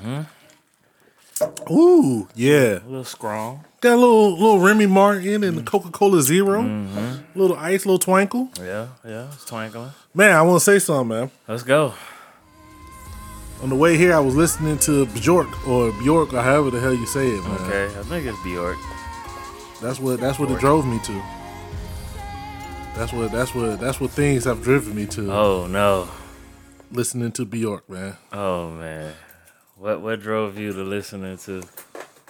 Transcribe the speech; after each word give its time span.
Mm-hmm. 0.00 1.72
Ooh, 1.72 2.28
yeah. 2.34 2.78
A 2.78 2.86
little 2.86 3.04
strong. 3.04 3.64
Got 3.80 3.94
a 3.94 3.96
little 3.96 4.32
little 4.32 4.60
Remy 4.60 4.86
Martin 4.86 5.42
and 5.42 5.54
mm. 5.54 5.56
the 5.56 5.62
Coca 5.62 5.90
Cola 5.90 6.20
0 6.20 6.62
mm-hmm. 6.62 7.38
Little 7.38 7.56
ice, 7.56 7.86
little 7.86 7.98
twinkle. 7.98 8.50
Yeah, 8.58 8.88
yeah. 9.04 9.28
It's 9.32 9.46
twinkling. 9.46 9.92
Man, 10.12 10.36
I 10.36 10.42
want 10.42 10.60
to 10.60 10.64
say 10.64 10.78
something, 10.78 11.08
man. 11.08 11.30
Let's 11.48 11.62
go. 11.62 11.94
On 13.62 13.68
the 13.68 13.76
way 13.76 13.96
here, 13.96 14.14
I 14.14 14.20
was 14.20 14.34
listening 14.34 14.78
to 14.80 15.06
Bjork 15.06 15.68
or 15.68 15.92
Bjork 15.92 16.32
or 16.32 16.42
however 16.42 16.70
the 16.70 16.80
hell 16.80 16.94
you 16.94 17.06
say 17.06 17.28
it, 17.28 17.42
man. 17.42 17.60
Okay, 17.60 17.84
I 17.98 18.02
think 18.02 18.26
it's 18.26 18.42
Bjork. 18.42 18.76
That's 19.80 19.98
what 19.98 20.20
that's 20.20 20.38
what 20.38 20.50
it 20.50 20.58
drove 20.58 20.86
me 20.86 20.98
to. 21.04 21.22
That's 22.96 23.12
what 23.12 23.32
that's 23.32 23.54
what 23.54 23.80
that's 23.80 23.98
what 23.98 24.10
things 24.10 24.44
have 24.44 24.62
driven 24.62 24.94
me 24.94 25.06
to. 25.06 25.32
Oh 25.32 25.66
no. 25.66 26.08
Listening 26.90 27.32
to 27.32 27.46
Bjork, 27.46 27.88
man. 27.88 28.16
Oh 28.32 28.70
man. 28.70 29.14
What 29.80 30.02
what 30.02 30.20
drove 30.20 30.58
you 30.58 30.74
to 30.74 30.82
listening 30.82 31.38
to 31.38 31.62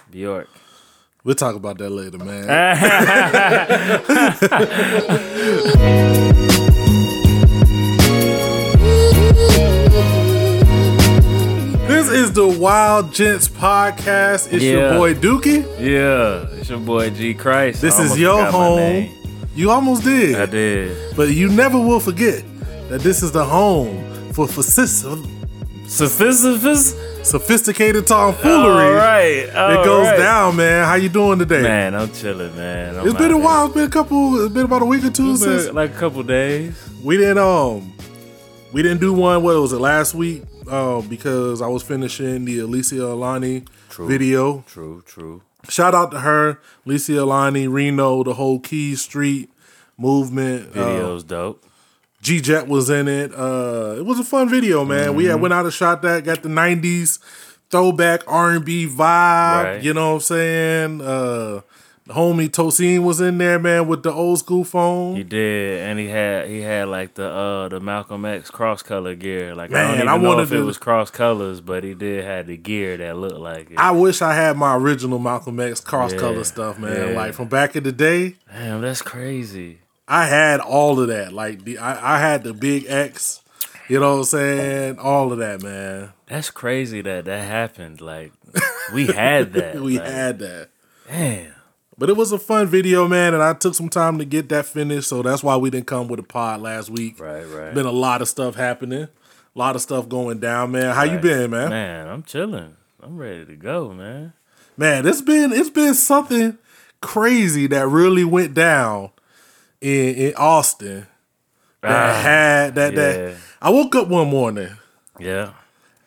Bjork? 0.09 0.47
We'll 1.25 1.35
talk 1.35 1.57
about 1.57 1.77
that 1.79 1.89
later, 1.89 2.17
man. 2.17 2.47
this 11.87 12.09
is 12.09 12.31
the 12.31 12.47
Wild 12.47 13.13
Gents 13.13 13.47
podcast. 13.49 14.51
It's 14.51 14.63
your 14.63 14.93
boy 14.93 15.13
Dookie. 15.13 15.63
Yeah, 15.79 16.47
it's 16.57 16.69
your 16.69 16.79
boy 16.79 17.09
G 17.09 17.33
Christ. 17.33 17.81
This 17.81 17.99
is 17.99 18.17
your 18.17 18.45
home. 18.45 19.09
You 19.55 19.71
almost 19.71 20.03
did. 20.03 20.35
I 20.35 20.45
did. 20.45 21.15
But 21.15 21.29
you 21.29 21.49
never 21.49 21.77
will 21.77 21.99
forget 21.99 22.43
that 22.89 23.01
this 23.01 23.21
is 23.21 23.31
the 23.33 23.43
home 23.43 24.31
for 24.33 24.47
sophistic- 24.47 25.19
Sophisticated. 25.87 27.10
Sophisticated 27.23 28.07
tomfoolery. 28.07 28.83
All 28.85 28.93
right. 28.93 29.45
It 29.47 29.85
goes 29.85 30.07
down, 30.17 30.55
man. 30.55 30.85
How 30.85 30.95
you 30.95 31.09
doing 31.09 31.39
today? 31.39 31.61
Man, 31.61 31.95
I'm 31.95 32.11
chilling, 32.13 32.55
man. 32.55 32.97
I'm 32.97 33.05
It's 33.07 33.17
been 33.17 33.31
a 33.31 33.35
here. 33.35 33.43
while. 33.43 33.65
It's 33.65 33.73
been 33.75 33.85
a 33.85 33.89
couple. 33.89 34.43
It's 34.45 34.53
been 34.53 34.65
about 34.65 34.81
a 34.81 34.85
week 34.85 35.03
or 35.03 35.11
two 35.11 35.37
since 35.37 35.71
like 35.71 35.91
a 35.91 35.97
couple 35.97 36.23
days. 36.23 36.73
we 37.03 37.17
didn't. 37.17 37.37
Um, 37.37 37.93
we 38.73 38.81
didn't 38.81 39.01
do 39.01 39.13
one. 39.13 39.43
What 39.43 39.55
was 39.59 39.73
it 39.73 39.79
last 39.79 40.13
week? 40.13 40.43
Uh, 40.69 41.01
because 41.01 41.61
I 41.61 41.67
was 41.67 41.83
finishing 41.83 42.45
the 42.45 42.59
Alicia 42.59 43.03
Alani 43.05 43.65
True. 43.89 44.07
video. 44.07 44.63
True, 44.67 45.03
true. 45.05 45.41
Shout 45.69 45.93
out 45.93 46.11
to 46.11 46.19
her, 46.21 46.59
Alicia 46.85 47.21
Alani, 47.23 47.67
Reno, 47.67 48.23
the 48.23 48.33
whole 48.33 48.59
Key 48.59 48.95
Street 48.95 49.51
movement. 49.97 50.75
Uh, 50.75 50.85
Video's 50.85 51.23
dope. 51.23 51.63
G 52.21 52.39
Jet 52.41 52.67
was 52.67 52.89
in 52.89 53.07
it. 53.07 53.33
Uh, 53.33 53.95
it 53.97 54.05
was 54.05 54.19
a 54.19 54.23
fun 54.23 54.47
video, 54.49 54.85
man. 54.85 55.15
We 55.15 55.23
Mm-hmm. 55.23 55.31
had 55.31 55.41
went 55.41 55.53
out 55.53 55.65
and 55.65 55.73
shot 55.73 56.01
that. 56.03 56.23
Got 56.23 56.43
the 56.43 56.49
'90s 56.49 57.19
throwback 57.69 58.21
R 58.27 58.51
and 58.51 58.65
B 58.65 58.85
vibe. 58.87 58.97
Right. 59.63 59.81
You 59.83 59.93
know 59.93 60.09
what 60.09 60.15
I'm 60.15 60.19
saying? 60.21 61.01
Uh, 61.01 61.61
the 62.07 62.13
homie 62.13 62.49
Tosin 62.49 63.03
was 63.03 63.21
in 63.21 63.37
there, 63.37 63.59
man, 63.59 63.87
with 63.87 64.01
the 64.03 64.11
old 64.11 64.39
school 64.39 64.63
phone. 64.63 65.15
He 65.15 65.23
did, 65.23 65.81
and 65.81 65.97
he 65.99 66.07
had 66.09 66.47
he 66.47 66.61
had 66.61 66.87
like 66.89 67.13
the 67.13 67.27
uh 67.29 67.69
the 67.69 67.79
Malcolm 67.79 68.25
X 68.25 68.49
cross 68.51 68.81
color 68.83 69.15
gear. 69.15 69.55
Like 69.55 69.69
man, 69.71 69.85
I 69.85 69.87
don't 69.87 69.95
even 69.95 70.07
I 70.09 70.17
know 70.17 70.39
if 70.39 70.51
it 70.51 70.61
was 70.61 70.77
cross 70.77 71.09
colors, 71.11 71.61
but 71.61 71.83
he 71.83 71.93
did 71.93 72.25
have 72.25 72.47
the 72.47 72.57
gear 72.57 72.97
that 72.97 73.17
looked 73.17 73.37
like 73.39 73.71
it. 73.71 73.77
I 73.77 73.91
wish 73.91 74.21
I 74.21 74.33
had 74.33 74.57
my 74.57 74.75
original 74.75 75.19
Malcolm 75.19 75.59
X 75.59 75.79
cross 75.79 76.13
color 76.13 76.37
Yeah. 76.37 76.43
stuff, 76.43 76.77
man. 76.79 77.09
Yeah. 77.09 77.15
Like 77.15 77.33
from 77.33 77.47
back 77.47 77.75
in 77.75 77.83
the 77.83 77.91
day, 77.91 78.35
Damn, 78.51 78.81
that's 78.81 79.01
crazy. 79.03 79.79
I 80.07 80.25
had 80.25 80.59
all 80.59 80.99
of 80.99 81.07
that. 81.07 81.33
Like 81.33 81.63
the 81.63 81.77
I, 81.77 82.15
I 82.15 82.19
had 82.19 82.43
the 82.43 82.53
big 82.53 82.85
X. 82.87 83.41
You 83.87 83.99
know 83.99 84.11
what 84.11 84.19
I'm 84.19 84.23
saying? 84.25 84.99
All 84.99 85.33
of 85.33 85.39
that, 85.39 85.61
man. 85.61 86.13
That's 86.27 86.49
crazy 86.49 87.01
that 87.01 87.25
that 87.25 87.45
happened. 87.45 88.01
Like 88.01 88.31
we 88.93 89.07
had 89.07 89.53
that. 89.53 89.81
we 89.81 89.99
like, 89.99 90.07
had 90.07 90.39
that. 90.39 90.69
Damn. 91.07 91.53
But 91.97 92.09
it 92.09 92.17
was 92.17 92.31
a 92.31 92.39
fun 92.39 92.67
video, 92.67 93.07
man, 93.07 93.33
and 93.33 93.43
I 93.43 93.53
took 93.53 93.75
some 93.75 93.89
time 93.89 94.17
to 94.17 94.25
get 94.25 94.49
that 94.49 94.65
finished, 94.65 95.07
so 95.07 95.21
that's 95.21 95.43
why 95.43 95.55
we 95.57 95.69
didn't 95.69 95.87
come 95.87 96.07
with 96.07 96.19
a 96.19 96.23
pod 96.23 96.61
last 96.61 96.89
week. 96.89 97.19
Right, 97.19 97.43
right. 97.43 97.73
Been 97.75 97.85
a 97.85 97.91
lot 97.91 98.23
of 98.23 98.27
stuff 98.27 98.55
happening, 98.55 99.03
a 99.03 99.09
lot 99.59 99.75
of 99.75 99.83
stuff 99.83 100.09
going 100.09 100.39
down, 100.39 100.71
man. 100.71 100.95
How 100.95 101.03
you 101.03 101.19
been, 101.19 101.51
man? 101.51 101.69
man? 101.69 101.69
Man, 101.69 102.07
I'm 102.07 102.23
chilling. 102.23 102.75
I'm 103.03 103.17
ready 103.17 103.45
to 103.45 103.55
go, 103.55 103.93
man. 103.93 104.33
man. 104.77 105.05
it's 105.05 105.21
been 105.21 105.51
it's 105.51 105.69
been 105.69 105.93
something 105.93 106.57
crazy 107.01 107.67
that 107.67 107.87
really 107.87 108.23
went 108.23 108.53
down 108.53 109.11
in 109.81 110.15
in 110.15 110.33
Austin. 110.35 111.07
That 111.81 111.91
Ah, 111.91 112.21
had 112.21 112.75
that 112.75 112.93
yeah. 112.93 112.99
that 112.99 113.35
I 113.61 113.69
woke 113.71 113.95
up 113.95 114.07
one 114.07 114.29
morning. 114.29 114.69
Yeah. 115.19 115.53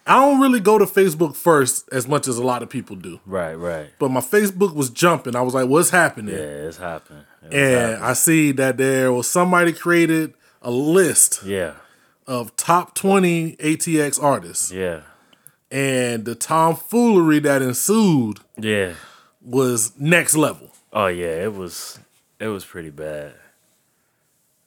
I 0.07 0.17
don't 0.21 0.39
really 0.41 0.61
go 0.61 0.77
to 0.79 0.85
Facebook 0.85 1.35
first 1.35 1.89
as 1.91 2.07
much 2.07 2.29
as 2.29 2.37
a 2.37 2.45
lot 2.45 2.63
of 2.63 2.69
people 2.69 2.95
do, 2.95 3.21
Right, 3.25 3.55
right. 3.55 3.89
but 3.99 4.11
my 4.11 4.21
Facebook 4.21 4.75
was 4.75 4.91
jumping. 4.91 5.35
I 5.35 5.41
was 5.41 5.55
like, 5.55 5.67
"What's 5.67 5.89
happening?" 5.91 6.35
Yeah, 6.35 6.69
it's 6.69 6.77
happening. 6.77 7.25
It's 7.43 7.55
and 7.55 7.75
happening. 7.81 8.03
I 8.03 8.13
see 8.13 8.53
that 8.53 8.77
there 8.77 9.11
was 9.13 9.29
somebody 9.31 9.73
created 9.73 10.35
a 10.61 10.71
list 10.71 11.43
yeah, 11.45 11.73
of 12.27 12.55
top 12.57 12.95
20 12.95 13.57
ATX 13.57 14.23
artists. 14.23 14.71
yeah, 14.71 15.01
And 15.71 16.25
the 16.27 16.35
tomfoolery 16.35 17.39
that 17.41 17.63
ensued 17.63 18.41
yeah. 18.59 18.93
was 19.43 19.93
next 19.99 20.37
level. 20.37 20.71
Oh 20.93 21.07
yeah, 21.07 21.45
it 21.45 21.55
was 21.55 21.99
it 22.39 22.49
was 22.49 22.65
pretty 22.67 22.91
bad. 22.91 23.33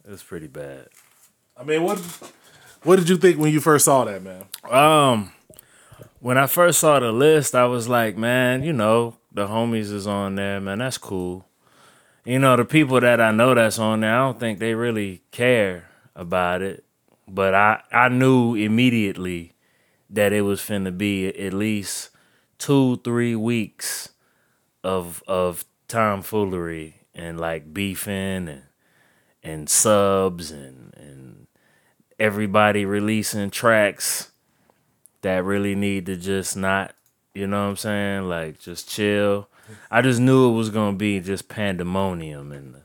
It 0.07 0.12
was 0.12 0.23
pretty 0.23 0.47
bad. 0.47 0.88
I 1.57 1.66
mean, 1.66 1.84
what 1.84 2.00
what 2.84 2.95
did 2.95 3.09
you 3.09 3.18
think 3.18 3.38
when 3.38 3.51
you 3.51 3.59
first 3.59 3.84
saw 3.84 4.06
that, 4.06 4.23
man? 4.23 4.45
Um, 4.69 5.34
when 6.22 6.38
I 6.38 6.47
first 6.47 6.79
saw 6.79 6.97
the 7.01 7.12
list, 7.12 7.53
I 7.53 7.66
was 7.66 7.90
like, 7.90 8.16
man, 8.16 8.63
you 8.63 8.72
know, 8.72 9.17
the 9.34 9.47
homies 9.47 9.91
is 9.91 10.07
on 10.07 10.35
there, 10.35 10.62
man. 10.62 10.79
That's 10.79 10.97
cool. 10.97 11.46
You 12.23 12.40
know, 12.40 12.56
the 12.56 12.63
people 12.63 13.01
that 13.01 13.19
I 13.19 13.31
know 13.31 13.53
that's 13.53 13.79
on 13.79 14.00
there, 14.00 14.16
I 14.16 14.19
don't 14.19 14.40
think 14.40 14.59
they 14.59 14.75
really 14.75 15.23
care 15.31 15.90
about 16.16 16.62
it. 16.62 16.85
But 17.28 17.53
I, 17.53 17.81
I 17.91 18.07
knew 18.07 18.56
immediately 18.56 19.56
that 20.09 20.31
it 20.31 20.44
was 20.44 20.62
finna 20.62 20.97
be 20.97 21.28
at 21.28 21.51
least 21.51 22.12
two, 22.57 23.01
three 23.03 23.35
weeks 23.35 24.09
of 24.85 25.22
of 25.28 25.66
tomfoolery 25.90 27.01
and 27.13 27.38
like 27.38 27.73
beefing 27.73 28.47
and 28.47 28.63
and 29.47 29.69
subs 29.69 30.52
and 30.52 30.94
and 30.97 31.47
everybody 32.19 32.85
releasing 32.85 33.50
tracks 33.50 34.31
that 35.22 35.44
really 35.44 35.75
need 35.75 36.06
to 36.06 36.16
just 36.16 36.56
not, 36.58 36.94
you 37.34 37.47
know 37.47 37.63
what 37.63 37.69
I'm 37.72 37.78
saying? 37.78 38.30
Like 38.30 38.59
just 38.59 38.90
chill. 38.90 39.47
I 39.91 40.02
just 40.02 40.19
knew 40.19 40.50
it 40.50 40.53
was 40.56 40.69
gonna 40.69 40.97
be 40.97 41.19
just 41.19 41.47
pandemonium 41.50 42.52
and 42.52 42.74
the, 42.75 42.81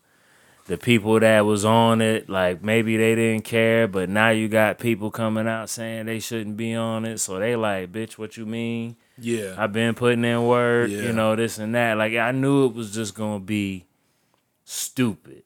the 0.67 0.79
people 0.79 1.19
that 1.21 1.45
was 1.45 1.65
on 1.65 2.01
it, 2.01 2.29
like 2.29 2.63
maybe 2.63 2.97
they 2.97 3.15
didn't 3.15 3.45
care, 3.45 3.87
but 3.89 4.09
now 4.09 4.31
you 4.31 4.49
got 4.49 4.79
people 4.79 5.11
coming 5.11 5.47
out 5.49 5.69
saying 5.71 6.07
they 6.07 6.19
shouldn't 6.21 6.57
be 6.57 6.75
on 6.75 7.05
it. 7.05 7.19
So 7.19 7.39
they 7.39 7.57
like, 7.57 7.93
bitch, 7.93 8.19
what 8.19 8.37
you 8.37 8.47
mean? 8.47 8.97
Yeah. 9.19 9.55
I've 9.59 9.73
been 9.73 9.95
putting 9.95 10.25
in 10.25 10.47
work, 10.47 10.91
Yeah. 10.91 11.03
you 11.03 11.13
know, 11.13 11.37
this 11.37 11.59
and 11.59 11.75
that. 11.75 11.97
Like 11.97 12.15
I 12.15 12.33
knew 12.33 12.67
it 12.67 12.75
was 12.75 12.93
just 12.95 13.15
gonna 13.15 13.41
be 13.41 13.85
stupid. 14.65 15.43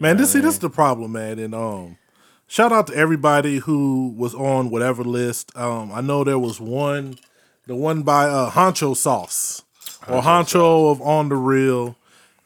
Man, 0.00 0.16
this 0.16 0.32
see 0.32 0.40
this 0.40 0.54
is 0.54 0.60
the 0.60 0.70
problem, 0.70 1.12
man. 1.12 1.38
And 1.38 1.54
um 1.54 1.98
shout 2.46 2.72
out 2.72 2.86
to 2.88 2.94
everybody 2.94 3.58
who 3.58 4.14
was 4.16 4.34
on 4.34 4.70
whatever 4.70 5.04
list. 5.04 5.56
Um 5.56 5.92
I 5.92 6.00
know 6.00 6.24
there 6.24 6.38
was 6.38 6.60
one 6.60 7.16
the 7.66 7.74
one 7.74 8.02
by 8.02 8.28
uh 8.28 8.50
Honcho 8.50 8.96
Sauce 8.96 9.62
or 10.08 10.22
Honcho 10.22 10.90
of 10.90 11.00
On 11.02 11.28
the 11.28 11.36
Real. 11.36 11.96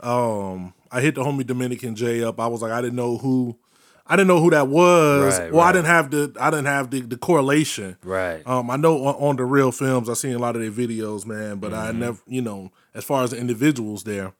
Um 0.00 0.74
I 0.90 1.00
hit 1.00 1.14
the 1.14 1.22
homie 1.22 1.46
Dominican 1.46 1.94
J 1.94 2.22
up. 2.22 2.38
I 2.40 2.46
was 2.46 2.62
like 2.62 2.72
I 2.72 2.80
didn't 2.80 2.96
know 2.96 3.18
who 3.18 3.56
I 4.04 4.16
didn't 4.16 4.28
know 4.28 4.40
who 4.40 4.50
that 4.50 4.66
was. 4.68 5.38
Right, 5.38 5.52
well, 5.52 5.62
I 5.62 5.70
didn't 5.72 5.86
have 5.86 6.10
the 6.10 6.34
I 6.38 6.50
didn't 6.50 6.66
have 6.66 6.90
the, 6.90 7.00
the 7.02 7.16
correlation. 7.16 7.96
Right. 8.02 8.42
Um, 8.46 8.68
I 8.68 8.76
know 8.76 9.06
on, 9.06 9.14
on 9.14 9.36
the 9.36 9.44
real 9.44 9.70
films, 9.70 10.08
I've 10.10 10.18
seen 10.18 10.34
a 10.34 10.38
lot 10.38 10.56
of 10.56 10.60
their 10.60 10.70
videos, 10.72 11.24
man, 11.24 11.58
but 11.58 11.70
Mm-hmm. 11.72 11.86
I 11.86 11.92
never, 11.92 12.18
you 12.26 12.42
know, 12.42 12.72
as 12.94 13.04
far 13.04 13.22
as 13.22 13.30
the 13.30 13.38
individuals 13.38 14.02
there. 14.04 14.32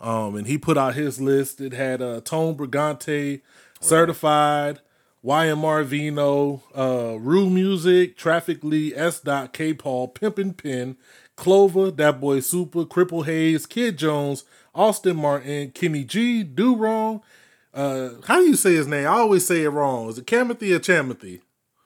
Um, 0.00 0.36
and 0.36 0.46
he 0.46 0.58
put 0.58 0.78
out 0.78 0.94
his 0.94 1.20
list. 1.20 1.60
It 1.60 1.72
had 1.72 2.00
uh, 2.00 2.20
Tone 2.20 2.56
Brigante, 2.56 3.40
Certified, 3.80 4.80
YMR 5.24 5.84
Vino, 5.84 6.62
uh, 6.76 7.18
Rue 7.18 7.50
Music, 7.50 8.16
Traffic 8.16 8.62
Lee, 8.62 8.94
S. 8.94 9.20
Dot, 9.20 9.52
K. 9.52 9.74
Paul, 9.74 10.08
Pimpin' 10.08 10.56
Pin, 10.56 10.96
Clover, 11.36 11.90
That 11.90 12.20
Boy 12.20 12.40
Super, 12.40 12.84
Cripple 12.84 13.26
Hayes, 13.26 13.66
Kid 13.66 13.98
Jones, 13.98 14.44
Austin 14.74 15.16
Martin, 15.16 15.72
Kenny 15.72 16.04
G, 16.04 16.44
Do 16.44 16.76
Wrong. 16.76 17.22
Uh, 17.74 18.10
how 18.26 18.38
do 18.38 18.46
you 18.46 18.56
say 18.56 18.74
his 18.74 18.86
name? 18.86 19.06
I 19.06 19.10
always 19.18 19.46
say 19.46 19.62
it 19.62 19.68
wrong. 19.68 20.08
Is 20.08 20.18
it 20.18 20.26
Camathy 20.26 20.74
or 20.74 20.78
Chamathy? 20.78 21.40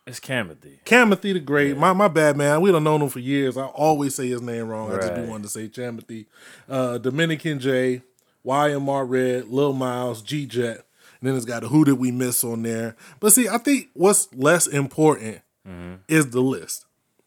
It's 0.07 0.19
Camathy. 0.19 0.83
Camathy 0.85 1.33
the 1.33 1.41
Great. 1.41 1.77
My 1.77 1.93
my 1.93 2.09
bad, 2.09 2.37
man. 2.37 2.61
We 2.61 2.73
don't 2.73 2.83
know 2.85 2.97
him 2.97 3.09
for 3.09 3.21
years. 3.21 3.57
I 3.57 3.67
always 3.67 4.15
say 4.17 4.29
his 4.29 4.43
name 4.43 4.67
wrong. 4.69 4.93
I 4.93 4.97
just 4.97 5.13
Right. 5.13 5.29
wanting 5.29 5.45
to 5.45 5.49
say 5.49 5.69
Camathy. 5.69 6.27
Uh, 6.69 6.99
Dominican 6.99 7.61
J, 7.61 8.03
YMR 8.45 9.05
Red, 9.09 9.49
Lil 9.49 9.73
Miles, 9.73 10.21
G 10.23 10.45
Jet. 10.47 10.85
And 11.21 11.29
then 11.29 11.37
it's 11.37 11.45
got 11.45 11.63
a 11.63 11.69
Who 11.69 11.85
Did 11.85 11.95
We 12.01 12.11
Miss 12.11 12.43
on 12.43 12.65
there. 12.65 12.97
But 13.21 13.33
see, 13.33 13.49
I 13.49 13.59
think 13.59 13.91
what's 13.95 14.29
less 14.35 14.67
important 14.67 15.41
Mm-hmm. 15.69 15.95
is 16.09 16.31
the 16.31 16.41
list. 16.41 16.87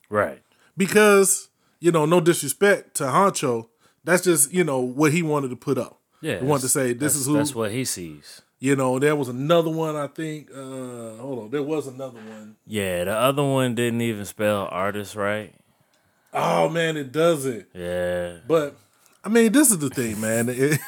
Right. 0.09 0.41
because 0.75 1.47
you 1.79 1.91
know, 1.91 2.05
no 2.05 2.19
disrespect 2.19 2.95
to 2.95 3.03
Honcho, 3.05 3.67
that's 4.03 4.23
just 4.23 4.51
you 4.53 4.63
know 4.65 4.79
what 4.79 5.13
he 5.13 5.21
wanted 5.23 5.49
to 5.51 5.55
put 5.55 5.77
up. 5.77 5.99
Yeah, 6.21 6.39
he 6.39 6.45
wanted 6.45 6.63
to 6.63 6.69
say 6.69 6.91
this 6.93 7.15
is 7.15 7.25
who. 7.27 7.33
That's 7.37 7.55
what 7.55 7.71
he 7.71 7.85
sees. 7.85 8.41
You 8.59 8.75
know, 8.75 8.99
there 8.99 9.15
was 9.15 9.27
another 9.27 9.69
one. 9.69 9.95
I 9.95 10.07
think. 10.07 10.49
Uh, 10.51 11.15
hold 11.17 11.39
on, 11.43 11.49
there 11.51 11.63
was 11.63 11.87
another 11.87 12.19
one. 12.19 12.55
Yeah, 12.65 13.03
the 13.03 13.11
other 13.15 13.43
one 13.43 13.75
didn't 13.75 14.01
even 14.01 14.25
spell 14.25 14.67
artist 14.71 15.15
right. 15.15 15.53
Oh 16.33 16.67
man, 16.69 16.97
it 16.97 17.11
doesn't. 17.11 17.67
Yeah, 17.73 18.37
But 18.47 18.75
I 19.23 19.29
mean, 19.29 19.51
this 19.51 19.71
is 19.71 19.79
the 19.79 19.89
thing, 19.89 20.19
man. 20.19 20.49
It- 20.49 20.79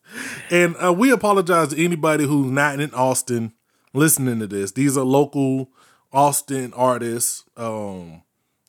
and 0.50 0.76
uh, 0.82 0.92
we 0.92 1.10
apologize 1.10 1.68
to 1.68 1.84
anybody 1.84 2.24
who's 2.26 2.50
not 2.50 2.80
in 2.80 2.92
Austin 2.94 3.52
listening 3.92 4.38
to 4.40 4.46
this. 4.46 4.72
These 4.72 4.96
are 4.96 5.04
local 5.04 5.70
Austin 6.12 6.72
artists. 6.74 7.44
Um, 7.56 8.22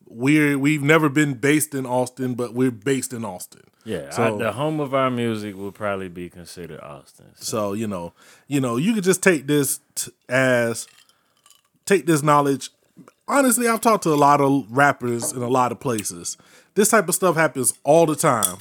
we're 0.10 0.58
we've 0.58 0.84
never 0.84 1.10
been 1.10 1.34
based 1.36 1.74
in 1.76 1.86
Austin, 1.86 2.34
but 2.36 2.54
we're 2.54 2.72
based 2.72 3.14
in 3.14 3.24
Austin. 3.26 3.64
yeah. 3.86 4.10
So- 4.12 4.36
I- 4.36 4.38
the 4.38 4.52
home 4.54 4.80
of 4.80 4.94
our 4.94 5.10
music 5.12 5.56
will 5.56 5.72
probably 5.72 6.10
be 6.10 6.30
considered 6.30 6.80
Austin. 6.82 7.26
So, 7.36 7.44
So 7.44 7.74
you 7.74 7.88
know, 7.88 8.14
you 8.48 8.60
know, 8.62 8.78
you 8.78 8.94
could 8.94 9.04
just 9.04 9.22
take 9.24 9.48
this 9.48 9.80
t- 9.96 10.12
as 10.30 10.88
take 11.86 12.06
this 12.06 12.22
knowledge. 12.24 12.70
Honestly, 13.28 13.68
I've 13.68 13.82
talked 13.82 14.04
to 14.04 14.14
a 14.14 14.16
lot 14.16 14.40
of 14.40 14.66
rappers 14.70 15.34
in 15.34 15.42
a 15.42 15.50
lot 15.50 15.72
of 15.74 15.80
places. 15.82 16.38
This 16.76 16.90
type 16.90 17.10
of 17.10 17.16
stuff 17.16 17.36
happens 17.36 17.74
all 17.84 18.06
the 18.06 18.16
time, 18.16 18.58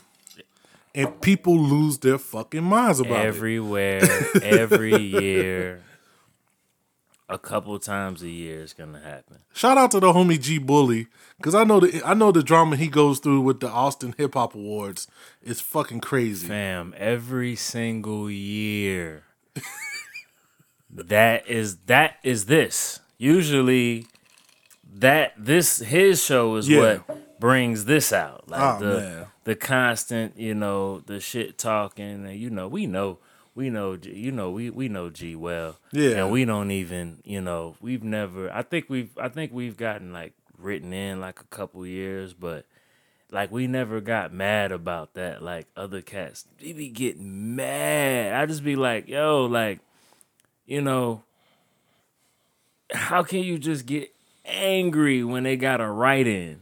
and 0.94 1.20
people 1.20 1.56
lose 1.58 1.98
their 1.98 2.19
fucking 2.19 2.64
minds 2.64 2.98
about 2.98 3.25
it. 3.25 3.26
everywhere, 3.28 4.02
every 4.43 4.96
year, 5.20 5.82
a 7.28 7.38
couple 7.38 7.76
times 7.78 8.23
a 8.23 8.28
year 8.28 8.62
it's 8.62 8.73
gonna 8.73 9.00
happen. 9.00 9.38
Shout 9.52 9.76
out 9.78 9.90
to 9.93 10.00
the 10.00 10.12
homie 10.12 10.40
G 10.40 10.58
Bully 10.58 11.08
because 11.38 11.55
I 11.55 11.64
know 11.64 11.81
the 11.81 12.02
I 12.05 12.14
know 12.14 12.31
the 12.32 12.43
drama 12.43 12.76
he 12.76 12.88
goes 12.88 13.19
through 13.19 13.40
with 13.40 13.61
the 13.61 13.69
Austin 13.69 14.14
Hip 14.17 14.34
Hop 14.34 14.55
Awards 14.55 15.08
is 15.43 15.61
fucking 15.61 16.00
crazy. 16.00 16.46
Fam, 16.46 16.94
every 16.96 17.56
single 17.56 18.31
year. 18.31 19.25
that 20.90 21.46
is 21.49 21.76
that 21.87 22.17
is 22.23 22.46
this. 22.46 23.00
Usually 23.19 24.06
that 24.94 25.32
this 25.37 25.79
his 25.79 26.22
show 26.25 26.56
is 26.56 26.69
Yeah. 26.69 26.99
what 27.06 27.40
brings 27.40 27.84
this 27.87 28.12
out. 28.12 28.49
Like 28.49 28.61
Oh, 28.62 28.79
the 28.84 29.00
man. 29.00 29.26
the 29.44 29.55
constant, 29.56 30.38
you 30.38 30.55
know, 30.55 31.00
the 31.00 31.20
shit 31.20 31.58
talking 31.58 32.26
and 32.26 32.38
you 32.38 32.50
know, 32.50 32.69
we 32.69 32.87
know 32.87 33.19
we 33.56 33.70
know 33.70 33.97
G- 33.97 34.14
you 34.14 34.31
know 34.31 34.50
we 34.50 34.70
we 34.70 34.88
know 34.88 35.11
G 35.11 35.35
well. 35.35 35.79
Yeah. 35.91 36.11
And 36.11 36.31
we 36.31 36.44
don't 36.44 36.70
even, 36.70 37.19
you 37.25 37.41
know, 37.41 37.75
we've 37.81 38.05
never 38.05 38.53
I 38.53 38.62
think 38.62 38.88
we've 38.88 39.11
I 39.19 39.29
think 39.29 39.53
we've 39.53 39.76
gotten 39.76 40.12
like 40.12 40.35
written 40.58 40.93
in 40.93 41.20
like 41.20 41.41
a 41.41 41.44
couple 41.44 41.85
years, 41.87 42.35
but 42.35 42.67
like 43.31 43.50
we 43.50 43.67
never 43.67 44.00
got 44.00 44.32
mad 44.32 44.70
about 44.73 45.14
that. 45.14 45.43
Like 45.43 45.67
other 45.76 46.03
cats, 46.03 46.44
they 46.61 46.73
be 46.75 46.91
getting 46.91 47.56
mad. 47.56 48.35
I 48.35 48.47
just 48.47 48.62
be 48.62 48.76
like, 48.76 49.08
yo, 49.08 49.47
like, 49.47 49.81
you 50.67 50.82
know, 50.82 51.23
how 52.93 53.23
can 53.23 53.41
you 53.41 53.58
just 53.58 53.87
get 53.87 54.14
angry 54.44 55.25
when 55.25 55.43
they 55.44 55.56
got 55.56 55.81
a 55.81 55.88
write 55.88 56.26
in? 56.26 56.61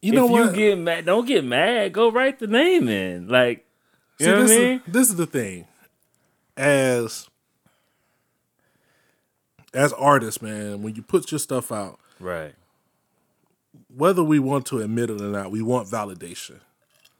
You 0.00 0.12
know 0.12 0.24
if 0.26 0.30
what? 0.30 0.56
you 0.56 0.70
get 0.70 0.78
mad, 0.78 1.04
don't 1.06 1.26
get 1.26 1.44
mad. 1.44 1.92
Go 1.92 2.10
write 2.10 2.38
the 2.38 2.46
name 2.48 2.88
in. 2.88 3.28
Like, 3.28 3.66
you 4.18 4.26
know 4.26 4.32
what 4.34 4.38
I 4.42 4.46
this 4.46 4.58
mean? 4.58 4.82
is 4.86 4.92
this 4.92 5.08
is 5.10 5.16
the 5.16 5.26
thing. 5.26 5.66
As 6.56 7.28
as 9.74 9.92
artists, 9.94 10.42
man, 10.42 10.82
when 10.82 10.94
you 10.94 11.02
put 11.02 11.32
your 11.32 11.38
stuff 11.38 11.72
out, 11.72 11.98
right. 12.20 12.54
whether 13.88 14.22
we 14.22 14.38
want 14.38 14.66
to 14.66 14.80
admit 14.80 15.10
it 15.10 15.20
or 15.20 15.28
not, 15.28 15.50
we 15.50 15.62
want 15.62 15.88
validation. 15.88 16.60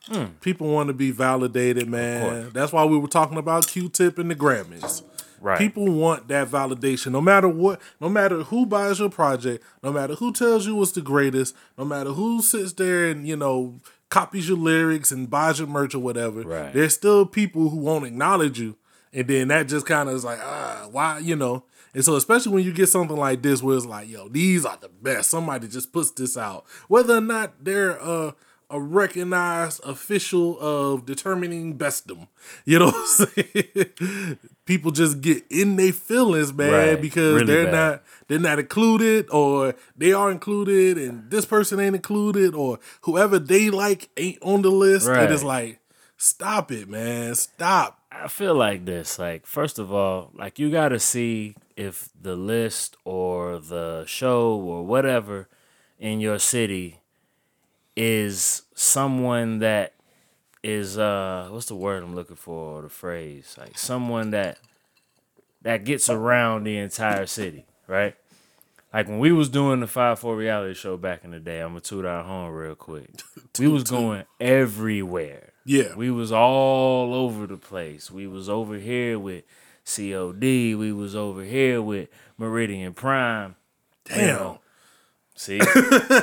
Hmm. 0.08 0.24
People 0.40 0.68
want 0.68 0.88
to 0.88 0.92
be 0.92 1.12
validated, 1.12 1.88
man. 1.88 2.50
That's 2.52 2.72
why 2.72 2.84
we 2.84 2.98
were 2.98 3.08
talking 3.08 3.38
about 3.38 3.68
Q-Tip 3.68 4.18
and 4.18 4.30
the 4.30 4.34
Grammys. 4.34 5.02
Right. 5.40 5.58
People 5.58 5.90
want 5.90 6.28
that 6.28 6.48
validation, 6.48 7.10
no 7.10 7.20
matter 7.20 7.48
what, 7.48 7.80
no 8.00 8.08
matter 8.08 8.44
who 8.44 8.64
buys 8.64 9.00
your 9.00 9.10
project, 9.10 9.64
no 9.82 9.92
matter 9.92 10.14
who 10.14 10.32
tells 10.32 10.66
you 10.66 10.76
what's 10.76 10.92
the 10.92 11.00
greatest, 11.00 11.56
no 11.76 11.84
matter 11.84 12.10
who 12.10 12.40
sits 12.42 12.72
there 12.74 13.08
and 13.08 13.26
you 13.26 13.34
know 13.34 13.80
copies 14.08 14.48
your 14.48 14.58
lyrics 14.58 15.10
and 15.10 15.28
buys 15.28 15.58
your 15.58 15.66
merch 15.66 15.96
or 15.96 15.98
whatever. 15.98 16.42
Right. 16.42 16.72
There's 16.72 16.94
still 16.94 17.26
people 17.26 17.70
who 17.70 17.78
won't 17.78 18.06
acknowledge 18.06 18.60
you, 18.60 18.76
and 19.12 19.26
then 19.28 19.48
that 19.48 19.68
just 19.68 19.86
kind 19.86 20.08
of 20.08 20.14
is 20.14 20.24
like, 20.24 20.38
ah, 20.42 20.88
why, 20.90 21.18
you 21.18 21.36
know. 21.36 21.64
And 21.94 22.02
so, 22.04 22.16
especially 22.16 22.52
when 22.52 22.64
you 22.64 22.72
get 22.72 22.88
something 22.88 23.16
like 23.16 23.42
this, 23.42 23.62
where 23.62 23.76
it's 23.76 23.84
like, 23.86 24.08
yo, 24.08 24.28
these 24.28 24.64
are 24.64 24.78
the 24.80 24.88
best. 24.88 25.28
Somebody 25.30 25.68
just 25.68 25.92
puts 25.92 26.10
this 26.12 26.36
out, 26.38 26.64
whether 26.88 27.16
or 27.16 27.20
not 27.20 27.62
they're 27.62 28.00
uh, 28.00 28.32
a 28.70 28.80
recognized 28.80 29.82
official 29.84 30.58
of 30.58 31.04
determining 31.04 31.76
bestdom. 31.76 32.28
You 32.64 32.78
know 32.78 32.86
what 32.92 32.94
I'm 32.96 33.26
saying? 33.66 34.38
People 34.64 34.90
just 34.90 35.20
get 35.20 35.44
in 35.50 35.76
their 35.76 35.92
feelings, 35.92 36.52
man, 36.54 36.72
Right. 36.72 37.00
because 37.00 37.34
Really 37.34 37.44
they're 37.46 37.64
bad. 37.66 37.72
not 37.72 38.02
they're 38.28 38.38
not 38.38 38.58
included, 38.58 39.28
or 39.30 39.74
they 39.94 40.14
are 40.14 40.30
included, 40.30 40.96
and 40.96 41.30
this 41.30 41.44
person 41.44 41.78
ain't 41.80 41.94
included, 41.96 42.54
or 42.54 42.78
whoever 43.02 43.38
they 43.38 43.68
like 43.68 44.08
ain't 44.16 44.38
on 44.40 44.62
the 44.62 44.70
list. 44.70 45.06
Right. 45.08 45.24
And 45.24 45.34
it's 45.34 45.42
like, 45.44 45.80
stop 46.16 46.72
it, 46.72 46.88
man, 46.88 47.34
stop. 47.34 47.98
I 48.14 48.28
feel 48.28 48.54
like 48.54 48.84
this. 48.84 49.18
Like, 49.18 49.46
first 49.46 49.78
of 49.78 49.92
all, 49.92 50.30
like 50.34 50.58
you 50.58 50.70
got 50.70 50.90
to 50.90 50.98
see 50.98 51.56
if 51.76 52.10
the 52.20 52.36
list 52.36 52.96
or 53.04 53.58
the 53.58 54.04
show 54.06 54.54
or 54.54 54.84
whatever 54.84 55.48
in 55.98 56.20
your 56.20 56.38
city 56.38 57.00
is 57.96 58.62
someone 58.74 59.58
that 59.58 59.94
is 60.62 60.96
uh 60.96 61.48
what's 61.50 61.66
the 61.66 61.74
word 61.74 62.02
I'm 62.02 62.14
looking 62.14 62.36
for 62.36 62.78
or 62.78 62.82
the 62.82 62.88
phrase 62.88 63.56
like 63.58 63.76
someone 63.76 64.30
that 64.30 64.58
that 65.62 65.84
gets 65.84 66.08
around 66.10 66.64
the 66.64 66.76
entire 66.78 67.26
city, 67.26 67.66
right? 67.86 68.16
Like 68.92 69.08
when 69.08 69.18
we 69.18 69.32
was 69.32 69.48
doing 69.48 69.80
the 69.80 69.86
five 69.86 70.18
four 70.18 70.36
reality 70.36 70.74
show 70.74 70.96
back 70.96 71.24
in 71.24 71.30
the 71.30 71.40
day, 71.40 71.60
I'm 71.60 71.70
gonna 71.70 71.80
toot 71.80 72.04
our 72.04 72.24
horn 72.24 72.52
real 72.52 72.74
quick. 72.74 73.10
we 73.58 73.68
was 73.68 73.84
going 73.84 74.24
everywhere. 74.40 75.51
Yeah, 75.64 75.94
We 75.94 76.10
was 76.10 76.32
all 76.32 77.14
over 77.14 77.46
the 77.46 77.56
place. 77.56 78.10
We 78.10 78.26
was 78.26 78.48
over 78.48 78.76
here 78.76 79.18
with 79.18 79.44
COD. 79.84 80.74
We 80.74 80.92
was 80.92 81.14
over 81.14 81.42
here 81.44 81.80
with 81.82 82.08
Meridian 82.38 82.94
Prime. 82.94 83.56
damn. 84.04 84.58
See, 85.34 85.60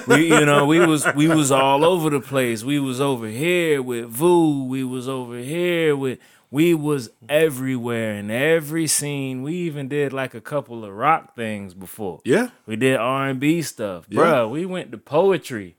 we 0.08 0.28
you 0.28 0.46
know 0.46 0.66
we 0.68 0.86
was 0.86 1.06
we 1.16 1.28
was 1.28 1.52
all 1.52 1.84
over 1.84 2.10
the 2.12 2.20
place. 2.22 2.64
We 2.64 2.80
was 2.80 3.02
over 3.02 3.28
here 3.28 3.82
with 3.82 4.06
Vu. 4.08 4.66
We 4.66 4.84
was 4.84 5.10
over 5.10 5.38
here 5.38 5.96
with 5.96 6.20
we 6.52 6.74
was 6.74 7.10
everywhere 7.28 8.14
in 8.14 8.30
every 8.32 8.86
scene. 8.88 9.42
We 9.42 9.56
even 9.56 9.88
did 9.88 10.14
like 10.14 10.34
a 10.36 10.40
couple 10.42 10.86
of 10.86 10.94
rock 10.94 11.36
things 11.36 11.74
before. 11.74 12.22
Yeah, 12.24 12.50
We 12.66 12.76
did 12.76 12.98
R 12.98 13.30
and 13.30 13.40
B 13.40 13.62
stuff, 13.64 14.06
Yeah. 14.10 14.22
bruh. 14.22 14.50
We 14.50 14.66
went 14.66 14.92
to 14.92 14.98
poetry 14.98 15.76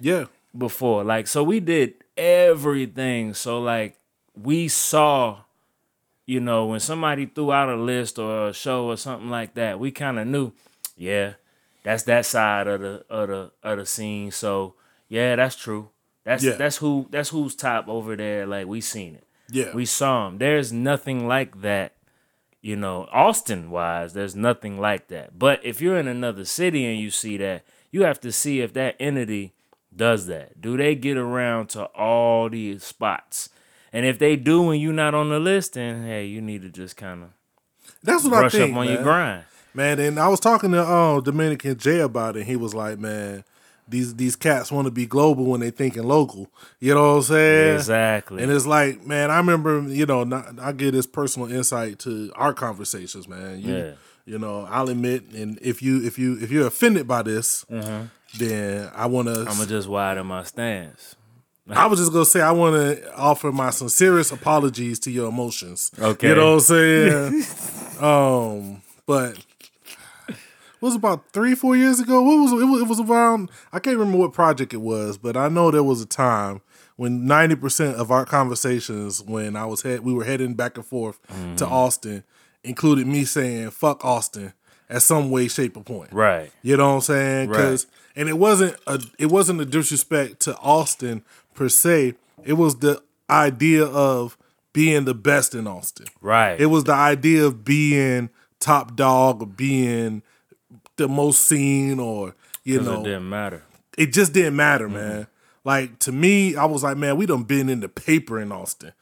yeah, 0.00 0.26
before. 0.56 1.02
Like, 1.04 1.28
so 1.28 1.42
we 1.44 1.60
did 1.60 1.94
everything. 2.22 3.34
So 3.34 3.60
like 3.60 3.98
we 4.34 4.68
saw, 4.68 5.38
you 6.26 6.40
know, 6.40 6.66
when 6.66 6.80
somebody 6.80 7.26
threw 7.26 7.52
out 7.52 7.68
a 7.68 7.76
list 7.76 8.18
or 8.18 8.48
a 8.48 8.52
show 8.52 8.86
or 8.86 8.96
something 8.96 9.30
like 9.30 9.54
that, 9.54 9.78
we 9.80 9.90
kind 9.90 10.18
of 10.18 10.26
knew, 10.26 10.52
yeah, 10.96 11.34
that's 11.82 12.04
that 12.04 12.24
side 12.26 12.66
of 12.68 12.80
the 12.80 13.04
of 13.10 13.28
the 13.28 13.50
of 13.62 13.78
the 13.78 13.86
scene. 13.86 14.30
So 14.30 14.74
yeah, 15.08 15.36
that's 15.36 15.56
true. 15.56 15.88
That's 16.24 16.44
Yeah. 16.44 16.52
that's 16.52 16.76
who 16.76 17.08
that's 17.10 17.30
who's 17.30 17.54
top 17.56 17.88
over 17.88 18.16
there. 18.16 18.46
Like 18.46 18.66
we 18.66 18.80
seen 18.80 19.16
it. 19.16 19.26
yeah. 19.50 19.74
We 19.74 19.84
saw 19.84 20.28
him. 20.28 20.38
There's 20.38 20.72
nothing 20.72 21.26
like 21.26 21.60
that, 21.62 21.94
you 22.62 22.76
know, 22.76 23.08
Austin 23.12 23.70
wise, 23.70 24.12
there's 24.14 24.36
nothing 24.36 24.78
like 24.80 25.08
that. 25.08 25.38
But 25.38 25.60
if 25.64 25.80
you're 25.80 25.98
in 25.98 26.06
another 26.08 26.44
city 26.44 26.86
and 26.86 26.98
you 27.00 27.10
see 27.10 27.36
that, 27.38 27.64
you 27.90 28.04
have 28.04 28.20
to 28.20 28.30
see 28.32 28.60
if 28.60 28.72
that 28.74 28.94
entity 29.00 29.52
does 29.94 30.26
that. 30.26 30.60
Do 30.60 30.76
they 30.76 30.94
get 30.94 31.16
around 31.16 31.68
to 31.70 31.84
all 31.86 32.48
these 32.48 32.82
spots? 32.84 33.48
And 33.92 34.06
if 34.06 34.18
they 34.18 34.36
do 34.36 34.70
and 34.70 34.80
you're 34.80 34.92
not 34.92 35.14
on 35.14 35.28
the 35.28 35.38
list, 35.38 35.74
then 35.74 36.04
hey, 36.04 36.24
you 36.26 36.40
need 36.40 36.62
to 36.62 36.68
just 36.70 36.96
kind 36.96 37.22
of 37.24 37.28
That's 38.02 38.24
what 38.24 38.44
I 38.44 38.48
think, 38.48 38.72
up 38.72 38.78
on 38.78 38.86
man. 38.86 38.94
your 38.94 39.02
grind. 39.02 39.44
Man, 39.74 39.98
and 40.00 40.18
I 40.18 40.28
was 40.28 40.40
talking 40.40 40.72
to 40.72 40.82
uh, 40.82 41.20
Dominican 41.20 41.78
J 41.78 42.00
about 42.00 42.36
it. 42.36 42.40
And 42.40 42.48
he 42.48 42.56
was 42.56 42.74
like, 42.74 42.98
"Man, 42.98 43.42
these 43.88 44.14
these 44.16 44.36
cats 44.36 44.70
want 44.70 44.84
to 44.86 44.90
be 44.90 45.06
global 45.06 45.46
when 45.46 45.60
they 45.60 45.70
thinking 45.70 46.02
local." 46.04 46.50
You 46.80 46.94
know 46.94 47.10
what 47.12 47.16
I'm 47.16 47.22
saying? 47.22 47.74
Exactly. 47.76 48.42
And 48.42 48.52
it's 48.52 48.66
like, 48.66 49.06
man, 49.06 49.30
I 49.30 49.36
remember, 49.38 49.80
you 49.88 50.04
know, 50.06 50.24
not, 50.24 50.58
I 50.60 50.72
get 50.72 50.92
this 50.92 51.06
personal 51.06 51.50
insight 51.50 51.98
to 52.00 52.30
our 52.36 52.52
conversations, 52.52 53.26
man. 53.28 53.60
You, 53.60 53.74
Yeah. 53.76 53.92
you 54.26 54.38
know, 54.38 54.66
I'll 54.70 54.90
admit, 54.90 55.30
and 55.32 55.58
if 55.62 55.80
you 55.82 56.02
if 56.04 56.18
you 56.18 56.38
if 56.40 56.50
you're 56.50 56.66
offended 56.66 57.08
by 57.08 57.22
this, 57.22 57.64
then 58.38 58.90
I 58.94 59.06
want 59.06 59.28
to. 59.28 59.40
I'm 59.40 59.46
gonna 59.56 59.66
just 59.66 59.88
widen 59.88 60.26
my 60.26 60.44
stance. 60.44 61.16
I 61.70 61.86
was 61.86 61.98
just 62.00 62.12
gonna 62.12 62.24
say 62.24 62.40
I 62.40 62.50
want 62.52 62.74
to 62.76 63.14
offer 63.16 63.52
my 63.52 63.70
sincerest 63.70 64.32
apologies 64.32 64.98
to 65.00 65.10
your 65.10 65.28
emotions. 65.28 65.90
Okay. 65.98 66.28
you 66.30 66.34
know 66.34 66.56
what 66.56 66.70
I'm 66.70 67.40
saying. 67.40 67.44
um, 68.00 68.82
but 69.06 69.38
it 70.28 70.36
was 70.80 70.94
about 70.96 71.30
three, 71.32 71.54
four 71.54 71.76
years 71.76 72.00
ago. 72.00 72.20
What 72.22 72.36
was 72.42 72.52
it? 72.52 72.64
Was, 72.64 72.82
it 72.82 72.88
was 72.88 73.00
around. 73.00 73.50
I 73.72 73.78
can't 73.78 73.96
remember 73.96 74.18
what 74.18 74.32
project 74.32 74.74
it 74.74 74.80
was, 74.80 75.18
but 75.18 75.36
I 75.36 75.48
know 75.48 75.70
there 75.70 75.84
was 75.84 76.00
a 76.02 76.06
time 76.06 76.60
when 76.96 77.26
ninety 77.26 77.54
percent 77.54 77.96
of 77.96 78.10
our 78.10 78.24
conversations, 78.24 79.22
when 79.22 79.54
I 79.56 79.64
was 79.66 79.82
head, 79.82 80.00
we 80.00 80.12
were 80.12 80.24
heading 80.24 80.54
back 80.54 80.76
and 80.76 80.84
forth 80.86 81.20
Mm-hmm. 81.28 81.56
to 81.56 81.66
Austin, 81.66 82.24
included 82.64 83.06
me 83.06 83.24
saying 83.24 83.70
"fuck 83.70 84.04
Austin" 84.04 84.52
at 84.92 85.02
some 85.02 85.30
way, 85.30 85.48
shape, 85.48 85.76
or 85.76 85.82
point. 85.82 86.12
Right. 86.12 86.52
You 86.62 86.76
know 86.76 86.88
what 86.88 86.94
I'm 86.94 87.00
saying? 87.00 87.48
Right. 87.48 87.56
Because 87.56 87.86
and 88.14 88.28
it 88.28 88.38
wasn't 88.38 88.76
a 88.86 89.00
it 89.18 89.26
wasn't 89.26 89.60
a 89.60 89.64
disrespect 89.64 90.40
to 90.40 90.56
Austin 90.58 91.24
per 91.54 91.68
se. 91.68 92.14
It 92.44 92.52
was 92.54 92.76
the 92.76 93.02
idea 93.30 93.84
of 93.84 94.36
being 94.72 95.06
the 95.06 95.14
best 95.14 95.54
in 95.54 95.66
Austin. 95.66 96.06
Right. 96.20 96.60
It 96.60 96.66
was 96.66 96.84
the 96.84 96.92
idea 96.92 97.44
of 97.46 97.64
being 97.64 98.30
top 98.60 98.94
dog 98.94 99.42
or 99.42 99.46
being 99.46 100.22
the 100.96 101.08
most 101.08 101.40
seen 101.40 101.98
or 101.98 102.36
you 102.62 102.80
know 102.80 103.00
it 103.00 103.04
didn't 103.04 103.28
matter. 103.28 103.62
it 103.96 104.12
just 104.12 104.32
didn't 104.32 104.56
matter, 104.56 104.86
mm-hmm. 104.86 104.94
man. 104.94 105.26
Like 105.64 105.98
to 106.00 106.12
me, 106.12 106.54
I 106.54 106.66
was 106.66 106.82
like, 106.82 106.96
man, 106.96 107.16
we 107.16 107.24
done 107.24 107.44
been 107.44 107.68
in 107.68 107.80
the 107.80 107.88
paper 107.88 108.38
in 108.38 108.52
Austin. 108.52 108.92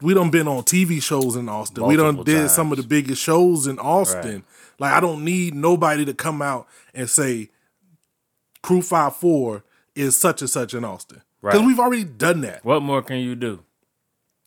We 0.00 0.14
done 0.14 0.30
been 0.30 0.48
on 0.48 0.64
TV 0.64 1.02
shows 1.02 1.36
in 1.36 1.48
Austin. 1.48 1.86
we 1.86 1.96
done 1.96 2.16
Multiple 2.16 2.42
did 2.42 2.50
some 2.50 2.72
of 2.72 2.78
the 2.78 2.84
biggest 2.84 3.22
shows 3.22 3.66
in 3.66 3.78
Austin. 3.78 4.34
Right. 4.34 4.44
Like 4.78 4.92
I 4.92 5.00
don't 5.00 5.24
need 5.24 5.54
nobody 5.54 6.04
to 6.04 6.14
come 6.14 6.42
out 6.42 6.66
and 6.94 7.08
say 7.08 7.50
Crew 8.62 8.82
Five 8.82 9.16
Four 9.16 9.64
is 9.94 10.16
such 10.16 10.40
and 10.40 10.50
such 10.50 10.74
in 10.74 10.84
Austin 10.84 11.22
because 11.42 11.58
Right. 11.60 11.66
we've 11.66 11.78
already 11.78 12.04
done 12.04 12.40
that. 12.40 12.64
What 12.64 12.82
more 12.82 13.02
can 13.02 13.18
you 13.18 13.34
do? 13.36 13.62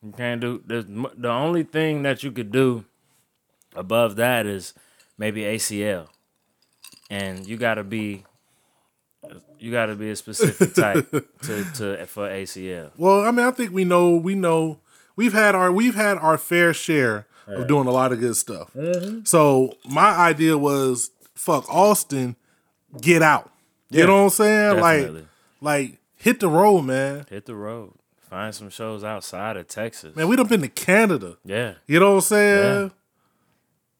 You 0.03 0.11
can't 0.11 0.41
do. 0.41 0.61
There's, 0.65 0.85
the 0.85 1.29
only 1.29 1.63
thing 1.63 2.03
that 2.03 2.23
you 2.23 2.31
could 2.31 2.51
do 2.51 2.85
above 3.75 4.15
that 4.17 4.45
is 4.45 4.73
maybe 5.17 5.41
ACL, 5.41 6.07
and 7.09 7.47
you 7.47 7.57
got 7.57 7.75
to 7.75 7.83
be. 7.83 8.23
You 9.59 9.71
got 9.71 9.87
to 9.87 9.95
be 9.95 10.11
a 10.11 10.15
specific 10.15 10.73
type 10.75 11.09
to, 11.11 11.63
to 11.75 12.05
for 12.05 12.29
ACL. 12.29 12.91
Well, 12.95 13.21
I 13.25 13.31
mean, 13.31 13.45
I 13.45 13.51
think 13.51 13.71
we 13.71 13.83
know 13.85 14.15
we 14.15 14.35
know 14.35 14.79
we've 15.15 15.33
had 15.33 15.55
our 15.55 15.71
we've 15.71 15.95
had 15.95 16.17
our 16.19 16.37
fair 16.37 16.73
share 16.73 17.25
of 17.47 17.67
doing 17.67 17.87
a 17.87 17.91
lot 17.91 18.11
of 18.11 18.19
good 18.19 18.35
stuff. 18.35 18.71
Mm-hmm. 18.75 19.21
So 19.25 19.75
my 19.85 20.09
idea 20.15 20.57
was 20.57 21.11
fuck 21.35 21.65
Austin, 21.69 22.35
get 23.01 23.21
out. 23.21 23.51
You 23.89 23.99
Yeah, 23.99 24.05
know 24.07 24.15
what 24.17 24.23
I'm 24.23 24.29
saying? 24.31 24.75
definitely. 24.75 25.21
Like, 25.61 25.81
like 25.91 25.99
hit 26.15 26.39
the 26.39 26.49
road, 26.49 26.81
man. 26.81 27.25
Hit 27.29 27.45
the 27.45 27.55
road. 27.55 27.93
Find 28.29 28.53
some 28.53 28.69
shows 28.69 29.03
outside 29.05 29.55
of 29.55 29.67
Texas. 29.69 30.13
Man, 30.15 30.27
we 30.27 30.35
done 30.35 30.47
been 30.47 30.61
to 30.61 30.67
Canada. 30.67 31.37
yeah. 31.45 31.75
You 31.87 31.99
know 31.99 32.09
what 32.11 32.15
I'm 32.15 32.21
saying? 32.21 32.91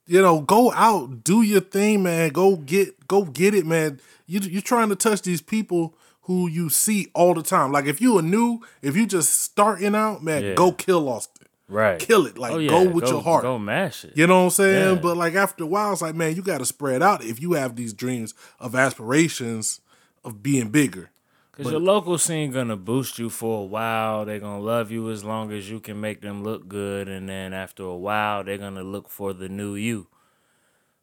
You 0.06 0.22
know, 0.22 0.40
go 0.42 0.72
out, 0.72 1.24
do 1.24 1.42
your 1.42 1.60
thing, 1.62 2.04
man. 2.04 2.30
Go 2.32 2.56
get, 2.56 3.08
go 3.08 3.24
get 3.26 3.54
it, 3.54 3.66
man. 3.66 4.00
You 4.26 4.40
you're 4.42 4.62
trying 4.62 4.90
to 4.90 4.96
touch 4.96 5.22
these 5.22 5.42
people 5.42 5.96
who 6.22 6.48
you 6.50 6.70
see 6.70 7.08
all 7.14 7.34
the 7.34 7.42
time. 7.44 7.72
Like 7.72 7.86
if 7.86 8.02
you 8.02 8.18
are 8.18 8.22
new, 8.22 8.62
if 8.82 8.96
you 8.98 9.06
just 9.06 9.42
starting 9.42 9.96
out, 9.96 10.24
man, 10.24 10.44
Yeah. 10.44 10.54
go 10.56 10.72
kill 10.74 11.08
Austin, 11.10 11.37
Right. 11.70 12.00
kill 12.00 12.26
it. 12.26 12.38
Like 12.38 12.54
Oh, 12.54 12.58
yeah. 12.60 12.70
go 12.70 12.84
with 12.88 13.08
your 13.08 13.22
heart. 13.22 13.44
Go 13.44 13.60
mash 13.60 14.06
it. 14.06 14.14
You 14.16 14.26
know 14.28 14.38
what 14.40 14.44
I'm 14.46 14.50
saying? 14.52 14.96
Yeah. 14.96 15.02
But 15.02 15.18
like 15.18 15.36
after 15.36 15.64
a 15.64 15.68
while, 15.68 15.92
it's 15.94 16.02
like, 16.02 16.16
man, 16.16 16.36
you 16.36 16.42
got 16.42 16.60
to 16.60 16.66
spread 16.66 17.02
out 17.04 17.24
if 17.24 17.42
you 17.42 17.54
have 17.54 17.76
these 17.76 17.94
dreams 17.94 18.34
of 18.60 18.74
aspirations 18.76 19.82
of 20.24 20.42
being 20.42 20.70
bigger. 20.70 21.12
Cause 21.52 21.72
your 21.72 21.80
local 21.80 22.20
scene 22.20 22.52
gonna 22.52 22.78
boost 22.78 23.18
you 23.18 23.32
for 23.32 23.62
a 23.64 23.66
while. 23.66 24.26
They're 24.26 24.38
gonna 24.40 24.62
love 24.62 24.92
you 24.92 25.10
as 25.10 25.24
long 25.24 25.52
as 25.52 25.68
you 25.68 25.80
can 25.80 26.00
make 26.00 26.22
them 26.22 26.44
look 26.44 26.68
good, 26.68 27.08
and 27.10 27.28
then 27.28 27.52
after 27.52 27.82
a 27.82 27.98
while, 27.98 28.44
they're 28.44 28.60
gonna 28.60 28.84
look 28.84 29.10
for 29.10 29.34
the 29.34 29.50
new 29.50 29.74
you. 29.74 30.06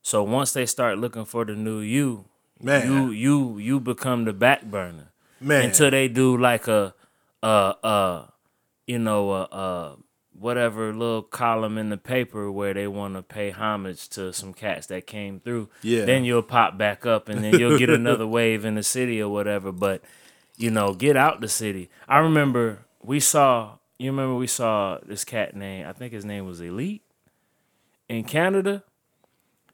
So 0.01 0.23
once 0.23 0.53
they 0.53 0.67
start 0.67 0.99
looking 0.99 1.25
for 1.25 1.45
the 1.45 1.57
new 1.57 1.81
you, 1.81 2.27
Man. 2.61 2.87
you 2.87 3.11
you 3.11 3.59
you 3.59 3.81
become 3.81 4.27
the 4.27 4.33
back 4.33 4.63
burner 4.63 5.11
Man, 5.41 5.65
until 5.65 5.91
they 5.91 6.07
do 6.07 6.37
like 6.37 6.69
a 6.69 6.95
uh 7.43 7.75
uh 7.83 8.27
you 8.87 9.01
know 9.01 9.33
a, 9.33 9.43
uh 9.45 9.97
whatever 10.39 10.93
little 10.93 11.23
column 11.23 11.79
in 11.79 11.91
the 11.91 11.97
paper 11.97 12.51
where 12.51 12.75
they 12.75 12.87
want 12.87 13.15
to 13.15 13.23
pay 13.23 13.51
homage 13.51 14.09
to 14.11 14.33
some 14.33 14.53
cats 14.53 14.87
that 14.89 15.07
came 15.07 15.41
through. 15.41 15.69
Yeah. 15.83 16.05
Then 16.05 16.25
you'll 16.25 16.43
pop 16.43 16.77
back 16.77 17.07
up 17.07 17.29
and 17.29 17.43
then 17.43 17.59
you'll 17.59 17.79
get 17.79 17.91
another 17.91 18.27
wave 18.39 18.65
in 18.65 18.75
the 18.75 18.83
city 18.83 19.21
or 19.23 19.29
whatever. 19.29 19.73
But 19.73 20.03
you 20.57 20.71
know, 20.71 20.95
get 20.95 21.17
out 21.17 21.41
the 21.41 21.49
city. 21.49 21.91
I 22.09 22.19
remember 22.19 22.81
we 23.03 23.21
saw. 23.21 23.79
You 23.99 24.11
remember 24.11 24.35
we 24.35 24.49
saw 24.49 24.99
this 25.05 25.25
cat 25.25 25.55
name. 25.55 25.87
I 25.87 25.93
think 25.93 26.13
his 26.13 26.25
name 26.25 26.47
was 26.47 26.61
Elite 26.61 27.03
in 28.09 28.25
Canada. 28.25 28.83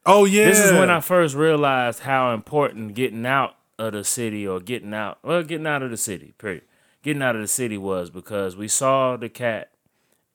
oh 0.06 0.24
yeah, 0.24 0.44
This 0.44 0.58
is 0.58 0.72
when 0.72 0.90
I 0.90 1.00
first 1.00 1.34
realized 1.34 2.00
how 2.00 2.32
important 2.34 2.94
getting 2.94 3.24
out 3.26 3.56
of 3.78 3.92
the 3.94 4.04
city 4.04 4.46
or 4.46 4.60
getting 4.60 4.92
out, 4.92 5.18
well, 5.22 5.42
getting 5.42 5.66
out 5.66 5.82
of 5.82 5.90
the 5.90 5.96
city, 5.96 6.34
period. 6.38 6.62
Getting 7.02 7.22
out 7.22 7.34
of 7.34 7.40
the 7.40 7.48
city 7.48 7.78
was 7.78 8.10
because 8.10 8.56
we 8.56 8.68
saw 8.68 9.16
the 9.16 9.30
cat 9.30 9.70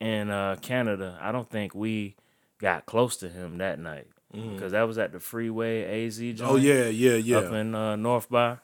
in 0.00 0.30
uh, 0.30 0.56
Canada. 0.60 1.18
I 1.20 1.32
don't 1.32 1.48
think 1.50 1.74
we 1.74 2.16
got 2.58 2.86
close 2.86 3.16
to 3.18 3.28
him 3.28 3.58
that 3.58 3.78
night 3.78 4.06
because 4.32 4.72
that 4.72 4.82
was 4.82 4.98
at 4.98 5.12
the 5.12 5.20
freeway 5.20 6.06
AZ 6.06 6.18
joint 6.18 6.40
oh 6.42 6.56
yeah, 6.56 6.86
yeah, 6.88 7.14
yeah. 7.14 7.38
up 7.38 7.52
in 7.52 7.74
uh, 7.74 7.96
North 7.96 8.28
by. 8.28 8.58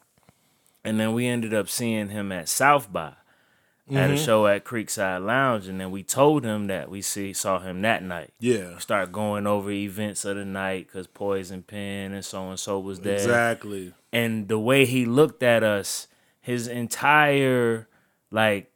And 0.85 0.99
then 0.99 1.13
we 1.13 1.27
ended 1.27 1.55
up 1.55 1.69
seeing 1.69 2.09
him 2.09 2.33
at 2.33 2.49
South 2.49 2.93
by 2.93 3.09
at 3.09 3.15
Mm-hmm. 3.91 4.15
a 4.15 4.17
show 4.17 4.47
at 4.47 4.65
Creekside 4.65 5.25
Lounge. 5.25 5.67
And 5.67 5.81
then 5.81 5.91
we 5.91 6.03
told 6.03 6.45
him 6.45 6.67
that 6.69 6.89
we 6.89 7.03
see 7.03 7.33
saw 7.33 7.59
him 7.59 7.83
that 7.83 8.03
night 8.03 8.33
yeah, 8.39 8.79
start 8.79 9.13
going 9.13 9.47
over 9.47 9.71
events 9.71 10.25
of 10.25 10.37
the 10.37 10.45
night 10.45 10.87
because 10.87 11.07
Poison 11.07 11.63
Pen 11.63 12.13
and 12.13 12.25
so 12.25 12.49
and 12.49 12.59
so 12.59 12.79
was 12.79 13.01
there. 13.01 13.15
exactly. 13.15 13.93
And 14.13 14.49
the 14.49 14.59
way 14.59 14.87
he 14.87 15.05
looked 15.05 15.43
at 15.43 15.63
us, 15.63 16.07
his 16.41 16.69
entire 16.69 17.89
like 18.31 18.72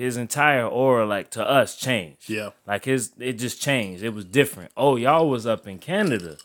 his 0.00 0.16
entire 0.16 0.66
aura, 0.66 1.06
like 1.06 1.30
to 1.30 1.48
us, 1.48 1.76
changed. 1.76 2.28
Yeah. 2.28 2.50
Like 2.66 2.84
his 2.86 3.12
it 3.18 3.34
just 3.34 3.60
changed. 3.60 4.02
It 4.02 4.10
was 4.14 4.24
different. 4.24 4.72
Oh, 4.76 4.96
y'all 4.96 5.28
was 5.28 5.46
up 5.46 5.66
in 5.68 5.78
Canada. 5.78 6.36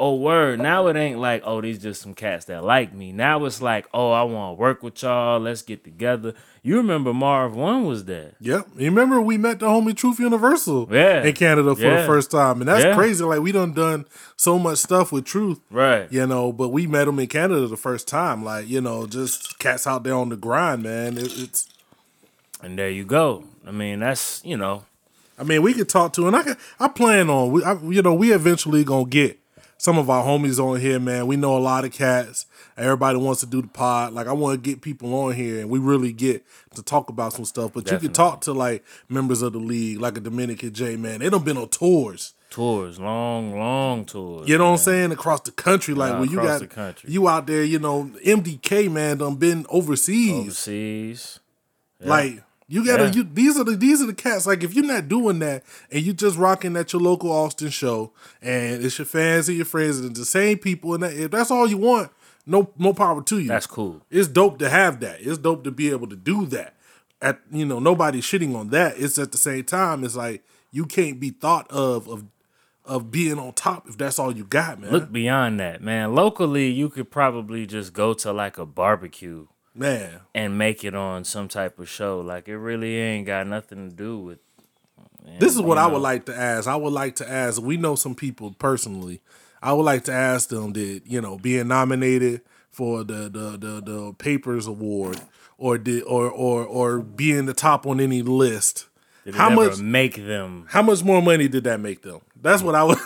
Oh 0.00 0.14
word. 0.14 0.60
Now 0.60 0.86
it 0.86 0.94
ain't 0.94 1.18
like, 1.18 1.42
oh, 1.44 1.60
these 1.60 1.82
just 1.82 2.00
some 2.00 2.14
cats 2.14 2.44
that 2.44 2.62
like 2.62 2.92
me. 2.94 3.10
Now 3.10 3.44
it's 3.46 3.60
like, 3.60 3.88
oh, 3.92 4.12
I 4.12 4.22
want 4.22 4.56
to 4.56 4.60
work 4.60 4.80
with 4.80 5.02
y'all. 5.02 5.40
Let's 5.40 5.62
get 5.62 5.82
together. 5.82 6.34
You 6.62 6.76
remember 6.76 7.12
Marv 7.12 7.56
One 7.56 7.84
was 7.84 8.04
there. 8.04 8.34
Yep. 8.40 8.68
You 8.76 8.84
remember 8.90 9.20
we 9.20 9.38
met 9.38 9.58
the 9.58 9.66
homie 9.66 9.96
Truth 9.96 10.20
Universal 10.20 10.88
Yeah. 10.92 11.24
in 11.24 11.34
Canada 11.34 11.74
for 11.74 11.82
the 11.90 12.04
first 12.06 12.30
time. 12.30 12.60
And 12.60 12.68
that's 12.68 12.84
Yeah. 12.84 12.94
crazy. 12.94 13.24
Like 13.24 13.40
we 13.40 13.50
done 13.50 13.72
done 13.72 14.04
so 14.36 14.56
much 14.56 14.78
stuff 14.78 15.10
with 15.10 15.24
Truth. 15.24 15.58
Right. 15.68 16.06
You 16.12 16.28
know, 16.28 16.52
but 16.52 16.68
we 16.68 16.86
met 16.86 17.08
him 17.08 17.18
in 17.18 17.26
Canada 17.26 17.66
the 17.66 17.76
first 17.76 18.06
time. 18.06 18.44
Like, 18.44 18.68
you 18.68 18.80
know, 18.80 19.04
just 19.08 19.58
cats 19.58 19.84
out 19.84 20.04
there 20.04 20.14
on 20.14 20.28
the 20.28 20.36
grind, 20.36 20.84
man. 20.84 21.18
It, 21.18 21.36
it's 21.36 21.68
And 22.62 22.78
there 22.78 22.90
you 22.90 23.04
go. 23.04 23.44
I 23.66 23.70
mean, 23.70 24.00
that's 24.00 24.42
you 24.44 24.56
know, 24.56 24.84
I 25.38 25.44
mean, 25.44 25.62
we 25.62 25.74
could 25.74 25.88
talk 25.88 26.12
to, 26.14 26.26
and 26.26 26.34
I 26.36 26.42
can, 26.42 26.56
I 26.80 26.88
plan 26.88 27.30
on, 27.30 27.52
we, 27.52 27.62
I, 27.64 27.74
you 27.82 28.02
know, 28.02 28.14
we 28.14 28.32
eventually 28.32 28.82
gonna 28.84 29.04
get 29.04 29.38
some 29.76 29.96
of 29.98 30.10
our 30.10 30.24
homies 30.24 30.58
on 30.58 30.80
here, 30.80 30.98
man. 30.98 31.26
We 31.28 31.36
know 31.36 31.56
a 31.56 31.60
lot 31.60 31.84
of 31.84 31.92
cats. 31.92 32.46
Everybody 32.76 33.18
wants 33.18 33.40
to 33.40 33.46
do 33.46 33.62
the 33.62 33.68
pod. 33.68 34.12
Like, 34.12 34.26
I 34.26 34.32
want 34.32 34.62
to 34.62 34.70
get 34.70 34.80
people 34.80 35.14
on 35.14 35.34
here, 35.34 35.60
and 35.60 35.68
we 35.70 35.78
really 35.78 36.12
get 36.12 36.44
to 36.74 36.82
talk 36.82 37.08
about 37.08 37.32
some 37.32 37.44
stuff. 37.44 37.72
But 37.72 37.80
you 37.80 37.84
Definitely. 37.92 38.08
can 38.08 38.14
talk 38.14 38.40
to 38.42 38.52
like 38.52 38.84
members 39.08 39.42
of 39.42 39.52
the 39.52 39.58
league, 39.60 40.00
like 40.00 40.16
a 40.16 40.20
Dominican 40.20 40.72
J, 40.72 40.96
man. 40.96 41.20
They 41.20 41.28
done 41.30 41.44
been 41.44 41.56
on 41.58 41.68
tours. 41.68 42.34
tours, 42.50 42.98
long, 42.98 43.56
long 43.56 44.04
tours. 44.04 44.48
You 44.48 44.58
know 44.58 44.64
what 44.66 44.70
I'm 44.72 44.78
saying? 44.78 45.12
Across 45.12 45.42
the 45.42 45.52
country, 45.52 45.94
like 45.94 46.12
Yeah, 46.12 46.20
when 46.20 46.30
you 46.30 46.36
got 46.36 46.58
the 46.60 46.66
country. 46.66 47.10
you 47.12 47.28
out 47.28 47.46
there, 47.46 47.62
you 47.62 47.78
know, 47.78 48.10
MDK 48.24 48.90
man 48.90 49.18
done 49.18 49.36
been 49.36 49.64
overseas. 49.68 50.40
Overseas. 50.40 51.40
Like 52.00 52.42
you 52.68 52.84
gotta 52.84 53.04
Yeah. 53.06 53.12
you 53.12 53.22
these 53.24 53.58
are 53.58 53.64
the 53.64 53.72
these 53.76 54.00
are 54.02 54.06
the 54.06 54.14
cats. 54.14 54.46
Like 54.46 54.62
if 54.62 54.74
you're 54.74 54.84
not 54.84 55.08
doing 55.08 55.38
that 55.40 55.64
and 55.90 56.04
you 56.04 56.12
just 56.12 56.36
rocking 56.36 56.76
at 56.76 56.92
your 56.92 57.02
local 57.02 57.32
Austin 57.32 57.70
show 57.70 58.12
and 58.42 58.84
it's 58.84 58.98
your 58.98 59.06
fans 59.06 59.48
and 59.48 59.56
your 59.56 59.66
friends 59.66 59.98
and 59.98 60.14
the 60.14 60.24
same 60.24 60.58
people 60.58 60.94
and 60.94 61.02
that, 61.02 61.14
if 61.14 61.30
that's 61.30 61.50
all 61.50 61.66
you 61.66 61.78
want, 61.78 62.10
no 62.46 62.70
no 62.78 62.92
power 62.92 63.22
to 63.22 63.38
you. 63.38 63.48
That's 63.48 63.66
cool. 63.66 64.02
It's 64.10 64.28
dope 64.28 64.58
to 64.60 64.68
have 64.68 65.00
that. 65.00 65.20
It's 65.20 65.38
dope 65.38 65.64
to 65.64 65.70
be 65.70 65.90
able 65.90 66.06
to 66.08 66.16
do 66.16 66.46
that. 66.46 66.74
At 67.20 67.40
you 67.50 67.64
know, 67.64 67.78
nobody's 67.78 68.24
shitting 68.24 68.54
on 68.54 68.68
that. 68.70 68.94
It's 68.98 69.18
at 69.18 69.32
the 69.32 69.38
same 69.38 69.64
time, 69.64 70.04
it's 70.04 70.14
like 70.16 70.44
you 70.70 70.84
can't 70.86 71.18
be 71.18 71.30
thought 71.30 71.68
of 71.70 72.06
of 72.08 72.24
of 72.84 73.10
being 73.10 73.38
on 73.38 73.52
top 73.52 73.86
if 73.88 73.98
that's 73.98 74.18
all 74.18 74.34
you 74.34 74.44
got, 74.44 74.80
man. 74.80 74.90
Look 74.92 75.12
beyond 75.12 75.58
that, 75.60 75.82
man. 75.82 76.14
Locally, 76.14 76.70
you 76.70 76.88
could 76.88 77.10
probably 77.10 77.66
just 77.66 77.92
go 77.92 78.14
to 78.14 78.32
like 78.32 78.56
a 78.56 78.64
barbecue 78.64 79.46
man. 79.78 80.20
and 80.34 80.58
make 80.58 80.84
it 80.84 80.94
on 80.94 81.24
some 81.24 81.48
type 81.48 81.78
of 81.78 81.88
show. 81.88 82.20
Like 82.20 82.48
it 82.48 82.56
really 82.58 82.96
ain't 82.96 83.26
got 83.26 83.46
nothing 83.46 83.90
to 83.90 83.94
do 83.96 84.18
with. 84.18 84.38
This 85.38 85.54
is 85.54 85.60
what 85.60 85.74
you 85.76 85.80
I 85.82 85.86
would 85.86 86.00
like 86.02 86.24
to 86.26 86.34
ask. 86.34 86.66
I 86.66 86.76
would 86.76 86.92
like 86.92 87.16
to 87.16 87.30
ask. 87.30 87.60
We 87.60 87.76
know 87.76 87.94
some 87.94 88.14
people 88.14 88.54
personally. 88.58 89.20
I 89.62 89.72
would 89.72 89.82
like 89.82 90.04
to 90.04 90.12
ask 90.12 90.48
them 90.48 90.72
did 90.72 91.02
you 91.06 91.20
know 91.20 91.36
being 91.38 91.68
nominated 91.68 92.42
for 92.70 93.04
the 93.04 93.28
the 93.28 93.58
the, 93.58 93.82
the 93.82 94.14
Papers 94.18 94.66
Award 94.66 95.20
or 95.58 95.76
did 95.78 96.02
or 96.04 96.30
or 96.30 96.64
or 96.64 97.00
being 97.00 97.46
the 97.46 97.54
top 97.54 97.86
on 97.86 98.00
any 98.00 98.22
list. 98.22 98.86
How 99.34 99.50
much- 99.50 99.78
make 99.78 100.14
them? 100.16 100.64
How 100.70 100.80
much 100.80 101.04
more 101.04 101.20
money 101.20 101.48
did 101.48 101.64
that 101.64 101.80
make 101.80 102.00
them? 102.02 102.20
That's 102.40 102.62
what 102.62 102.74
I 102.74 102.84
was. 102.84 102.98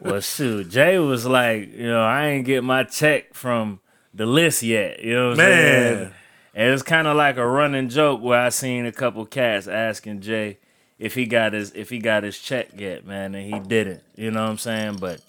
Well, 0.00 0.20
shoot, 0.20 0.68
Jay 0.68 0.98
was 0.98 1.24
like, 1.24 1.72
you 1.72 1.86
know, 1.86 2.02
I 2.02 2.26
ain't 2.26 2.44
get 2.44 2.62
my 2.64 2.84
check 2.84 3.32
from 3.34 3.80
the 4.18 4.26
list 4.26 4.62
yet. 4.62 5.02
You 5.02 5.14
know 5.14 5.28
what 5.30 5.40
I'm 5.40 5.48
Man. 5.48 5.96
saying? 5.96 6.14
And 6.54 6.74
it's 6.74 6.82
kind 6.82 7.06
of 7.06 7.16
like 7.16 7.36
a 7.36 7.46
running 7.46 7.88
joke 7.88 8.20
where 8.20 8.40
I 8.40 8.48
seen 8.48 8.84
a 8.84 8.92
couple 8.92 9.24
cats 9.24 9.68
asking 9.68 10.22
Jay 10.22 10.58
if 10.98 11.14
he 11.14 11.24
got 11.24 11.52
his 11.52 11.70
if 11.72 11.88
he 11.88 12.00
got 12.00 12.24
his 12.24 12.38
check 12.38 12.68
yet, 12.76 13.06
man, 13.06 13.34
and 13.34 13.54
he 13.54 13.60
didn't. 13.60 14.02
You 14.16 14.32
know 14.32 14.42
what 14.42 14.50
I'm 14.50 14.58
saying? 14.58 14.96
But 14.96 15.22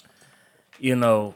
you 0.80 0.96
know, 0.96 1.34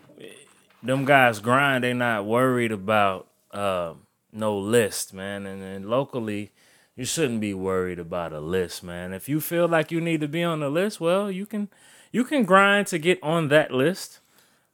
them 0.83 1.05
guys 1.05 1.39
grind. 1.39 1.85
They 1.85 1.93
not 1.93 2.27
worried 2.27 2.73
about 2.73 3.29
uh, 3.53 3.95
no 4.33 4.59
list, 4.59 5.15
man. 5.15 5.47
And, 5.47 5.63
and 5.63 5.89
locally, 5.89 6.51
you 6.97 7.05
shouldn't 7.05 7.41
be 7.41 7.55
worried 7.55 8.01
about 8.01 8.33
a 8.33 8.41
list, 8.41 8.83
man. 8.83 9.13
If 9.13 9.29
you 9.29 9.41
feel 9.41 9.69
like 9.69 9.93
you 9.93 10.01
need 10.01 10.21
to 10.23 10.29
be 10.29 10.43
on 10.43 10.59
the 10.59 10.71
list, 10.71 11.01
well, 11.01 11.31
you 11.31 11.47
can 11.47 11.69
you 12.11 12.25
can 12.25 12.45
grind 12.45 12.89
to 12.89 12.99
get 12.99 13.23
on 13.23 13.47
that 13.49 13.71
list. 13.71 14.19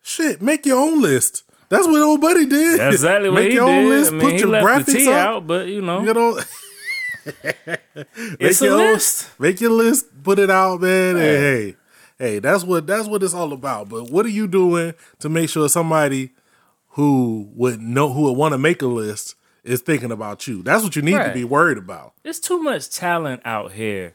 Shit, 0.00 0.40
make 0.40 0.64
your 0.64 0.78
own 0.80 1.02
list. 1.02 1.42
That's 1.70 1.86
what 1.86 2.02
old 2.02 2.20
buddy 2.20 2.44
did. 2.46 2.78
That's 2.80 2.96
exactly 2.96 3.30
what 3.30 3.36
make 3.42 3.50
he 3.50 3.54
your 3.56 3.66
did. 3.66 3.84
own 3.84 3.88
list. 3.90 4.10
I 4.10 4.14
mean, 4.14 4.20
put 4.20 4.32
he 4.34 4.38
your 4.40 4.48
left 4.48 4.86
the 4.86 4.92
graphics 4.92 4.96
T 4.96 5.08
up. 5.08 5.14
out, 5.14 5.46
but 5.46 5.66
you 5.68 5.80
know, 5.80 6.02
You 6.02 6.12
know, 6.14 6.40
it's 8.40 8.60
make 8.60 8.70
a 8.70 8.72
own- 8.72 8.78
list. 8.78 9.40
Make 9.40 9.60
your 9.60 9.70
list, 9.70 10.22
put 10.22 10.38
it 10.38 10.50
out, 10.50 10.80
man. 10.80 11.16
Hey, 11.16 11.76
hey, 12.18 12.38
that's 12.38 12.64
what 12.64 12.86
that's 12.86 13.06
what 13.08 13.22
it's 13.22 13.34
all 13.34 13.52
about. 13.52 13.88
But 13.88 14.10
what 14.10 14.26
are 14.26 14.30
you 14.30 14.46
doing 14.48 14.94
to 15.20 15.28
make 15.28 15.48
sure 15.48 15.68
somebody 15.68 16.30
who 16.94 17.48
would 17.54 17.80
know 17.80 18.12
who 18.12 18.22
would 18.22 18.36
want 18.36 18.52
to 18.52 18.58
make 18.58 18.82
a 18.82 18.86
list 18.86 19.34
is 19.64 19.80
thinking 19.80 20.10
about 20.10 20.46
you? 20.46 20.62
That's 20.62 20.82
what 20.82 20.96
you 20.96 21.02
need 21.02 21.22
to 21.22 21.32
be 21.32 21.44
worried 21.44 21.78
about. 21.78 22.14
There's 22.22 22.40
too 22.40 22.60
much 22.62 22.90
talent 22.90 23.42
out 23.44 23.72
here 23.72 24.14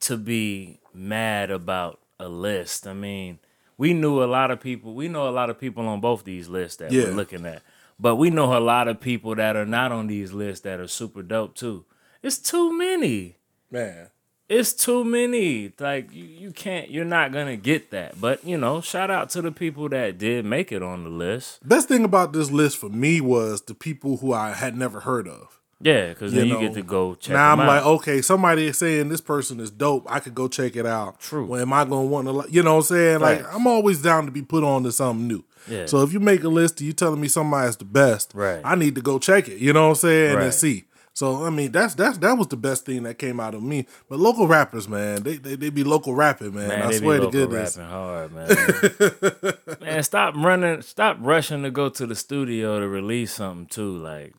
to 0.00 0.16
be 0.16 0.80
mad 0.94 1.50
about 1.50 2.00
a 2.18 2.28
list. 2.28 2.86
I 2.86 2.94
mean, 2.94 3.38
we 3.80 3.94
knew 3.94 4.22
a 4.22 4.26
lot 4.26 4.50
of 4.50 4.60
people. 4.60 4.94
We 4.94 5.08
know 5.08 5.26
a 5.26 5.30
lot 5.40 5.48
of 5.48 5.58
people 5.58 5.88
on 5.88 6.00
both 6.00 6.24
these 6.24 6.48
lists 6.50 6.76
that 6.76 6.92
Yeah. 6.92 7.04
we're 7.04 7.12
looking 7.14 7.46
at. 7.46 7.62
But 7.98 8.16
we 8.16 8.28
know 8.28 8.56
a 8.56 8.60
lot 8.60 8.88
of 8.88 9.00
people 9.00 9.34
that 9.36 9.56
are 9.56 9.64
not 9.66 9.90
on 9.90 10.06
these 10.06 10.32
lists 10.32 10.62
that 10.64 10.78
are 10.80 10.86
super 10.88 11.22
dope 11.22 11.54
too. 11.54 11.84
It's 12.22 12.38
too 12.38 12.76
many. 12.76 13.36
Man. 13.70 14.08
It's 14.50 14.72
too 14.74 15.04
many. 15.04 15.72
Like 15.78 16.12
you, 16.12 16.24
you 16.24 16.50
can't 16.50 16.90
you're 16.90 17.04
not 17.04 17.32
gonna 17.32 17.56
get 17.56 17.90
that. 17.92 18.20
But 18.20 18.44
you 18.44 18.58
know, 18.58 18.80
shout 18.80 19.10
out 19.10 19.30
to 19.30 19.42
the 19.42 19.52
people 19.52 19.88
that 19.90 20.18
did 20.18 20.44
make 20.44 20.72
it 20.72 20.82
on 20.82 21.04
the 21.04 21.10
list. 21.10 21.66
Best 21.66 21.88
thing 21.88 22.04
about 22.04 22.32
this 22.32 22.50
list 22.50 22.76
for 22.78 22.88
me 22.90 23.20
was 23.20 23.62
the 23.62 23.74
people 23.74 24.16
who 24.18 24.32
I 24.32 24.52
had 24.52 24.76
never 24.76 25.00
heard 25.00 25.28
of. 25.28 25.59
Yeah, 25.82 26.10
because 26.10 26.32
then 26.32 26.46
You 26.46 26.54
you, 26.54 26.60
get 26.60 26.74
to 26.74 26.82
go 26.82 27.14
check 27.14 27.32
now 27.32 27.52
I'm 27.52 27.58
them 27.58 27.66
like, 27.66 27.84
okay, 27.84 28.20
somebody 28.20 28.66
is 28.66 28.76
saying 28.78 29.08
this 29.08 29.22
person 29.22 29.60
is 29.60 29.70
dope. 29.70 30.06
I 30.10 30.20
could 30.20 30.34
go 30.34 30.46
check 30.46 30.76
it 30.76 30.84
out. 30.84 31.20
True. 31.20 31.46
Well, 31.46 31.60
am 31.60 31.72
I 31.72 31.84
gonna 31.84 32.04
want 32.04 32.28
to? 32.28 32.52
You 32.52 32.62
know 32.62 32.72
what 32.74 32.90
I'm 32.90 32.96
saying? 32.96 33.20
Like, 33.20 33.44
I'm 33.52 33.66
always 33.66 34.02
down 34.02 34.26
to 34.26 34.30
be 34.30 34.42
put 34.42 34.62
on 34.62 34.82
to 34.84 34.92
something 34.92 35.26
new. 35.26 35.42
Yeah. 35.68 35.86
So 35.86 36.02
if 36.02 36.12
you 36.12 36.20
make 36.20 36.44
a 36.44 36.48
list, 36.48 36.80
and 36.80 36.86
you 36.86 36.92
telling 36.92 37.20
me 37.20 37.28
somebody's 37.28 37.76
the 37.76 37.84
best. 37.84 38.32
Right. 38.34 38.60
I 38.64 38.74
need 38.74 38.94
to 38.96 39.00
go 39.02 39.18
check 39.18 39.48
it. 39.48 39.58
You 39.58 39.72
know 39.72 39.84
what 39.84 39.88
I'm 39.90 39.94
saying? 39.96 40.36
Right. 40.36 40.44
And 40.44 40.54
see. 40.54 40.84
So 41.12 41.44
I 41.44 41.50
mean, 41.50 41.72
that's 41.72 41.94
that's 41.94 42.18
that 42.18 42.34
was 42.34 42.48
the 42.48 42.56
best 42.56 42.86
thing 42.86 43.02
that 43.02 43.18
came 43.18 43.40
out 43.40 43.54
of 43.54 43.62
me. 43.62 43.86
But 44.08 44.20
local 44.20 44.46
rappers, 44.46 44.88
man, 44.88 45.22
they 45.22 45.36
they, 45.36 45.56
they 45.56 45.70
be 45.70 45.84
local 45.84 46.14
rapping, 46.14 46.54
man. 46.54 46.68
Man, 46.68 46.82
I 46.82 46.92
swear 46.92 47.20
be 47.20 47.26
to 47.26 47.32
goodness. 47.32 47.76
rapping 47.76 47.90
hard, 47.90 48.32
man. 48.32 49.54
man, 49.80 50.02
stop 50.02 50.34
running, 50.36 50.82
stop 50.82 51.16
rushing 51.20 51.62
to 51.64 51.70
go 51.70 51.88
to 51.88 52.06
the 52.06 52.14
studio 52.14 52.80
to 52.80 52.88
release 52.88 53.32
something 53.32 53.66
too. 53.66 53.98
Like, 53.98 54.34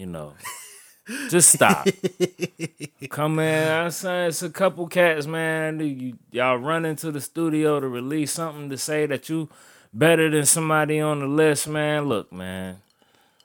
you 0.00 0.06
know, 0.06 0.32
just 1.28 1.50
stop. 1.50 1.86
Come 3.10 3.38
in, 3.38 3.68
I 3.68 3.90
say 3.90 4.28
it's 4.28 4.42
a 4.42 4.48
couple 4.48 4.86
cats, 4.86 5.26
man. 5.26 5.78
You, 5.78 6.16
y'all 6.30 6.56
run 6.56 6.86
into 6.86 7.12
the 7.12 7.20
studio 7.20 7.78
to 7.80 7.86
release 7.86 8.32
something 8.32 8.70
to 8.70 8.78
say 8.78 9.04
that 9.04 9.28
you 9.28 9.50
better 9.92 10.30
than 10.30 10.46
somebody 10.46 11.00
on 11.00 11.18
the 11.20 11.26
list, 11.26 11.68
man. 11.68 12.06
Look, 12.06 12.32
man, 12.32 12.78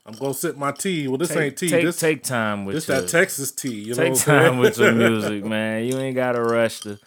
I'm 0.05 0.13
gonna 0.13 0.33
sip 0.33 0.55
my 0.55 0.71
tea. 0.71 1.09
Well, 1.09 1.17
this 1.17 1.27
take, 1.27 1.37
ain't 1.37 1.57
tea. 1.57 1.67
take, 1.67 1.83
this 1.83 1.99
take 1.99 2.23
time 2.23 2.63
with 2.63 2.75
this 2.75 2.87
your, 2.87 3.01
that 3.01 3.09
Texas 3.09 3.51
tea. 3.51 3.81
You 3.81 3.95
know 3.95 4.03
Take 4.03 4.13
what 4.13 4.21
time 4.21 4.57
with 4.57 4.77
your 4.77 4.93
music, 4.93 5.43
man. 5.55 5.83
You 5.83 5.97
ain't 5.97 6.15
gotta 6.15 6.41
rush 6.41 6.79
to 6.81 6.99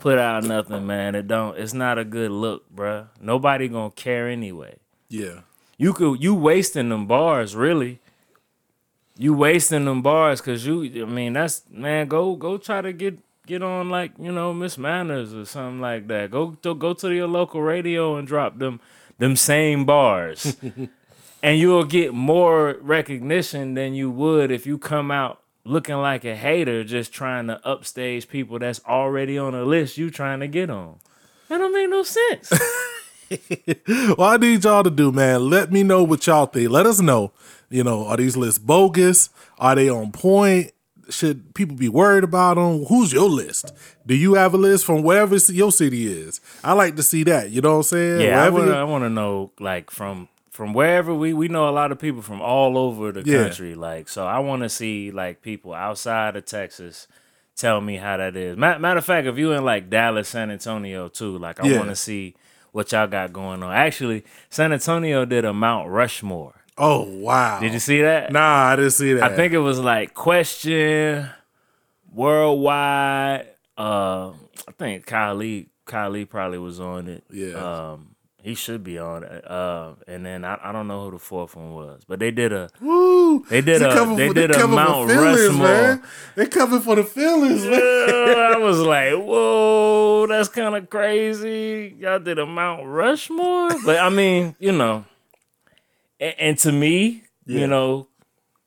put 0.00 0.18
out 0.18 0.42
nothing, 0.42 0.88
man. 0.88 1.14
It 1.14 1.28
don't. 1.28 1.56
It's 1.56 1.72
not 1.72 1.98
a 1.98 2.04
good 2.04 2.32
look, 2.32 2.64
bruh. 2.74 3.06
Nobody 3.20 3.68
gonna 3.68 3.92
care 3.92 4.28
anyway. 4.28 4.78
Yeah. 5.08 5.42
You 5.76 5.92
could 5.92 6.20
you 6.20 6.34
wasting 6.34 6.88
them 6.88 7.06
bars, 7.06 7.54
really. 7.54 8.00
You 9.20 9.34
wasting 9.34 9.84
them 9.84 10.00
bars, 10.00 10.40
cause 10.40 10.64
you. 10.64 10.84
I 11.02 11.06
mean, 11.06 11.32
that's 11.32 11.62
man. 11.70 12.06
Go 12.06 12.36
go 12.36 12.56
try 12.56 12.80
to 12.80 12.92
get 12.92 13.18
get 13.46 13.62
on 13.64 13.90
like 13.90 14.12
you 14.18 14.30
know 14.30 14.54
Miss 14.54 14.78
Manners 14.78 15.34
or 15.34 15.44
something 15.44 15.80
like 15.80 16.06
that. 16.06 16.30
Go 16.30 16.56
to 16.62 16.74
go 16.74 16.94
to 16.94 17.12
your 17.12 17.26
local 17.26 17.60
radio 17.60 18.14
and 18.14 18.28
drop 18.28 18.58
them 18.58 18.80
them 19.18 19.34
same 19.34 19.84
bars. 19.84 20.56
and 21.42 21.58
you'll 21.58 21.84
get 21.84 22.14
more 22.14 22.76
recognition 22.80 23.74
than 23.74 23.94
you 23.94 24.08
would 24.08 24.52
if 24.52 24.66
you 24.66 24.78
come 24.78 25.10
out 25.10 25.42
looking 25.64 25.96
like 25.96 26.24
a 26.24 26.34
hater 26.34 26.84
just 26.84 27.12
trying 27.12 27.46
to 27.48 27.60
upstage 27.66 28.28
people 28.28 28.58
that's 28.58 28.80
already 28.86 29.36
on 29.36 29.54
a 29.54 29.64
list 29.64 29.98
you 29.98 30.10
trying 30.10 30.40
to 30.40 30.48
get 30.48 30.70
on. 30.70 30.98
That 31.48 31.58
don't 31.58 31.72
make 31.72 31.90
no 31.90 32.02
sense. 32.02 32.52
Well, 34.16 34.22
I 34.22 34.36
need 34.36 34.64
y'all 34.64 34.82
to 34.82 34.90
do, 34.90 35.12
man. 35.12 35.48
Let 35.50 35.70
me 35.72 35.82
know 35.82 36.02
what 36.02 36.26
y'all 36.26 36.46
think. 36.46 36.70
Let 36.70 36.86
us 36.86 37.00
know. 37.00 37.32
You 37.70 37.84
know, 37.84 38.06
are 38.06 38.16
these 38.16 38.36
lists 38.36 38.58
bogus? 38.58 39.30
Are 39.58 39.74
they 39.74 39.88
on 39.88 40.12
point? 40.12 40.72
Should 41.10 41.54
people 41.54 41.76
be 41.76 41.88
worried 41.88 42.24
about 42.24 42.54
them? 42.54 42.84
Who's 42.86 43.12
your 43.12 43.28
list? 43.28 43.72
Do 44.06 44.14
you 44.14 44.34
have 44.34 44.54
a 44.54 44.58
list 44.58 44.84
from 44.84 45.02
wherever 45.02 45.36
your 45.36 45.72
city 45.72 46.06
is? 46.10 46.40
I 46.62 46.72
like 46.74 46.96
to 46.96 47.02
see 47.02 47.24
that. 47.24 47.50
You 47.50 47.60
know 47.60 47.70
what 47.72 47.76
I'm 47.76 47.82
saying? 47.84 48.20
yeah, 48.20 48.42
I 48.42 48.48
Wherever 48.50 48.58
want 48.58 48.66
to 48.70 48.76
I 48.76 48.84
want 48.84 49.04
to 49.04 49.10
know 49.10 49.52
like 49.60 49.90
from 49.90 50.28
from 50.50 50.72
wherever 50.72 51.14
we 51.14 51.32
we 51.32 51.48
know 51.48 51.68
a 51.68 51.70
lot 51.70 51.92
of 51.92 51.98
people 51.98 52.20
from 52.22 52.40
all 52.42 52.76
over 52.76 53.12
the 53.12 53.22
Yeah. 53.24 53.44
country 53.44 53.74
like 53.74 54.08
so 54.08 54.26
I 54.26 54.38
want 54.40 54.62
to 54.62 54.68
see 54.68 55.10
like 55.10 55.40
people 55.40 55.72
outside 55.72 56.36
of 56.36 56.44
Texas 56.46 57.06
tell 57.56 57.80
me 57.80 57.96
how 57.96 58.16
that 58.16 58.36
is. 58.36 58.56
Matter 58.56 58.98
of 58.98 59.04
fact, 59.04 59.26
if 59.26 59.38
you 59.38 59.52
in 59.52 59.64
like 59.64 59.88
Dallas, 59.90 60.28
San 60.28 60.50
Antonio 60.50 61.08
too, 61.08 61.38
like 61.38 61.60
I 61.60 61.66
Yeah. 61.66 61.78
want 61.78 61.90
to 61.90 61.96
see 61.96 62.34
what 62.72 62.92
y'all 62.92 63.06
got 63.06 63.32
going 63.32 63.62
on. 63.62 63.72
Actually, 63.72 64.24
San 64.50 64.72
Antonio 64.72 65.24
did 65.24 65.44
a 65.44 65.52
Mount 65.52 65.88
Rushmore. 65.88 66.54
Oh 66.76 67.02
wow! 67.02 67.58
Did 67.60 67.72
you 67.72 67.80
see 67.80 68.02
that? 68.02 68.32
Nah, 68.32 68.66
I 68.66 68.76
didn't 68.76 68.92
see 68.92 69.14
that. 69.14 69.32
I 69.32 69.34
think 69.34 69.52
it 69.52 69.58
was 69.58 69.80
like 69.80 70.14
question 70.14 71.28
worldwide. 72.12 73.48
Uh, 73.76 74.30
I 74.66 74.72
think 74.78 75.06
Kylie 75.06 75.66
Kylie 75.86 76.28
probably 76.28 76.58
was 76.58 76.78
on 76.78 77.08
it. 77.08 77.24
Yeah. 77.30 77.54
Um, 77.92 78.14
he 78.42 78.54
should 78.54 78.84
be 78.84 78.98
on 78.98 79.24
it. 79.24 79.50
Uh, 79.50 79.94
and 80.06 80.24
then 80.24 80.44
I, 80.44 80.58
I 80.62 80.72
don't 80.72 80.86
know 80.86 81.04
who 81.04 81.10
the 81.12 81.18
fourth 81.18 81.56
one 81.56 81.72
was, 81.74 82.02
but 82.06 82.18
they 82.20 82.30
did 82.30 82.52
a 82.52 82.70
Woo! 82.80 83.44
They 83.50 83.60
did 83.60 83.82
a- 83.82 83.92
cover 83.92 84.14
they 84.16 84.28
for- 84.28 84.34
did 84.34 84.50
a 84.52 84.66
Mount 84.66 85.10
feelings, 85.10 85.40
Rushmore. 85.48 85.66
Man. 85.66 86.02
They 86.36 86.46
cover 86.46 86.80
for 86.80 86.96
the 86.96 87.04
feelings, 87.04 87.64
man. 87.64 87.78
I 87.80 88.56
was 88.58 88.78
like, 88.94 89.12
whoa, 89.14 90.26
that's 90.28 90.48
kind 90.48 90.76
of 90.76 90.88
crazy. 90.88 91.94
Y'all 91.98 92.18
did 92.20 92.38
a 92.38 92.46
Mount 92.46 92.86
Rushmore, 92.86 93.70
but 93.84 93.98
I 93.98 94.08
mean, 94.08 94.54
you 94.58 94.72
know, 94.72 95.04
and, 96.20 96.34
and 96.38 96.58
to 96.60 96.72
me, 96.72 97.24
Yeah. 97.46 97.60
you 97.60 97.66
know, 97.66 98.08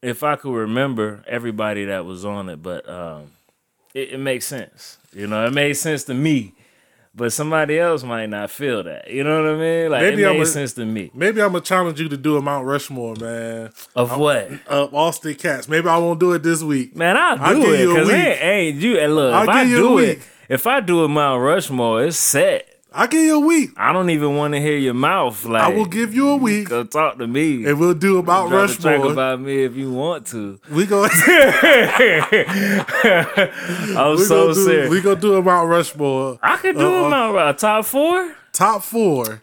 if 0.01 0.23
I 0.23 0.35
could 0.35 0.53
remember 0.53 1.23
everybody 1.27 1.85
that 1.85 2.05
was 2.05 2.25
on 2.25 2.49
it, 2.49 2.61
but 2.61 2.87
um, 2.89 3.31
it, 3.93 4.13
it 4.13 4.19
makes 4.19 4.45
sense. 4.47 4.97
You 5.13 5.27
know, 5.27 5.45
it 5.45 5.53
made 5.53 5.73
sense 5.73 6.03
to 6.05 6.13
me, 6.13 6.53
but 7.13 7.33
somebody 7.33 7.77
else 7.77 8.03
might 8.03 8.27
not 8.27 8.49
feel 8.49 8.83
that. 8.83 9.09
You 9.11 9.23
know 9.23 9.43
what 9.43 9.53
I 9.53 9.57
mean? 9.57 9.91
Like 9.91 10.01
Maybe 10.03 10.23
it 10.23 10.27
I'm 10.29 10.33
made 10.37 10.43
a- 10.43 10.45
sense 10.45 10.73
to 10.73 10.85
me. 10.85 11.11
Maybe 11.13 11.41
I'm 11.41 11.51
gonna 11.51 11.61
challenge 11.63 11.99
you 11.99 12.07
to 12.09 12.17
do 12.17 12.37
a 12.37 12.41
Mount 12.41 12.65
Rushmore, 12.65 13.15
man. 13.19 13.71
Of 13.95 14.17
what? 14.17 14.49
Uh, 14.69 14.85
Austin 14.93 15.35
Cats. 15.35 15.67
Maybe 15.67 15.87
I 15.87 15.97
won't 15.97 16.19
do 16.19 16.31
it 16.33 16.43
this 16.43 16.63
week. 16.63 16.95
Man, 16.95 17.17
I'll 17.17 17.37
I'll 17.41 17.53
do 17.61 17.73
it 17.73 17.79
you 17.81 17.93
because 17.93 18.09
ain't, 18.09 18.41
ain't 18.43 18.77
you. 18.77 18.97
And 18.99 19.15
look, 19.15 19.33
I'll 19.33 19.43
if 19.43 19.49
I 19.49 19.63
give 19.63 19.71
you 19.71 19.77
a 19.77 19.79
do 19.89 19.97
it, 19.99 20.17
week. 20.19 20.27
if 20.49 20.67
I 20.67 20.79
do 20.79 21.03
a 21.03 21.07
Mount 21.09 21.41
Rushmore, 21.43 22.03
it's 22.05 22.17
set. 22.17 22.67
I'll 22.93 23.07
give 23.07 23.21
you 23.23 23.37
a 23.37 23.39
week. 23.39 23.69
I 23.77 23.93
don't 23.93 24.09
even 24.09 24.35
want 24.35 24.53
to 24.53 24.59
hear 24.59 24.77
your 24.77 24.93
mouth. 24.93 25.45
Like 25.45 25.63
I 25.63 25.69
will 25.69 25.85
give 25.85 26.13
you 26.13 26.27
a 26.29 26.35
week, 26.35 26.67
Go 26.69 26.83
talk 26.83 27.17
to 27.19 27.27
me. 27.27 27.65
and 27.65 27.79
we'll 27.79 27.93
do 27.93 28.17
about 28.17 28.49
Drop 28.49 28.69
a 28.69 28.73
track 28.75 29.01
about 29.01 29.39
me 29.39 29.63
if 29.63 29.75
you 29.77 29.93
want 29.93 30.27
to. 30.27 30.59
we 30.69 30.85
go. 30.85 31.05
I'm 31.05 31.11
we 34.17 34.23
so 34.23 34.47
do. 34.49 34.53
serious. 34.65 34.89
We 34.89 35.01
gonna 35.01 35.19
do 35.19 35.35
a 35.35 35.41
Mount 35.41 35.69
Rushmore. 35.69 36.37
I 36.41 36.57
could 36.57 36.75
do 36.77 36.81
Uh-uh. 36.85 37.07
a 37.07 37.09
Mount 37.09 37.33
Rushmore. 37.35 37.53
Top 37.53 37.85
four. 37.85 38.35
Top 38.51 38.83
four. 38.83 39.41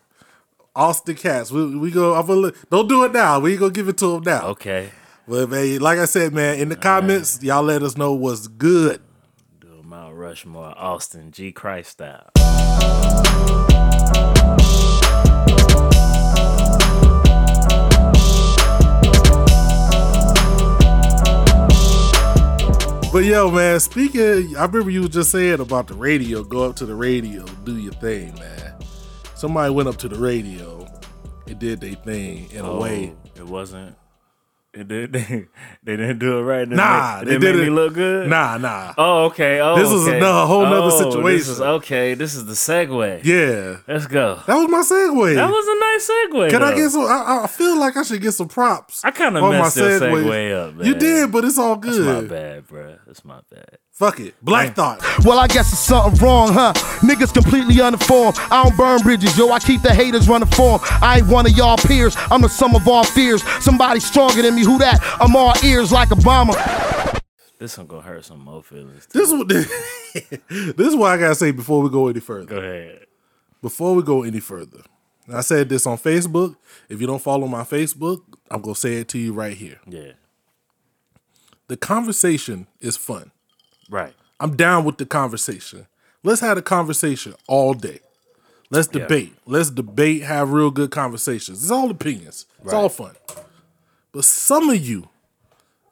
Austin 0.77 1.15
Cats. 1.17 1.51
We, 1.51 1.75
we 1.77 1.91
go. 1.91 2.15
I'm 2.15 2.27
gonna, 2.27 2.53
don't 2.71 2.89
do 2.89 3.05
it 3.05 3.13
now. 3.13 3.41
We 3.41 3.57
gonna 3.57 3.73
give 3.73 3.89
it 3.89 3.97
to 3.99 4.15
them 4.15 4.23
now. 4.25 4.47
Okay. 4.49 4.91
Well, 5.27 5.47
man, 5.47 5.81
like 5.81 5.99
I 5.99 6.05
said, 6.05 6.33
man, 6.33 6.59
in 6.59 6.69
the 6.69 6.77
comments, 6.77 7.43
y'all 7.43 7.63
let 7.63 7.83
us 7.83 7.97
know 7.97 8.13
what's 8.13 8.47
good. 8.47 9.01
Do 10.29 10.33
a 10.33 10.49
Mount 10.49 10.75
Rushmore. 10.75 10.75
Austin 10.77 11.31
G. 11.31 11.53
Christ 11.53 11.91
style. 11.93 12.31
But 23.11 23.25
yo, 23.25 23.51
man, 23.51 23.81
speaking, 23.81 24.55
I 24.57 24.67
remember 24.67 24.91
you 24.91 25.03
were 25.03 25.09
just 25.09 25.31
saying 25.31 25.61
about 25.61 25.88
the 25.88 25.95
radio. 25.95 26.45
Go 26.45 26.69
up 26.69 26.77
to 26.77 26.87
the 26.87 26.95
radio, 26.95 27.45
do 27.64 27.79
your 27.79 27.95
thing, 27.95 28.35
man. 28.35 28.75
Somebody 29.35 29.73
went 29.73 29.88
up 29.88 29.97
to 29.97 30.09
the 30.09 30.19
radio 30.19 30.87
and 31.47 31.59
did 31.59 31.81
their 31.81 31.95
thing 31.95 32.51
in 32.51 32.64
a 32.64 32.71
oh, 32.71 32.81
way. 32.81 33.14
Oh, 33.14 33.41
it 33.41 33.47
wasn't. 33.47 33.97
Did. 34.74 35.12
They, 35.12 35.46
they 35.83 35.96
didn't 35.96 36.18
do 36.18 36.38
it 36.38 36.42
right. 36.42 36.61
Didn't 36.61 36.76
Nah, 36.76 37.20
they, 37.20 37.33
they 37.33 37.38
didn't 37.38 37.61
me 37.62 37.66
it- 37.68 37.70
look 37.70 37.94
good. 37.94 38.28
Nah, 38.28 38.59
nah. 38.59 38.92
Oh, 38.98 39.24
okay. 39.26 39.61
Oh, 39.61 39.76
This 39.76 39.88
was 39.90 40.07
okay. 40.07 40.18
another- 40.18 40.46
whole 40.46 40.62
nother 40.62 40.76
Oh, 40.83 40.90
This 40.90 40.98
situation. 40.98 41.52
is, 41.52 41.61
okay, 41.61 42.14
this 42.14 42.35
is 42.35 42.44
the 42.46 42.52
segue. 42.52 43.24
Yeah, 43.24 43.78
Let's 43.88 44.07
go. 44.07 44.40
that 44.46 44.54
was 44.54 44.68
my 44.68 44.81
segue. 44.83 45.35
That 45.35 45.50
was 45.50 45.66
a 45.66 45.81
nice 45.81 46.11
segue. 46.11 46.50
Can 46.50 46.62
I 46.62 46.74
get 46.76 46.90
some? 46.90 47.02
I, 47.07 47.40
I 47.44 47.46
feel 47.46 47.78
like 47.78 47.96
I 47.96 48.02
should 48.02 48.20
get 48.20 48.33
some 48.33 48.48
props. 48.48 49.04
I 49.04 49.11
kind 49.11 49.37
of 49.37 49.42
my 49.42 49.50
messed 49.52 49.76
your 49.78 49.88
segue. 50.00 50.24
segue 50.24 50.68
up. 50.68 50.74
Man. 50.74 50.87
You 50.87 50.94
did, 50.94 51.33
but 51.33 51.44
it's 51.44 51.59
all 51.59 51.76
That's 51.76 51.98
my 51.98 52.20
bad, 52.22 52.66
bro. 52.66 52.96
That's 53.07 53.24
my 53.24 53.40
bad. 53.50 53.78
Fuck 53.99 54.21
it. 54.21 54.37
Black 54.41 54.77
Thought. 54.77 55.03
Well, 55.25 55.41
I 55.41 55.49
guess 55.49 55.73
it's 55.73 55.81
something 55.81 56.25
wrong, 56.25 56.53
huh? 56.53 56.73
Niggas 57.01 57.35
completely 57.35 57.81
uninformed. 57.81 58.37
I 58.49 58.63
don't 58.63 58.77
burn 58.77 59.01
bridges, 59.03 59.37
yo. 59.37 59.51
I 59.51 59.59
keep 59.59 59.83
the 59.83 59.93
haters 59.93 60.29
running 60.29 60.47
form. 60.51 60.81
I 61.03 61.19
ain't 61.19 61.27
one 61.27 61.47
of 61.47 61.57
y'all 61.57 61.77
peers. 61.77 62.17
I'm 62.31 62.41
the 62.41 62.49
sum 62.49 62.77
of 62.77 62.87
all 62.87 63.03
fears. 63.03 63.43
Somebody 63.61 63.99
stronger 63.99 64.41
than 64.41 64.55
me. 64.55 64.63
Who 64.63 64.79
that? 64.79 65.01
I'm 65.21 65.35
all 65.35 65.53
ears 65.65 65.91
like 65.91 66.11
Obama. 66.11 66.55
This 67.59 67.77
one 67.77 67.89
gonna 67.89 68.03
hurt 68.03 68.25
some 68.25 68.39
more 68.39 68.63
feelings. 68.63 69.09
This 69.13 69.33
is 69.33 69.35
what 69.35 69.49
this 69.49 70.87
is 70.87 70.95
what 70.95 71.11
I 71.11 71.17
gotta 71.17 71.35
say 71.35 71.51
before 71.51 71.83
we 71.83 71.91
go 71.91 72.07
any 72.07 72.21
further. 72.21 72.47
Go 72.47 72.59
ahead. 72.59 73.07
Before 73.61 73.97
we 73.97 74.05
go 74.05 74.23
any 74.23 74.39
further, 74.39 74.83
I 75.29 75.41
said 75.41 75.69
this 75.69 75.89
on 75.89 75.99
Facebook. 75.99 76.55
If 76.89 77.01
you 77.01 77.09
don't 77.09 77.21
follow 77.21 77.49
my 77.49 77.65
Facebook, 77.65 78.21
I'm 78.49 78.63
gonna 78.63 78.77
say 78.77 79.01
it 79.01 79.09
to 79.09 79.19
you 79.19 79.33
right 79.33 79.57
here. 79.57 79.81
Yeah. 79.89 80.13
The 81.67 81.77
conversation 81.77 82.69
is 82.79 82.97
fun. 82.97 83.33
Right. 83.90 84.14
I'm 84.40 84.57
down 84.57 84.85
with 84.85 84.98
the 84.98 85.07
conversation. 85.07 85.87
Let's 86.22 86.40
have 86.40 86.59
a 86.59 86.62
conversation 86.62 87.35
all 87.46 87.74
day. 87.74 88.01
Let's 88.70 88.88
Yeah. 88.92 89.03
debate. 89.03 89.35
Let's 89.46 89.70
debate, 89.70 90.22
have 90.22 90.53
real 90.53 90.70
good 90.70 90.90
conversations. 90.90 91.62
It's 91.62 91.70
all 91.70 91.90
opinions. 91.90 92.46
It's 92.62 92.72
all 92.72 92.88
fun. 92.88 93.12
But 94.12 94.24
some 94.24 94.68
of 94.70 94.77
you 94.85 95.09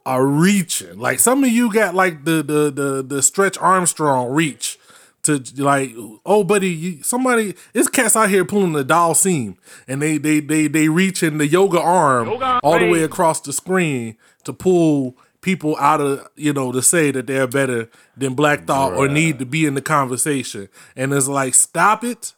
are 0.05 0.27
reaching. 0.27 0.99
Like 0.99 1.19
some 1.19 1.43
of 1.43 1.51
you 1.51 1.73
got 1.73 1.95
like 1.95 2.25
the 2.25 2.43
the 2.43 2.71
the 2.71 3.03
the 3.03 3.23
stretch 3.23 3.57
Armstrong 3.59 4.31
reach 4.31 4.79
to 5.23 5.43
like, 5.57 5.93
oh 6.25 6.45
buddy, 6.45 6.69
you, 6.69 7.03
somebody 7.03 7.55
it's 7.75 7.89
cats 7.89 8.15
out 8.15 8.29
here 8.31 8.45
pulling 8.45 8.73
the 8.75 8.85
doll 8.85 9.15
seam 9.15 9.57
and 9.89 10.01
they 10.01 10.19
they 10.19 10.39
they 10.41 10.69
they 10.69 10.89
reaching 10.89 11.39
the 11.39 11.47
yoga 11.47 11.81
arm 11.81 12.29
all 12.63 12.79
the 12.79 12.89
way 12.89 13.03
across 13.03 13.41
the 13.41 13.53
screen 13.53 14.17
to 14.45 14.53
pull 14.53 15.17
people 15.47 15.77
out 15.77 16.01
of 16.01 16.29
you 16.35 16.53
know 16.53 16.73
to 16.73 16.83
say 16.83 17.13
that 17.13 17.29
they're 17.29 17.47
better 17.47 17.89
than 18.17 18.35
Black 18.35 18.65
Thought 18.65 18.95
or 18.95 19.07
need 19.07 19.39
to 19.39 19.47
be 19.47 19.65
in 19.65 19.75
the 19.75 19.81
conversation. 19.81 20.69
And 20.97 21.15
it's 21.15 21.29
like, 21.29 21.55
stop 21.55 22.03
it. 22.03 22.35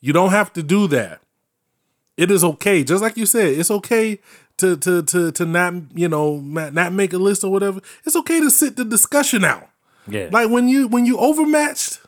You 0.00 0.12
don't 0.12 0.30
have 0.30 0.52
to 0.52 0.62
do 0.62 0.86
that. 0.86 1.20
It 2.16 2.30
is 2.30 2.44
okay, 2.44 2.84
just 2.84 3.02
like 3.02 3.16
you 3.16 3.26
said. 3.26 3.58
It's 3.58 3.70
okay 3.72 4.20
to 4.58 4.76
to 4.76 5.02
to 5.02 5.32
to 5.32 5.44
not 5.44 5.74
you 5.92 6.08
know 6.08 6.38
not 6.38 6.92
make 6.92 7.12
a 7.12 7.18
list 7.18 7.42
or 7.42 7.50
whatever. 7.50 7.80
It's 8.04 8.14
okay 8.14 8.38
to 8.38 8.48
sit 8.48 8.76
the 8.76 8.84
discussion 8.84 9.44
out. 9.44 9.68
Yeah. 10.06 10.28
Like 10.30 10.50
when 10.50 10.68
you 10.68 10.86
when 10.86 11.06
you 11.06 11.18
overmatched, 11.18 11.98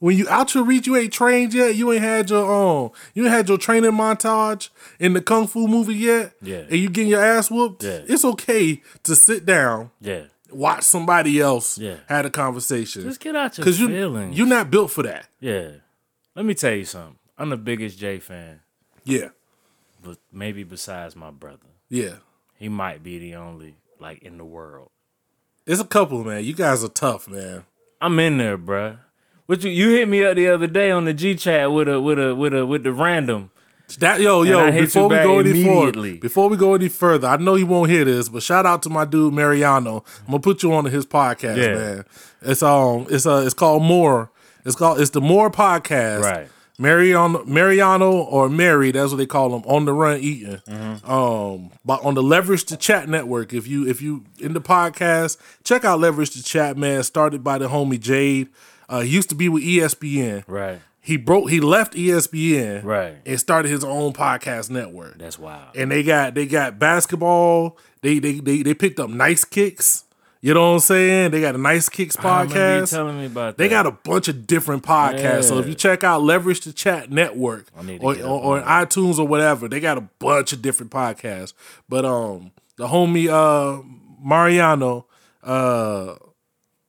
when 0.00 0.16
you 0.16 0.28
out 0.28 0.54
your 0.54 0.64
reach, 0.64 0.86
you 0.86 0.96
ain't 0.96 1.12
trained 1.12 1.52
yet. 1.54 1.74
You 1.74 1.92
ain't 1.92 2.02
had 2.02 2.30
your 2.30 2.44
um, 2.52 2.90
you 3.14 3.24
ain't 3.24 3.32
had 3.32 3.48
your 3.48 3.58
training 3.58 3.92
montage 3.92 4.68
in 5.00 5.12
the 5.12 5.20
kung 5.20 5.46
fu 5.46 5.66
movie 5.68 5.94
yet. 5.94 6.32
Yeah. 6.40 6.58
and 6.68 6.74
you 6.76 6.88
getting 6.88 7.10
your 7.10 7.22
ass 7.24 7.50
whooped. 7.50 7.82
Yeah. 7.82 8.00
it's 8.06 8.24
okay 8.24 8.80
to 9.02 9.16
sit 9.16 9.44
down, 9.44 9.90
yeah. 10.00 10.24
watch 10.50 10.82
somebody 10.84 11.40
else 11.40 11.78
Yeah. 11.78 11.96
had 12.08 12.26
a 12.26 12.30
conversation. 12.30 13.02
Just 13.02 13.20
get 13.20 13.34
out 13.36 13.58
your 13.58 13.64
Cause 13.64 13.80
you 13.80 13.88
feelings. 13.88 14.36
you're 14.38 14.46
not 14.46 14.70
built 14.70 14.90
for 14.90 15.02
that. 15.02 15.26
Yeah. 15.40 15.70
Let 16.36 16.44
me 16.44 16.54
tell 16.54 16.74
you 16.74 16.84
something. 16.84 17.16
I'm 17.36 17.50
the 17.50 17.56
biggest 17.56 17.98
Jay 17.98 18.18
fan, 18.20 18.60
Yeah, 19.04 19.28
but 20.02 20.18
maybe 20.32 20.62
besides 20.64 21.14
my 21.16 21.30
brother. 21.30 21.66
yeah. 21.88 22.16
He 22.56 22.68
might 22.68 23.04
be 23.04 23.18
the 23.20 23.36
only 23.36 23.76
like 24.00 24.22
in 24.22 24.36
the 24.38 24.44
world. 24.44 24.90
It's 25.66 25.80
a 25.80 25.84
couple, 25.84 26.24
man. 26.24 26.42
You 26.44 26.54
guys 26.54 26.82
are 26.82 26.88
tough, 26.88 27.28
man. 27.28 27.64
I'm 28.00 28.18
in 28.18 28.38
there, 28.38 28.58
bruh. 28.58 28.98
What 29.48 29.64
you 29.64 29.70
you 29.70 29.88
hit 29.96 30.10
me 30.10 30.22
up 30.26 30.36
the 30.36 30.48
other 30.48 30.66
day 30.66 30.90
on 30.90 31.06
the 31.06 31.14
G 31.14 31.34
chat 31.34 31.72
with 31.72 31.88
a 31.88 31.98
with 31.98 32.18
a 32.18 32.34
with 32.34 32.52
a 32.52 32.66
with 32.66 32.82
the 32.82 32.92
random. 32.92 33.50
That 33.98 34.20
yo 34.20 34.42
yo 34.42 34.70
before 34.70 35.08
we 35.08 35.16
go 35.16 35.38
any 35.38 35.64
further, 35.64 36.16
before 36.18 36.48
we 36.50 36.58
go 36.58 36.74
any 36.74 36.90
further, 36.90 37.28
I 37.28 37.38
know 37.38 37.54
you 37.54 37.64
won't 37.64 37.90
hear 37.90 38.04
this, 38.04 38.28
but 38.28 38.42
shout 38.42 38.66
out 38.66 38.82
to 38.82 38.90
my 38.90 39.06
dude 39.06 39.32
Mariano. 39.32 40.04
I'm 40.26 40.32
gonna 40.32 40.40
put 40.40 40.62
you 40.62 40.74
on 40.74 40.84
his 40.84 41.06
podcast, 41.06 41.56
Yeah. 41.56 41.74
man. 41.74 42.04
It's 42.42 42.62
um 42.62 43.06
it's 43.08 43.24
uh 43.24 43.42
it's 43.46 43.54
called 43.54 43.82
More. 43.82 44.30
It's 44.66 44.76
called 44.76 45.00
it's 45.00 45.12
the 45.12 45.22
More 45.22 45.50
podcast. 45.50 46.24
Right. 46.24 46.48
Mariano 46.78 47.42
Mariano 47.46 48.12
or 48.24 48.50
Mary, 48.50 48.90
that's 48.90 49.12
what 49.12 49.16
they 49.16 49.24
call 49.24 49.56
him, 49.56 49.62
on 49.64 49.86
the 49.86 49.94
run 49.94 50.20
eating. 50.20 50.58
Mm-hmm. 50.68 51.10
Um 51.10 51.70
but 51.86 52.04
on 52.04 52.12
the 52.12 52.22
Leverage 52.22 52.64
to 52.64 52.76
Chat 52.76 53.08
network. 53.08 53.54
If 53.54 53.66
you 53.66 53.88
if 53.88 54.02
you 54.02 54.24
in 54.40 54.52
the 54.52 54.60
podcast, 54.60 55.38
check 55.64 55.86
out 55.86 56.00
Leverage 56.00 56.32
to 56.32 56.42
Chat, 56.42 56.76
man. 56.76 57.02
Started 57.02 57.42
by 57.42 57.56
the 57.56 57.68
homie 57.68 57.98
Jade. 57.98 58.50
Uh 58.88 59.00
he 59.00 59.10
used 59.10 59.28
to 59.28 59.34
be 59.34 59.48
with 59.48 59.62
ESPN. 59.62 60.44
Right. 60.46 60.80
He 61.00 61.16
broke 61.16 61.48
he 61.50 61.60
left 61.60 61.94
ESPN 61.94 62.84
Right. 62.84 63.16
and 63.24 63.38
started 63.40 63.70
his 63.70 63.84
own 63.84 64.12
podcast 64.12 64.68
network. 64.70 65.18
That's 65.18 65.38
wild. 65.38 65.76
And 65.76 65.90
they 65.90 66.02
got 66.02 66.34
they 66.34 66.46
got 66.46 66.78
basketball. 66.78 67.78
They 68.02 68.18
they 68.18 68.40
they 68.40 68.62
they 68.62 68.74
picked 68.74 69.00
up 69.00 69.10
nice 69.10 69.44
kicks. 69.44 70.04
You 70.40 70.54
know 70.54 70.68
what 70.68 70.74
I'm 70.74 70.80
saying? 70.80 71.30
They 71.32 71.40
got 71.40 71.56
a 71.56 71.58
nice 71.58 71.88
kicks 71.88 72.14
podcast. 72.14 72.90
telling 72.90 73.18
me 73.18 73.26
about 73.26 73.56
that. 73.56 73.58
They 73.62 73.68
got 73.68 73.86
a 73.86 73.90
bunch 73.90 74.28
of 74.28 74.46
different 74.46 74.84
podcasts. 74.84 75.44
So 75.44 75.58
if 75.58 75.66
you 75.66 75.74
check 75.74 76.04
out 76.04 76.22
Leverage 76.22 76.60
the 76.60 76.72
Chat 76.72 77.10
Network 77.10 77.66
or, 78.00 78.14
or, 78.16 78.40
or 78.58 78.62
iTunes 78.62 79.18
or 79.18 79.26
whatever, 79.26 79.66
they 79.66 79.80
got 79.80 79.98
a 79.98 80.02
bunch 80.20 80.52
of 80.52 80.62
different 80.62 80.92
podcasts. 80.92 81.54
But 81.88 82.04
um 82.04 82.52
the 82.76 82.86
homie 82.86 83.28
uh 83.28 83.82
Mariano 84.22 85.06
uh 85.42 86.14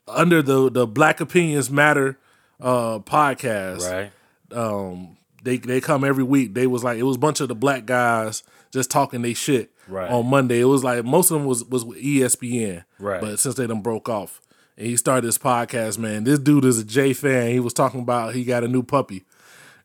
under 0.10 0.41
the 0.41 0.69
the 0.69 0.88
Black 0.88 1.19
Opinions 1.22 1.69
Matter 1.72 2.17
uh 2.62 3.00
podcast 3.00 3.89
right. 3.89 4.12
um 4.58 5.15
they 5.43 5.58
they 5.58 5.80
come 5.80 6.04
every 6.04 6.24
week. 6.24 6.54
They 6.54 6.67
was 6.67 6.84
like 6.84 6.98
it 6.98 7.04
was 7.04 7.15
a 7.15 7.19
bunch 7.19 7.39
of 7.39 7.48
the 7.48 7.56
black 7.56 7.86
guys 7.86 8.43
just 8.72 8.91
talking 8.91 9.22
they 9.22 9.34
shit 9.34 9.72
Right. 9.88 10.12
on 10.12 10.28
Monday. 10.28 10.60
It 10.60 10.65
was 10.65 10.84
like 10.84 11.04
most 11.06 11.32
of 11.32 11.39
them 11.39 11.48
was 11.48 11.63
was 11.65 11.84
with 11.86 11.98
ESPN, 12.00 12.84
Right. 13.00 13.22
But 13.22 13.39
since 13.39 13.56
they 13.56 13.65
done 13.65 13.82
broke 13.82 14.08
off, 14.10 14.39
and 14.78 14.86
he 14.86 14.95
started 14.98 15.26
this 15.28 15.38
podcast, 15.39 15.98
man. 15.98 16.26
This 16.26 16.38
dude 16.39 16.65
is 16.65 16.78
a 16.80 16.84
J 16.84 17.13
fan. 17.13 17.52
He 17.52 17.60
was 17.60 17.74
talking 17.74 18.02
about 18.02 18.36
he 18.36 18.43
got 18.43 18.63
a 18.63 18.67
new 18.67 18.84
puppy, 18.84 19.24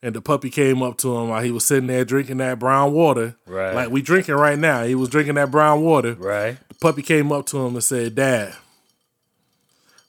and 0.03 0.15
the 0.15 0.21
puppy 0.21 0.51
came 0.51 0.83
up 0.83 0.99
to 0.99 1.17
him 1.17 1.29
while 1.31 1.43
he 1.43 1.51
was 1.53 1.65
sitting 1.65 1.87
there 1.87 2.05
drinking 2.05 2.37
that 2.39 2.59
brown 2.59 2.93
water, 2.93 3.37
Right. 3.47 3.75
Like 3.75 3.91
we 3.91 4.03
drinking 4.03 4.35
right 4.35 4.59
now. 4.59 4.83
He 4.85 4.95
was 4.95 5.09
drinking 5.09 5.37
that 5.37 5.51
brown 5.51 5.81
water, 5.83 6.15
Right. 6.15 6.59
the 6.69 6.75
puppy 6.75 7.01
came 7.03 7.33
up 7.33 7.47
to 7.47 7.59
him 7.65 7.75
and 7.75 7.83
said, 7.85 8.15
Dad, 8.17 8.55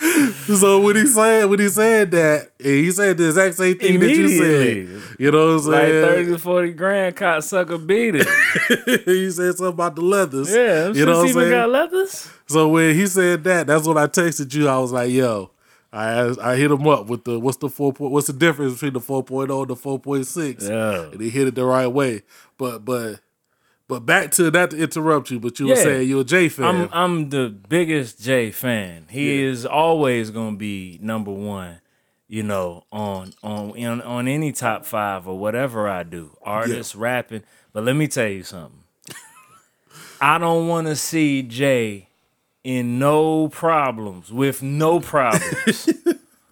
so 0.58 0.80
when 0.80 0.96
he 0.96 1.06
said 1.06 1.46
when 1.46 1.58
he 1.58 1.68
said 1.68 2.10
that, 2.10 2.50
he 2.58 2.90
said 2.90 3.16
the 3.16 3.28
exact 3.28 3.54
same 3.54 3.78
thing 3.78 4.00
that 4.00 4.10
you 4.10 4.28
said. 4.28 5.16
You 5.18 5.30
know 5.30 5.56
what 5.56 5.64
I'm 5.64 5.70
Like 5.72 5.86
saying? 5.88 6.04
30 6.26 6.32
to 6.32 6.38
40 6.38 6.72
grand 6.72 7.16
cocksucker 7.16 7.86
beat 7.86 8.16
it. 8.16 8.26
he 9.06 9.30
said 9.30 9.54
something 9.54 9.66
about 9.68 9.94
the 9.96 10.02
leathers. 10.02 10.50
Yeah, 10.52 10.88
you 10.92 11.06
know 11.06 11.12
what 11.18 11.22
I'm 11.22 11.28
even 11.28 11.42
saying? 11.42 11.50
got 11.52 11.70
leathers. 11.70 12.28
So 12.48 12.68
when 12.68 12.94
he 12.94 13.06
said 13.06 13.44
that, 13.44 13.66
that's 13.66 13.86
when 13.86 13.96
I 13.96 14.08
texted 14.08 14.52
you. 14.54 14.68
I 14.68 14.76
was 14.78 14.92
like, 14.92 15.10
"Yo," 15.10 15.50
I 15.92 16.34
I 16.40 16.56
hit 16.56 16.70
him 16.70 16.86
up 16.88 17.06
with 17.06 17.24
the 17.24 17.38
what's 17.38 17.58
the 17.58 17.68
four 17.68 17.92
point, 17.92 18.12
what's 18.12 18.26
the 18.26 18.32
difference 18.32 18.74
between 18.74 18.94
the 18.94 19.00
4.0 19.00 19.60
and 19.60 19.68
the 19.68 19.76
4.6? 19.76 20.68
Yeah. 20.68 21.10
and 21.12 21.20
he 21.20 21.28
hit 21.30 21.48
it 21.48 21.54
the 21.54 21.64
right 21.66 21.86
way. 21.86 22.22
But 22.56 22.84
but 22.84 23.20
but 23.88 24.06
back 24.06 24.30
to 24.32 24.50
not 24.50 24.70
to 24.70 24.78
interrupt 24.78 25.30
you, 25.30 25.38
but 25.38 25.60
you 25.60 25.66
were 25.66 25.76
saying 25.76 26.08
you're 26.08 26.22
a 26.22 26.24
J 26.24 26.48
fan. 26.48 26.64
I'm 26.64 26.88
I'm 26.92 27.28
the 27.28 27.48
biggest 27.50 28.22
Jay 28.22 28.50
fan. 28.50 29.06
He 29.10 29.42
is 29.42 29.66
always 29.66 30.30
gonna 30.30 30.56
be 30.56 30.98
number 31.02 31.30
one. 31.30 31.80
You 32.26 32.42
know, 32.42 32.84
on 32.90 33.34
on 33.42 33.78
on, 33.78 34.00
on 34.00 34.28
any 34.28 34.52
top 34.52 34.86
five 34.86 35.28
or 35.28 35.38
whatever 35.38 35.86
I 35.86 36.04
do, 36.04 36.34
artists 36.42 36.94
rapping. 36.94 37.42
But 37.74 37.84
let 37.84 37.94
me 37.94 38.08
tell 38.08 38.28
you 38.28 38.42
something. 38.44 38.84
I 40.22 40.38
don't 40.38 40.68
want 40.68 40.86
to 40.86 40.96
see 40.96 41.42
Jay 41.42 42.08
in 42.64 42.98
no 42.98 43.48
problems 43.48 44.32
with 44.32 44.62
no 44.62 45.00
problems 45.00 45.88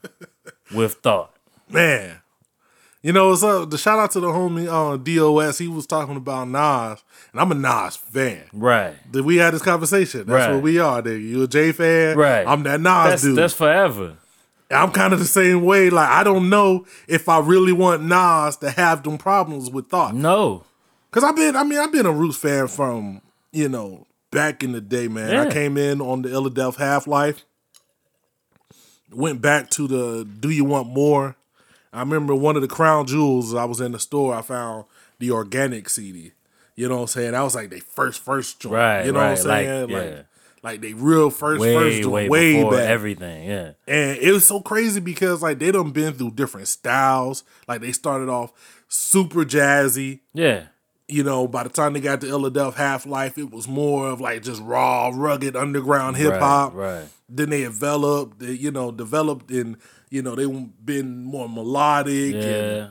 with 0.75 0.95
thought. 0.95 1.33
Man. 1.69 2.17
You 3.03 3.15
know 3.15 3.31
what's 3.31 3.43
up? 3.43 3.71
The 3.71 3.79
shout 3.79 3.99
out 3.99 4.11
to 4.11 4.21
the 4.21 4.27
homie 4.27 4.69
uh, 4.69 4.91
on 4.91 5.05
DOS. 5.05 5.57
He 5.57 5.69
was 5.69 5.87
talking 5.87 6.17
about 6.17 6.49
Nas, 6.49 7.03
and 7.33 7.41
I'm 7.41 7.51
a 7.51 7.55
Nas 7.55 7.97
fan. 7.97 8.43
Right. 8.53 8.95
Did 9.11 9.25
we 9.25 9.39
had 9.39 9.55
this 9.55 9.63
conversation? 9.63 10.27
That's 10.27 10.49
Right. 10.49 10.53
what 10.55 10.63
we 10.63 10.79
are. 10.79 11.01
Nigga. 11.01 11.23
You 11.23 11.43
a 11.45 11.49
J 11.49 11.73
fan? 11.73 12.19
Right. 12.19 12.47
I'm 12.47 12.63
that 12.65 12.79
Nas 12.81 13.09
That's 13.11 13.23
dude. 13.23 13.39
that's 13.39 13.55
forever. 13.55 14.17
I'm 14.71 14.91
kind 14.93 15.15
of 15.15 15.19
the 15.19 15.25
same 15.25 15.63
way. 15.65 15.89
Like 15.89 16.11
I 16.11 16.23
don't 16.23 16.51
know 16.51 16.85
if 17.09 17.27
I 17.29 17.39
really 17.41 17.73
want 17.73 18.03
Nas 18.03 18.57
to 18.59 18.71
have 18.71 19.03
them 19.03 19.17
problems 19.17 19.71
with 19.71 19.89
thought. 19.89 20.15
No. 20.15 20.65
Cause 21.11 21.25
I've 21.25 21.35
been, 21.35 21.57
I 21.57 21.65
mean, 21.65 21.79
I've 21.79 21.91
been 21.91 22.07
a 22.07 22.13
Roots 22.13 22.37
fan 22.37 22.69
from 22.69 23.23
you 23.51 23.69
know 23.71 24.07
back 24.31 24.63
in 24.63 24.73
the 24.73 24.81
day, 24.81 25.09
man. 25.09 25.37
I 25.37 25.51
came 25.51 25.77
in 25.77 26.01
on 26.01 26.23
the 26.23 26.29
Illadelph 26.29 26.77
Half 26.77 27.07
Life, 27.07 27.45
went 29.13 29.41
back 29.43 29.71
to 29.71 29.87
the 29.87 30.25
Do 30.25 30.51
You 30.51 30.65
Want 30.65 30.89
More. 30.89 31.37
I 31.93 32.01
remember 32.01 32.35
one 32.35 32.57
of 32.57 32.63
the 32.63 32.69
crown 32.69 33.07
jewels. 33.07 33.55
I 33.55 33.65
was 33.65 33.81
in 33.81 33.93
the 33.93 33.99
store. 33.99 34.35
I 34.35 34.43
found 34.43 34.85
the 35.19 35.29
Organix 35.31 35.91
CD. 35.91 36.33
You 36.77 36.89
know 36.89 36.97
what 36.97 37.01
I'm 37.03 37.07
saying? 37.09 37.33
That 37.33 37.43
was 37.43 37.55
like 37.55 37.71
they 37.71 37.81
first 37.81 38.23
first 38.23 38.61
joint. 38.61 38.75
Right, 38.75 39.05
You 39.07 39.13
know 39.13 39.19
right, 39.19 39.31
what 39.31 39.39
I'm 39.41 39.45
saying? 39.45 39.91
Like, 39.91 40.05
yeah. 40.05 40.23
like 40.63 40.81
they 40.81 40.93
real 40.95 41.31
first 41.31 41.61
way, 41.61 41.75
first 41.75 42.03
joint, 42.03 42.13
way, 42.13 42.29
way 42.29 42.55
before 42.57 42.73
back. 42.73 42.89
everything. 42.89 43.49
Yeah, 43.51 43.73
And 43.89 44.19
it 44.19 44.33
was 44.33 44.47
so 44.47 44.61
crazy 44.61 45.01
because 45.01 45.43
like 45.43 45.59
they 45.59 45.73
done 45.73 45.91
been 45.91 46.13
through 46.15 46.31
different 46.31 46.69
styles. 46.69 47.43
Like 47.67 47.81
they 47.81 47.93
started 47.93 48.29
off 48.29 48.53
super 48.89 49.45
jazzy. 49.45 50.21
yeah, 50.33 50.67
You 51.11 51.25
know, 51.25 51.49
by 51.49 51.65
the 51.65 51.69
time 51.69 51.93
they 51.93 52.01
got 52.01 52.21
to 52.21 52.27
Illadelph 52.29 52.75
Half 52.75 53.05
Life, 53.07 53.37
it 53.39 53.51
was 53.51 53.67
more 53.67 54.09
of 54.11 54.21
like 54.21 54.43
just 54.43 54.63
raw, 54.63 55.11
rugged 55.13 55.57
underground 55.57 56.17
hip 56.17 56.35
hop. 56.39 56.75
Right, 56.75 57.01
right. 57.01 57.09
Then 57.29 57.51
they 57.51 57.63
developed, 57.63 58.39
they, 58.41 58.53
you 58.53 58.71
know, 58.71 58.91
developed 58.93 59.51
and 59.51 59.77
you 60.11 60.23
know, 60.23 60.35
they 60.35 60.47
been 60.85 61.25
more 61.25 61.49
melodic. 61.49 62.35
And, 62.35 62.43
Yeah. 62.45 62.89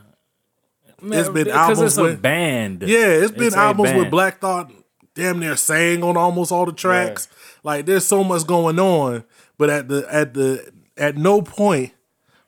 It's 1.02 1.30
been 1.30 1.48
albums 1.50 1.82
it's 1.82 1.98
a 1.98 2.04
with- 2.04 2.22
band. 2.22 2.84
yeah, 2.84 3.08
it's 3.08 3.32
been 3.32 3.48
It's 3.48 3.56
albums 3.56 3.94
with. 3.94 4.12
Black 4.12 4.42
Thought 4.42 4.72
damn 5.16 5.40
near 5.40 5.56
sang 5.56 6.04
on 6.04 6.18
almost 6.18 6.52
all 6.52 6.66
the 6.66 6.74
tracks. 6.74 7.28
Like 7.64 7.86
there's 7.86 8.06
so 8.06 8.24
much 8.24 8.46
going 8.46 8.80
on, 8.80 9.24
but 9.58 9.70
at 9.70 9.88
the 9.88 10.06
at 10.14 10.34
the 10.34 10.72
at 10.98 11.16
no 11.18 11.42
point 11.42 11.94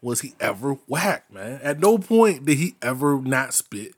was 0.02 0.20
he 0.22 0.34
ever 0.40 0.74
whack, 0.88 1.32
man. 1.32 1.60
At 1.64 1.80
no 1.80 1.98
point 1.98 2.44
did 2.46 2.58
he 2.58 2.76
ever 2.82 3.22
not 3.22 3.54
spit 3.54 3.94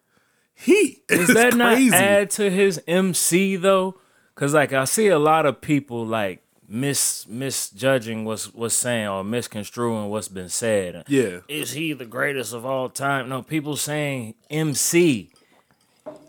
heat. 0.63 1.05
Does 1.07 1.29
It's 1.29 1.33
that 1.33 1.53
crazy. 1.53 1.89
not 1.89 1.99
add 1.99 2.29
to 2.31 2.49
his 2.49 2.81
MC 2.87 3.55
though? 3.55 3.99
Cause 4.35 4.53
like 4.53 4.73
I 4.73 4.85
see 4.85 5.07
a 5.07 5.19
lot 5.19 5.45
of 5.45 5.61
people 5.61 6.05
like 6.05 6.41
mis 6.67 7.27
misjudging 7.27 8.25
what's 8.25 8.53
what's 8.53 8.73
saying 8.73 9.07
or 9.07 9.23
misconstruing 9.23 10.09
what's 10.09 10.27
been 10.27 10.49
said. 10.49 11.03
Yeah. 11.07 11.39
Is 11.47 11.73
he 11.73 11.93
the 11.93 12.05
greatest 12.05 12.53
of 12.53 12.65
all 12.65 12.89
time? 12.89 13.29
No, 13.29 13.43
people 13.43 13.75
saying 13.77 14.33
MC. 14.49 15.29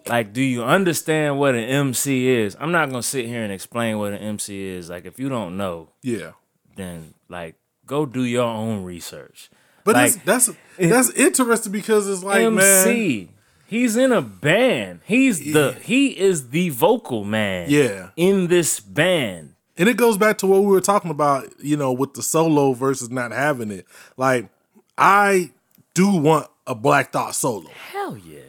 Like, 0.06 0.34
do 0.34 0.42
you 0.42 0.62
understand 0.62 1.38
what 1.38 1.54
an 1.54 1.64
MC 1.64 2.28
is? 2.28 2.56
I'm 2.60 2.72
not 2.72 2.90
gonna 2.90 3.02
sit 3.02 3.26
here 3.26 3.42
and 3.42 3.52
explain 3.52 3.98
what 3.98 4.12
an 4.12 4.18
MC 4.18 4.62
is. 4.66 4.90
Like, 4.90 5.06
if 5.06 5.18
you 5.18 5.28
don't 5.30 5.56
know, 5.56 5.88
Yeah. 6.02 6.32
then 6.76 7.14
like 7.30 7.54
go 7.86 8.04
do 8.04 8.22
your 8.24 8.44
own 8.44 8.84
research. 8.84 9.50
But 9.82 9.94
Like, 9.96 10.24
that's 10.24 10.46
that's 10.46 10.58
that's 10.78 11.10
interesting 11.10 11.72
because 11.72 12.06
it's 12.08 12.22
like 12.22 12.42
man, 12.52 12.58
MC. 12.86 13.30
He's 13.66 13.96
in 13.96 14.12
a 14.12 14.22
band. 14.22 15.00
He's 15.04 15.52
the 15.52 15.76
he 15.82 16.18
is 16.18 16.50
the 16.50 16.68
vocal 16.70 17.24
man. 17.24 17.66
Yeah. 17.70 18.10
In 18.16 18.48
this 18.48 18.80
band. 18.80 19.54
And 19.76 19.88
it 19.88 19.96
goes 19.96 20.16
back 20.16 20.38
to 20.38 20.46
what 20.46 20.60
we 20.60 20.68
were 20.68 20.80
talking 20.80 21.10
about, 21.10 21.52
you 21.60 21.76
know, 21.76 21.92
with 21.92 22.14
the 22.14 22.22
solo 22.22 22.74
versus 22.74 23.10
not 23.10 23.32
having 23.32 23.72
it. 23.72 23.86
Like, 24.16 24.48
I 24.96 25.50
do 25.94 26.16
want 26.16 26.48
a 26.66 26.74
Black 26.74 27.12
Thought 27.12 27.34
solo. 27.34 27.68
Hell 27.90 28.16
yeah. 28.16 28.40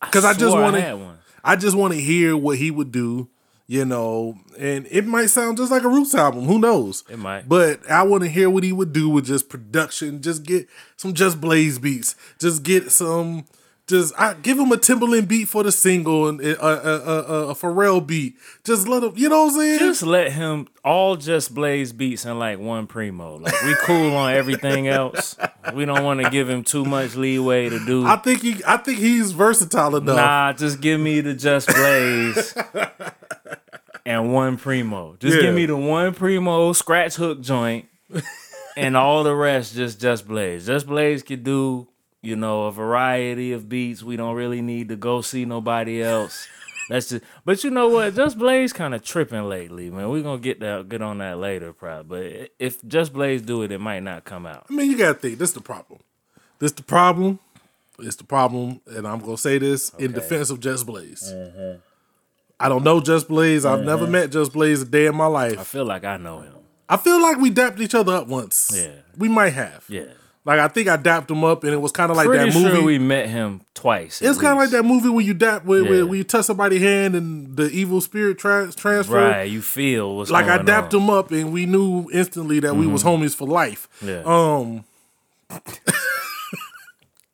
Because 0.00 0.24
I, 0.24 0.34
just 0.34 0.56
want 0.56 0.76
to. 0.76 1.16
I 1.44 1.56
just 1.56 1.76
want 1.76 1.94
to 1.94 2.00
hear 2.00 2.36
what 2.36 2.58
he 2.58 2.70
would 2.70 2.92
do, 2.92 3.28
you 3.66 3.84
know, 3.84 4.36
and 4.58 4.86
it 4.90 5.06
might 5.06 5.26
sound 5.26 5.56
just 5.56 5.72
like 5.72 5.82
a 5.82 5.88
Roots 5.88 6.14
album. 6.14 6.44
Who 6.44 6.58
knows? 6.58 7.04
It 7.08 7.18
might. 7.18 7.48
But 7.48 7.88
I 7.90 8.02
want 8.04 8.22
to 8.24 8.28
hear 8.28 8.48
what 8.50 8.64
he 8.64 8.72
would 8.72 8.92
do 8.92 9.08
with 9.08 9.26
just 9.26 9.48
production. 9.48 10.22
Just 10.22 10.44
get 10.44 10.68
some 10.96 11.14
Just 11.14 11.40
Blaze 11.40 11.78
beats. 11.78 12.14
Just 12.38 12.62
get 12.62 12.90
some. 12.92 13.46
Just 13.92 14.18
I 14.18 14.32
give 14.32 14.58
him 14.58 14.72
a 14.72 14.78
Timbaland 14.78 15.28
beat 15.28 15.48
for 15.48 15.62
the 15.62 15.70
single 15.70 16.26
and 16.26 16.40
a, 16.40 16.64
a, 16.64 16.96
a, 16.96 17.48
a, 17.50 17.54
Pharrell 17.54 18.04
beat. 18.04 18.36
Just 18.64 18.88
let 18.88 19.02
him. 19.02 19.12
You 19.16 19.28
know 19.28 19.44
what 19.44 19.52
I'm 19.52 19.58
saying? 19.60 19.78
Just 19.80 20.02
let 20.02 20.32
him 20.32 20.66
all 20.82 21.16
just 21.16 21.54
blaze 21.54 21.92
beats 21.92 22.24
and 22.24 22.38
like 22.38 22.58
one 22.58 22.86
primo. 22.86 23.36
Like 23.36 23.52
we 23.62 23.74
cool 23.82 24.16
on 24.16 24.32
everything 24.32 24.88
else. 24.88 25.36
We 25.74 25.84
don't 25.84 26.04
want 26.04 26.22
to 26.22 26.30
give 26.30 26.48
him 26.48 26.64
too 26.64 26.86
much 26.86 27.16
leeway 27.16 27.68
to 27.68 27.84
do. 27.84 28.06
I 28.06 28.16
think 28.16 28.40
he. 28.40 28.62
I 28.66 28.78
think 28.78 28.98
he's 28.98 29.32
versatile 29.32 29.96
enough. 29.96 30.16
Nah, 30.16 30.52
just 30.54 30.80
give 30.80 30.98
me 30.98 31.20
the 31.20 31.34
Just 31.34 31.68
Blaze 31.68 32.54
and 34.06 34.32
one 34.32 34.56
Primo. 34.56 35.16
Just 35.20 35.36
Yeah. 35.36 35.42
give 35.42 35.54
me 35.54 35.66
the 35.66 35.76
one 35.76 36.14
Primo 36.14 36.72
scratch 36.72 37.16
hook 37.16 37.42
joint 37.42 37.84
and 38.74 38.96
all 38.96 39.22
the 39.22 39.34
rest 39.34 39.74
just 39.74 40.00
Just 40.00 40.26
Blaze. 40.26 40.66
Just 40.66 40.86
Blaze 40.86 41.22
could 41.22 41.44
do, 41.44 41.88
you 42.22 42.36
know, 42.36 42.64
a 42.64 42.72
variety 42.72 43.52
of 43.52 43.68
beats. 43.68 44.02
We 44.02 44.16
don't 44.16 44.34
really 44.34 44.62
need 44.62 44.88
to 44.88 44.96
go 44.96 45.20
see 45.20 45.44
nobody 45.44 46.02
else. 46.02 46.46
That's 46.88 47.08
just, 47.08 47.24
but 47.44 47.62
you 47.64 47.70
know 47.70 47.88
what? 47.88 48.14
Just 48.14 48.38
Blaze 48.38 48.72
kind 48.72 48.94
of 48.94 49.02
tripping 49.02 49.48
lately, 49.48 49.90
man. 49.90 50.08
We're 50.08 50.22
gonna 50.22 50.40
get 50.40 50.60
that, 50.60 50.88
get 50.88 51.02
on 51.02 51.18
that 51.18 51.38
later, 51.38 51.72
probably. 51.72 52.40
But 52.40 52.50
if 52.58 52.86
Just 52.86 53.12
Blaze 53.12 53.42
do 53.42 53.62
it, 53.62 53.72
it 53.72 53.78
might 53.78 54.00
not 54.00 54.24
come 54.24 54.46
out. 54.46 54.66
I 54.68 54.74
mean, 54.74 54.90
you 54.90 54.98
gotta 54.98 55.14
think. 55.14 55.38
This 55.38 55.50
is 55.50 55.54
the 55.54 55.60
problem. 55.60 56.00
This 56.58 56.70
is 56.70 56.76
the 56.76 56.82
problem. 56.82 57.38
It's 57.98 58.16
the 58.16 58.24
problem, 58.24 58.80
and 58.86 59.06
I'm 59.06 59.20
gonna 59.20 59.36
say 59.36 59.58
this 59.58 59.90
in 59.98 60.12
defense 60.12 60.50
of 60.50 60.60
Just 60.60 60.86
Blaze. 60.86 61.30
Uh-huh. 61.30 61.74
I 62.58 62.68
don't 62.68 62.84
know 62.84 63.00
Just 63.00 63.28
Blaze. 63.28 63.64
I've 63.64 63.84
never 63.84 64.04
uh-huh. 64.04 64.12
met 64.12 64.30
Just 64.30 64.52
Blaze 64.52 64.82
a 64.82 64.84
day 64.84 65.06
in 65.06 65.16
my 65.16 65.26
life. 65.26 65.58
I 65.58 65.64
feel 65.64 65.84
like 65.84 66.04
I 66.04 66.16
know 66.16 66.40
him. 66.40 66.54
I 66.88 66.96
feel 66.96 67.22
like 67.22 67.38
we 67.38 67.50
dapped 67.50 67.80
each 67.80 67.94
other 67.94 68.14
up 68.14 68.28
once. 68.28 68.70
Yeah. 68.74 68.96
we 69.16 69.28
might 69.28 69.54
have. 69.54 69.84
Yeah. 69.88 70.12
Like 70.44 70.58
I 70.58 70.66
think 70.68 70.88
I 70.88 70.96
dapped 70.96 71.30
him 71.30 71.44
up, 71.44 71.62
and 71.62 71.72
it 71.72 71.80
was 71.80 71.92
kind 71.92 72.10
of 72.10 72.16
like 72.16 72.26
Pretty 72.26 72.50
that 72.50 72.58
movie. 72.58 72.74
sure 72.74 72.82
we 72.84 72.98
met 72.98 73.28
him 73.28 73.60
twice. 73.74 74.20
it's 74.20 74.38
kind 74.40 74.52
of 74.52 74.58
like 74.58 74.70
that 74.70 74.82
movie 74.84 75.08
where 75.08 75.24
you 75.24 75.34
dap, 75.34 75.64
where, 75.64 75.84
where, 75.84 75.94
Yeah. 75.98 76.02
where 76.02 76.16
you 76.16 76.24
touch 76.24 76.46
somebody's 76.46 76.82
hand 76.82 77.14
and 77.14 77.56
the 77.56 77.70
evil 77.70 78.00
spirit 78.00 78.38
trans- 78.38 78.74
transfer. 78.74 79.14
Right, 79.16 79.44
you 79.44 79.62
feel 79.62 80.16
what's 80.16 80.30
Like 80.32 80.46
I 80.46 80.58
dapped 80.58 80.94
on. 80.94 81.02
him 81.02 81.10
up, 81.10 81.30
and 81.30 81.52
we 81.52 81.64
knew 81.66 82.08
instantly 82.12 82.58
that 82.60 82.74
we 82.74 82.88
was 82.88 83.04
homies 83.04 83.36
for 83.36 83.46
life. 83.46 83.88
Yeah. 84.02 84.22
Um, 84.26 84.84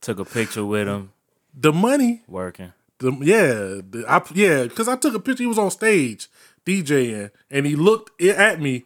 Took 0.00 0.18
a 0.20 0.24
picture 0.24 0.64
with 0.64 0.86
him 0.88 1.12
the 1.58 1.72
money 1.72 2.22
working. 2.28 2.72
The, 2.98 3.12
yeah, 3.20 3.80
the, 3.90 4.04
I, 4.08 4.22
yeah, 4.34 4.64
because 4.64 4.88
I 4.88 4.96
took 4.96 5.14
a 5.14 5.20
picture. 5.20 5.42
He 5.42 5.46
was 5.46 5.58
on 5.58 5.70
stage 5.70 6.28
DJing, 6.66 7.30
and 7.50 7.66
he 7.66 7.74
looked 7.76 8.20
at 8.22 8.60
me. 8.60 8.84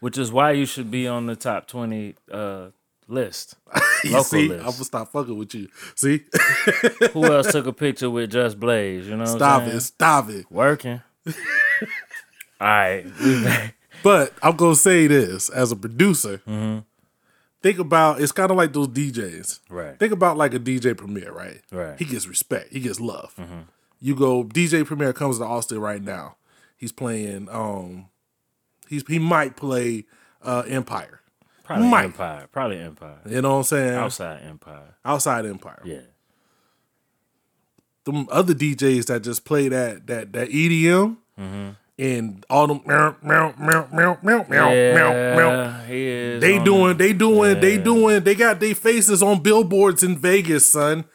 Which 0.00 0.18
is 0.18 0.30
why 0.30 0.52
you 0.52 0.66
should 0.66 0.90
be 0.90 1.06
on 1.08 1.26
the 1.26 1.34
top 1.36 1.66
twenty 1.66 2.14
uh, 2.30 2.68
list. 3.08 3.56
You 4.04 4.10
Local 4.10 4.24
see, 4.24 4.48
list. 4.48 4.60
I'm 4.60 4.72
gonna 4.72 4.84
stop 4.84 5.12
fucking 5.12 5.38
with 5.38 5.54
you. 5.54 5.68
See, 5.94 6.24
Who 7.14 7.24
else 7.24 7.50
took 7.50 7.66
a 7.66 7.72
picture 7.72 8.10
with 8.10 8.32
Just 8.32 8.60
Blaze? 8.60 9.06
You 9.06 9.16
know, 9.16 9.24
what 9.24 9.28
stop 9.30 9.62
it, 9.62 9.80
stop 9.80 10.28
it. 10.28 10.44
Working. 10.50 11.00
All 11.26 11.32
right. 12.60 13.06
But 14.02 14.34
I'm 14.42 14.56
gonna 14.56 14.74
say 14.76 15.06
this 15.06 15.48
as 15.48 15.72
a 15.72 15.76
producer. 15.76 16.42
Mm-hmm. 16.46 16.80
Think 17.62 17.78
about 17.78 18.20
it's 18.20 18.32
kind 18.32 18.50
of 18.50 18.58
like 18.58 18.74
those 18.74 18.88
DJs. 18.88 19.60
Right. 19.70 19.98
Think 19.98 20.12
about 20.12 20.36
like 20.36 20.52
a 20.52 20.60
DJ 20.60 20.94
Premier, 20.94 21.32
right? 21.32 21.62
Right. 21.72 21.86
Mm-hmm. 21.94 21.96
He 21.96 22.04
gets 22.04 22.26
respect. 22.28 22.70
He 22.70 22.80
gets 22.80 23.00
love. 23.00 23.34
You 24.00 24.14
go 24.14 24.44
DJ 24.44 24.84
Premier 24.84 25.14
comes 25.14 25.38
to 25.38 25.44
Austin 25.44 25.78
right 25.78 26.02
now. 26.02 26.36
He's 26.76 26.92
playing. 26.92 27.48
Um, 27.50 28.10
he's 28.86 29.02
he 29.06 29.18
might 29.18 29.56
play 29.56 30.04
uh 30.42 30.64
Empire. 30.66 31.22
Probably 31.64 31.88
Mike. 31.88 32.04
Empire. 32.04 32.46
Probably 32.52 32.78
Empire. 32.78 33.18
You 33.28 33.40
know 33.42 33.52
what 33.52 33.56
I'm 33.58 33.64
saying? 33.64 33.94
Outside 33.94 34.42
Empire. 34.42 34.94
Outside 35.04 35.46
Empire. 35.46 35.80
Yeah. 35.84 36.00
them 38.04 38.28
other 38.30 38.54
DJs 38.54 39.06
that 39.06 39.22
just 39.22 39.44
play 39.44 39.68
that 39.68 40.06
that 40.06 40.32
that 40.32 40.48
EDM 40.50 41.16
Mm-hmm. 41.40 41.70
and 41.98 42.46
all 42.48 42.68
them 42.68 42.80
meow 42.86 43.16
meow 43.20 43.54
meow 43.58 43.88
meow 43.92 44.18
meow 44.22 44.46
meow 44.48 44.68
meow 44.94 45.36
meow. 45.36 45.84
Yeah. 45.88 46.38
They 46.38 46.62
doing, 46.62 46.96
they 46.96 47.12
doing, 47.12 47.60
they 47.60 47.76
doing. 47.76 48.22
They 48.22 48.34
got 48.36 48.60
their 48.60 48.74
faces 48.76 49.20
on 49.20 49.42
billboards 49.42 50.04
in 50.04 50.16
Vegas, 50.16 50.70
son. 50.70 51.06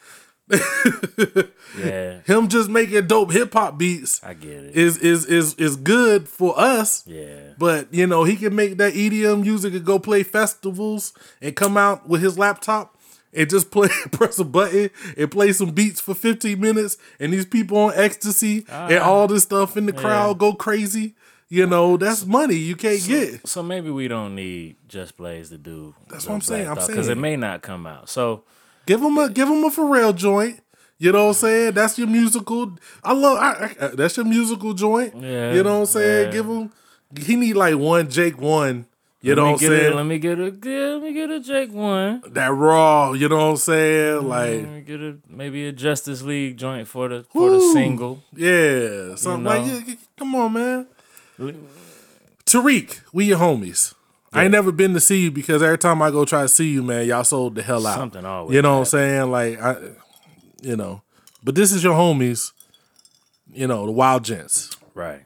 Yeah, 1.78 2.20
Him 2.24 2.48
just 2.48 2.68
making 2.68 3.06
dope 3.06 3.30
hip 3.30 3.52
hop 3.52 3.78
beats 3.78 4.20
I 4.24 4.34
get 4.34 4.50
it. 4.50 4.76
is 4.76 4.98
is 4.98 5.24
is 5.26 5.54
is 5.54 5.76
good 5.76 6.28
for 6.28 6.58
us. 6.58 7.04
Yeah. 7.06 7.52
But 7.58 7.92
you 7.92 8.06
know 8.06 8.24
he 8.24 8.36
can 8.36 8.54
make 8.54 8.76
that 8.78 8.94
EDM 8.94 9.42
music 9.42 9.74
and 9.74 9.84
go 9.84 9.98
play 9.98 10.22
festivals 10.22 11.12
and 11.40 11.54
come 11.54 11.76
out 11.76 12.08
with 12.08 12.22
his 12.22 12.38
laptop 12.38 12.96
and 13.32 13.48
just 13.48 13.70
play, 13.72 13.88
press 14.12 14.38
a 14.38 14.44
button 14.44 14.90
and 15.16 15.30
play 15.30 15.52
some 15.52 15.70
beats 15.70 16.00
for 16.00 16.14
15 16.14 16.60
minutes, 16.60 16.96
and 17.18 17.32
these 17.32 17.46
people 17.46 17.78
on 17.78 17.92
ecstasy 17.94 18.64
and 18.68 18.98
ah. 18.98 19.08
all 19.08 19.28
this 19.28 19.44
stuff 19.44 19.76
in 19.76 19.86
the 19.86 19.92
crowd 19.92 20.38
go 20.38 20.52
crazy. 20.52 21.14
You 21.48 21.66
know 21.66 21.96
that's 21.96 22.24
money 22.24 22.54
you 22.54 22.76
can't 22.76 23.04
get. 23.04 23.46
So 23.48 23.62
maybe 23.62 23.90
we 23.90 24.06
don't 24.06 24.36
need 24.36 24.76
Just 24.88 25.16
Blaze 25.16 25.50
to 25.50 25.58
do. 25.58 25.94
That's 26.08 26.26
what 26.26 26.34
I'm 26.34 26.40
saying, 26.40 26.68
I'm 26.68 26.76
saying 26.76 26.90
because 26.90 27.08
it 27.08 27.18
may 27.18 27.36
not 27.36 27.62
come 27.62 27.86
out. 27.86 28.08
So 28.08 28.44
Give 28.86 29.00
him 29.02 29.16
a 29.18 29.28
give 29.28 29.48
him 29.48 29.62
a 29.64 29.70
Pharrell 29.70 30.14
joint. 30.14 30.60
You 30.98 31.12
know 31.12 31.24
what 31.24 31.28
I'm 31.28 31.34
saying? 31.34 31.72
That's 31.74 31.98
your 31.98 32.08
musical. 32.08 32.76
I 33.02 33.12
love. 33.14 33.38
I, 33.38 33.50
I, 33.80 33.84
uh, 33.84 33.88
that's 33.94 34.16
your 34.16 34.26
musical 34.26 34.74
joint. 34.74 35.14
Yeah, 35.16 35.52
You 35.54 35.62
know 35.62 35.74
what 35.74 35.80
I'm 35.80 35.86
saying? 35.86 36.26
yeah. 36.26 36.32
Give 36.32 36.46
him. 36.46 36.72
He 37.18 37.36
need 37.36 37.54
like 37.54 37.76
one 37.76 38.08
Jake 38.10 38.40
one 38.40 38.86
You 39.20 39.34
know 39.34 39.42
let 39.42 39.46
me 39.46 39.52
what 39.52 39.62
I'm 39.62 39.68
get 39.68 39.80
saying? 39.80 39.92
A, 39.92 39.96
let 39.96 40.06
me 40.06 40.18
get 40.18 40.38
a 40.38 40.44
yeah, 40.62 40.86
let 40.94 41.02
me 41.02 41.12
get 41.12 41.30
a 41.30 41.40
Jake 41.40 41.72
one. 41.72 42.22
that 42.28 42.52
raw, 42.52 43.12
you 43.12 43.28
know 43.28 43.36
what 43.36 43.42
I'm 43.50 43.56
saying? 43.56 44.28
Like, 44.28 44.50
Let 44.62 44.68
me 44.68 44.80
get 44.82 45.00
a 45.00 45.16
maybe 45.28 45.66
a 45.66 45.72
Justice 45.72 46.22
League 46.22 46.56
joint 46.58 46.86
for 46.86 47.08
the 47.08 47.24
for 47.32 47.50
the 47.50 47.60
single. 47.72 48.22
yeah, 48.36 49.14
something 49.16 49.44
like, 49.44 49.62
know? 49.66 49.72
yeah, 49.72 49.80
yeah, 49.86 49.94
come 50.18 50.34
on, 50.36 50.52
man. 50.52 50.86
Tariq, 52.46 53.00
we 53.12 53.26
your 53.26 53.38
homies. 53.38 53.94
I 54.32 54.44
ain't 54.44 54.52
never 54.52 54.70
been 54.70 54.94
to 54.94 55.00
see 55.00 55.22
you 55.24 55.30
because 55.30 55.62
every 55.62 55.78
time 55.78 56.00
I 56.02 56.10
go 56.10 56.24
try 56.24 56.42
to 56.42 56.48
see 56.48 56.70
you, 56.70 56.82
man, 56.82 57.06
y'all 57.06 57.24
sold 57.24 57.56
the 57.56 57.62
hell 57.62 57.86
out. 57.86 57.96
Something 57.96 58.24
always 58.24 58.54
You 58.54 58.62
know 58.62 58.74
what 58.74 58.78
I'm 58.80 58.84
saying? 58.84 59.30
Like, 59.30 59.60
I, 59.60 59.76
you 60.62 60.76
know, 60.76 61.02
but 61.42 61.54
this 61.56 61.72
is 61.72 61.82
your 61.82 61.94
homies. 61.94 62.52
You 63.52 63.66
know, 63.66 63.84
the 63.86 63.92
Wild 63.92 64.24
Gents. 64.24 64.70
Right. 64.94 65.24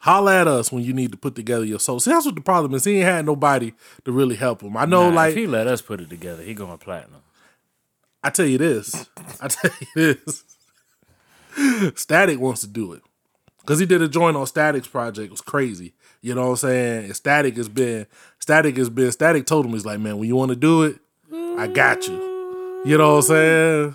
Holla 0.00 0.40
at 0.40 0.46
us 0.46 0.70
when 0.70 0.84
you 0.84 0.92
need 0.92 1.10
to 1.12 1.16
put 1.16 1.34
together 1.34 1.64
your 1.64 1.80
soul. 1.80 1.98
See, 1.98 2.10
that's 2.10 2.26
what 2.26 2.34
the 2.34 2.42
problem 2.42 2.74
is. 2.74 2.84
He 2.84 2.96
ain't 2.98 3.04
had 3.04 3.26
nobody 3.26 3.72
to 4.04 4.12
really 4.12 4.36
help 4.36 4.60
him. 4.62 4.76
I 4.76 4.84
know, 4.84 5.08
Nah, 5.08 5.16
like, 5.16 5.30
if 5.30 5.36
he 5.38 5.46
let 5.46 5.66
us 5.66 5.80
put 5.80 6.00
it 6.00 6.10
together, 6.10 6.42
he 6.42 6.52
going 6.52 6.76
platinum. 6.78 7.22
I 8.22 8.30
tell 8.30 8.46
you 8.46 8.58
this. 8.58 9.08
I 9.40 9.48
tell 9.48 9.70
you 9.96 10.14
this. 10.14 10.44
Static 11.94 12.38
wants 12.38 12.60
to 12.60 12.66
do 12.66 12.92
it. 12.92 13.02
Because 13.60 13.80
he 13.80 13.86
did 13.86 14.02
a 14.02 14.08
joint 14.08 14.36
on 14.36 14.46
Static's 14.46 14.86
project. 14.86 15.26
It 15.26 15.30
was 15.30 15.40
crazy. 15.40 15.94
You 16.26 16.34
know 16.34 16.42
what 16.42 16.50
I'm 16.50 16.56
saying? 16.56 17.14
Static 17.14 17.56
has 17.56 17.68
been, 17.68 18.04
Static 18.40 18.76
has 18.78 18.90
been, 18.90 19.12
Static 19.12 19.46
told 19.46 19.64
him, 19.64 19.70
he's 19.70 19.86
like, 19.86 20.00
man, 20.00 20.18
when 20.18 20.28
you 20.28 20.34
want 20.34 20.48
to 20.48 20.56
do 20.56 20.82
it, 20.82 20.98
I 21.32 21.68
got 21.68 22.08
you. 22.08 22.82
You 22.84 22.98
know 22.98 23.10
what 23.12 23.16
I'm 23.18 23.22
saying? 23.22 23.94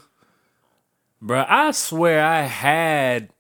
Bruh, 1.22 1.46
I 1.50 1.72
swear 1.72 2.24
I 2.24 2.44
had 2.44 3.32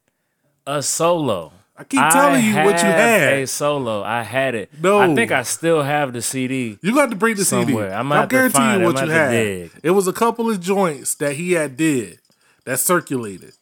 a 0.67 0.83
solo. 0.83 1.53
I 1.77 1.85
keep 1.85 2.01
telling 2.01 2.43
you 2.43 2.53
what 2.53 2.83
you 2.83 2.89
had. 2.89 3.33
A 3.35 3.47
solo. 3.47 4.03
I 4.03 4.23
had 4.23 4.55
it. 4.55 4.69
No. 4.81 4.99
I 4.99 5.15
think 5.15 5.31
I 5.31 5.43
still 5.43 5.83
have 5.83 6.11
the 6.11 6.21
CD. 6.21 6.77
You 6.81 6.93
got 6.93 7.11
to 7.11 7.15
bring 7.15 7.37
the 7.37 7.45
Somewhere. 7.45 7.91
CD. 7.91 7.95
I'm, 7.95 8.09
to 8.09 8.27
guarantee 8.27 8.73
you 8.73 8.85
what 8.85 8.97
I 8.97 9.05
you 9.05 9.09
had. 9.09 9.71
It 9.83 9.91
was 9.91 10.09
a 10.09 10.13
couple 10.13 10.51
of 10.51 10.59
joints 10.59 11.15
that 11.15 11.37
he 11.37 11.53
had 11.53 11.77
did 11.77 12.19
that 12.65 12.81
circulated. 12.81 13.53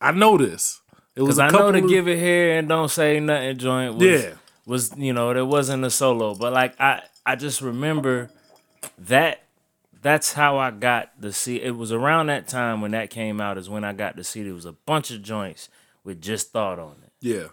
I 0.00 0.12
know 0.12 0.38
this. 0.38 0.80
It 1.14 1.20
was 1.20 1.38
a 1.38 1.42
I 1.42 1.50
know 1.50 1.72
to 1.72 1.84
of, 1.84 1.88
give 1.90 2.08
it 2.08 2.18
here 2.18 2.58
and 2.58 2.66
don't 2.70 2.88
say 2.88 3.20
nothing 3.20 3.58
joint 3.58 3.96
was, 3.96 4.02
Yeah. 4.02 4.30
Was 4.68 4.92
you 4.96 5.12
know, 5.12 5.32
there 5.34 5.44
wasn't 5.46 5.84
a 5.84 5.90
solo. 5.90 6.34
But 6.34 6.52
like 6.52 6.78
I 6.80 7.02
I 7.26 7.34
just 7.36 7.60
remember 7.60 8.30
that 8.98 9.42
that's 10.00 10.34
how 10.34 10.58
I 10.58 10.70
got 10.70 11.10
the 11.20 11.32
CD. 11.32 11.64
It 11.64 11.76
was 11.76 11.90
around 11.90 12.26
that 12.28 12.46
time 12.46 12.80
when 12.80 12.92
that 12.92 13.10
came 13.10 13.40
out 13.40 13.58
is 13.58 13.68
when 13.68 13.82
I 13.84 13.92
got 13.92 14.14
the 14.16 14.22
CD. 14.22 14.50
It 14.50 14.52
was 14.52 14.66
a 14.66 14.72
bunch 14.72 15.10
of 15.10 15.22
joints 15.22 15.68
with 16.04 16.20
just 16.22 16.52
thought 16.52 16.78
on 16.78 16.96
it. 17.02 17.12
Yeah, 17.20 17.48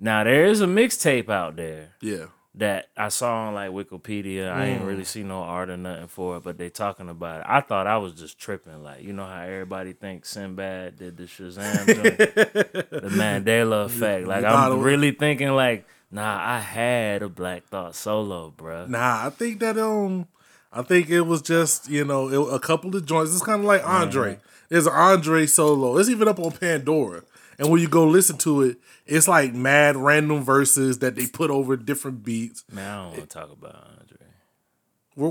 Now 0.00 0.24
there 0.24 0.46
is 0.46 0.62
a 0.62 0.66
mixtape 0.66 1.28
out 1.28 1.56
there 1.56 1.90
yeah. 2.00 2.26
that 2.54 2.88
I 2.96 3.10
saw 3.10 3.48
on 3.48 3.54
like 3.54 3.70
Wikipedia. 3.72 4.50
I 4.50 4.64
ain't 4.68 4.82
Mm. 4.82 4.86
really 4.86 5.04
see 5.04 5.22
no 5.22 5.42
art 5.42 5.68
or 5.68 5.76
nothing 5.76 6.06
for 6.08 6.38
it, 6.38 6.44
but 6.44 6.56
they 6.56 6.70
talking 6.70 7.10
about 7.10 7.40
it. 7.40 7.46
I 7.46 7.60
thought 7.60 7.86
I 7.86 7.98
was 7.98 8.14
just 8.14 8.38
tripping. 8.38 8.82
Like, 8.82 9.02
you 9.02 9.12
know 9.12 9.26
how 9.26 9.42
everybody 9.42 9.92
thinks 9.92 10.30
Sinbad 10.30 10.96
did 10.98 11.18
the 11.18 11.24
Shazam 11.24 11.84
the 12.90 13.10
Mandela 13.10 13.84
effect. 13.84 14.26
Like 14.26 14.44
it 14.44 14.46
I'm 14.46 14.80
really 14.80 15.10
thinking 15.10 15.50
like, 15.50 15.86
nah, 16.10 16.38
I 16.40 16.60
had 16.60 17.22
a 17.22 17.28
Black 17.28 17.64
Thought 17.64 17.94
solo, 17.94 18.52
bruh. 18.56 18.88
Nah, 18.88 19.26
I 19.26 19.30
think 19.30 19.60
that 19.60 19.78
um, 19.78 20.26
I 20.72 20.82
think 20.82 21.10
it 21.10 21.22
was 21.22 21.42
just 21.42 21.88
you 21.88 22.04
know 22.04 22.28
it, 22.28 22.54
a 22.54 22.58
couple 22.58 22.94
of 22.96 23.04
joints. 23.06 23.32
It's 23.34 23.42
kind 23.44 23.60
of 23.60 23.66
like 23.66 23.86
Andre. 23.86 24.38
There's 24.68 24.86
an 24.86 24.92
Andre 24.94 25.46
solo. 25.46 25.96
It's 25.98 26.08
even 26.08 26.26
up 26.28 26.38
on 26.40 26.50
Pandora. 26.52 27.22
And 27.58 27.70
when 27.70 27.80
you 27.80 27.88
go 27.88 28.06
listen 28.06 28.36
to 28.38 28.62
it, 28.62 28.76
it's 29.06 29.26
like 29.28 29.54
mad 29.54 29.96
random 29.96 30.42
verses 30.42 30.98
that 30.98 31.14
they 31.16 31.26
put 31.26 31.50
over 31.50 31.76
different 31.76 32.22
beats. 32.22 32.64
Man, 32.70 32.86
I 32.90 32.96
don't 32.96 33.06
want 33.12 33.20
to 33.20 33.26
talk 33.26 33.50
about 33.52 33.74
Andre. 33.98 34.26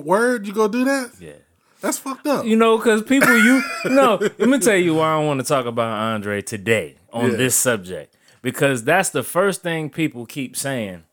Word, 0.04 0.48
you 0.48 0.54
go 0.54 0.68
do 0.68 0.84
that? 0.86 1.12
Yeah. 1.20 1.34
That's 1.82 2.00
fucked 2.00 2.26
up. 2.26 2.46
You 2.46 2.56
know, 2.56 2.78
because 2.78 3.04
people, 3.04 3.38
you 3.38 3.62
no. 3.86 4.16
Let 4.16 4.40
me 4.50 4.58
tell 4.58 4.76
you 4.78 4.96
why 4.96 5.12
I 5.14 5.18
don't 5.18 5.28
want 5.28 5.42
to 5.42 5.46
talk 5.46 5.68
about 5.68 5.92
Andre 5.92 6.42
today 6.42 6.96
on 7.14 7.32
Yeah. 7.32 7.38
this 7.38 7.56
subject 7.56 8.15
because 8.46 8.84
that's 8.84 9.10
the 9.10 9.24
first 9.24 9.64
thing 9.64 9.90
people 9.90 10.28
keep 10.28 10.56
saying. 10.56 11.04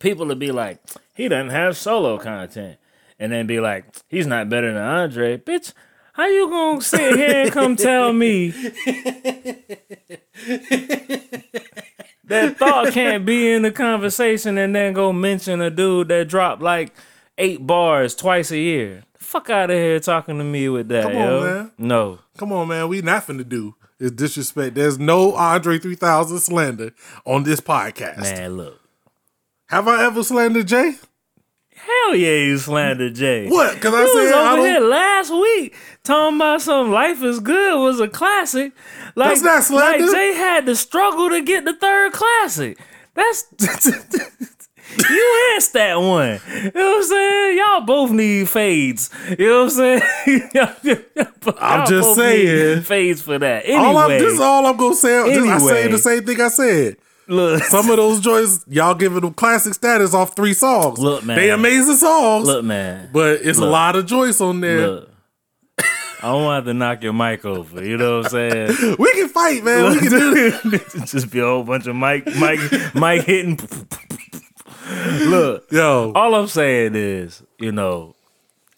People 0.00 0.26
will 0.26 0.34
be 0.34 0.52
like, 0.52 0.78
he 1.14 1.28
doesn't 1.28 1.48
have 1.48 1.78
solo 1.78 2.18
content, 2.18 2.76
and 3.18 3.32
then 3.32 3.46
be 3.46 3.58
like, 3.58 3.86
he's 4.06 4.26
not 4.26 4.50
better 4.50 4.70
than 4.70 4.82
Andre, 4.82 5.38
bitch. 5.38 5.72
How 6.12 6.26
you 6.26 6.50
gonna 6.50 6.82
sit 6.82 7.16
here 7.16 7.40
and 7.44 7.52
come 7.52 7.74
tell 7.74 8.12
me 8.12 8.50
that 12.24 12.56
thought 12.58 12.92
can't 12.92 13.24
be 13.24 13.50
in 13.52 13.62
the 13.62 13.72
conversation 13.72 14.58
and 14.58 14.74
then 14.76 14.92
go 14.92 15.14
mention 15.14 15.62
a 15.62 15.70
dude 15.70 16.08
that 16.08 16.28
dropped 16.28 16.60
like 16.60 16.92
eight 17.38 17.66
bars 17.66 18.14
twice 18.14 18.50
a 18.50 18.58
year? 18.58 19.04
Fuck 19.16 19.48
out 19.48 19.70
of 19.70 19.76
here 19.76 20.00
talking 20.00 20.36
to 20.36 20.44
me 20.44 20.68
with 20.68 20.88
that, 20.88 21.04
Come 21.04 21.16
on, 21.16 21.22
yo. 21.22 21.40
man. 21.44 21.72
No. 21.78 22.18
Come 22.36 22.52
on, 22.52 22.68
man. 22.68 22.88
We 22.88 23.00
not 23.00 23.26
finna 23.26 23.48
do 23.48 23.74
is 23.98 24.12
disrespect. 24.12 24.74
There's 24.74 24.98
no 24.98 25.34
Andre 25.34 25.78
3000 25.78 26.38
slander 26.38 26.92
on 27.24 27.42
this 27.44 27.60
podcast. 27.60 28.20
Man, 28.20 28.56
look. 28.56 28.80
Have 29.66 29.88
I 29.88 30.04
ever 30.04 30.22
slandered 30.22 30.68
Jay? 30.68 30.94
Hell 31.74 32.14
yeah, 32.16 32.34
you 32.36 32.56
slandered 32.58 33.14
Jay. 33.14 33.48
What? 33.48 33.74
Because 33.74 33.94
I 33.94 34.02
was 34.04 34.12
said 34.12 34.34
I 34.34 34.52
over 34.52 34.56
don't. 34.62 34.66
here 34.66 34.80
last 34.80 35.30
week 35.30 35.74
talking 36.04 36.36
about 36.36 36.62
some 36.62 36.90
"Life 36.90 37.22
Is 37.22 37.38
Good" 37.40 37.78
was 37.78 38.00
a 38.00 38.08
classic. 38.08 38.72
Like, 39.14 39.30
That's 39.30 39.42
not 39.42 39.62
slander. 39.64 40.04
Like 40.06 40.14
Jay 40.14 40.34
had 40.34 40.66
to 40.66 40.74
struggle 40.76 41.28
to 41.30 41.42
get 41.42 41.64
the 41.64 41.74
third 41.74 42.12
classic. 42.12 42.78
That's 43.14 43.42
you 45.10 45.52
asked 45.56 45.72
that 45.74 45.96
one. 46.00 46.40
You 46.48 46.70
know 46.74 46.90
what 46.90 46.96
I'm 46.96 47.02
saying? 47.04 47.58
Y'all 47.58 47.80
both 47.82 48.10
need 48.10 48.48
fades. 48.48 49.10
You 49.38 49.46
know 49.48 49.64
what 49.64 49.72
I'm 49.78 50.00
saying? 50.24 50.50
Y'all- 50.54 51.54
I'm 51.60 51.86
just 51.86 52.14
saying. 52.14 52.82
fades 52.82 53.22
for 53.22 53.38
that. 53.38 53.64
Anyway, 53.66 53.84
All 53.84 53.98
I'm, 53.98 54.10
this 54.10 54.32
is 54.34 54.40
all 54.40 54.66
I'm 54.66 54.76
gonna 54.76 54.94
say. 54.94 55.34
Just- 55.34 55.48
I 55.48 55.58
say 55.58 55.88
the 55.88 55.98
same 55.98 56.24
thing 56.24 56.40
I 56.40 56.48
said. 56.48 56.96
look, 57.28 57.62
Some 57.64 57.90
of 57.90 57.96
those 57.96 58.20
joints, 58.20 58.64
y'all 58.68 58.94
giving 58.94 59.20
them 59.20 59.34
classic 59.34 59.74
status 59.74 60.14
off 60.14 60.34
three 60.36 60.54
songs. 60.54 60.98
Look, 60.98 61.24
man. 61.24 61.36
they 61.36 61.50
amazing 61.50 61.96
songs, 61.96 62.46
look, 62.46 62.64
man. 62.64 63.10
but 63.12 63.40
it's 63.42 63.58
a 63.58 63.66
lot 63.66 63.96
of 63.96 64.06
joints 64.06 64.40
on 64.40 64.60
there. 64.60 64.86
Look. 64.88 65.10
I 66.22 66.30
don't 66.32 66.44
want 66.44 66.64
to 66.64 66.74
knock 66.74 67.02
your 67.02 67.12
mic 67.12 67.44
over. 67.44 67.84
You 67.84 67.98
know 67.98 68.18
what 68.18 68.26
I'm 68.26 68.30
saying? 68.30 68.96
We 68.98 69.12
can 69.12 69.28
fight, 69.28 69.62
man. 69.62 69.92
We 69.92 69.98
can 69.98 70.10
do 70.10 70.50
this. 70.70 71.12
just 71.12 71.30
be 71.30 71.40
a 71.40 71.44
whole 71.44 71.62
bunch 71.62 71.86
of 71.86 71.94
mic, 71.94 72.24
mic, 72.26 72.58
mic 72.94 73.22
hitting. 73.24 73.58
Look, 75.26 75.70
Yo, 75.72 76.12
all 76.14 76.34
I'm 76.34 76.48
saying 76.48 76.94
is, 76.94 77.42
you 77.58 77.72
know, 77.72 78.14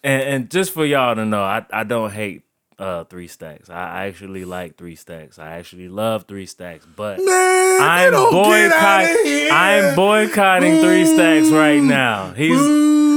and, 0.03 0.21
and 0.23 0.51
just 0.51 0.71
for 0.71 0.85
y'all 0.85 1.15
to 1.15 1.25
know, 1.25 1.43
I, 1.43 1.65
I 1.71 1.83
don't 1.83 2.11
hate 2.11 2.43
uh, 2.79 3.03
three 3.03 3.27
stacks. 3.27 3.69
I, 3.69 4.07
actually 4.07 4.45
like 4.45 4.77
three 4.77 4.95
stacks. 4.95 5.37
I 5.37 5.57
actually 5.57 5.89
love 5.89 6.25
three 6.27 6.45
stacks, 6.45 6.85
but 6.95 7.19
man, 7.19 7.81
I'm 7.81 8.11
don't 8.11 8.31
get 8.45 8.71
outta 8.71 9.13
boycotting. 9.13 9.49
I'm 9.51 9.95
boycotting 9.95 10.81
three 10.81 11.05
stacks 11.05 11.49
right 11.49 11.81
now. 11.81 12.31
He's. 12.31 12.59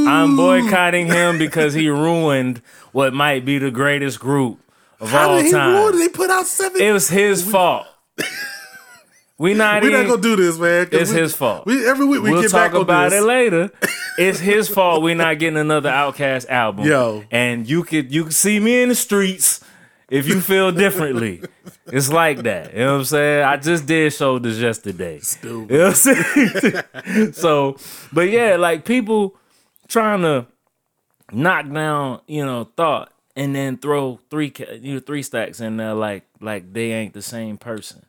I'm 0.04 0.36
boycotting 0.36 1.06
him 1.06 1.38
because 1.38 1.74
he 1.74 1.88
ruined 1.88 2.60
what 2.90 3.14
might 3.14 3.44
be 3.44 3.58
the 3.58 3.70
greatest 3.70 4.18
group 4.18 4.58
of 4.98 5.10
How 5.10 5.30
all 5.30 5.36
did 5.36 5.46
he 5.46 5.52
time. 5.52 5.74
ruin? 5.74 5.98
They 5.98 6.08
put 6.08 6.28
out 6.28 6.46
seven. 6.46 6.80
It 6.80 6.90
was 6.92 7.08
his 7.08 7.48
fault. 7.48 7.86
We 9.38 9.54
not 9.54 9.82
We're 9.82 9.88
even. 9.90 10.02
not 10.02 10.08
gonna 10.10 10.22
do 10.22 10.36
this, 10.36 10.58
man. 10.58 10.88
It's 10.92 11.10
we- 11.10 11.20
his 11.20 11.34
fault. 11.34 11.66
We 11.66 11.86
every 11.86 12.06
week 12.06 12.22
we 12.22 12.30
we'll 12.32 12.42
get 12.42 12.50
talk 12.50 12.70
back 12.70 12.74
on 12.76 12.82
about 12.82 13.10
this. 13.10 13.20
it 13.22 13.26
later. 13.26 13.70
It's 14.18 14.38
his 14.38 14.68
fault 14.68 15.02
we're 15.02 15.14
not 15.14 15.38
getting 15.38 15.56
another 15.56 15.88
OutKast 15.88 16.46
album. 16.50 16.84
Yo. 16.86 17.24
and 17.30 17.66
you 17.66 17.82
could 17.82 18.12
you 18.12 18.24
could 18.24 18.34
see 18.34 18.60
me 18.60 18.82
in 18.82 18.90
the 18.90 18.94
streets 18.94 19.64
if 20.10 20.28
you 20.28 20.40
feel 20.40 20.70
differently. 20.72 21.42
It's 21.86 22.10
like 22.12 22.42
that. 22.44 22.72
You 22.72 22.78
know 22.80 22.92
what 22.92 22.98
I'm 23.00 23.04
saying? 23.06 23.44
I 23.44 23.56
just 23.56 23.86
did 23.86 24.12
shoulders 24.12 24.60
yesterday. 24.60 25.18
Stupid. 25.18 25.70
You 25.72 25.78
know 25.78 25.84
what 25.88 26.06
I'm 26.06 26.82
saying? 27.04 27.32
so, 27.32 27.76
but 28.12 28.30
yeah, 28.30 28.56
like 28.56 28.84
people 28.84 29.36
trying 29.88 30.22
to 30.22 30.46
knock 31.32 31.70
down, 31.70 32.20
you 32.28 32.44
know, 32.46 32.64
thought 32.76 33.12
and 33.34 33.54
then 33.54 33.76
throw 33.78 34.20
three 34.30 34.52
you 34.80 34.94
know, 34.94 35.00
three 35.00 35.22
stacks 35.22 35.60
in 35.60 35.76
there 35.76 35.92
like 35.94 36.24
like 36.40 36.72
they 36.72 36.92
ain't 36.92 37.14
the 37.14 37.22
same 37.22 37.58
person. 37.58 38.04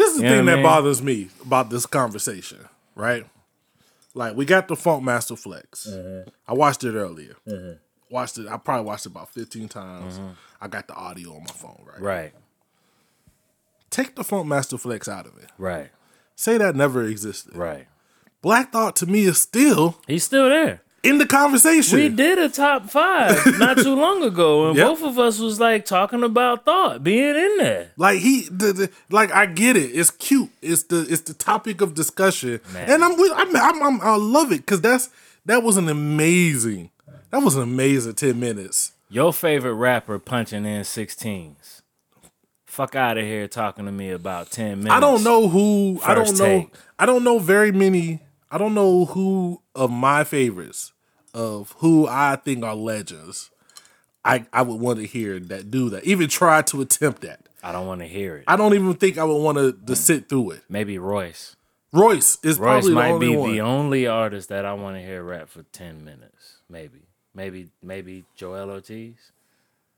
This 0.00 0.12
is 0.14 0.18
the 0.20 0.24
You 0.24 0.30
thing 0.36 0.44
that 0.46 0.54
mean? 0.56 0.62
bothers 0.62 1.02
me 1.02 1.28
about 1.42 1.68
this 1.68 1.84
conversation, 1.84 2.58
right? 2.94 3.26
Like 4.14 4.34
we 4.34 4.46
got 4.46 4.66
the 4.66 4.74
Funkmaster 4.74 5.38
Flex. 5.38 5.86
Mm-hmm. 5.90 6.30
I 6.48 6.54
watched 6.54 6.82
it 6.84 6.94
earlier. 6.94 7.36
Watched 8.08 8.38
it. 8.38 8.48
I 8.48 8.56
probably 8.56 8.86
watched 8.86 9.04
it 9.04 9.12
about 9.12 9.28
fifteen 9.32 9.68
times. 9.68 10.14
Mm-hmm. 10.18 10.30
I 10.60 10.68
got 10.68 10.88
the 10.88 10.94
audio 10.94 11.34
on 11.34 11.40
my 11.40 11.52
phone. 11.52 11.82
Right. 11.86 12.00
Right. 12.00 12.32
Take 13.90 14.14
the 14.16 14.22
Funkmaster 14.22 14.80
Flex 14.80 15.06
out 15.08 15.26
of 15.26 15.36
it. 15.36 15.50
Right. 15.58 15.90
Say 16.34 16.56
that 16.58 16.74
never 16.76 17.04
existed. 17.04 17.54
Right. 17.54 17.86
Black 18.40 18.72
Thought 18.72 18.96
to 18.96 19.06
me 19.06 19.24
is 19.24 19.38
still 19.38 19.98
He's 20.06 20.24
still 20.24 20.48
there. 20.48 20.80
In 21.02 21.18
the 21.18 21.26
conversation. 21.26 21.98
We 21.98 22.08
did 22.08 22.38
a 22.38 22.48
top 22.48 22.90
five 22.90 23.40
not 23.58 23.78
too 23.78 23.94
long 23.94 24.22
ago, 24.22 24.68
and 24.68 24.76
Yep. 24.76 24.86
both 24.86 25.02
of 25.02 25.18
us 25.18 25.38
was 25.38 25.58
like 25.60 25.84
talking 25.84 26.22
about 26.22 26.64
thought 26.64 27.02
being 27.02 27.34
in 27.36 27.56
there. 27.58 27.90
Like 27.96 28.18
he, 28.20 28.46
the, 28.50 28.72
the, 28.72 28.90
like 29.10 29.32
I 29.32 29.46
get 29.46 29.76
it. 29.76 29.90
It's 29.94 30.10
cute. 30.10 30.50
It's 30.62 30.82
the 30.84 31.06
it's 31.08 31.22
the 31.22 31.34
topic 31.34 31.80
of 31.80 31.94
discussion, 31.94 32.60
Man. 32.72 32.90
and 32.90 33.04
I'm 33.04 33.16
with- 33.16 33.32
I'm, 33.34 33.56
I'm, 33.56 33.82
I'm 33.82 34.00
I 34.00 34.16
love 34.16 34.52
it 34.52 34.58
because 34.58 34.80
that's 34.80 35.08
That 35.46 35.62
was 35.62 35.76
an 35.76 35.88
amazing. 35.88 36.90
That 37.30 37.42
was 37.42 37.56
an 37.56 37.62
amazing 37.62 38.14
ten 38.14 38.38
minutes. 38.40 38.92
Your 39.08 39.32
favorite 39.32 39.74
rapper 39.74 40.18
punching 40.20 40.64
in 40.64 40.82
16s. 40.82 41.82
Fuck 42.66 42.94
out 42.94 43.18
of 43.18 43.24
here 43.24 43.48
talking 43.48 43.86
to 43.86 43.90
me 43.92 44.10
about 44.10 44.52
10 44.52 44.78
minutes. 44.78 44.92
I 44.94 45.00
don't 45.00 45.24
know 45.24 45.48
who. 45.48 46.00
I 46.04 46.14
don't 46.14 46.28
First 46.28 46.38
know. 46.40 46.70
I 46.96 47.06
don't 47.06 47.24
know 47.24 47.40
very 47.40 47.72
many. 47.72 48.20
I 48.50 48.58
don't 48.58 48.74
know 48.74 49.04
who 49.04 49.62
of 49.74 49.90
my 49.90 50.24
favorites 50.24 50.92
of 51.32 51.74
who 51.78 52.06
I 52.08 52.36
think 52.36 52.64
are 52.64 52.74
legends. 52.74 53.50
I 54.24 54.46
I 54.52 54.62
would 54.62 54.80
want 54.80 54.98
to 54.98 55.06
hear 55.06 55.38
that 55.38 55.70
do 55.70 55.88
that. 55.90 56.04
Even 56.04 56.28
try 56.28 56.62
to 56.62 56.80
attempt 56.80 57.22
that. 57.22 57.48
I 57.62 57.72
don't 57.72 57.86
want 57.86 58.00
to 58.00 58.06
hear 58.08 58.36
it. 58.38 58.44
I 58.46 58.56
don't 58.56 58.74
even 58.74 58.94
think 58.94 59.18
I 59.18 59.24
would 59.24 59.42
want 59.42 59.58
to, 59.58 59.72
to 59.86 59.96
sit 59.96 60.28
through 60.28 60.52
it. 60.52 60.62
Maybe 60.68 60.98
Royce. 60.98 61.56
Royce 61.92 62.38
is 62.42 62.58
Royce 62.58 62.84
probably 62.84 62.90
the 62.90 62.94
might 62.94 63.10
only 63.10 63.28
be 63.28 63.36
one. 63.36 63.52
the 63.52 63.60
only 63.60 64.06
artist 64.06 64.48
that 64.48 64.64
I 64.64 64.72
want 64.74 64.96
to 64.96 65.02
hear 65.02 65.22
rap 65.22 65.48
for 65.48 65.62
10 65.64 66.04
minutes. 66.04 66.58
Maybe. 66.68 67.00
Maybe 67.34 67.68
maybe 67.82 68.24
Joell 68.38 68.70
Ortiz. 68.70 69.14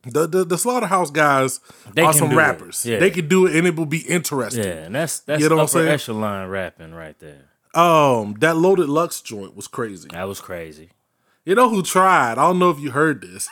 The, 0.05 0.27
the 0.27 0.45
the 0.45 0.59
slaughterhouse 0.59 1.11
guys 1.13 1.61
They 1.95 2.03
are 2.03 2.13
some 2.13 2.37
rappers. 2.37 2.85
Yeah. 2.85 2.99
They 2.99 3.11
can 3.11 3.29
do 3.29 3.47
it 3.47 3.55
and 3.55 3.67
it 3.67 3.77
will 3.77 3.87
be 3.87 4.01
interesting. 4.01 4.65
Yeah, 4.65 4.85
and 4.87 4.95
that's 4.95 5.21
that's 5.21 5.43
You 5.43 5.49
know 5.49 5.61
upper 5.61 5.87
echelon 5.87 6.49
rapping 6.49 6.93
right 6.93 7.19
there. 7.21 7.52
Um, 7.75 8.35
that 8.41 8.57
loaded 8.57 8.89
Lux 8.89 9.21
joint 9.21 9.57
was 9.57 9.67
crazy. 9.67 10.09
That 10.13 10.29
was 10.29 10.41
crazy. 10.41 10.91
You 11.45 11.55
know 11.55 11.69
who 11.69 11.83
tried? 11.83 12.33
I 12.33 12.47
don't 12.47 12.59
know 12.59 12.71
if 12.71 12.79
you 12.79 12.91
heard 12.91 13.23
this. 13.23 13.49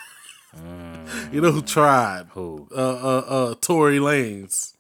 you 1.33 1.41
know 1.41 1.51
who 1.53 1.63
tried? 1.63 2.27
Who? 2.33 2.69
Uh 2.75 2.75
uh 2.75 3.25
uh 3.27 3.55
Tory 3.61 3.99
Lanez. 3.99 4.75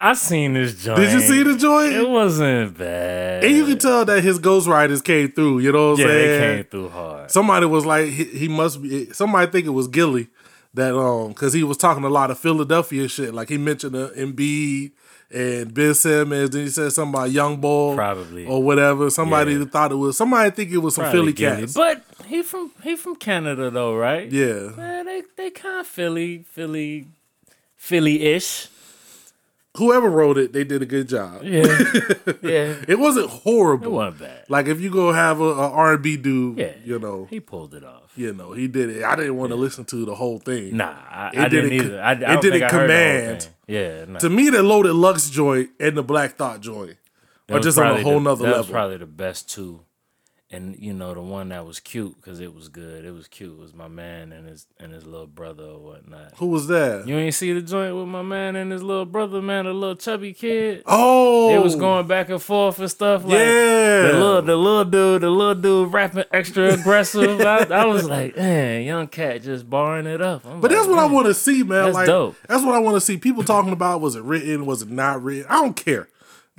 I 0.00 0.14
seen 0.14 0.54
this 0.54 0.82
joint. 0.82 0.98
Did 0.98 1.12
you 1.12 1.20
see 1.20 1.44
the 1.44 1.56
joint? 1.56 1.92
It 1.92 2.08
wasn't 2.08 2.76
bad. 2.76 3.44
and 3.44 3.56
you 3.56 3.64
can 3.64 3.78
tell 3.78 4.04
that 4.04 4.24
his 4.24 4.40
ghostwriters 4.40 5.02
came 5.02 5.30
through. 5.30 5.60
You 5.60 5.70
know 5.70 5.90
what 5.90 6.00
I'm 6.00 6.06
yeah, 6.06 6.12
saying? 6.12 6.40
they 6.40 6.56
came 6.56 6.64
through 6.64 6.88
hard. 6.88 7.30
Somebody 7.30 7.66
was 7.66 7.86
like, 7.86 8.08
he, 8.08 8.24
he 8.24 8.48
must 8.48 8.82
be. 8.82 9.12
Somebody 9.12 9.50
think 9.52 9.66
it 9.66 9.70
was 9.70 9.86
Gillie 9.86 10.28
that 10.74 10.96
um 10.96 11.28
because 11.28 11.52
he 11.52 11.62
was 11.62 11.76
talking 11.76 12.02
a 12.02 12.08
lot 12.08 12.30
of 12.30 12.38
Philadelphia 12.38 13.06
shit. 13.08 13.32
Like 13.32 13.48
he 13.48 13.58
mentioned 13.58 13.94
uh, 13.94 14.10
Embiid 14.10 14.92
and 15.34 15.72
Ben 15.74 15.94
Simmons. 15.94 16.50
Then 16.50 16.62
he 16.64 16.68
said 16.70 16.92
something 16.92 17.14
about 17.14 17.30
Young 17.30 17.60
Bull, 17.60 17.94
Probably. 17.94 18.46
or 18.46 18.62
whatever. 18.62 19.10
Somebody 19.10 19.54
Yeah. 19.54 19.64
thought 19.64 19.92
it 19.92 19.96
was. 19.96 20.16
Somebody 20.16 20.50
think 20.50 20.70
it 20.70 20.78
was 20.78 20.94
some 20.94 21.04
Probably 21.04 21.32
Philly 21.32 21.58
cats. 21.60 21.74
But 21.74 22.02
he 22.26 22.42
from 22.42 22.70
he 22.82 22.96
from 22.96 23.16
Canada 23.16 23.70
though, 23.70 23.94
right? 23.96 24.30
yeah, 24.30 24.70
Man, 24.76 25.06
they 25.06 25.22
they 25.36 25.50
kind 25.50 25.80
of 25.80 25.86
Philly, 25.86 26.44
Philly, 26.50 27.06
Philly-ish. 27.76 28.68
whoever 29.76 30.08
wrote 30.10 30.36
it, 30.38 30.52
they 30.52 30.64
did 30.64 30.82
a 30.82 30.86
good 30.86 31.08
job. 31.08 31.42
Yeah, 31.42 31.62
yeah. 32.42 32.74
It 32.88 32.98
wasn't 32.98 33.30
horrible. 33.30 33.86
It 33.86 33.90
wasn't 33.90 34.20
bad. 34.20 34.44
Like 34.48 34.66
if 34.66 34.80
you 34.80 34.90
go 34.90 35.12
have 35.12 35.40
a, 35.40 35.44
a 35.44 35.70
R&B 35.70 36.16
dude, 36.18 36.58
Yeah, 36.58 36.72
you 36.84 36.98
know, 36.98 37.26
he 37.30 37.40
pulled 37.40 37.74
it 37.74 37.82
off. 37.84 38.12
you 38.16 38.32
know, 38.34 38.52
he 38.52 38.68
did 38.68 38.90
it. 38.90 39.02
I 39.04 39.16
didn't 39.16 39.36
want 39.36 39.50
to 39.50 39.56
listen 39.56 39.84
to 39.86 40.04
the 40.04 40.14
whole 40.14 40.38
thing. 40.38 40.76
Nah, 40.76 40.92
I, 41.10 41.30
It 41.32 41.38
I 41.38 41.48
didn't 41.48 41.70
didn't 41.70 41.86
either. 41.86 42.02
I, 42.02 42.10
I 42.10 42.12
it 42.12 42.18
didn't 42.18 42.42
think 42.42 42.54
I 42.54 42.58
heard 42.58 42.62
the 42.62 42.76
whole 42.76 42.80
command. 42.86 43.48
Yeah, 43.72 44.04
no. 44.06 44.18
To 44.18 44.28
me, 44.28 44.50
that 44.50 44.62
loaded 44.62 44.92
Lux 44.94 45.30
joint 45.30 45.70
and 45.80 45.96
the 45.96 46.02
Black 46.02 46.36
Thought 46.36 46.60
joint 46.60 46.96
are 47.50 47.60
just 47.60 47.78
on 47.78 47.84
a 47.84 47.88
probably 47.88 48.02
whole 48.04 48.14
the- 48.14 48.20
nother 48.20 48.42
that 48.44 48.50
was 48.50 48.66
level. 48.68 48.72
probably 48.72 48.96
the 48.98 49.06
best 49.06 49.48
two, 49.50 49.80
and 50.52 50.76
you 50.78 50.92
know 50.92 51.14
the 51.14 51.20
one 51.22 51.48
that 51.48 51.64
was 51.66 51.80
cute 51.80 52.14
because 52.16 52.38
it 52.38 52.54
was 52.54 52.68
good. 52.68 53.04
It 53.06 53.12
was 53.12 53.26
cute. 53.26 53.58
was 53.58 53.72
my 53.72 53.88
man 53.88 54.32
and 54.32 54.46
his 54.46 54.66
and 54.78 54.92
his 54.92 55.06
little 55.06 55.26
brother 55.26 55.64
or 55.64 55.78
whatnot. 55.80 56.34
Who 56.36 56.46
was 56.48 56.66
that? 56.68 57.08
You 57.08 57.16
ain't 57.16 57.34
see 57.34 57.52
the 57.54 57.62
joint 57.62 57.96
with 57.96 58.06
my 58.06 58.20
man 58.22 58.54
and 58.56 58.70
his 58.70 58.82
little 58.82 59.06
brother, 59.06 59.40
man, 59.40 59.64
the 59.64 59.72
little 59.72 59.96
chubby 59.96 60.32
kid. 60.34 60.82
oh, 60.86 61.54
it 61.54 61.62
was 61.62 61.74
going 61.74 62.06
back 62.06 62.28
and 62.28 62.40
forth 62.42 62.78
and 62.78 62.90
stuff. 62.90 63.24
Like, 63.24 63.32
Yeah. 63.32 64.02
the 64.02 64.12
little 64.12 64.42
the 64.42 64.56
little 64.56 64.84
dude, 64.84 65.22
the 65.22 65.30
little 65.30 65.54
dude 65.54 65.92
rapping 65.92 66.24
extra 66.32 66.74
aggressive. 66.74 67.40
I, 67.40 67.64
I 67.70 67.86
was 67.86 68.08
like, 68.08 68.36
man, 68.36 68.82
young 68.82 69.08
cat 69.08 69.42
just 69.42 69.68
barring 69.70 70.06
it 70.06 70.20
up. 70.20 70.44
I'm 70.44 70.60
But 70.60 70.70
like, 70.70 70.78
that's 70.78 70.88
what 70.88 70.98
I 70.98 71.06
want 71.06 71.26
to 71.28 71.34
see, 71.34 71.62
man. 71.62 71.84
That's 71.84 71.94
like, 71.94 72.06
dope. 72.06 72.36
That's 72.46 72.62
what 72.62 72.74
I 72.74 72.78
want 72.78 72.96
to 72.96 73.00
see. 73.00 73.16
People 73.16 73.42
talking 73.42 73.72
about 73.72 74.00
was 74.02 74.16
it 74.16 74.22
written, 74.22 74.66
was 74.66 74.82
it 74.82 74.90
not 74.90 75.22
written? 75.22 75.46
I 75.48 75.62
don't 75.62 75.76
care. 75.76 76.08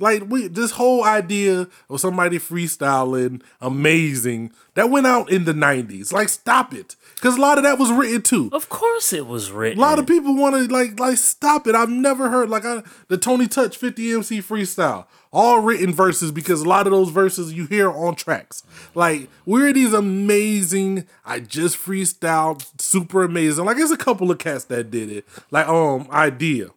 Like 0.00 0.24
we, 0.28 0.48
this 0.48 0.72
whole 0.72 1.04
idea 1.04 1.68
of 1.88 2.00
somebody 2.00 2.38
freestyling, 2.38 3.42
amazing, 3.60 4.52
that 4.74 4.90
went 4.90 5.06
out 5.06 5.30
in 5.30 5.44
the 5.44 5.52
'90s. 5.52 6.12
Like, 6.12 6.28
stop 6.28 6.74
it, 6.74 6.96
because 7.14 7.36
a 7.36 7.40
lot 7.40 7.58
of 7.58 7.64
that 7.64 7.78
was 7.78 7.92
written 7.92 8.22
too. 8.22 8.48
Of 8.52 8.68
course, 8.68 9.12
it 9.12 9.26
was 9.26 9.52
written. 9.52 9.78
A 9.78 9.82
lot 9.82 10.00
of 10.00 10.06
people 10.06 10.34
want 10.34 10.56
to 10.56 10.72
like, 10.72 10.98
like, 10.98 11.16
stop 11.18 11.68
it. 11.68 11.76
I've 11.76 11.90
never 11.90 12.28
heard 12.28 12.50
like 12.50 12.64
I, 12.64 12.82
the 13.06 13.16
Tony 13.16 13.46
Touch 13.46 13.76
50 13.76 14.12
MC 14.14 14.38
freestyle, 14.40 15.06
all 15.32 15.60
written 15.60 15.94
verses 15.94 16.32
because 16.32 16.62
a 16.62 16.68
lot 16.68 16.88
of 16.88 16.92
those 16.92 17.10
verses 17.10 17.52
you 17.52 17.66
hear 17.66 17.88
on 17.88 18.16
tracks. 18.16 18.64
Like, 18.96 19.28
we're 19.46 19.72
these 19.72 19.92
amazing. 19.92 21.06
I 21.24 21.38
just 21.38 21.76
freestyled, 21.78 22.66
super 22.80 23.22
amazing. 23.22 23.64
Like, 23.64 23.76
there's 23.76 23.92
a 23.92 23.96
couple 23.96 24.32
of 24.32 24.38
cats 24.38 24.64
that 24.64 24.90
did 24.90 25.10
it. 25.10 25.24
Like, 25.52 25.68
um, 25.68 26.06
Eyedea. 26.06 26.72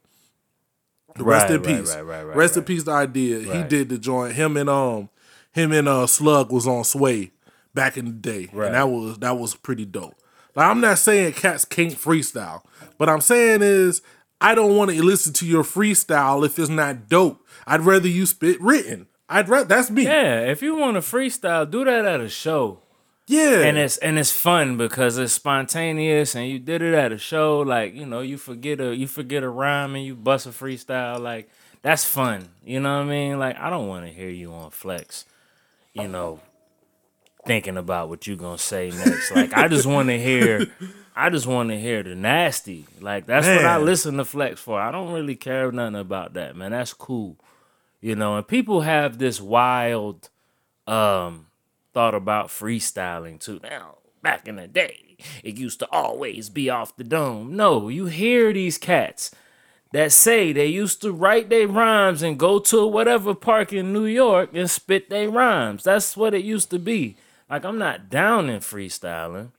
Rest 1.23 1.49
Right, 1.49 1.55
in 1.55 1.61
peace. 1.61 1.95
right, 1.95 2.01
right, 2.01 2.23
right, 2.23 2.35
Rest 2.37 2.57
in 2.57 2.63
peace. 2.63 2.83
The 2.83 2.91
Eyedea. 2.91 3.55
He 3.55 3.63
did 3.63 3.89
the 3.89 3.97
joint. 3.97 4.33
Him 4.35 4.57
and 4.57 4.69
um, 4.69 5.09
him 5.51 5.71
and 5.71 5.87
uh 5.87 6.07
Slug 6.07 6.51
was 6.51 6.67
on 6.67 6.83
Sway 6.83 7.31
back 7.73 7.97
in 7.97 8.05
the 8.05 8.11
day, 8.11 8.49
Right. 8.53 8.67
and 8.67 8.75
that 8.75 8.89
was 8.89 9.17
that 9.19 9.37
was 9.37 9.55
pretty 9.55 9.85
dope. 9.85 10.15
Like, 10.55 10.69
I'm 10.69 10.81
not 10.81 10.97
saying 10.97 11.33
cats 11.33 11.65
can't 11.65 11.93
freestyle, 11.93 12.61
but 12.97 13.09
I'm 13.09 13.21
saying 13.21 13.61
is 13.61 14.01
I 14.41 14.55
don't 14.55 14.75
want 14.75 14.91
to 14.91 15.01
listen 15.03 15.33
to 15.33 15.45
your 15.47 15.63
freestyle 15.63 16.45
if 16.45 16.57
it's 16.59 16.69
not 16.69 17.07
dope. 17.09 17.45
I'd 17.65 17.81
rather 17.81 18.07
you 18.07 18.25
spit 18.25 18.59
written. 18.61 19.07
I'd 19.29 19.49
rather 19.49 19.65
that's 19.65 19.89
me. 19.91 20.03
Yeah, 20.03 20.11
Yeah, 20.45 20.51
if 20.51 20.61
you 20.61 20.75
want 20.75 20.95
to 20.95 21.01
freestyle, 21.01 21.69
do 21.69 21.83
that 21.85 22.05
at 22.05 22.21
a 22.21 22.29
show. 22.29 22.79
And 23.67 23.77
it's 23.77 23.97
and 23.97 24.17
it's 24.17 24.31
fun 24.31 24.77
because 24.77 25.17
it's 25.17 25.33
spontaneous 25.33 26.33
and 26.33 26.47
you 26.47 26.59
did 26.59 26.81
it 26.81 26.93
at 26.93 27.11
a 27.11 27.17
show 27.17 27.59
like 27.59 27.93
you 27.93 28.05
know 28.05 28.21
you 28.21 28.37
forget 28.37 28.79
a 28.79 28.95
you 28.95 29.07
forget 29.07 29.43
a 29.43 29.49
rhyme 29.49 29.95
and 29.95 30.05
you 30.05 30.15
bust 30.15 30.45
a 30.45 30.49
freestyle 30.49 31.19
like 31.19 31.49
that's 31.81 32.05
fun 32.05 32.47
you 32.65 32.79
know 32.79 32.97
what 32.97 33.05
i 33.05 33.09
mean? 33.09 33.37
Like 33.37 33.57
i 33.57 33.69
don't 33.69 33.87
want 33.87 34.05
to 34.05 34.11
hear 34.11 34.29
you 34.29 34.51
on 34.53 34.71
flex 34.71 35.25
you 35.93 36.07
know 36.07 36.39
thinking 37.45 37.77
about 37.77 38.09
what 38.09 38.27
you're 38.27 38.37
gonna 38.37 38.57
say 38.57 38.91
next. 38.91 39.31
Like 39.31 39.53
i 39.53 39.67
just 39.67 39.85
want 39.85 40.07
to 40.09 40.17
hear 40.17 40.65
i 41.15 41.29
just 41.29 41.47
want 41.47 41.69
to 41.69 41.79
hear 41.79 42.03
the 42.03 42.15
nasty. 42.15 42.87
Like 43.01 43.25
that's 43.25 43.47
what 43.47 43.65
i 43.65 43.77
listen 43.77 44.17
to 44.17 44.25
flex 44.25 44.61
for. 44.61 44.79
I 44.79 44.91
don't 44.91 45.11
really 45.11 45.35
care 45.35 45.71
nothing 45.71 45.95
about 45.99 46.33
that 46.35 46.55
man. 46.55 46.71
That's 46.71 46.93
cool 46.93 47.37
you 48.01 48.15
know? 48.15 48.37
And 48.37 48.47
people 48.47 48.81
have 48.81 49.17
this 49.17 49.41
wild 49.41 50.29
um 50.85 51.47
thought 51.97 52.13
about 52.13 52.49
freestyling 52.49 53.39
too. 53.39 53.59
Now, 53.63 53.95
back 54.21 54.47
in 54.47 54.57
the 54.57 54.67
day, 54.67 55.17
it 55.43 55.57
used 55.57 55.79
to 55.79 55.87
always 55.91 56.47
be 56.47 56.69
off 56.69 56.95
the 56.95 57.03
dome. 57.03 57.55
No, 57.55 57.89
you 57.89 58.05
hear 58.05 58.53
these 58.53 58.77
cats 58.77 59.31
that 59.93 60.11
say 60.11 60.53
they 60.53 60.67
used 60.67 61.01
to 61.01 61.11
write 61.11 61.49
their 61.49 61.67
rhymes 61.67 62.21
and 62.21 62.37
go 62.37 62.59
to 62.59 62.85
whatever 62.85 63.33
park 63.33 63.73
in 63.73 63.93
New 63.93 64.05
York 64.05 64.51
and 64.53 64.69
spit 64.69 65.09
their 65.09 65.27
rhymes. 65.31 65.85
That's 65.85 66.15
what 66.15 66.35
it 66.35 66.45
used 66.45 66.69
to 66.69 66.77
be. 66.77 67.17
Like 67.49 67.65
I'm 67.65 67.79
not 67.79 68.11
down 68.11 68.47
in 68.47 68.59
freestyling. 68.59 69.53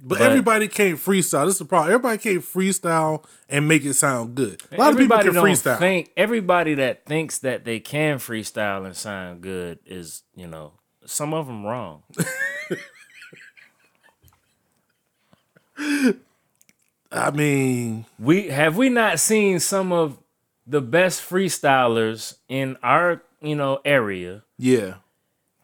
but, 0.00 0.18
but- 0.18 0.22
everybody 0.22 0.66
can't 0.66 0.98
freestyle. 0.98 1.44
This 1.44 1.54
is 1.54 1.58
the 1.60 1.66
problem. 1.66 1.94
Everybody 1.94 2.18
can't 2.18 2.42
freestyle 2.42 3.24
and 3.48 3.68
make 3.68 3.84
it 3.84 3.94
sound 3.94 4.34
good. 4.34 4.60
A 4.72 4.76
lot 4.76 4.90
of 4.90 4.98
people 4.98 5.18
can 5.18 5.34
freestyle. 5.34 5.78
Think, 5.78 6.10
everybody 6.16 6.74
that 6.74 7.06
thinks 7.06 7.38
that 7.38 7.64
they 7.64 7.78
can 7.78 8.16
freestyle 8.18 8.84
and 8.86 8.96
sound 8.96 9.40
good 9.40 9.78
is, 9.86 10.24
you 10.34 10.48
know, 10.48 10.72
some 11.04 11.32
of 11.34 11.46
them 11.46 11.64
wrong. 11.64 12.02
I 17.12 17.30
mean, 17.32 18.04
We 18.18 18.48
have 18.48 18.76
we 18.76 18.88
not 18.88 19.18
seen 19.18 19.58
some 19.60 19.92
of 19.92 20.18
the 20.66 20.80
best 20.80 21.20
freestylers 21.28 22.36
in 22.48 22.76
our 22.82 23.22
you 23.40 23.56
know 23.56 23.80
area 23.84 24.42
yeah. 24.58 24.94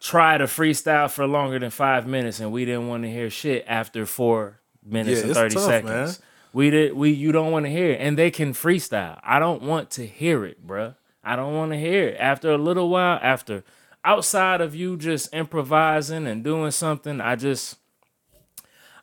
try 0.01 0.37
to 0.37 0.45
freestyle 0.45 1.09
for 1.09 1.25
longer 1.27 1.59
than 1.59 1.69
five 1.69 2.05
minutes, 2.07 2.39
and 2.39 2.51
we 2.51 2.65
didn't 2.65 2.87
want 2.87 3.03
to 3.03 3.09
hear 3.11 3.29
shit 3.29 3.63
after 3.67 4.05
four 4.05 4.59
minutes 4.83 5.21
Yeah, 5.21 5.25
and 5.27 5.35
thirty 5.35 5.55
tough, 5.55 5.63
seconds. 5.63 6.19
man. 6.19 6.27
We 6.51 6.69
did 6.69 6.93
we 6.93 7.11
you 7.11 7.31
don't 7.31 7.51
want 7.51 7.65
to 7.65 7.71
hear 7.71 7.91
it, 7.91 8.01
and 8.01 8.17
they 8.17 8.31
can 8.31 8.51
freestyle. 8.53 9.19
I 9.23 9.39
don't 9.39 9.61
want 9.61 9.89
to 9.91 10.05
hear 10.05 10.43
it, 10.43 10.65
bruh. 10.65 10.95
I 11.23 11.35
don't 11.35 11.53
want 11.53 11.71
to 11.71 11.77
hear 11.77 12.07
it. 12.09 12.17
After 12.19 12.51
a 12.51 12.57
little 12.57 12.89
while, 12.89 13.19
after 13.21 13.63
outside 14.07 14.61
of 14.61 14.73
you 14.73 14.95
just 14.97 15.33
improvising 15.33 16.25
and 16.27 16.43
doing 16.43 16.71
something, 16.71 17.19
I 17.21 17.35
just 17.35 17.77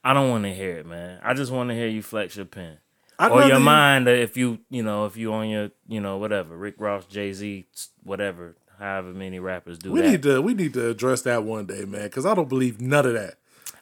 I 0.03 0.13
don't 0.13 0.31
want 0.31 0.45
to 0.45 0.55
hear 0.55 0.79
it, 0.79 0.87
man. 0.87 1.21
I 1.23 1.35
just 1.35 1.53
want 1.53 1.69
to 1.71 1.75
hear 1.75 1.87
you 1.89 2.03
flex 2.03 2.37
your 2.37 2.47
pen 2.47 2.79
I'd 3.19 3.31
or 3.31 3.43
your 3.45 3.59
you- 3.59 3.65
mind 3.65 4.09
if 4.09 4.37
you 4.37 4.59
you 4.71 4.83
know 4.83 5.07
if 5.07 5.17
you 5.17 5.33
on 5.33 5.49
your 5.49 5.71
you 5.87 6.01
know 6.01 6.17
whatever 6.17 6.57
Rick 6.57 6.77
Ross, 6.79 7.05
Jay 7.07 7.33
Z, 7.33 7.67
whatever, 8.03 8.57
however 8.79 9.13
many 9.13 9.39
rappers 9.39 9.79
do 9.79 9.93
We 9.93 10.01
that. 10.01 10.11
need 10.11 10.23
to 10.25 10.43
we 10.43 10.55
need 10.55 10.73
to 10.75 10.89
address 10.91 11.23
that 11.23 11.45
one 11.45 11.67
day, 11.67 11.85
man, 11.85 12.05
because 12.05 12.27
I 12.27 12.35
don't 12.35 12.49
believe 12.49 12.81
none 12.81 13.07
of 13.07 13.13
that. 13.15 13.35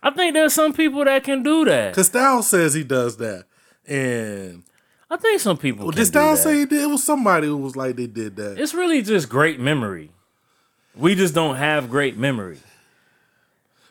I 0.03 0.11
think 0.11 0.35
there's 0.35 0.53
some 0.53 0.73
people 0.73 1.05
that 1.05 1.23
can 1.25 1.43
do 1.45 1.65
that. 1.67 1.95
Cause 1.95 2.07
Styles 2.09 2.49
says 2.49 2.75
he 2.75 2.83
does 2.85 3.17
that, 3.19 3.45
and 3.87 4.65
I 5.09 5.17
think 5.17 5.41
some 5.41 5.57
people 5.57 5.87
well, 5.87 5.93
did 5.93 6.07
Styles 6.07 6.43
say 6.43 6.59
he 6.59 6.67
did? 6.67 6.83
It 6.83 6.87
was 6.91 7.05
somebody 7.05 7.47
who 7.47 7.57
was 7.57 7.77
like 7.77 7.97
they 7.97 8.07
did 8.09 8.35
that. 8.37 8.59
it's 8.59 8.75
really 8.75 9.03
just 9.03 9.29
great 9.29 9.61
memory. 9.61 10.11
We 10.97 11.15
just 11.15 11.35
don't 11.35 11.57
have 11.57 11.89
great 11.89 12.17
memory. 12.17 12.59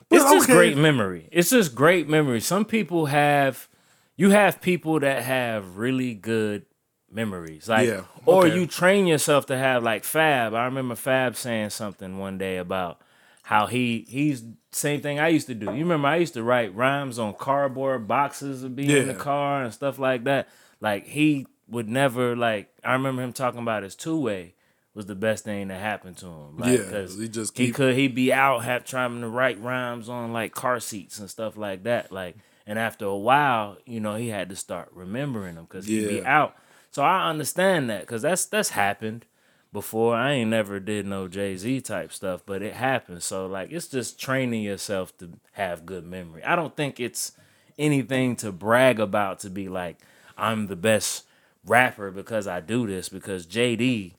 It's 0.09 0.23
just 0.23 0.49
okay. 0.49 0.53
great 0.53 0.77
memory. 0.77 1.29
It's 1.31 1.49
just 1.49 1.73
great 1.73 2.07
memory. 2.07 2.41
Some 2.41 2.65
people 2.65 3.07
have, 3.07 3.69
you 4.17 4.31
have 4.31 4.61
people 4.61 4.99
that 4.99 5.23
have 5.23 5.77
really 5.77 6.13
good 6.13 6.65
memories, 7.09 7.69
like, 7.69 7.87
Yeah, 7.87 8.01
or 8.25 8.47
you 8.47 8.67
train 8.67 9.07
yourself 9.07 9.45
to 9.47 9.57
have 9.57 9.83
like 9.83 10.03
Fab. 10.03 10.53
I 10.53 10.65
remember 10.65 10.95
Fab 10.95 11.35
saying 11.35 11.69
something 11.71 12.17
one 12.17 12.37
day 12.37 12.57
about 12.57 13.01
how 13.43 13.67
he 13.67 14.05
he's 14.07 14.43
same 14.71 15.01
thing 15.01 15.19
I 15.19 15.29
used 15.29 15.47
to 15.47 15.55
do. 15.55 15.65
You 15.65 15.79
remember 15.79 16.07
I 16.07 16.17
used 16.17 16.35
to 16.35 16.43
write 16.43 16.75
rhymes 16.75 17.19
on 17.19 17.33
cardboard 17.33 18.07
boxes 18.07 18.63
of 18.63 18.75
being 18.75 18.89
in 18.89 19.07
the 19.07 19.13
car 19.13 19.63
and 19.63 19.73
stuff 19.73 19.99
like 19.99 20.23
that. 20.25 20.47
Like 20.79 21.07
he 21.07 21.47
would 21.67 21.89
never 21.89 22.35
like. 22.35 22.69
I 22.83 22.93
remember 22.93 23.21
him 23.23 23.33
talking 23.33 23.61
about 23.61 23.83
his 23.83 23.95
two 23.95 24.19
way 24.19 24.55
was 24.93 25.05
the 25.05 25.15
best 25.15 25.43
thing 25.45 25.69
that 25.69 25.79
happened 25.79 26.17
to 26.17 26.25
him. 26.25 26.57
Like, 26.57 26.79
Yeah, 26.79 26.89
'cause 26.89 27.17
he 27.19 27.27
just 27.29 27.57
he 27.57 27.71
could 27.71 27.95
he 27.95 28.07
be 28.07 28.33
out 28.33 28.63
have 28.63 28.83
trying 28.85 29.21
to 29.21 29.27
write 29.29 29.59
rhymes 29.61 30.09
on 30.09 30.33
like 30.33 30.53
car 30.53 30.79
seats 30.79 31.19
and 31.19 31.29
stuff 31.29 31.55
like 31.57 31.83
that. 31.83 32.11
Like, 32.11 32.35
and 32.67 32.77
after 32.77 33.05
a 33.05 33.17
while, 33.17 33.77
you 33.85 33.99
know, 33.99 34.15
he 34.15 34.27
had 34.29 34.49
to 34.49 34.55
start 34.55 34.89
remembering 34.93 35.55
them 35.55 35.65
because 35.65 35.85
he'd 35.87 36.07
be 36.07 36.25
out. 36.25 36.55
So 36.91 37.03
I 37.03 37.29
understand 37.29 37.89
that 37.89 38.01
because 38.01 38.21
that's 38.21 38.45
that's 38.45 38.69
happened 38.71 39.25
before. 39.71 40.15
I 40.15 40.33
ain't 40.33 40.49
never 40.49 40.79
did 40.81 41.05
no 41.05 41.29
Jay 41.29 41.55
Z 41.55 41.81
type 41.81 42.11
stuff, 42.11 42.41
but 42.45 42.61
it 42.61 42.73
happens. 42.73 43.23
So 43.23 43.47
like, 43.47 43.71
it's 43.71 43.87
just 43.87 44.19
training 44.19 44.61
yourself 44.63 45.17
to 45.19 45.31
have 45.53 45.85
good 45.85 46.05
memory. 46.05 46.43
I 46.43 46.57
don't 46.57 46.75
think 46.75 46.99
it's 46.99 47.31
anything 47.79 48.35
to 48.35 48.51
brag 48.51 48.99
about 48.99 49.39
to 49.39 49.49
be 49.49 49.69
like 49.69 49.97
I'm 50.37 50.67
the 50.67 50.75
best 50.75 51.25
rapper 51.65 52.11
because 52.11 52.45
I 52.47 52.59
do 52.59 52.85
this 52.87 53.07
because 53.07 53.45
JD, 53.47 54.13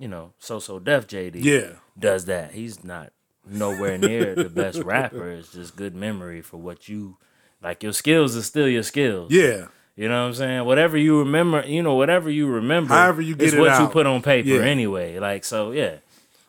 you 0.00 0.08
know, 0.08 0.32
so 0.40 0.58
so 0.58 0.78
def 0.80 1.06
JD 1.06 1.44
Yeah. 1.44 1.74
does 1.98 2.24
that. 2.24 2.52
He's 2.52 2.82
not 2.82 3.12
nowhere 3.46 3.98
near 3.98 4.34
the 4.34 4.48
best 4.48 4.78
rapper. 4.84 5.30
It's 5.30 5.52
just 5.52 5.76
good 5.76 5.94
memory 5.94 6.40
for 6.42 6.56
what 6.56 6.88
you 6.88 7.18
like. 7.62 7.82
Your 7.82 7.92
skills 7.92 8.34
is 8.34 8.46
still 8.46 8.66
your 8.68 8.82
skills. 8.82 9.30
Yeah. 9.30 9.66
You 9.96 10.08
know 10.08 10.22
what 10.22 10.28
I'm 10.28 10.34
saying? 10.34 10.64
Whatever 10.64 10.96
you 10.96 11.18
remember, 11.18 11.62
you 11.66 11.82
know, 11.82 11.94
whatever 11.94 12.30
you 12.30 12.46
remember, 12.46 12.94
However 12.94 13.20
you 13.20 13.34
get 13.36 13.48
is 13.48 13.54
it 13.54 13.60
what 13.60 13.78
you 13.80 13.88
put 13.88 14.06
on 14.06 14.22
paper 14.22 14.48
Yeah. 14.48 14.62
anyway. 14.62 15.18
Like 15.18 15.44
so, 15.44 15.72
yeah. 15.72 15.96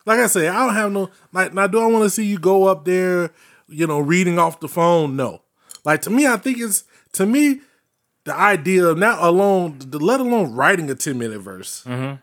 Like 0.06 0.18
I 0.20 0.26
say, 0.26 0.48
I 0.48 0.64
don't 0.66 0.74
have 0.74 0.90
no 0.90 1.10
like 1.32 1.52
now 1.54 1.66
do 1.66 1.78
I 1.80 1.86
want 1.86 2.04
to 2.04 2.10
see 2.10 2.24
you 2.24 2.38
go 2.38 2.64
up 2.64 2.84
there, 2.86 3.30
you 3.68 3.86
know, 3.86 4.00
reading 4.00 4.38
off 4.38 4.58
the 4.60 4.68
phone? 4.68 5.14
No. 5.16 5.42
Like 5.84 6.00
to 6.02 6.10
me, 6.10 6.26
I 6.26 6.36
think 6.38 6.58
it's 6.58 6.84
to 7.12 7.26
me, 7.26 7.60
the 8.24 8.34
idea 8.34 8.86
of 8.86 8.96
not 8.98 9.22
alone 9.22 9.76
the, 9.80 9.98
let 9.98 10.20
alone 10.20 10.54
writing 10.54 10.88
a 10.90 10.94
10 10.94 11.18
minute 11.18 11.40
verse. 11.40 11.84
Mm-hmm. 11.86 12.14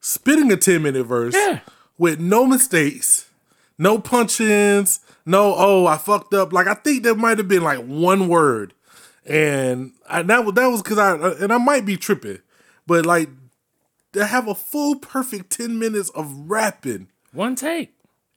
Spitting 0.00 0.50
a 0.50 0.56
10 0.56 0.82
minute 0.82 1.04
verse 1.04 1.34
Yeah. 1.34 1.60
with 1.98 2.18
no 2.20 2.46
mistakes, 2.46 3.28
no 3.78 3.98
punch 3.98 4.40
ins, 4.40 5.00
no, 5.26 5.54
oh, 5.56 5.86
I 5.86 5.96
fucked 5.98 6.32
up. 6.34 6.52
Like 6.52 6.66
I 6.66 6.74
think 6.74 7.02
there 7.02 7.14
might 7.14 7.38
have 7.38 7.48
been 7.48 7.62
like 7.62 7.80
one 7.80 8.28
word. 8.28 8.72
And 9.26 9.92
I, 10.08 10.22
that 10.22 10.44
was 10.44 10.54
that 10.54 10.66
was 10.68 10.82
because 10.82 10.98
I 10.98 11.14
and 11.42 11.52
I 11.52 11.58
might 11.58 11.84
be 11.84 11.96
tripping, 11.96 12.38
but 12.86 13.04
like 13.04 13.28
to 14.14 14.24
have 14.26 14.48
a 14.48 14.54
full 14.54 14.96
perfect 14.96 15.50
10 15.50 15.78
minutes 15.78 16.08
of 16.10 16.50
rapping 16.50 17.08
One 17.32 17.54
take. 17.54 17.92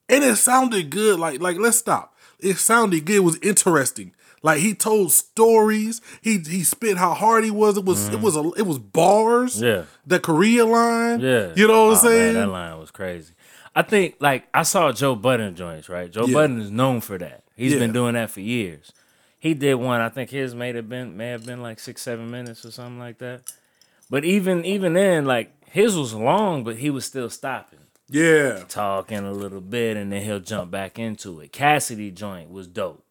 and 0.09 0.24
it 0.24 0.36
sounded 0.36 0.89
good. 0.89 1.20
Like, 1.20 1.41
like 1.41 1.57
let's 1.57 1.78
stop. 1.78 2.16
It 2.39 2.57
sounded 2.57 3.05
good. 3.05 3.16
It 3.16 3.20
was 3.22 3.38
interesting. 3.41 4.14
Like 4.44 4.60
he 4.60 4.74
told 4.76 5.12
stories. 5.14 6.02
He 6.22 6.38
he 6.39 6.64
spit 6.64 6.98
how 6.98 7.14
hard 7.14 7.44
he 7.46 7.52
was. 7.52 7.78
It 7.78 7.86
was 7.86 8.10
it 8.10 8.14
mm. 8.20 8.22
was 8.22 8.36
a 8.36 8.52
it 8.58 8.68
was 8.68 8.78
bars. 8.78 9.62
Yeah. 9.62 9.84
The 10.06 10.20
Korea 10.20 10.66
line. 10.66 11.22
Yeah. 11.22 11.54
You 11.56 11.68
know 11.68 11.88
what 11.88 11.98
I'm 12.00 12.06
Oh, 12.06 12.10
man, 12.10 12.20
saying? 12.20 12.34
that 12.36 12.48
line 12.48 12.78
was 12.78 12.91
crazy. 12.91 13.34
I 13.76 13.82
think 13.82 14.18
like 14.20 14.48
I 14.54 14.64
saw 14.64 14.91
Joe 14.91 15.16
Budden 15.16 15.56
joints, 15.56 15.88
right? 15.89 16.12
Joe 16.12 16.26
Yeah. 16.28 16.34
Budden 16.34 16.60
is 16.62 16.70
known 16.72 17.00
for 17.02 17.18
that. 17.18 17.44
He's 17.56 17.74
Yeah. 17.74 17.80
been 17.80 17.94
doing 17.94 18.14
that 18.16 18.30
for 18.32 18.41
years. 18.41 18.91
He 19.39 19.54
did 19.54 19.76
one, 19.76 20.00
I 20.02 20.10
think 20.10 20.30
his 20.30 20.54
may 20.54 20.74
have 20.74 20.89
been 20.89 21.16
may 21.16 21.30
have 21.30 21.46
been 21.46 21.62
like 21.62 21.80
six, 21.80 22.02
seven 22.02 22.30
minutes 22.30 22.66
or 22.66 22.72
something 22.72 23.00
like 23.00 23.20
that. 23.20 23.41
But 24.10 24.26
even 24.26 24.66
even 24.66 24.94
then, 24.94 25.24
like 25.26 25.52
his 25.70 25.96
was 25.96 26.14
long, 26.14 26.64
but 26.66 26.76
he 26.78 26.89
was 26.89 27.06
still 27.06 27.30
stopping. 27.30 27.80
yeah. 28.10 28.64
talking 28.68 29.20
a 29.20 29.32
little 29.32 29.62
bit 29.62 29.96
and 29.98 30.12
then 30.12 30.22
he'll 30.22 30.39
jump 30.39 30.70
back 30.70 31.00
into 31.00 31.39
it. 31.39 31.52
Cassidy 31.54 32.12
joint 32.12 32.52
was 32.52 32.68
dope. 32.68 33.03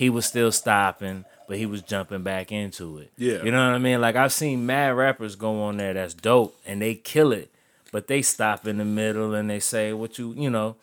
He 0.00 0.08
was 0.08 0.24
still 0.24 0.50
stopping, 0.50 1.26
but 1.46 1.58
he 1.58 1.66
was 1.66 1.82
jumping 1.82 2.22
back 2.22 2.50
into 2.50 2.96
it. 2.96 3.12
Yeah. 3.18 3.42
You 3.42 3.50
know 3.50 3.66
what 3.66 3.74
I 3.74 3.78
mean? 3.78 4.00
Like 4.00 4.16
I've 4.16 4.32
seen 4.32 4.64
mad 4.64 4.96
rappers 4.96 5.36
go 5.36 5.60
on 5.64 5.76
there 5.76 5.92
that's 5.92 6.14
dope 6.14 6.58
and 6.64 6.80
they 6.80 6.94
kill 6.94 7.32
it, 7.32 7.50
but 7.92 8.06
they 8.06 8.22
stop 8.22 8.66
in 8.66 8.78
the 8.78 8.84
middle 8.86 9.34
and 9.34 9.50
they 9.50 9.60
say 9.60 9.92
what 9.92 10.16
you, 10.18 10.32
you 10.32 10.48
know, 10.48 10.76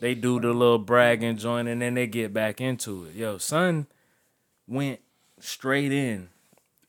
they 0.00 0.16
do 0.16 0.40
the 0.40 0.48
little 0.48 0.80
bragging 0.80 1.36
joint 1.36 1.68
and 1.68 1.80
then 1.80 1.94
they 1.94 2.08
get 2.08 2.34
back 2.34 2.60
into 2.60 3.04
it. 3.04 3.14
Yo, 3.14 3.38
son 3.38 3.86
went 4.66 4.98
straight 5.38 5.92
in 5.92 6.30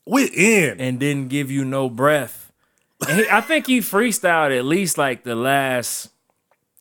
We're 0.08 0.28
in. 0.34 0.82
and 0.82 1.00
didn't 1.00 1.28
give 1.30 1.52
you 1.52 1.64
no 1.64 1.88
breath. 1.88 2.52
He, 3.08 3.30
I 3.30 3.42
think 3.42 3.68
he 3.68 3.78
freestyled 3.78 4.58
at 4.58 4.66
least 4.66 4.98
like 4.98 5.24
the 5.24 5.36
last, 5.36 6.10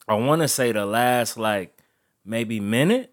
I 0.08 0.14
want 0.14 0.40
to 0.40 0.48
say 0.48 0.72
the 0.72 0.86
last 0.86 1.36
like 1.36 1.76
maybe 2.24 2.58
minute, 2.58 3.10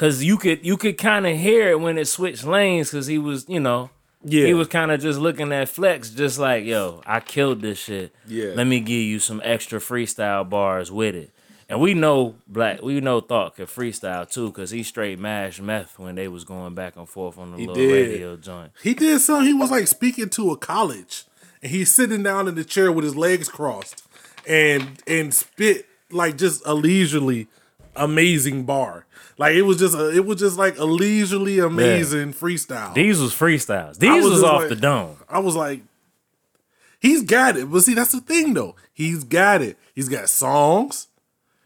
cause 0.00 0.22
you 0.22 0.38
could 0.38 0.64
you 0.64 0.78
could 0.78 0.96
kind 0.96 1.26
of 1.26 1.36
hear 1.36 1.68
it 1.68 1.78
when 1.80 1.98
it 1.98 2.06
switched 2.06 2.44
lanes, 2.44 2.90
cause 2.90 3.06
he 3.06 3.18
was 3.18 3.46
you 3.48 3.60
know 3.60 3.90
yeah. 4.24 4.46
he 4.46 4.54
was 4.54 4.66
kind 4.66 4.90
of 4.90 4.98
just 5.00 5.18
looking 5.18 5.52
at 5.52 5.68
Flex, 5.68 6.08
just 6.08 6.38
like 6.38 6.64
yo, 6.64 7.02
I 7.04 7.20
killed 7.20 7.60
this 7.60 7.78
shit. 7.78 8.14
Yeah. 8.26 8.52
let 8.54 8.66
me 8.66 8.80
give 8.80 9.02
you 9.02 9.18
some 9.18 9.42
extra 9.44 9.78
freestyle 9.78 10.48
bars 10.48 10.90
with 10.90 11.14
it. 11.14 11.30
And 11.68 11.80
we 11.80 11.94
know 11.94 12.34
Black, 12.48 12.82
we 12.82 13.00
know 13.00 13.20
Thought 13.20 13.56
could 13.56 13.68
freestyle 13.68 14.28
too, 14.28 14.50
cause 14.52 14.70
he 14.70 14.82
straight 14.82 15.18
mashed 15.18 15.60
meth 15.60 15.98
when 15.98 16.14
they 16.14 16.28
was 16.28 16.44
going 16.44 16.74
back 16.74 16.96
and 16.96 17.08
forth 17.08 17.38
on 17.38 17.52
the 17.52 17.58
little 17.58 17.74
did. 17.74 17.92
radio 17.92 18.36
joint. 18.38 18.72
He 18.82 18.94
did 18.94 19.20
something. 19.20 19.46
He 19.46 19.54
was 19.54 19.70
like 19.70 19.86
speaking 19.86 20.30
to 20.30 20.50
a 20.50 20.56
college, 20.56 21.24
and 21.62 21.70
he's 21.70 21.94
sitting 21.94 22.22
down 22.22 22.48
in 22.48 22.54
the 22.54 22.64
chair 22.64 22.90
with 22.90 23.04
his 23.04 23.16
legs 23.16 23.50
crossed, 23.50 24.02
and 24.48 25.00
and 25.06 25.34
spit 25.34 25.86
like 26.10 26.38
just 26.38 26.62
a 26.64 26.72
leisurely, 26.72 27.48
amazing 27.94 28.64
bar. 28.64 29.04
Like 29.40 29.54
it 29.54 29.62
was 29.62 29.78
just 29.78 29.96
a, 29.96 30.14
it 30.14 30.26
was 30.26 30.38
just 30.38 30.58
like 30.58 30.76
a 30.76 30.84
leisurely, 30.84 31.60
amazing 31.60 32.34
freestyle. 32.34 32.92
These 32.92 33.22
was 33.22 33.32
freestyles. 33.32 33.98
These 33.98 34.22
was 34.22 34.32
was, 34.32 34.42
off 34.42 34.60
like- 34.60 34.68
the 34.68 34.76
dome. 34.76 35.16
I 35.30 35.38
was 35.38 35.56
like, 35.56 35.80
he's 37.00 37.22
got 37.22 37.56
it. 37.56 37.72
But 37.72 37.80
see, 37.80 37.94
that's 37.94 38.12
the 38.12 38.20
thing 38.20 38.52
though. 38.52 38.76
He's 38.92 39.24
got 39.24 39.62
it. 39.62 39.78
He's 39.94 40.10
got 40.10 40.28
songs. 40.28 41.06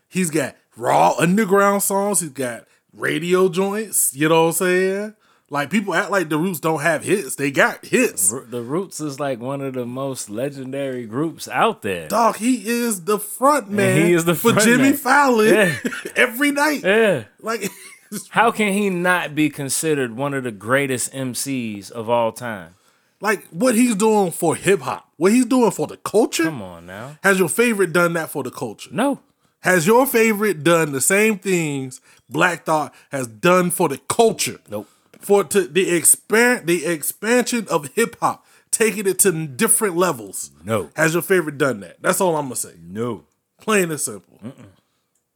He's 0.08 0.30
got 0.30 0.54
raw 0.76 1.16
underground 1.18 1.82
songs. 1.82 2.20
He's 2.20 2.30
got 2.30 2.64
radio 2.92 3.48
joints. 3.48 4.14
You 4.14 4.28
know 4.28 4.42
what 4.42 4.48
I'm 4.50 4.52
saying? 4.52 5.14
Like 5.50 5.70
people 5.70 5.94
act 5.94 6.10
like 6.10 6.30
the 6.30 6.38
Roots 6.38 6.58
don't 6.60 6.80
have 6.80 7.04
hits. 7.04 7.36
They 7.36 7.50
got 7.50 7.84
hits. 7.84 8.30
The 8.30 8.62
Roots 8.62 9.00
is 9.00 9.20
like 9.20 9.40
one 9.40 9.60
of 9.60 9.74
the 9.74 9.84
most 9.84 10.30
legendary 10.30 11.04
groups 11.06 11.48
out 11.48 11.82
there. 11.82 12.08
Dog, 12.08 12.36
he 12.36 12.66
is 12.66 13.04
the 13.04 13.18
front 13.18 13.68
man. 13.70 14.04
he 14.06 14.12
is 14.14 14.24
the 14.24 14.34
for 14.34 14.52
Jimmy 14.52 14.82
man. 14.90 14.92
Fallon 14.94 15.54
Yeah. 15.54 15.74
every 16.16 16.50
night. 16.50 16.82
Yeah. 16.82 17.24
Like 17.40 17.70
How 18.30 18.50
can 18.52 18.72
he 18.72 18.90
not 18.90 19.34
be 19.34 19.50
considered 19.50 20.16
one 20.16 20.34
of 20.34 20.44
the 20.44 20.52
greatest 20.52 21.12
MCs 21.12 21.90
of 21.90 22.08
all 22.08 22.32
time? 22.32 22.74
like 23.20 23.46
what 23.48 23.74
he's 23.74 23.94
doing 23.94 24.30
for 24.30 24.54
hip 24.54 24.80
hop, 24.80 25.08
what 25.16 25.32
he's 25.32 25.46
doing 25.46 25.70
for 25.70 25.86
the 25.86 25.96
culture. 25.98 26.44
Come 26.44 26.60
on 26.62 26.84
now. 26.86 27.16
Has 27.22 27.38
your 27.38 27.48
favorite 27.48 27.92
done 27.92 28.12
that 28.14 28.28
for 28.28 28.42
the 28.42 28.50
culture? 28.50 28.90
No. 28.92 29.20
Has 29.60 29.86
your 29.86 30.06
favorite 30.06 30.62
done 30.62 30.92
the 30.92 31.00
same 31.00 31.38
things 31.38 32.02
Black 32.28 32.66
Thought 32.66 32.94
has 33.10 33.26
done 33.26 33.70
for 33.70 33.88
the 33.88 33.96
culture? 34.08 34.58
Nope. 34.68 34.88
For 35.24 35.42
to 35.42 35.62
the 35.62 35.88
expand 35.96 36.66
the 36.66 36.84
expansion 36.84 37.66
of 37.70 37.88
hip 37.94 38.16
hop, 38.20 38.44
taking 38.70 39.06
it 39.06 39.18
to 39.20 39.46
different 39.46 39.96
levels. 39.96 40.50
No. 40.62 40.90
Has 40.96 41.14
your 41.14 41.22
favorite 41.22 41.56
done 41.56 41.80
that? 41.80 41.96
That's 42.02 42.20
all 42.20 42.36
I'm 42.36 42.44
gonna 42.44 42.56
say. 42.56 42.74
No. 42.86 43.24
Plain 43.58 43.90
and 43.90 43.98
simple. 43.98 44.38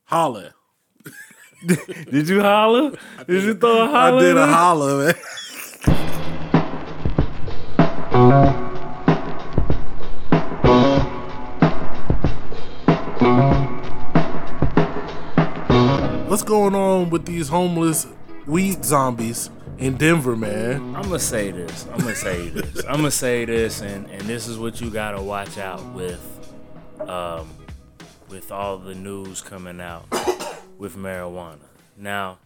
Holla. 0.04 0.52
Did 1.66 2.28
you 2.28 2.42
holler? 2.42 2.98
Did 3.26 3.44
you 3.44 3.54
throw 3.54 3.84
a 3.84 3.86
holler? 3.86 4.18
I 4.18 4.20
did 4.20 4.36
a 4.36 4.46
holla, 4.46 4.98
man. 4.98 5.14
What's 16.28 16.42
going 16.42 16.74
on 16.74 17.08
with 17.08 17.24
these 17.24 17.48
homeless 17.48 18.06
weed 18.46 18.84
zombies 18.84 19.48
in 19.78 19.96
Denver, 19.96 20.36
man? 20.36 20.94
I'm 20.96 21.02
gonna 21.02 21.18
say 21.18 21.50
this. 21.50 21.86
I'm 21.92 21.98
gonna 22.00 22.14
say 22.14 22.48
this. 22.48 22.84
I'm 22.84 22.96
gonna 22.96 23.10
say 23.10 23.44
this, 23.44 23.80
and 23.80 24.06
and 24.10 24.22
this 24.22 24.46
is 24.48 24.58
what 24.58 24.80
you 24.80 24.90
gotta 24.90 25.20
watch 25.22 25.58
out 25.58 25.84
with, 25.94 26.20
um, 27.00 27.48
with 28.28 28.50
all 28.52 28.78
the 28.78 28.94
news 28.94 29.40
coming 29.40 29.80
out 29.80 30.06
with 30.78 30.96
marijuana. 30.96 31.58
Now, 31.96 32.38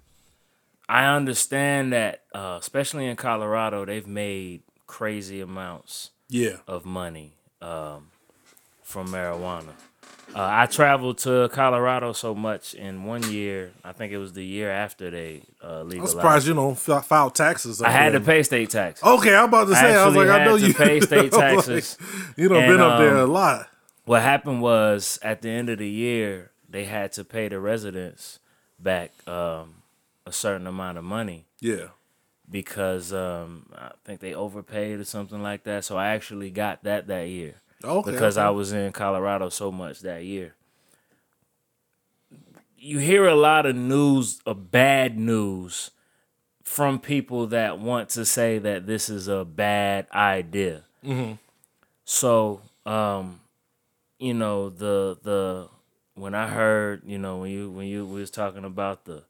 I 0.89 1.05
understand 1.07 1.93
that, 1.93 2.22
uh, 2.35 2.59
especially 2.61 3.07
in 3.07 3.16
Colorado, 3.16 3.85
they've 3.85 4.07
made 4.07 4.62
crazy 4.87 5.41
amounts 5.41 6.11
Yeah. 6.28 6.57
of 6.66 6.85
money 6.85 7.37
um, 7.61 8.09
from 8.83 9.09
marijuana. 9.09 9.72
Uh, 10.35 10.49
I 10.51 10.66
traveled 10.66 11.18
to 11.18 11.51
Colorado 11.53 12.12
so 12.12 12.35
much 12.35 12.74
in 12.74 13.05
one 13.05 13.22
year. 13.30 13.72
I 13.85 13.93
think 13.93 14.12
it 14.12 14.18
was 14.18 14.33
the 14.33 14.45
year 14.45 14.70
after 14.70 15.11
they 15.11 15.43
uh, 15.62 15.80
I'm 15.80 15.89
legalized. 15.89 16.12
surprised 16.12 16.47
you 16.47 16.55
don't 16.55 16.78
fi- 16.78 17.01
file 17.03 17.30
taxes. 17.30 17.83
I 17.83 17.91
had 17.91 18.12
to 18.12 18.20
pay 18.20 18.43
state 18.43 18.70
taxes. 18.70 19.05
Okay, 19.05 19.35
I'm 19.35 19.49
about 19.49 19.68
to 19.68 19.74
say. 19.74 19.95
I, 19.95 20.07
was 20.07 20.16
actually 20.16 20.26
like, 20.26 20.41
I 20.41 20.45
know 20.45 20.55
you 20.57 20.72
pay 20.74 21.01
state 21.11 21.35
I'm 21.35 21.41
like, 21.41 21.57
taxes. 21.57 21.99
you 22.37 22.49
don't 22.49 22.66
been 22.66 22.80
up 22.80 22.99
there 22.99 23.16
a 23.16 23.24
um, 23.24 23.30
lot. 23.30 23.68
What 24.05 24.22
happened 24.22 24.62
was 24.62 25.18
at 25.22 25.43
the 25.43 25.51
end 25.51 25.68
of 25.68 25.78
the 25.78 25.89
year, 25.89 26.51
they 26.68 26.85
had 26.85 27.12
to 27.12 27.24
pay 27.24 27.49
the 27.49 27.61
residents 27.61 28.39
back 28.78 29.12
um, 29.28 29.83
a 30.26 30.33
certain 30.33 30.66
amount 30.66 30.99
of 30.99 31.05
money 31.05 31.45
Yeah. 31.61 31.89
because 32.51 33.12
um, 33.12 33.66
I 33.76 33.93
think 34.05 34.20
they 34.20 34.35
overpaid 34.35 34.99
or 34.99 35.05
something 35.05 35.43
like 35.43 35.64
that. 35.64 35.85
So 35.85 35.97
I 35.97 36.09
actually 36.09 36.51
got 36.51 36.83
that 36.85 37.07
that 37.09 37.28
year 37.28 37.57
Okay. 37.85 38.11
because 38.11 38.39
okay. 38.39 38.47
I 38.47 38.51
was 38.51 38.72
in 38.72 38.93
Colorado 38.93 39.49
so 39.49 39.72
much 39.72 40.01
that 40.01 40.24
year. 40.24 40.55
You 42.76 42.99
hear 42.99 43.26
a 43.26 43.35
lot 43.35 43.66
of 43.66 43.76
news, 43.76 44.41
of 44.45 44.70
bad 44.70 45.18
news, 45.18 45.91
from 46.64 46.99
people 46.99 47.47
that 47.49 47.78
want 47.78 48.09
to 48.11 48.24
say 48.24 48.59
that 48.59 48.87
this 48.87 49.09
is 49.09 49.28
a 49.28 49.45
bad 49.45 50.07
idea. 50.12 50.85
So, 52.05 52.61
um, 52.85 53.41
you 54.18 54.35
know, 54.35 54.70
the 54.70 55.18
the 55.22 55.68
when 56.14 56.35
I 56.35 56.49
heard, 56.49 57.03
you 57.07 57.18
know, 57.18 57.39
when 57.39 57.51
you 57.51 57.70
when 57.70 57.87
you 57.87 58.07
was 58.07 58.30
talking 58.30 58.64
about 58.64 59.05
the 59.05 59.24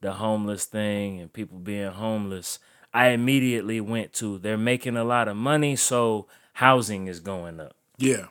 the 0.00 0.12
homeless 0.12 0.64
thing 0.64 1.20
and 1.20 1.32
people 1.32 1.58
being 1.58 1.90
homeless, 1.90 2.58
I 2.92 3.08
immediately 3.08 3.80
went 3.80 4.12
to 4.14 4.38
they're 4.38 4.58
making 4.58 4.96
a 4.96 5.04
lot 5.04 5.28
of 5.28 5.36
money, 5.36 5.76
so 5.76 6.26
housing 6.54 7.06
is 7.06 7.20
going 7.20 7.60
up. 7.60 7.76
Yeah. 7.98 8.26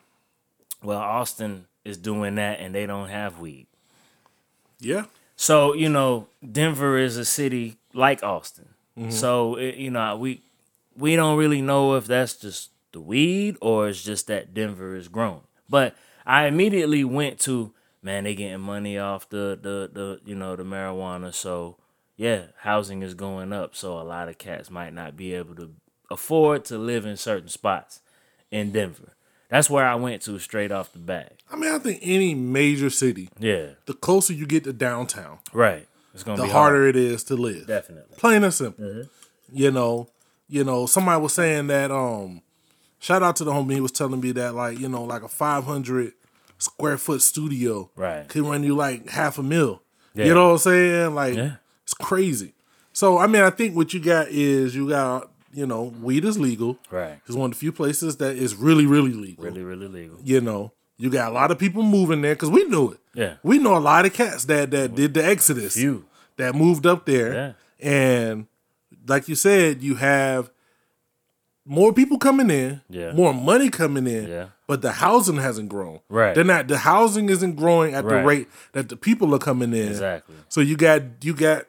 Well, 0.81 0.99
Austin 0.99 1.65
is 1.83 1.97
doing 1.97 2.35
that 2.35 2.59
and 2.59 2.73
they 2.73 2.85
don't 2.85 3.09
have 3.09 3.39
weed. 3.39 3.67
Yeah. 4.79 5.05
So, 5.35 5.73
you 5.73 5.89
know, 5.89 6.27
Denver 6.49 6.97
is 6.97 7.17
a 7.17 7.25
city 7.25 7.77
like 7.93 8.23
Austin. 8.23 8.69
Mm-hmm. 8.97 9.11
So, 9.11 9.55
it, 9.55 9.75
you 9.75 9.91
know, 9.91 10.17
we 10.17 10.41
we 10.95 11.15
don't 11.15 11.37
really 11.37 11.61
know 11.61 11.95
if 11.95 12.05
that's 12.05 12.35
just 12.35 12.69
the 12.91 13.01
weed 13.01 13.57
or 13.61 13.89
it's 13.89 14.03
just 14.03 14.27
that 14.27 14.53
Denver 14.53 14.95
is 14.95 15.07
growing. 15.07 15.41
But 15.69 15.95
I 16.25 16.45
immediately 16.45 17.03
went 17.03 17.39
to, 17.41 17.73
man, 18.01 18.25
they 18.25 18.35
getting 18.35 18.59
money 18.59 18.97
off 18.97 19.27
the 19.29 19.57
the 19.59 19.89
the 19.91 20.19
you 20.25 20.35
know, 20.35 20.55
the 20.55 20.63
marijuana. 20.63 21.33
So, 21.33 21.77
yeah, 22.15 22.47
housing 22.59 23.01
is 23.01 23.13
going 23.13 23.51
up. 23.51 23.75
So, 23.75 23.99
a 23.99 24.03
lot 24.03 24.29
of 24.29 24.37
cats 24.37 24.69
might 24.69 24.93
not 24.93 25.17
be 25.17 25.33
able 25.33 25.55
to 25.55 25.71
afford 26.11 26.65
to 26.65 26.77
live 26.77 27.05
in 27.05 27.17
certain 27.17 27.49
spots 27.49 28.01
in 28.51 28.71
Denver. 28.71 29.13
That's 29.53 29.69
where 29.69 29.85
I 29.85 29.93
went 29.95 30.21
to 30.23 30.39
straight 30.39 30.71
off 30.71 30.91
the 30.93 30.99
bat. 30.99 31.33
I 31.51 31.55
mean, 31.55 31.71
I 31.71 31.77
think 31.77 31.99
any 32.01 32.33
major 32.33 32.89
city, 32.89 33.29
Yeah, 33.39 33.67
the 33.85 33.93
closer 33.93 34.33
you 34.33 34.47
get 34.47 34.63
to 34.65 34.73
downtown, 34.73 35.37
right. 35.53 35.87
It's 36.13 36.23
gonna 36.23 36.37
the 36.37 36.43
be 36.43 36.49
harder 36.49 36.83
hard. 36.85 36.95
it 36.95 36.95
is 36.95 37.23
to 37.25 37.35
live. 37.35 37.67
Definitely. 37.67 38.15
Plain 38.17 38.43
and 38.43 38.53
simple. 38.53 38.83
Mm-hmm. 38.83 39.01
You 39.55 39.69
know, 39.71 40.09
you 40.49 40.63
know, 40.63 40.85
somebody 40.87 41.21
was 41.21 41.33
saying 41.33 41.67
that 41.67 41.91
um 41.91 42.41
shout 42.99 43.21
out 43.21 43.35
to 43.37 43.43
the 43.43 43.51
homie, 43.51 43.73
he 43.75 43.81
was 43.81 43.91
telling 43.91 44.21
me 44.21 44.31
that 44.31 44.55
like, 44.55 44.79
you 44.79 44.89
know, 44.89 45.03
like 45.03 45.21
a 45.23 45.27
500 45.27 46.13
square 46.57 46.97
foot 46.97 47.21
studio 47.21 47.89
Right. 47.95 48.27
could 48.27 48.43
run 48.43 48.63
you 48.63 48.75
like 48.75 49.09
half 49.09 49.37
a 49.37 49.43
mil. 49.43 49.81
Yeah. 50.15 50.25
You 50.25 50.33
know 50.33 50.45
what 50.47 50.51
I'm 50.53 50.57
saying? 50.59 51.15
Like 51.15 51.35
Yeah. 51.35 51.55
it's 51.83 51.93
crazy. 51.93 52.53
So, 52.95 53.17
I 53.17 53.25
mean, 53.27 53.41
I 53.43 53.49
think 53.49 53.75
what 53.75 53.93
you 53.93 53.99
got 53.99 54.27
is 54.29 54.75
you 54.75 54.89
got, 54.89 55.31
you 55.53 55.65
know, 55.67 55.83
weed 56.01 56.25
is 56.25 56.37
legal. 56.39 56.77
Right. 56.91 57.19
It's 57.25 57.35
one 57.35 57.51
of 57.51 57.55
the 57.55 57.59
few 57.59 57.71
places 57.71 58.17
that 58.17 58.35
is 58.35 58.55
really 58.55 58.85
really 58.85 59.13
legal. 59.13 59.43
Really, 59.45 59.61
really 59.63 59.87
legal. 59.87 60.17
You 60.23 60.41
know, 60.41 60.71
you 60.97 61.09
got 61.09 61.31
a 61.31 61.33
lot 61.33 61.51
of 61.51 61.57
people 61.59 61.83
moving 61.83 62.21
there 62.21 62.35
cuz 62.35 62.49
we 62.49 62.63
knew 62.65 62.91
it. 62.91 62.99
Yeah. 63.13 63.35
We 63.43 63.59
know 63.59 63.75
a 63.77 63.79
lot 63.79 64.05
of 64.05 64.13
cats 64.13 64.45
that 64.45 64.71
that 64.71 64.95
did 64.95 65.13
the 65.13 65.25
exodus 65.25 65.73
Few. 65.75 66.05
that 66.37 66.55
moved 66.55 66.85
up 66.85 67.05
there. 67.05 67.33
Yeah. 67.33 67.53
And 67.89 68.47
like 69.07 69.27
you 69.27 69.35
said, 69.35 69.81
you 69.83 69.95
have 69.95 70.49
more 71.65 71.93
people 71.93 72.17
coming 72.17 72.49
in, 72.49 72.81
Yeah. 72.89 73.13
more 73.13 73.33
money 73.33 73.69
coming 73.69 74.05
in, 74.05 74.27
Yeah. 74.27 74.45
but 74.67 74.81
the 74.81 74.91
housing 74.93 75.37
hasn't 75.37 75.69
grown. 75.69 75.99
Right. 76.09 76.35
They're 76.35 76.43
not 76.43 76.67
the 76.67 76.79
housing 76.79 77.29
isn't 77.29 77.55
growing 77.55 77.93
at 77.93 78.05
the 78.07 78.21
rate 78.21 78.47
that 78.73 78.89
the 78.89 78.97
people 78.97 79.33
are 79.33 79.39
coming 79.39 79.73
in. 79.73 79.87
Exactly. 79.87 80.35
So 80.49 80.59
you 80.61 80.75
got 80.75 81.01
you 81.21 81.33
got 81.33 81.65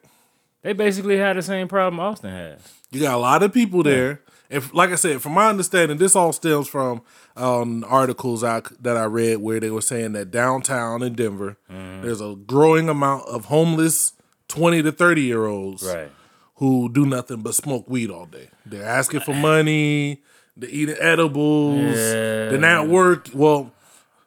They 0.62 0.72
basically 0.72 1.18
had 1.18 1.36
the 1.36 1.42
same 1.42 1.68
problem 1.68 2.00
Austin 2.00 2.30
has. 2.30 2.60
You 2.94 3.00
got 3.00 3.14
a 3.14 3.18
lot 3.18 3.42
of 3.42 3.52
people 3.52 3.82
there. 3.82 4.20
and 4.50 4.72
like 4.72 4.90
I 4.90 4.94
said, 4.94 5.20
from 5.20 5.32
my 5.32 5.48
understanding, 5.48 5.98
this 5.98 6.14
all 6.16 6.32
stems 6.32 6.68
from 6.68 7.02
um, 7.36 7.84
articles 7.88 8.44
I, 8.44 8.62
that 8.80 8.96
I 8.96 9.04
read 9.04 9.38
where 9.38 9.58
they 9.60 9.70
were 9.70 9.80
saying 9.82 10.12
that 10.12 10.30
downtown 10.30 11.02
in 11.02 11.14
Denver, 11.14 11.56
Mm-hmm. 11.70 12.02
there's 12.02 12.20
a 12.20 12.36
growing 12.46 12.88
amount 12.88 13.26
of 13.28 13.46
homeless 13.46 14.12
twenty 14.48 14.82
to 14.82 14.92
thirty 14.92 15.22
year 15.22 15.46
olds 15.46 15.82
Right. 15.82 16.10
who 16.56 16.88
do 16.92 17.04
nothing 17.06 17.42
but 17.42 17.54
smoke 17.54 17.88
weed 17.88 18.10
all 18.10 18.26
day. 18.26 18.48
They're 18.66 18.84
asking 18.84 19.20
for 19.20 19.34
money. 19.34 20.22
They're 20.56 20.70
eating 20.70 20.96
edibles. 21.00 21.96
Yeah. 21.96 22.50
They're 22.50 22.58
not 22.58 22.86
work. 22.88 23.28
Well, 23.34 23.72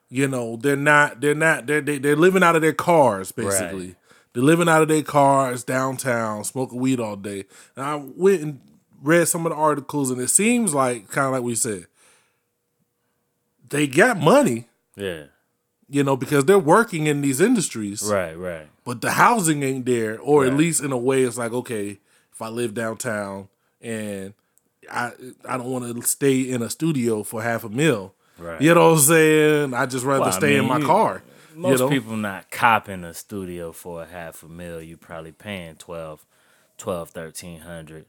you 0.09 0.27
know, 0.27 0.57
they're 0.57 0.75
not. 0.75 1.21
They're 1.21 1.35
not. 1.35 1.67
They're 1.67 1.81
they, 1.81 1.97
they're 1.99 2.15
living 2.17 2.43
out 2.43 2.55
of 2.57 2.61
their 2.61 2.73
cars 2.73 3.31
basically. 3.31 3.87
Right. 3.87 3.95
They're 4.37 4.43
living 4.45 4.69
out 4.69 4.83
of 4.83 4.87
their 4.87 5.01
cars 5.01 5.63
downtown, 5.63 6.43
smoking 6.43 6.79
weed 6.79 6.99
all 6.99 7.15
day. 7.15 7.45
And 7.75 7.83
I 7.83 7.95
went 7.95 8.41
and 8.43 8.59
read 9.01 9.27
some 9.27 9.47
of 9.47 9.51
the 9.51 9.55
articles, 9.57 10.11
and 10.11 10.21
it 10.21 10.27
seems 10.27 10.75
like 10.75 11.09
kind 11.09 11.25
of 11.25 11.31
like 11.33 11.41
we 11.41 11.55
said, 11.55 11.87
they 13.67 13.87
got 13.87 14.19
money. 14.19 14.67
Yeah. 14.95 15.23
You 15.89 16.03
know, 16.03 16.15
because 16.15 16.45
they're 16.45 16.59
working 16.59 17.07
in 17.07 17.21
these 17.21 17.41
industries 17.41 18.03
Right, 18.03 18.37
right. 18.37 18.67
but 18.85 19.01
the 19.01 19.09
housing 19.09 19.63
ain't 19.63 19.87
there, 19.87 20.19
or 20.19 20.45
at 20.45 20.53
least 20.53 20.83
in 20.83 20.91
a 20.91 20.97
way, 20.99 21.23
it's 21.23 21.39
like 21.39 21.51
okay, 21.53 21.97
if 22.31 22.39
I 22.39 22.49
live 22.49 22.75
downtown 22.75 23.47
and 23.81 24.35
I 24.91 25.13
I 25.49 25.57
don't 25.57 25.71
want 25.71 25.95
to 25.95 26.01
stay 26.07 26.41
in 26.41 26.61
a 26.61 26.69
studio 26.69 27.23
for 27.23 27.41
half 27.41 27.63
a 27.63 27.69
mil, 27.69 28.13
Right. 28.37 28.61
you 28.61 28.71
know 28.75 28.91
what 28.91 28.97
I'm 28.99 29.03
saying? 29.03 29.73
I 29.73 29.87
just 29.87 30.05
rather 30.05 30.19
Well, 30.21 30.29
I 30.29 30.37
stay 30.37 30.57
in 30.57 30.65
my 30.67 30.79
car. 30.79 31.23
Most 31.57 31.79
you 31.79 31.85
know? 31.85 31.89
people 31.89 32.15
not 32.15 32.51
copping 32.51 33.03
a 33.03 33.13
studio 33.13 33.71
for 33.71 34.03
a 34.03 34.05
half 34.05 34.43
a 34.43 34.47
mil. 34.47 34.81
You 34.81 34.95
probably 34.95 35.31
paying 35.31 35.75
12, 35.75 36.25
12 36.77 37.15
1300 37.15 38.05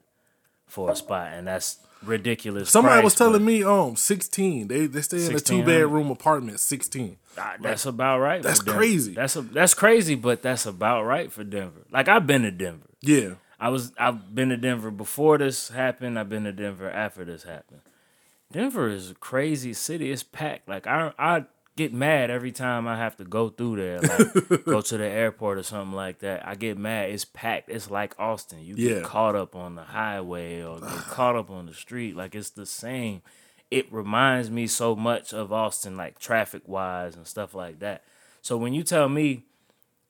for 0.67 0.91
a 0.91 0.97
spot, 0.97 1.33
and 1.33 1.47
that's 1.47 1.79
ridiculous. 2.03 2.71
Somebody 2.71 2.97
price, 2.97 3.05
was 3.05 3.15
telling 3.15 3.45
me, 3.45 3.65
um, 3.65 3.97
sixteen. 3.97 4.69
They 4.69 4.87
they 4.87 5.01
stay 5.01 5.25
in 5.25 5.35
a 5.35 5.41
two 5.41 5.65
bedroom 5.65 6.11
apartment, 6.11 6.61
sixteen. 6.61 7.17
ah, 7.37 7.55
that's 7.61 7.87
about 7.87 8.21
right. 8.21 8.43
That's 8.43 8.61
crazy. 8.61 9.15
That's 9.15 9.37
a, 9.37 9.43
that's 9.43 9.75
crazy, 9.75 10.15
but 10.15 10.43
that's 10.43 10.67
about 10.67 11.05
right 11.05 11.33
for 11.33 11.45
Denver. 11.45 11.87
Like 11.91 12.09
I've 12.09 12.27
been 12.27 12.43
to 12.43 12.51
Denver. 12.51 12.87
Yeah, 13.01 13.35
I 13.59 13.71
was 13.71 13.93
I've 13.99 14.35
been 14.35 14.51
to 14.51 14.57
Denver 14.57 14.91
before 14.91 15.39
this 15.39 15.71
happened. 15.71 16.19
I've 16.19 16.29
been 16.29 16.45
to 16.45 16.53
Denver 16.53 16.91
after 16.91 17.25
this 17.25 17.45
happened. 17.45 17.81
Denver 18.53 18.89
is 18.89 19.11
a 19.11 19.15
crazy 19.15 19.73
city. 19.73 20.11
It's 20.11 20.23
packed. 20.23 20.69
Like 20.69 20.87
I 20.87 21.13
I 21.19 21.45
get 21.79 21.95
mad 21.95 22.29
every 22.31 22.53
time 22.53 22.87
I 22.87 22.97
have 22.99 23.17
to 23.17 23.25
go 23.25 23.49
through 23.49 23.77
there, 23.77 24.01
like 24.01 24.65
go 24.67 24.81
to 24.91 24.97
the 24.99 25.07
airport 25.07 25.57
or 25.59 25.63
something 25.63 25.97
like 25.97 26.19
that. 26.19 26.47
I 26.47 26.55
get 26.57 26.77
mad. 26.77 27.11
It's 27.11 27.25
packed. 27.25 27.71
It's 27.71 27.91
like 27.91 28.15
Austin. 28.19 28.59
You 28.61 28.75
Yeah. 28.77 28.95
get 28.97 29.05
caught 29.05 29.35
up 29.37 29.57
on 29.57 29.77
the 29.77 29.85
highway 29.85 30.63
or 30.63 30.81
get 30.81 30.89
caught 31.17 31.37
up 31.37 31.51
on 31.51 31.67
the 31.67 31.73
street. 31.75 32.17
Like 32.17 32.35
it's 32.35 32.51
the 32.51 32.67
same. 32.67 33.23
It 33.71 33.91
reminds 33.93 34.51
me 34.51 34.67
so 34.67 34.95
much 34.97 35.33
of 35.33 35.53
Austin, 35.53 35.97
like 35.97 36.19
traffic 36.19 36.63
wise 36.67 37.17
and 37.17 37.27
stuff 37.27 37.55
like 37.55 37.79
that. 37.79 38.03
So 38.43 38.57
when 38.57 38.73
you 38.75 38.83
tell 38.83 39.09
me, 39.09 39.45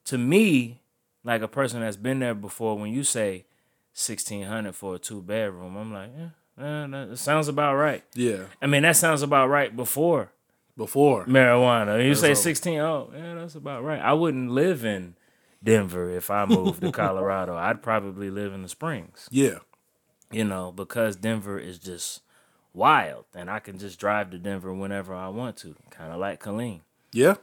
to 0.07 0.17
me, 0.19 0.81
like 1.25 1.43
a 1.43 1.49
person 1.49 1.81
that's 1.81 1.97
been 1.97 2.19
there 2.21 2.35
before, 2.35 2.79
when 2.79 2.93
you 2.93 3.05
say 3.05 3.45
sixteen 3.93 4.47
hundred 4.47 4.75
for 4.75 4.95
a 4.95 4.99
two 4.99 5.21
bedroom, 5.23 5.77
I'm 5.77 5.93
like, 5.93 6.11
yeah, 6.17 6.65
eh, 6.65 6.87
that 6.87 7.07
that 7.11 7.17
sounds 7.19 7.49
about 7.49 7.75
right. 7.75 8.05
yeah. 8.15 8.45
I 8.63 8.67
mean, 8.67 8.83
that 8.85 8.97
sounds 8.97 9.23
about 9.23 9.49
right 9.49 9.75
before 9.75 10.31
Before, 10.79 11.27
marijuana. 11.27 12.03
You 12.07 12.15
say. 12.15 12.33
16, 12.35 12.79
oh, 12.79 13.11
yeah, 13.15 13.35
that's 13.35 13.55
about 13.57 13.83
right. 13.85 14.01
I 14.01 14.15
wouldn't 14.15 14.51
live 14.51 14.85
in 14.85 15.17
Denver 15.63 16.09
if 16.09 16.31
I 16.31 16.47
moved 16.47 16.81
to 16.83 16.93
Colorado. 17.03 17.55
I'd 17.57 17.83
probably 17.83 18.31
live 18.31 18.55
in 18.55 18.63
the 18.63 18.69
Springs, 18.69 19.29
yeah, 19.31 19.59
you 20.31 20.45
know, 20.45 20.73
because 20.73 21.17
Denver 21.17 21.59
is 21.59 21.79
just 21.79 22.23
wild 22.73 23.25
and 23.35 23.51
I 23.51 23.59
can 23.59 23.77
just 23.77 23.99
drive 23.99 24.31
to 24.31 24.39
Denver 24.39 24.73
whenever 24.73 25.15
I 25.15 25.29
want 25.29 25.57
to, 25.59 25.75
kind 25.91 26.13
of 26.13 26.21
like 26.21 26.41
Killeen. 26.43 26.81
yeah. 27.13 27.35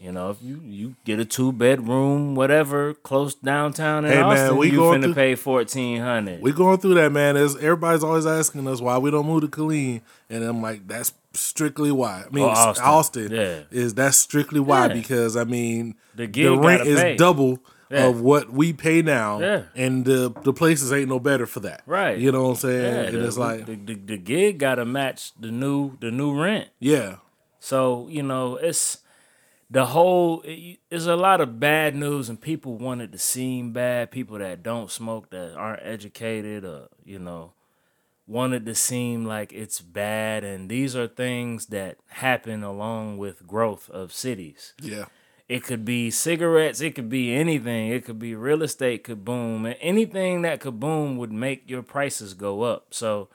You 0.00 0.12
know, 0.12 0.30
if 0.30 0.38
you, 0.40 0.60
you 0.64 0.96
get 1.04 1.20
a 1.20 1.26
two 1.26 1.52
bedroom, 1.52 2.34
whatever, 2.34 2.94
close 2.94 3.34
downtown 3.34 4.06
in 4.06 4.12
Hey, 4.12 4.22
man, 4.22 4.24
Austin, 4.38 4.56
we 4.56 4.70
you 4.70 4.76
going 4.78 5.00
finna 5.02 5.04
through- 5.04 5.14
pay 5.14 5.34
fourteen 5.34 6.00
hundred. 6.00 6.40
We 6.40 6.52
going 6.52 6.78
through 6.78 6.94
that, 6.94 7.12
man. 7.12 7.36
As 7.36 7.54
everybody's 7.56 8.02
always 8.02 8.24
asking 8.24 8.66
us 8.66 8.80
why 8.80 8.96
we 8.96 9.10
don't 9.10 9.26
move 9.26 9.42
to 9.42 9.48
Killeen, 9.48 10.00
and 10.30 10.42
I'm 10.42 10.62
like, 10.62 10.88
that's 10.88 11.12
strictly 11.34 11.92
why. 11.92 12.24
I 12.26 12.34
mean, 12.34 12.44
Oh, 12.44 12.48
Austin, 12.48 12.84
Austin. 12.86 13.30
Yeah. 13.30 13.60
is 13.70 13.92
that's 13.92 14.16
strictly 14.16 14.58
why 14.58 14.86
Yeah. 14.86 14.94
because 14.94 15.36
I 15.36 15.44
mean, 15.44 15.96
The 16.14 16.26
the, 16.26 16.56
rent 16.56 16.86
is 16.86 16.98
pay. 16.98 17.16
double 17.16 17.58
Yeah. 17.90 18.06
of 18.06 18.22
what 18.22 18.50
we 18.50 18.72
pay 18.72 19.02
now, 19.02 19.38
Yeah. 19.38 19.62
and 19.76 20.06
the 20.06 20.32
the 20.44 20.54
places 20.54 20.94
ain't 20.94 21.10
no 21.10 21.20
better 21.20 21.44
for 21.44 21.60
that, 21.60 21.82
Right. 21.84 22.16
You 22.18 22.32
know 22.32 22.44
what 22.44 22.48
I'm 22.50 22.56
saying? 22.56 22.82
Yeah, 22.94 23.00
and 23.02 23.16
the, 23.18 23.26
it's 23.26 23.36
like, 23.36 23.66
the, 23.66 23.74
the, 23.76 23.94
the 23.96 24.16
gig 24.16 24.58
gotta 24.58 24.86
match 24.86 25.32
the 25.38 25.50
new 25.50 25.98
the 26.00 26.10
new 26.10 26.40
rent. 26.40 26.68
yeah, 26.78 27.16
So, 27.58 28.08
you 28.08 28.22
know, 28.22 28.56
it's 28.56 28.98
the 29.70 29.86
whole 29.86 30.42
there's 30.88 31.06
a 31.06 31.16
lot 31.16 31.40
of 31.40 31.60
bad 31.60 31.94
news 31.94 32.28
and 32.28 32.40
people 32.40 32.76
want 32.76 33.00
it 33.00 33.12
to 33.12 33.18
seem 33.18 33.72
bad. 33.72 34.10
People 34.10 34.38
that 34.38 34.62
don't 34.62 34.90
smoke 34.90 35.30
that 35.30 35.54
aren't 35.54 35.82
educated 35.84 36.64
or 36.64 36.88
you 37.04 37.20
know 37.20 37.52
wanted 38.26 38.66
to 38.66 38.74
seem 38.74 39.24
like 39.24 39.52
it's 39.52 39.80
bad. 39.80 40.42
And 40.42 40.68
these 40.68 40.96
are 40.96 41.06
things 41.06 41.66
that 41.66 41.98
happen 42.08 42.64
along 42.64 43.18
with 43.18 43.46
growth 43.46 43.88
of 43.90 44.12
cities. 44.12 44.74
Yeah. 44.80 45.06
it 45.48 45.64
could 45.64 45.84
be 45.84 46.10
cigarettes 46.10 46.80
it 46.80 46.96
could 46.96 47.08
be 47.08 47.32
anything. 47.32 47.90
It 47.90 48.04
could 48.04 48.18
be 48.18 48.34
real 48.34 48.62
estate 48.62 49.04
could 49.04 49.24
boom. 49.24 49.66
And 49.66 49.76
anything 49.80 50.42
that 50.42 50.58
could 50.60 50.80
boom 50.80 51.16
would 51.16 51.32
make 51.32 51.70
your 51.70 51.82
prices 51.82 52.34
go 52.34 52.62
up. 52.62 52.88
So 52.90 53.28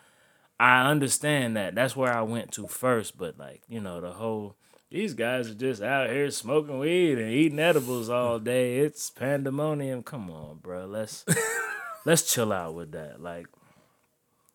i 0.60 0.86
understand 0.90 1.56
that. 1.56 1.76
That's 1.76 1.96
where 1.96 2.14
i 2.14 2.22
went 2.22 2.52
to 2.54 2.68
first. 2.68 3.18
But 3.18 3.40
like 3.40 3.62
you 3.70 3.80
know 3.80 4.02
the 4.02 4.12
whole 4.12 4.58
these 4.96 5.14
guys 5.14 5.50
are 5.50 5.56
just 5.56 5.82
out 5.82 6.10
here 6.10 6.32
smoking 6.32 6.80
weed 6.80 7.18
and 7.18 7.30
eating 7.30 7.60
edibles 7.60 8.10
all 8.10 8.40
day. 8.40 8.78
It's 8.78 9.10
pandemonium. 9.10 10.04
Come 10.04 10.32
on 10.32 10.60
bro. 10.64 10.86
Let's 10.86 11.26
let's 12.06 12.34
chill 12.34 12.54
out 12.54 12.76
with 12.76 12.94
that. 12.94 13.22
Like 13.22 13.48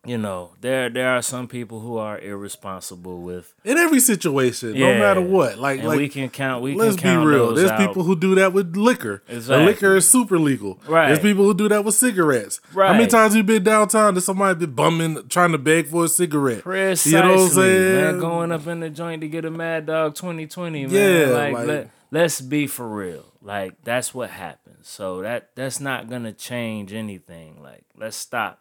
you 0.05 0.17
know 0.17 0.51
there 0.61 0.89
there 0.89 1.09
are 1.15 1.21
some 1.21 1.47
people 1.47 1.79
who 1.79 1.97
are 1.97 2.17
irresponsible 2.19 3.21
with 3.21 3.53
In 3.63 3.77
every 3.77 3.99
situation, 3.99 4.75
yeah. 4.75 4.93
no 4.93 4.99
matter 4.99 5.21
what. 5.21 5.59
Like 5.59 5.79
and 5.79 5.87
like 5.89 5.97
we 5.97 6.09
can 6.09 6.29
count 6.29 6.63
we 6.63 6.73
let's 6.75 6.95
can 6.95 7.03
be 7.03 7.15
count 7.17 7.27
real. 7.27 7.53
There's 7.53 7.69
out. 7.69 7.79
people 7.79 8.03
who 8.03 8.15
do 8.15 8.33
that 8.35 8.51
with 8.53 8.75
liquor. 8.75 9.21
The 9.27 9.35
Exactly. 9.35 9.65
liquor 9.65 9.95
is 9.95 10.07
super 10.07 10.39
legal. 10.39 10.79
Right. 10.87 11.07
There's 11.07 11.19
people 11.19 11.43
who 11.45 11.53
do 11.53 11.69
that 11.69 11.85
with 11.85 11.93
cigarettes. 11.95 12.59
Right. 12.73 12.87
How 12.87 12.93
many 12.93 13.07
times 13.07 13.35
you 13.35 13.43
been 13.43 13.63
downtown 13.63 14.15
that 14.15 14.21
somebody 14.21 14.57
been 14.65 14.73
bumming 14.73 15.27
trying 15.29 15.51
to 15.51 15.57
beg 15.59 15.87
for 15.87 16.05
a 16.05 16.07
cigarette? 16.07 16.63
Precisely, 16.63 17.11
You 17.11 17.17
know 17.23 17.35
what 17.35 17.39
I'm 17.43 17.49
saying? 17.49 17.95
man. 17.95 18.19
Going 18.19 18.51
up 18.51 18.65
in 18.67 18.79
the 18.79 18.89
joint 18.89 19.21
to 19.21 19.27
get 19.27 19.45
a 19.45 19.51
Mad 19.51 19.85
Dog 19.85 20.15
2020, 20.15 20.87
man. 20.87 20.93
Yeah, 20.95 21.27
like, 21.33 21.53
like- 21.53 21.67
let, 21.67 21.89
let's 22.09 22.41
be 22.41 22.65
for 22.67 22.87
real. 22.87 23.25
Like 23.43 23.83
that's 23.83 24.13
what 24.15 24.29
happens. 24.31 24.87
So 24.87 25.21
that 25.21 25.49
that's 25.55 25.79
not 25.79 26.09
gonna 26.09 26.33
change 26.33 26.91
anything. 26.93 27.61
Like 27.61 27.83
let's 27.97 28.17
stop 28.17 28.59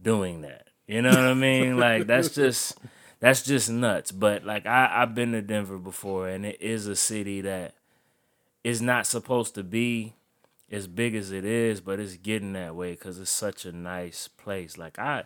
doing 0.00 0.42
that. 0.42 0.68
You 0.86 1.02
know 1.02 1.10
what 1.10 1.18
I 1.18 1.34
mean? 1.34 1.78
Like 1.78 2.06
that's 2.06 2.34
just 2.34 2.76
that's 3.20 3.42
just 3.42 3.68
nuts. 3.70 4.12
But 4.12 4.44
like 4.44 4.66
I 4.66 4.88
I've 5.02 5.14
been 5.14 5.32
to 5.32 5.42
Denver 5.42 5.78
before, 5.78 6.28
and 6.28 6.44
it 6.46 6.60
is 6.60 6.86
a 6.86 6.96
city 6.96 7.40
that 7.42 7.74
is 8.62 8.80
not 8.82 9.06
supposed 9.06 9.54
to 9.54 9.62
be 9.64 10.14
as 10.70 10.86
big 10.88 11.14
as 11.14 11.30
it 11.32 11.44
is, 11.44 11.80
but 11.80 12.00
it's 12.00 12.16
getting 12.16 12.52
that 12.54 12.74
way 12.74 12.92
because 12.92 13.18
it's 13.20 13.30
such 13.30 13.64
a 13.64 13.72
nice 13.72 14.26
place. 14.28 14.76
Like 14.76 14.98
I, 14.98 15.24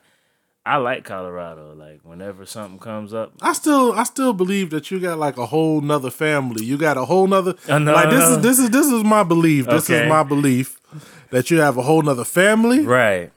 I 0.66 0.76
like 0.76 1.04
Colorado. 1.04 1.74
Like 1.74 2.00
whenever 2.02 2.44
something 2.46 2.78
comes 2.78 3.12
up, 3.14 3.32
I 3.42 3.52
still 3.54 3.92
I 3.92 4.04
still 4.04 4.32
believe 4.32 4.70
that 4.70 4.90
you 4.90 4.98
got 5.00 5.18
like 5.18 5.36
a 5.38 5.46
whole 5.46 5.80
nother 5.80 6.10
family. 6.10 6.64
You 6.64 6.76
got 6.78 6.96
a 6.96 7.04
whole 7.04 7.26
nother 7.26 7.54
Uh, 7.68 7.78
no, 7.78 7.92
like 7.94 8.10
this 8.10 8.28
is 8.28 8.42
this 8.42 8.58
is 8.58 8.70
this 8.70 8.86
is 8.86 9.04
my 9.04 9.22
belief. 9.22 9.66
This 9.66 9.88
Okay. 9.90 10.02
is 10.04 10.08
my 10.08 10.22
belief 10.22 10.80
that 11.30 11.50
you 11.50 11.58
have 11.60 11.76
a 11.76 11.82
whole 11.82 12.02
nother 12.02 12.24
family. 12.24 12.80
right? 12.80 13.30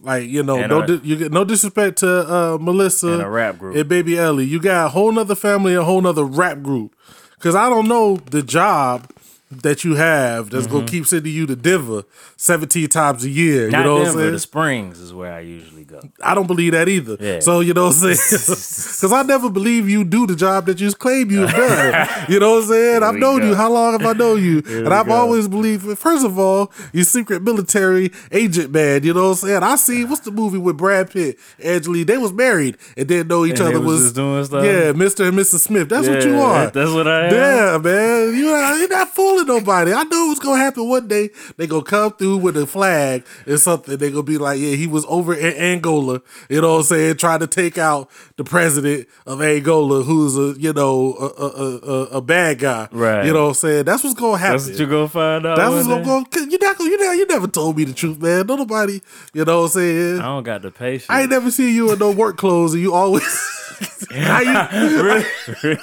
Like 0.00 0.28
you 0.28 0.42
know, 0.42 0.58
And 0.58 0.70
no, 0.70 0.82
a- 0.82 1.00
you 1.02 1.16
get 1.16 1.32
no 1.32 1.44
disrespect 1.44 1.98
to 1.98 2.08
uh, 2.08 2.58
Melissa 2.60 3.18
And 3.20 3.32
rap 3.32 3.58
group. 3.58 3.76
and 3.76 3.88
Baby 3.88 4.18
Ellie. 4.18 4.44
You 4.44 4.60
got 4.60 4.86
a 4.86 4.88
whole 4.90 5.10
nother 5.12 5.34
family, 5.34 5.74
a 5.74 5.82
whole 5.82 6.00
nother 6.02 6.24
rap 6.24 6.62
group. 6.62 6.94
Because 7.34 7.54
I 7.54 7.68
don't 7.68 7.88
know 7.88 8.16
the 8.30 8.42
job 8.42 9.10
that 9.48 9.84
you 9.84 9.94
have 9.94 10.50
that's 10.50 10.66
gonna 10.66 10.86
keep 10.86 11.06
sending 11.06 11.32
you 11.32 11.46
to 11.46 11.54
Denver 11.54 12.02
seventeen 12.36 12.88
times 12.88 13.24
a 13.24 13.28
year. 13.30 13.62
Mm-hmm. 13.68 13.72
Not 13.72 13.78
you 13.78 13.84
know 13.84 13.92
what 13.94 13.98
I'm 14.00 14.04
Denver. 14.06 14.20
saying? 14.20 14.32
The 14.32 14.38
Springs 14.40 14.98
is 14.98 15.12
where 15.14 15.32
I 15.32 15.40
usually 15.40 15.84
go. 15.84 16.00
I 16.20 16.34
don't 16.34 16.48
believe 16.48 16.72
that 16.72 16.88
either. 16.88 17.16
Yeah. 17.20 17.38
So 17.40 17.60
you 17.60 17.72
know 17.72 17.86
what 17.86 17.96
I'm 18.02 18.14
saying? 18.14 18.16
Because 18.96 19.12
I 19.12 19.22
never 19.22 19.48
believe 19.50 19.88
you 19.88 20.04
do 20.04 20.26
the 20.26 20.34
job 20.34 20.66
that 20.66 20.80
you 20.80 20.90
claim 20.92 21.30
you've 21.30 21.50
done. 21.50 22.08
you 22.28 22.40
know 22.40 22.54
what 22.54 22.62
I'm 22.64 22.68
saying? 22.70 23.02
I've 23.04 23.14
known 23.14 23.40
go. 23.40 23.48
you. 23.48 23.54
How 23.54 23.70
long 23.70 23.92
have 23.92 24.04
I 24.06 24.14
known 24.18 24.42
you? 24.42 24.62
and 24.66 24.88
I've 24.92 25.06
go. 25.06 25.12
always 25.14 25.46
believed. 25.48 25.96
First 25.98 26.24
of 26.24 26.38
all, 26.38 26.72
you 26.92 27.04
secret 27.04 27.42
military 27.42 28.10
agent 28.32 28.72
man. 28.72 29.04
You 29.04 29.14
know 29.14 29.24
what 29.24 29.42
I'm 29.42 29.48
saying? 29.48 29.62
I 29.62 29.76
see. 29.76 30.04
What's 30.04 30.22
the 30.22 30.30
movie 30.32 30.58
with 30.58 30.76
Brad 30.76 31.10
Pitt, 31.10 31.38
Angela? 31.62 32.04
They 32.04 32.18
was 32.18 32.32
married 32.32 32.78
and 32.96 33.06
didn't 33.06 33.28
know 33.28 33.44
each 33.44 33.60
And 33.60 33.68
other. 33.68 33.80
was 33.80 34.02
Was, 34.02 34.12
doing 34.12 34.44
stuff? 34.44 34.64
Yeah, 34.64 34.92
Mr. 34.92 35.28
and 35.28 35.38
Mrs. 35.38 35.60
Smith. 35.60 35.88
That's 35.88 36.08
what 36.08 36.24
you 36.24 36.40
are. 36.40 36.70
That's 36.70 36.90
what 36.92 37.06
I 37.06 37.26
am. 37.28 37.32
Yeah, 37.34 37.78
man. 37.78 38.34
You 38.34 38.48
are, 38.48 38.76
you're 38.78 38.88
not 38.88 39.14
fooling 39.14 39.45
nobody. 39.46 39.92
I 39.92 40.04
knew 40.04 40.26
it 40.26 40.28
was 40.30 40.38
gonna 40.38 40.58
happen 40.58 40.88
one 40.88 41.08
day. 41.08 41.30
They 41.56 41.66
gonna 41.66 41.82
come 41.82 42.12
through 42.12 42.38
with 42.38 42.56
a 42.56 42.66
flag 42.66 43.24
or 43.46 43.56
something. 43.58 43.96
They 43.96 44.10
gonna 44.10 44.22
be 44.22 44.38
like, 44.38 44.58
yeah, 44.58 44.74
he 44.76 44.86
was 44.86 45.04
over 45.08 45.34
in 45.34 45.54
Angola. 45.56 46.20
You 46.50 46.60
know 46.60 46.72
what 46.72 46.78
I'm 46.78 46.84
saying? 46.84 47.16
Trying 47.16 47.40
to 47.40 47.46
take 47.46 47.78
out 47.78 48.10
the 48.36 48.44
president 48.44 49.08
of 49.26 49.40
Angola, 49.40 50.02
who's 50.02 50.36
a 50.36 50.58
you 50.60 50.72
know 50.72 51.14
a 51.18 51.42
a, 51.42 51.76
a, 51.78 52.02
a- 52.18 52.20
bad 52.20 52.58
guy. 52.58 52.88
Right. 52.90 53.24
You 53.24 53.32
know 53.32 53.42
what 53.44 53.48
I'm 53.48 53.54
saying? 53.54 53.84
That's 53.84 54.02
what's 54.02 54.18
gonna 54.18 54.38
happen. 54.38 54.56
That's 54.58 54.70
what 54.70 54.78
you 54.78 54.86
gonna 54.86 55.08
find 55.08 55.46
out. 55.46 55.56
That's 55.56 55.70
what's 55.72 55.86
gonna 55.88 56.04
go. 56.04 56.24
You're 56.40 56.58
not 56.60 56.76
gonna. 56.78 56.90
You 56.90 56.98
know, 56.98 57.12
you 57.12 57.26
never 57.26 57.46
told 57.46 57.76
me 57.76 57.84
the 57.84 57.92
truth, 57.92 58.20
man. 58.20 58.46
No 58.46 58.56
nobody. 58.56 59.00
You 59.32 59.44
know 59.44 59.60
what 59.62 59.66
I'm 59.66 59.70
saying? 59.70 60.18
I 60.20 60.22
don't 60.24 60.42
got 60.42 60.62
the 60.62 60.70
patience. 60.70 61.06
I 61.08 61.22
ain't 61.22 61.30
never 61.30 61.50
seen 61.50 61.74
you 61.74 61.92
in 61.92 61.98
no 61.98 62.10
work 62.10 62.36
clothes, 62.36 62.74
and 62.74 62.82
you 62.82 62.92
always. 62.94 63.24
how 64.10 64.40
you 64.40 65.24
Really? 65.62 65.78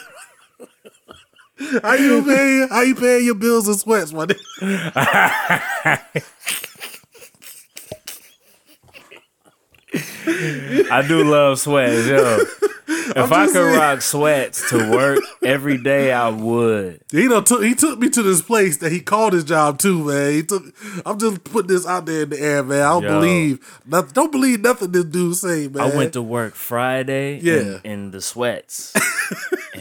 how 1.84 1.94
you 1.94 2.24
paying 2.24 2.68
how 2.70 2.82
you 2.82 2.96
paying 2.96 3.26
your 3.26 3.36
bills 3.36 3.68
and 3.68 3.78
sweats, 3.80 4.12
my 4.14 4.26
nigga? 4.26 6.24
I 10.92 11.04
do 11.08 11.24
love 11.24 11.60
sweats, 11.60 12.08
yo. 12.08 12.40
If 13.16 13.32
I 13.32 13.46
could 13.48 13.54
saying. 13.56 13.76
rock 13.78 14.02
sweats 14.02 14.70
to 14.70 14.92
work 14.92 15.20
every 15.44 15.78
day, 15.78 16.12
I 16.12 16.30
would. 16.30 17.02
He 17.12 17.28
know 17.28 17.42
took 17.42 17.62
he 17.64 17.76
took 17.76 18.00
me 18.00 18.10
to 18.10 18.22
this 18.24 18.42
place 18.42 18.78
that 18.78 18.92
he 18.92 19.02
called 19.02 19.34
his 19.34 19.44
job 19.44 19.78
too, 19.78 20.06
man. 20.06 20.32
He 20.34 20.44
took. 20.44 20.64
I'm 21.06 21.20
just 21.20 21.44
putting 21.44 21.68
this 21.68 21.86
out 21.86 22.06
there 22.06 22.24
in 22.24 22.30
the 22.30 22.40
air, 22.40 22.64
man. 22.64 22.82
I 22.82 22.90
don't 22.92 23.04
Yo. 23.04 23.10
believe 23.20 23.82
nothing. 23.86 24.12
Don't 24.14 24.32
believe 24.32 24.62
nothing 24.62 24.92
this 24.92 25.06
dude 25.06 25.36
say, 25.36 25.68
man. 25.68 25.84
I 25.92 25.96
went 25.96 26.14
to 26.14 26.22
work 26.22 26.56
Friday 26.56 27.40
Yeah. 27.42 27.54
in, 27.60 27.82
in 27.84 28.12
the 28.12 28.22
sweats, 28.22 28.94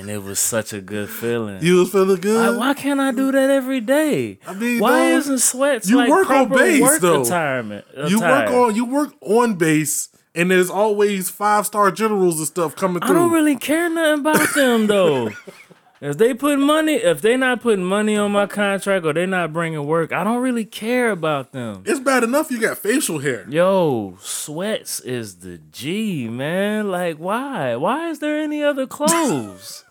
and 0.03 0.11
it 0.11 0.23
was 0.23 0.41
such 0.41 0.73
a 0.73 0.81
good 0.81 1.09
feeling. 1.09 1.63
You 1.63 1.79
was 1.79 1.93
feeling 1.93 2.21
good. 2.21 2.51
Like, 2.51 2.59
why 2.59 2.75
can't 2.75 2.99
I 3.01 3.13
do 3.13 3.31
that 3.31 3.51
every 3.51 3.81
day? 3.81 4.39
I 4.47 4.53
mean, 4.55 4.81
why 4.81 5.13
isn't 5.13 5.39
sweats 5.39 5.89
you 5.89 5.97
like 5.97 6.11
work 6.11 6.29
on 6.29 6.49
base, 6.49 6.83
work 6.83 7.01
though. 7.01 7.21
retirement? 7.21 7.85
you 8.09 8.21
work 8.21 8.51
on 8.51 8.75
you 8.75 8.85
work 8.85 9.15
on 9.21 9.55
base, 9.55 10.09
and 10.35 10.51
there's 10.51 10.71
always 10.71 11.31
five 11.31 11.67
star 11.67 11.93
generals 11.93 12.39
and 12.39 12.49
stuff 12.49 12.75
coming 12.75 13.01
through. 13.01 13.11
I 13.11 13.13
don't 13.15 13.33
really 13.33 13.57
care 13.57 13.89
nothing 13.89 14.21
about 14.21 14.55
them 14.55 14.89
though. 14.89 15.31
If 16.03 16.19
they 16.19 16.35
put 16.35 16.59
money, 16.59 16.95
if 16.95 17.23
they 17.23 17.37
not 17.37 17.61
putting 17.61 17.85
money 17.85 18.17
on 18.17 18.33
my 18.33 18.47
contract 18.47 19.07
or 19.07 19.13
they 19.13 19.25
not 19.25 19.53
bringing 19.53 19.87
work, 19.87 20.11
I 20.11 20.25
don't 20.25 20.43
really 20.43 20.65
care 20.65 21.13
about 21.13 21.53
them. 21.53 21.85
it's 21.87 22.01
bad 22.01 22.25
enough 22.25 22.51
you 22.51 22.61
got 22.61 22.79
facial 22.79 23.21
hair. 23.21 23.47
Yo, 23.49 24.17
sweats 24.21 24.99
is 24.99 25.37
the 25.37 25.59
G, 25.71 26.27
man. 26.27 26.91
Like, 26.91 27.19
why? 27.19 27.77
Why 27.77 28.09
is 28.11 28.19
there 28.19 28.37
any 28.37 28.65
other 28.65 28.85
clothes? 28.85 29.85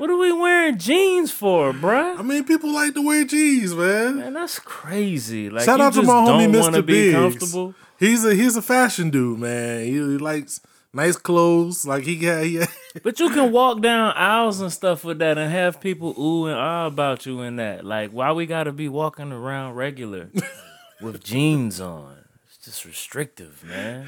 What 0.00 0.08
are 0.08 0.16
we 0.16 0.32
wearing 0.32 0.78
jeans 0.78 1.30
for, 1.30 1.74
bruh? 1.74 2.18
I 2.18 2.22
mean, 2.22 2.44
people 2.44 2.72
like 2.72 2.94
to 2.94 3.02
wear 3.02 3.22
jeans, 3.22 3.74
man. 3.74 4.16
Man, 4.16 4.32
that's 4.32 4.58
crazy. 4.58 5.50
Like, 5.50 5.66
Shout 5.66 5.78
you 5.78 5.84
out 5.84 5.92
to 5.92 6.02
my 6.02 6.14
homie 6.14 6.50
Mr. 6.50 6.86
be 6.86 7.10
Biggs. 7.10 7.14
comfortable. 7.14 7.74
He's 7.98 8.24
a 8.24 8.34
he's 8.34 8.56
a 8.56 8.62
fashion 8.62 9.10
dude, 9.10 9.38
man. 9.40 9.84
He, 9.84 9.92
he 9.92 9.98
likes 9.98 10.62
nice 10.94 11.18
clothes. 11.18 11.86
Like 11.86 12.04
he 12.04 12.16
got 12.16 12.44
he, 12.44 12.62
But 13.02 13.20
you 13.20 13.28
can 13.28 13.52
walk 13.52 13.82
down 13.82 14.14
aisles 14.16 14.62
and 14.62 14.72
stuff 14.72 15.04
with 15.04 15.18
that 15.18 15.36
and 15.36 15.52
have 15.52 15.82
people 15.82 16.14
ooh 16.18 16.46
and 16.46 16.56
ah 16.58 16.86
about 16.86 17.26
you 17.26 17.42
in 17.42 17.56
that. 17.56 17.84
Like, 17.84 18.10
why 18.10 18.32
we 18.32 18.46
gotta 18.46 18.72
be 18.72 18.88
walking 18.88 19.32
around 19.32 19.74
regular 19.74 20.30
with 21.02 21.22
jeans 21.22 21.78
on? 21.78 22.16
It's 22.48 22.64
just 22.64 22.86
restrictive, 22.86 23.62
man. 23.68 24.06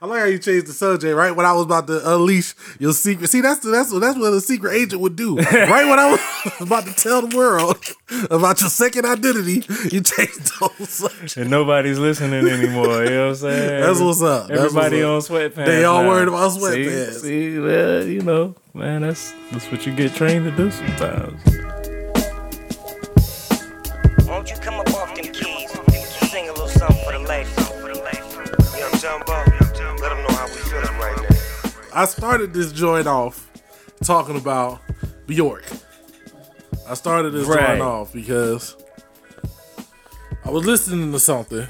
I 0.00 0.06
like 0.06 0.20
how 0.20 0.26
you 0.26 0.38
changed 0.38 0.66
the 0.66 0.72
subject 0.72 1.14
right 1.16 1.34
when 1.34 1.46
I 1.46 1.52
was 1.52 1.64
about 1.64 1.86
to 1.88 2.14
unleash 2.14 2.54
your 2.78 2.92
secret. 2.92 3.28
See, 3.30 3.40
that's 3.40 3.60
that's 3.60 3.92
that's 3.98 4.18
what 4.18 4.32
a 4.32 4.40
secret 4.40 4.74
agent 4.74 5.00
would 5.00 5.16
do. 5.16 5.36
right 5.38 5.86
when 5.88 5.98
I 5.98 6.10
was 6.12 6.60
about 6.60 6.86
to 6.86 6.92
tell 6.94 7.26
the 7.26 7.36
world 7.36 7.76
about 8.30 8.60
your 8.60 8.70
second 8.70 9.04
identity, 9.06 9.62
you 9.90 10.00
changed 10.02 10.44
the 10.46 10.52
whole 10.60 10.86
subject. 10.86 11.36
And 11.36 11.50
nobody's 11.50 11.98
listening 11.98 12.46
anymore. 12.48 13.04
You 13.04 13.10
know 13.10 13.20
what 13.26 13.28
I'm 13.30 13.34
saying? 13.36 13.80
That's 13.80 14.00
what's 14.00 14.22
up. 14.22 14.48
That's 14.48 14.60
Everybody 14.60 15.04
what's 15.04 15.30
on 15.30 15.36
sweatpants. 15.36 15.66
They 15.66 15.84
all 15.84 16.02
now. 16.02 16.08
worried 16.08 16.28
about 16.28 16.50
See? 16.52 16.60
sweatpants. 16.60 17.12
See, 17.20 17.58
well, 17.58 18.04
you 18.06 18.22
know, 18.22 18.54
man, 18.74 19.02
that's 19.02 19.32
that's 19.50 19.70
what 19.70 19.86
you 19.86 19.94
get 19.94 20.14
trained 20.14 20.44
to 20.44 20.50
do 20.56 20.70
sometimes. 20.70 21.40
I 31.94 32.06
started 32.06 32.52
this 32.52 32.72
joint 32.72 33.06
off 33.06 33.50
talking 34.02 34.36
about 34.36 34.80
Bjork. 35.26 35.64
I 36.88 36.94
started 36.94 37.30
this 37.32 37.46
Right. 37.46 37.66
joint 37.68 37.82
off 37.82 38.12
because 38.12 38.76
I 40.44 40.50
was 40.50 40.66
listening 40.66 41.12
to 41.12 41.18
something. 41.20 41.66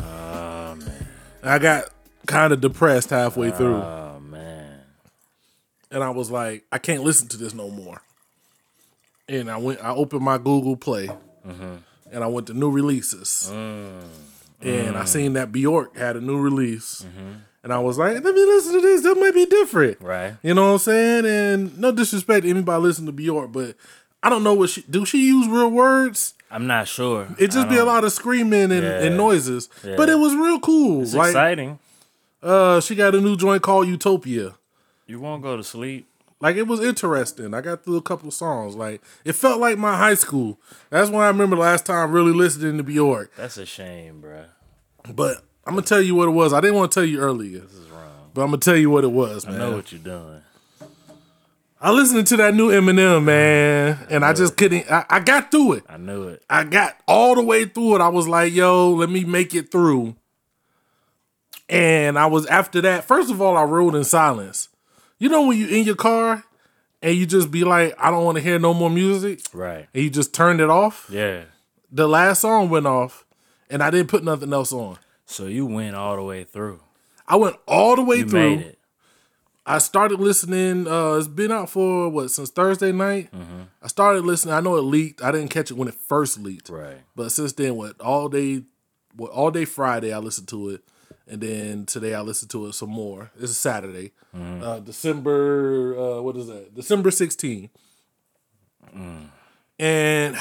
Oh 0.00 0.74
man. 0.76 1.08
I 1.42 1.58
got 1.58 1.90
kind 2.26 2.52
of 2.52 2.60
depressed 2.60 3.10
halfway 3.10 3.50
through. 3.50 3.76
Oh 3.76 4.20
man. 4.20 4.80
and 5.90 6.02
I 6.04 6.10
was 6.10 6.30
like, 6.30 6.64
I 6.72 6.78
can't 6.78 7.02
listen 7.02 7.28
to 7.28 7.36
this 7.36 7.54
no 7.54 7.70
more. 7.70 8.02
and 9.28 9.50
I 9.50 9.58
went. 9.58 9.82
I 9.84 9.90
opened 9.90 10.22
my 10.22 10.38
Google 10.38 10.74
Play, 10.76 11.06
Mm-hmm. 11.46 11.74
and 12.12 12.24
I 12.24 12.26
went 12.26 12.46
to 12.48 12.54
new 12.54 12.70
releases, 12.70 13.48
Mm. 13.52 14.00
and 14.62 14.96
I 14.96 15.04
seen 15.04 15.34
that 15.34 15.52
Bjork 15.52 15.96
had 15.98 16.16
a 16.16 16.20
new 16.20 16.38
release, 16.38 17.04
Mm-hmm. 17.06 17.32
And 17.62 17.72
I 17.72 17.78
was 17.78 17.98
like, 17.98 18.14
let 18.14 18.34
me 18.34 18.44
listen 18.44 18.74
to 18.74 18.80
this. 18.80 19.02
That 19.02 19.16
might 19.16 19.34
be 19.34 19.46
different, 19.46 20.00
Right. 20.00 20.34
You 20.42 20.54
know 20.54 20.66
what 20.68 20.72
I'm 20.72 20.78
saying? 20.78 21.26
And 21.26 21.78
no 21.78 21.92
disrespect 21.92 22.44
to 22.44 22.50
anybody 22.50 22.82
listening 22.82 23.06
to 23.06 23.12
Bjork, 23.12 23.52
but 23.52 23.74
I 24.22 24.30
don't 24.30 24.42
know 24.44 24.54
what 24.54 24.70
she 24.70 24.82
do. 24.82 25.04
She 25.04 25.26
use 25.26 25.46
real 25.48 25.70
words? 25.70 26.34
I'm 26.50 26.66
not 26.66 26.88
sure. 26.88 27.28
It 27.38 27.50
just 27.50 27.68
be 27.68 27.76
a 27.76 27.84
lot 27.84 28.04
of 28.04 28.12
screaming 28.12 28.72
and, 28.72 28.82
Yeah. 28.82 29.02
and 29.02 29.16
noises, 29.16 29.68
but 29.82 30.08
it 30.08 30.16
was 30.18 30.34
real 30.34 30.58
cool. 30.60 31.02
It's 31.02 31.14
like, 31.14 31.28
exciting. 31.28 31.78
uh, 32.42 32.80
she 32.80 32.94
got 32.94 33.14
a 33.14 33.20
new 33.20 33.36
joint 33.36 33.62
called 33.62 33.86
Utopia. 33.86 34.54
You 35.06 35.20
won't 35.20 35.42
go 35.42 35.56
to 35.56 35.64
sleep. 35.64 36.06
Like 36.40 36.54
it 36.56 36.68
was 36.68 36.80
interesting. 36.80 37.52
I 37.52 37.60
got 37.60 37.84
through 37.84 37.96
a 37.96 38.02
couple 38.02 38.28
of 38.28 38.34
songs. 38.34 38.76
Like 38.76 39.02
it 39.24 39.32
felt 39.32 39.58
like 39.60 39.76
my 39.76 39.96
high 39.96 40.14
school. 40.14 40.58
That's 40.88 41.10
when 41.10 41.20
I 41.20 41.26
remember 41.28 41.56
last 41.56 41.84
time 41.84 42.12
really 42.12 42.32
listening 42.32 42.76
to 42.78 42.82
Bjork. 42.84 43.32
That's 43.36 43.56
a 43.58 43.66
shame, 43.66 44.22
bruh. 44.22 44.46
But 45.14 45.42
I'm 45.68 45.74
gonna 45.74 45.82
tell 45.86 46.00
you 46.00 46.14
what 46.14 46.28
it 46.28 46.32
was. 46.32 46.52
I 46.54 46.60
didn't 46.62 46.76
want 46.76 46.90
to 46.92 47.00
tell 47.00 47.04
you 47.04 47.18
earlier. 47.20 47.58
This 47.60 47.74
is 47.74 47.88
wrong. 47.90 48.30
But 48.32 48.40
I'm 48.42 48.48
gonna 48.48 48.56
tell 48.58 48.76
you 48.76 48.88
what 48.90 49.04
it 49.04 49.12
was, 49.12 49.46
man. 49.46 49.54
I 49.56 49.58
know 49.58 49.76
what 49.76 49.92
you're 49.92 50.00
doing. 50.00 50.40
I 51.80 51.92
listened 51.92 52.26
to 52.28 52.36
that 52.38 52.54
new 52.54 52.70
Eminem, 52.70 53.22
man, 53.24 53.98
and 54.10 54.24
I 54.24 54.32
just 54.32 54.56
couldn't. 54.56 54.90
I, 54.90 55.04
I 55.10 55.20
got 55.20 55.50
through 55.50 55.74
it. 55.74 55.84
I 55.88 55.96
knew 55.98 56.24
it. 56.24 56.42
I 56.50 56.64
got 56.64 56.96
all 57.06 57.34
the 57.36 57.42
way 57.42 57.66
through 57.66 57.96
it. 57.96 58.00
I 58.00 58.08
was 58.08 58.26
like, 58.26 58.52
yo, 58.52 58.90
let 58.94 59.10
me 59.10 59.24
make 59.24 59.54
it 59.54 59.70
through. 59.70 60.16
And 61.68 62.18
I 62.18 62.26
was 62.26 62.46
after 62.46 62.80
that. 62.80 63.04
First 63.04 63.30
of 63.30 63.40
all, 63.42 63.56
I 63.56 63.62
rode 63.62 63.94
in 63.94 64.04
silence. 64.04 64.70
You 65.18 65.28
know 65.28 65.46
when 65.46 65.58
you 65.58 65.68
in 65.68 65.84
your 65.84 65.96
car 65.96 66.44
and 67.02 67.14
you 67.14 67.26
just 67.26 67.50
be 67.50 67.62
like, 67.62 67.94
I 67.98 68.10
don't 68.10 68.24
want 68.24 68.36
to 68.38 68.42
hear 68.42 68.58
no 68.58 68.72
more 68.74 68.90
music, 68.90 69.40
Right. 69.52 69.86
and 69.94 70.02
you 70.02 70.10
just 70.10 70.32
turned 70.34 70.60
it 70.60 70.70
off. 70.70 71.06
Yeah. 71.10 71.42
The 71.92 72.08
last 72.08 72.40
song 72.40 72.70
went 72.70 72.86
off, 72.86 73.24
and 73.70 73.82
I 73.82 73.90
didn't 73.90 74.08
put 74.08 74.24
nothing 74.24 74.52
else 74.52 74.72
on. 74.72 74.98
So 75.30 75.44
you 75.44 75.66
went 75.66 75.94
all 75.94 76.16
the 76.16 76.22
way 76.22 76.42
through. 76.44 76.80
I 77.26 77.36
went 77.36 77.56
all 77.68 77.96
the 77.96 78.02
way 78.02 78.16
You 78.18 78.28
through. 78.28 78.56
made 78.56 78.60
it. 78.60 78.78
I 79.66 79.76
started 79.76 80.18
listening. 80.18 80.88
Uh, 80.88 81.16
it's 81.16 81.28
been 81.28 81.52
out 81.52 81.68
for 81.68 82.08
what 82.08 82.30
since 82.30 82.48
Thursday 82.48 82.90
night. 82.90 83.30
Mm-hmm. 83.32 83.62
I 83.82 83.86
started 83.88 84.24
listening. 84.24 84.54
I 84.54 84.60
know 84.60 84.76
it 84.76 84.80
leaked. 84.80 85.22
I 85.22 85.30
didn't 85.30 85.48
catch 85.50 85.70
it 85.70 85.76
when 85.76 85.88
it 85.88 85.94
first 85.94 86.40
leaked. 86.40 86.70
Right. 86.70 86.96
But 87.14 87.30
since 87.32 87.52
then, 87.52 87.76
what 87.76 88.00
all 88.00 88.30
day, 88.30 88.62
what 89.14 89.30
all 89.30 89.50
day 89.50 89.66
Friday, 89.66 90.14
I 90.14 90.18
listened 90.18 90.48
to 90.48 90.70
it, 90.70 90.80
and 91.26 91.42
then 91.42 91.84
today 91.84 92.14
I 92.14 92.22
listened 92.22 92.50
to 92.52 92.64
it 92.66 92.72
some 92.74 92.88
more. 92.88 93.30
It's 93.38 93.50
a 93.52 93.54
Saturday, 93.54 94.12
uh, 94.34 94.78
December. 94.78 95.94
Uh, 95.98 96.22
what 96.22 96.36
is 96.38 96.46
that? 96.46 96.74
December 96.74 97.10
16. 97.10 97.68
And 99.78 100.36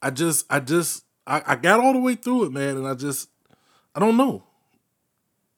I 0.00 0.10
just, 0.10 0.46
I 0.48 0.60
just, 0.60 1.04
I, 1.26 1.42
I 1.46 1.56
got 1.56 1.80
all 1.80 1.92
the 1.92 1.98
way 1.98 2.14
through 2.14 2.44
it, 2.44 2.52
man, 2.52 2.76
and 2.76 2.86
I 2.86 2.94
just, 2.94 3.28
I 3.94 4.00
don't 4.00 4.16
know. 4.16 4.44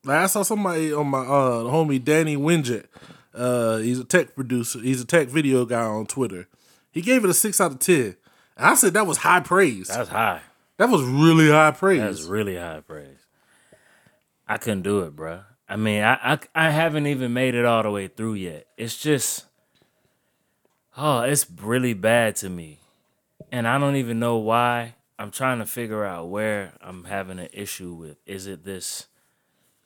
Like 0.05 0.19
I 0.19 0.27
saw 0.27 0.43
somebody 0.43 0.93
on 0.93 1.09
my 1.09 1.19
uh 1.19 1.65
the 1.65 1.71
homie 1.71 2.03
Danny 2.03 2.37
Winget. 2.37 2.87
Uh, 3.35 3.77
he's 3.79 3.99
a 3.99 4.05
tech 4.05 4.35
producer. 4.35 4.79
He's 4.81 5.01
a 5.01 5.05
tech 5.05 5.29
video 5.29 5.65
guy 5.65 5.83
on 5.83 6.07
Twitter. 6.07 6.49
He 6.91 7.03
gave 7.03 7.25
it 7.25 7.31
a 7.31 7.35
six 7.35 7.61
out 7.61 7.73
of 7.73 7.79
ten. 7.79 8.17
And 8.57 8.67
I 8.67 8.75
said 8.75 8.95
that 8.95 9.07
was 9.07 9.19
high 9.19 9.41
praise. 9.41 9.89
That's 9.89 10.09
high. 10.09 10.41
That 10.79 10.89
was 10.89 11.03
really 11.03 11.51
high 11.51 11.73
praise. 11.73 12.01
That's 12.01 12.23
really 12.23 12.57
high 12.57 12.81
praise. 12.81 13.19
I 14.47 14.57
couldn't 14.57 14.83
do 14.83 15.01
it, 15.01 15.15
bruh. 15.15 15.45
I 15.69 15.77
mean, 15.77 16.03
I, 16.03 16.15
I 16.15 16.39
I 16.55 16.71
haven't 16.71 17.07
even 17.07 17.33
made 17.33 17.55
it 17.55 17.67
all 17.67 17.83
the 17.83 17.91
way 17.91 18.09
through 18.09 18.35
yet. 18.35 18.67
It's 18.77 18.97
just, 18.97 19.45
oh, 20.97 21.21
it's 21.21 21.47
really 21.61 21.93
bad 21.93 22.37
to 22.37 22.49
me, 22.49 22.79
and 23.53 23.69
I 23.69 23.79
don't 23.79 23.97
even 23.97 24.19
know 24.19 24.39
why. 24.39 24.95
I'm 25.19 25.31
trying 25.31 25.59
to 25.59 25.67
figure 25.67 26.05
out 26.05 26.29
where 26.29 26.75
I'm 26.81 27.05
having 27.05 27.39
an 27.39 27.49
issue 27.53 27.93
with. 27.93 28.19
Is 28.25 28.47
it 28.47 28.65
this 28.65 29.07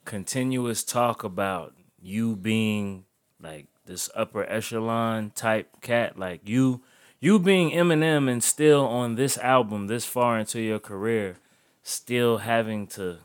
continuous 0.04 0.84
talk 0.84 1.24
about 1.24 1.74
you 2.00 2.36
being 2.36 3.04
like 3.40 3.66
this 3.86 4.10
upper 4.14 4.44
echelon 4.44 5.30
type 5.30 5.80
cat, 5.80 6.18
like 6.18 6.48
you 6.48 6.82
you 7.18 7.38
being 7.38 7.70
Eminem 7.70 8.28
and 8.28 8.42
still 8.42 8.84
on 8.84 9.14
this 9.14 9.38
album 9.38 9.86
this 9.86 10.04
far 10.04 10.38
into 10.38 10.60
your 10.60 10.80
career, 10.80 11.36
still 11.82 12.38
having 12.38 12.86
to 12.88 13.18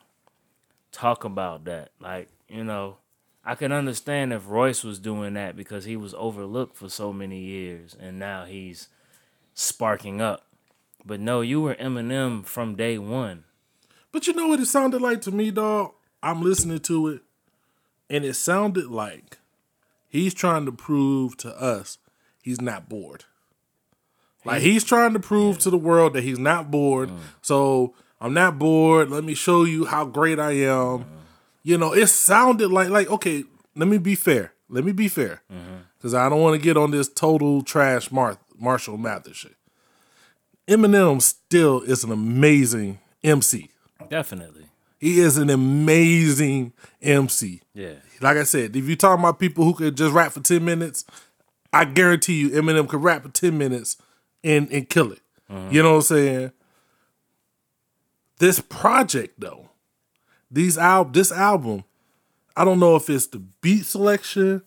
talk 0.91 1.23
about 1.23 1.65
that. 1.65 1.89
Like, 1.99 2.29
you 2.47 2.63
know, 2.63 2.97
I 3.43 3.55
can 3.55 3.71
understand 3.71 4.33
if 4.33 4.47
Royce 4.47 4.83
was 4.83 4.99
doing 4.99 5.33
that 5.33 5.55
because 5.55 5.85
he 5.85 5.97
was 5.97 6.13
overlooked 6.13 6.77
for 6.77 6.89
so 6.89 7.11
many 7.11 7.39
years 7.39 7.95
and 7.99 8.19
now 8.19 8.45
he's 8.45 8.87
sparking 9.55 10.21
up. 10.21 10.45
But 11.07 11.21
no, 11.21 11.39
you 11.39 11.61
were 11.61 11.75
Eminem 11.75 12.45
from 12.45 12.75
day 12.75 12.97
one. 12.97 13.45
But 14.11 14.27
you 14.27 14.33
know 14.33 14.47
what 14.47 14.59
it 14.59 14.65
sounded 14.65 15.01
like 15.01 15.21
to 15.21 15.31
me, 15.31 15.51
dog? 15.51 15.93
I'm 16.21 16.41
listening 16.41 16.79
to 16.79 17.07
it, 17.07 17.21
and 18.09 18.25
it 18.25 18.33
sounded 18.33 18.87
like 18.87 19.37
he's 20.09 20.33
trying 20.33 20.65
to 20.65 20.71
prove 20.71 21.37
to 21.37 21.49
us 21.61 21.97
he's 22.41 22.59
not 22.59 22.89
bored. 22.89 23.23
Like 24.43 24.61
he's 24.61 24.83
trying 24.83 25.13
to 25.13 25.19
prove 25.19 25.59
to 25.59 25.69
the 25.69 25.77
world 25.77 26.13
that 26.13 26.23
he's 26.23 26.39
not 26.39 26.71
bored. 26.71 27.09
Mm. 27.09 27.17
So 27.41 27.93
I'm 28.19 28.33
not 28.33 28.57
bored. 28.57 29.09
Let 29.09 29.23
me 29.23 29.33
show 29.33 29.63
you 29.63 29.85
how 29.85 30.05
great 30.05 30.39
I 30.39 30.51
am. 30.51 30.99
Mm. 30.99 31.05
You 31.63 31.77
know, 31.77 31.93
it 31.93 32.07
sounded 32.07 32.69
like 32.71 32.89
like 32.89 33.09
okay. 33.09 33.43
Let 33.75 33.87
me 33.87 33.97
be 33.97 34.15
fair. 34.15 34.53
Let 34.69 34.83
me 34.83 34.91
be 34.91 35.07
fair, 35.07 35.41
mm-hmm. 35.53 35.77
because 35.97 36.13
I 36.13 36.27
don't 36.27 36.41
want 36.41 36.59
to 36.59 36.61
get 36.61 36.75
on 36.75 36.91
this 36.91 37.07
total 37.07 37.61
trash 37.61 38.11
Mar- 38.11 38.37
Marshall 38.57 38.97
Mathers 38.97 39.37
shit. 39.37 39.56
Eminem 40.67 41.21
still 41.21 41.81
is 41.81 42.03
an 42.03 42.11
amazing 42.11 42.99
MC. 43.23 43.69
Definitely. 44.09 44.65
He 44.99 45.19
is 45.19 45.37
an 45.37 45.49
amazing 45.49 46.73
MC. 47.01 47.61
Yeah. 47.73 47.93
Like 48.19 48.37
I 48.37 48.43
said, 48.43 48.75
if 48.75 48.85
you're 48.85 48.97
talking 48.97 49.23
about 49.23 49.39
people 49.39 49.63
who 49.63 49.73
could 49.73 49.95
just 49.95 50.13
rap 50.13 50.31
for 50.31 50.39
10 50.39 50.63
minutes, 50.65 51.05
I 51.71 51.85
guarantee 51.85 52.39
you 52.39 52.49
Eminem 52.49 52.87
could 52.89 53.03
rap 53.03 53.23
for 53.23 53.29
10 53.29 53.57
minutes 53.57 53.97
and, 54.43 54.69
and 54.71 54.89
kill 54.89 55.11
it. 55.11 55.21
Uh-huh. 55.49 55.69
You 55.71 55.83
know 55.83 55.91
what 55.91 55.95
I'm 55.97 56.01
saying? 56.01 56.51
This 58.39 58.59
project 58.59 59.39
though, 59.39 59.69
these 60.49 60.77
al- 60.77 61.05
this 61.05 61.31
album, 61.31 61.83
I 62.55 62.65
don't 62.65 62.79
know 62.79 62.95
if 62.95 63.09
it's 63.09 63.27
the 63.27 63.39
beat 63.61 63.85
selection. 63.85 64.63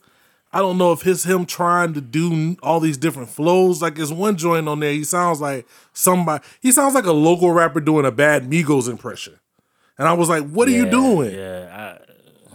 I 0.53 0.59
don't 0.59 0.79
know 0.79 0.93
if 0.93 1.07
it's 1.07 1.25
him 1.25 1.47
trying 1.47 1.95
to 1.95 2.01
do 2.01 2.57
all 2.63 2.81
these 2.81 2.97
different 2.99 3.29
flows. 3.29 3.81
Like 3.81 3.95
there's 3.95 4.13
one 4.13 4.37
joint 4.37 4.69
on 4.69 4.81
there, 4.81 4.93
he 4.93 5.05
sounds 5.05 5.41
like 5.41 5.67
somebody 5.93 6.45
he 6.61 6.73
sounds 6.73 6.95
like 6.95 7.07
a 7.07 7.13
local 7.13 7.53
rapper 7.53 7.81
doing 7.81 8.05
a 8.05 8.11
bad 8.11 8.51
Migos 8.51 8.89
impression. 8.89 9.39
And 9.99 10.09
I 10.09 10.15
was 10.15 10.29
like, 10.29 10.49
what 10.49 10.67
are 10.67 10.73
you 10.73 10.89
doing? 10.91 11.35
Yeah. 11.35 11.99
I, 12.01 12.55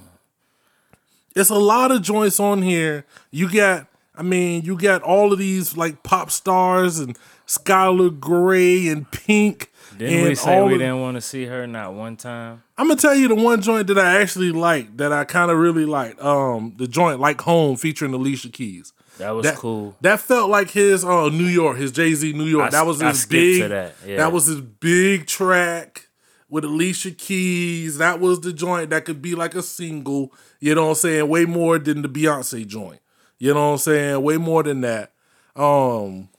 It's 1.35 1.51
a 1.51 1.55
lot 1.55 1.91
of 1.91 2.01
joints 2.01 2.39
on 2.39 2.63
here. 2.63 3.05
You 3.29 3.51
got, 3.51 3.87
I 4.15 4.23
mean, 4.23 4.63
you 4.63 4.75
got 4.75 5.03
all 5.03 5.31
of 5.31 5.37
these 5.37 5.77
like 5.77 6.01
pop 6.01 6.31
stars 6.31 6.97
and 6.97 7.15
Skylar 7.45 8.19
Grey 8.19 8.87
and 8.87 9.09
Pink. 9.11 9.71
Didn't 9.97 10.19
and 10.19 10.27
we 10.29 10.35
say 10.35 10.61
we 10.61 10.73
of- 10.73 10.79
didn't 10.79 11.01
want 11.01 11.15
to 11.15 11.21
see 11.21 11.45
her 11.45 11.65
not 11.67 11.93
one 11.93 12.15
time? 12.17 12.63
I'm 12.77 12.87
gonna 12.87 12.99
tell 12.99 13.15
you 13.15 13.27
the 13.27 13.35
one 13.35 13.61
joint 13.61 13.87
that 13.87 13.97
I 13.97 14.21
actually 14.21 14.51
liked 14.51 14.97
that 14.97 15.11
I 15.13 15.23
kind 15.23 15.49
of 15.51 15.57
really 15.57 15.85
liked. 15.85 16.21
Um, 16.21 16.73
the 16.77 16.87
joint 16.87 17.19
like 17.19 17.41
Home 17.41 17.75
featuring 17.77 18.13
Alicia 18.13 18.49
Keys. 18.49 18.93
That 19.17 19.31
was 19.31 19.45
That 19.45 19.55
cool. 19.55 19.95
That 20.01 20.19
felt 20.19 20.49
like 20.49 20.71
his 20.71 21.05
uh 21.05 21.29
New 21.29 21.45
York, 21.45 21.77
his 21.77 21.91
Jay 21.91 22.13
Z 22.13 22.33
New 22.33 22.43
York. 22.45 22.67
I 22.67 22.69
that 22.71 22.85
was 22.85 22.99
his 22.99 23.25
big. 23.25 23.61
to 23.61 23.67
that, 23.69 23.95
yeah. 24.05 24.27
was 24.27 24.45
his 24.47 24.59
big 24.61 25.25
track 25.25 26.09
with 26.49 26.65
Alicia 26.65 27.11
Keys. 27.11 27.97
That 27.97 28.19
was 28.19 28.41
the 28.41 28.51
joint 28.53 28.89
that 28.89 29.05
could 29.05 29.21
be 29.21 29.33
like 29.35 29.55
a 29.55 29.61
single. 29.63 30.33
You 30.59 30.75
know 30.75 30.83
what 30.83 30.89
I'm 30.89 30.95
saying? 30.95 31.29
Way 31.29 31.45
more 31.45 31.79
than 31.79 32.01
the 32.01 32.09
Beyonce 32.09 32.67
joint. 32.67 32.99
You 33.37 33.53
know 33.53 33.67
what 33.67 33.73
I'm 33.73 33.77
saying? 33.79 34.21
Way 34.23 34.37
more 34.37 34.63
than 34.63 34.81
that. 34.81 35.11
Um, 35.55 36.29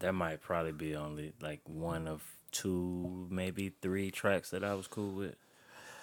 That 0.00 0.12
might 0.12 0.40
probably 0.42 0.72
be 0.72 0.94
only 0.96 1.32
like 1.40 1.60
one 1.66 2.06
of 2.08 2.22
two, 2.52 3.26
maybe 3.30 3.72
three 3.82 4.10
tracks 4.10 4.50
that 4.50 4.62
I 4.64 4.74
was 4.74 4.86
cool 4.86 5.12
with. 5.12 5.34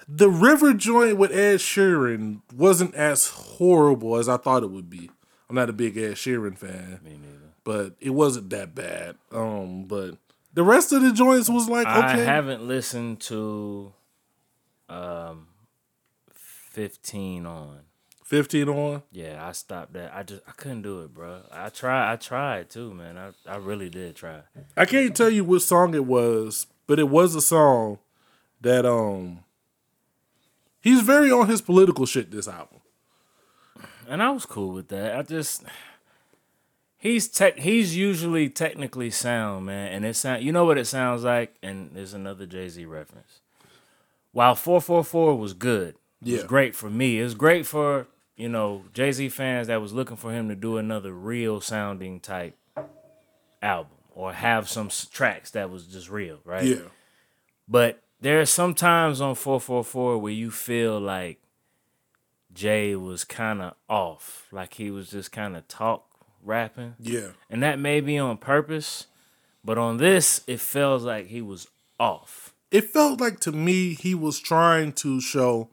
the 0.07 0.29
River 0.29 0.73
joint 0.73 1.17
with 1.17 1.31
Ed 1.31 1.57
Sheeran 1.59 2.41
wasn't 2.53 2.95
as 2.95 3.27
horrible 3.27 4.15
as 4.17 4.27
I 4.29 4.37
thought 4.37 4.63
it 4.63 4.71
would 4.71 4.89
be. 4.89 5.09
I'm 5.49 5.55
not 5.55 5.69
a 5.69 5.73
big 5.73 5.97
Ed 5.97 6.13
Sheeran 6.15 6.57
fan, 6.57 6.99
Me 7.03 7.11
neither. 7.11 7.53
but 7.63 7.95
it 7.99 8.09
wasn't 8.11 8.49
that 8.51 8.73
bad. 8.75 9.15
Um, 9.31 9.83
but 9.85 10.17
the 10.53 10.63
rest 10.63 10.91
of 10.91 11.01
the 11.01 11.11
joints 11.13 11.49
was 11.49 11.69
like 11.69 11.85
okay. 11.87 11.97
I 11.97 12.15
haven't 12.17 12.67
listened 12.67 13.19
to 13.21 13.93
um 14.89 15.47
15 16.31 17.45
on. 17.45 17.79
15 18.27 18.67
on. 18.67 19.03
Yeah, 19.11 19.45
I 19.47 19.53
stopped 19.53 19.93
that. 19.93 20.13
I 20.13 20.21
just 20.23 20.41
I 20.47 20.51
couldn't 20.51 20.81
do 20.81 21.01
it, 21.01 21.13
bro. 21.13 21.43
I 21.51 21.69
tried. 21.69 22.11
I 22.11 22.15
tried 22.17 22.69
too, 22.69 22.93
man. 22.93 23.17
I 23.17 23.31
I 23.49 23.55
really 23.55 23.89
did 23.89 24.15
try. 24.17 24.41
I 24.75 24.85
can't 24.85 25.15
tell 25.15 25.29
you 25.29 25.45
what 25.45 25.61
song 25.61 25.93
it 25.95 26.05
was, 26.05 26.67
but 26.87 26.99
it 26.99 27.07
was 27.09 27.35
a 27.35 27.41
song 27.41 27.99
that 28.59 28.85
um 28.85 29.39
he's 30.81 31.01
very 31.01 31.31
on 31.31 31.47
his 31.47 31.61
political 31.61 32.05
shit 32.05 32.29
this 32.29 32.49
album. 32.49 32.81
And 34.09 34.21
I 34.21 34.29
was 34.31 34.45
cool 34.45 34.73
with 34.73 34.89
that. 34.89 35.17
I 35.17 35.21
just 35.23 35.63
He's 36.99 37.27
tech. 37.29 37.59
He's 37.59 37.95
usually 37.95 38.49
technically 38.49 39.09
sound, 39.11 39.67
man, 39.67 39.93
and 39.93 40.05
it 40.05 40.15
sound. 40.15 40.43
You 40.43 40.51
know 40.51 40.65
what 40.65 40.77
it 40.79 40.85
sounds 40.85 41.23
like, 41.23 41.55
and 41.63 41.91
there's 41.93 42.13
another 42.13 42.45
Jay 42.45 42.67
Z 42.67 42.83
reference. 42.85 43.39
While 44.33 44.55
four 44.55 44.81
four 44.81 45.03
four 45.05 45.37
was 45.37 45.53
good, 45.53 45.95
it 46.25 46.31
was 46.31 46.41
Yeah. 46.41 46.47
great 46.47 46.75
for 46.75 46.89
me. 46.89 47.19
It 47.19 47.23
was 47.23 47.35
great 47.35 47.65
for 47.65 48.07
you 48.37 48.47
know 48.47 48.85
Jay 48.93 49.11
Z 49.11 49.29
fans 49.29 49.67
that 49.67 49.81
was 49.81 49.91
looking 49.91 50.15
for 50.15 50.31
him 50.31 50.47
to 50.47 50.55
do 50.55 50.77
another 50.77 51.11
real 51.11 51.59
sounding 51.59 52.19
type 52.19 52.55
album 53.61 53.91
or 54.11 54.33
have 54.33 54.69
some 54.69 54.89
tracks 55.11 55.51
that 55.51 55.69
was 55.69 55.85
just 55.87 56.09
real, 56.09 56.39
right? 56.45 56.63
Yeah. 56.63 56.87
But 57.67 58.01
there 58.21 58.39
are 58.39 58.45
some 58.45 58.73
times 58.73 59.21
on 59.21 59.35
444 59.35 60.17
where 60.17 60.31
you 60.31 60.49
feel 60.49 60.99
like 60.99 61.39
Jay 62.53 62.95
was 62.95 63.23
kind 63.23 63.61
of 63.61 63.75
off, 63.87 64.47
like 64.51 64.75
he 64.75 64.89
was 64.89 65.11
just 65.11 65.31
kind 65.31 65.55
of 65.55 65.67
talk 65.67 66.05
rapping. 66.43 66.95
Yeah. 66.99 67.29
And 67.49 67.61
that 67.61 67.77
may 67.77 68.01
be 68.01 68.17
on 68.17 68.37
purpose, 68.37 69.07
but 69.63 69.77
on 69.77 69.97
this, 69.97 70.41
it 70.47 70.59
feels 70.59 71.03
like 71.03 71.27
he 71.27 71.41
was 71.41 71.67
off. 71.99 72.53
It 72.71 72.85
felt 72.85 73.21
like 73.21 73.39
to 73.41 73.51
me 73.51 73.93
he 73.93 74.15
was 74.15 74.39
trying 74.39 74.93
to 74.93 75.21
show 75.21 75.69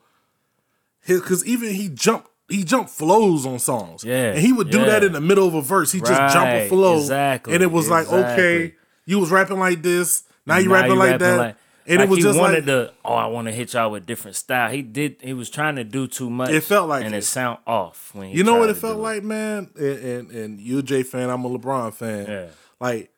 his 1.00 1.20
because 1.20 1.46
even 1.46 1.74
he 1.74 1.88
jumped 1.88 2.28
he 2.49 2.64
jumped 2.64 2.90
flows 2.90 3.47
on 3.47 3.59
songs. 3.59 4.05
Yeah, 4.05 4.32
And 4.32 4.38
he 4.38 4.53
would 4.53 4.70
do 4.70 4.80
yeah. 4.80 4.86
that 4.86 5.05
in 5.05 5.12
the 5.12 5.20
middle 5.20 5.47
of 5.49 5.55
a 5.55 5.62
verse. 5.62 5.92
He 5.92 6.01
just 6.01 6.12
jump 6.34 6.47
a 6.49 6.68
flow. 6.68 6.99
exactly, 6.99 7.55
And 7.55 7.62
it 7.62 7.70
was 7.70 7.88
like, 7.88 8.07
okay, 8.12 8.74
you 9.07 9.18
was 9.18 9.30
rapping 9.30 9.59
like 9.59 9.82
this. 9.82 10.24
Now 10.47 10.59
you 10.59 10.68
Now 10.68 10.74
rapping 10.74 10.92
you 10.92 10.99
like 10.99 11.11
rapping 11.12 11.26
that. 11.26 11.36
like- 11.38 11.57
and 11.86 11.99
like 11.99 12.07
it 12.07 12.09
was 12.11 12.16
he 12.18 12.22
just 12.22 12.38
wanted 12.38 12.66
like 12.66 12.88
to, 12.88 12.95
oh, 13.05 13.12
I 13.12 13.26
want 13.26 13.47
to 13.47 13.53
hit 13.53 13.74
y'all 13.74 13.90
with 13.90 14.07
different 14.07 14.36
style. 14.38 14.70
He 14.70 14.80
did. 14.80 15.16
He 15.20 15.34
was 15.34 15.51
trying 15.51 15.76
to 15.76 15.84
do 15.84 16.07
too 16.07 16.30
much. 16.30 16.49
It 16.49 16.62
felt 16.62 16.88
like 16.88 17.05
and 17.05 17.14
it. 17.14 17.18
it 17.18 17.24
sound 17.24 17.59
off 17.66 18.11
when 18.14 18.28
he 18.30 18.38
You 18.38 18.42
know 18.42 18.55
what 18.59 18.70
it 18.70 18.78
felt 18.78 18.97
like, 19.01 19.22
man? 19.22 19.68
And, 19.76 19.99
and 19.99 20.30
and 20.30 20.61
you 20.61 20.78
a 20.78 20.82
J 20.82 21.03
fan, 21.03 21.28
I'm 21.28 21.45
a 21.45 21.51
LeBron 21.51 21.92
fan. 21.92 22.26
Yeah. 22.26 22.47
Like 22.80 23.11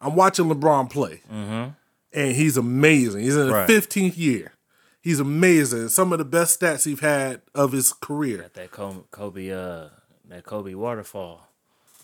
I'm 0.00 0.14
watching 0.16 0.46
LeBron 0.46 0.88
play, 0.88 1.20
mm-hmm. 1.30 1.72
and 2.14 2.34
he's 2.34 2.56
amazing. 2.56 3.20
He's 3.20 3.36
in 3.36 3.48
the 3.48 3.52
Right. 3.52 3.68
15th 3.68 4.16
year. 4.16 4.52
He's 5.04 5.20
amazing. 5.20 5.90
Some 5.90 6.12
of 6.14 6.18
the 6.18 6.24
best 6.24 6.58
stats 6.58 6.86
he's 6.86 6.98
had 6.98 7.42
of 7.54 7.72
his 7.72 7.92
career. 7.92 8.50
That 8.54 8.70
Kobe, 8.70 9.50
uh, 9.50 9.88
that 10.30 10.44
Kobe 10.44 10.72
waterfall. 10.72 11.46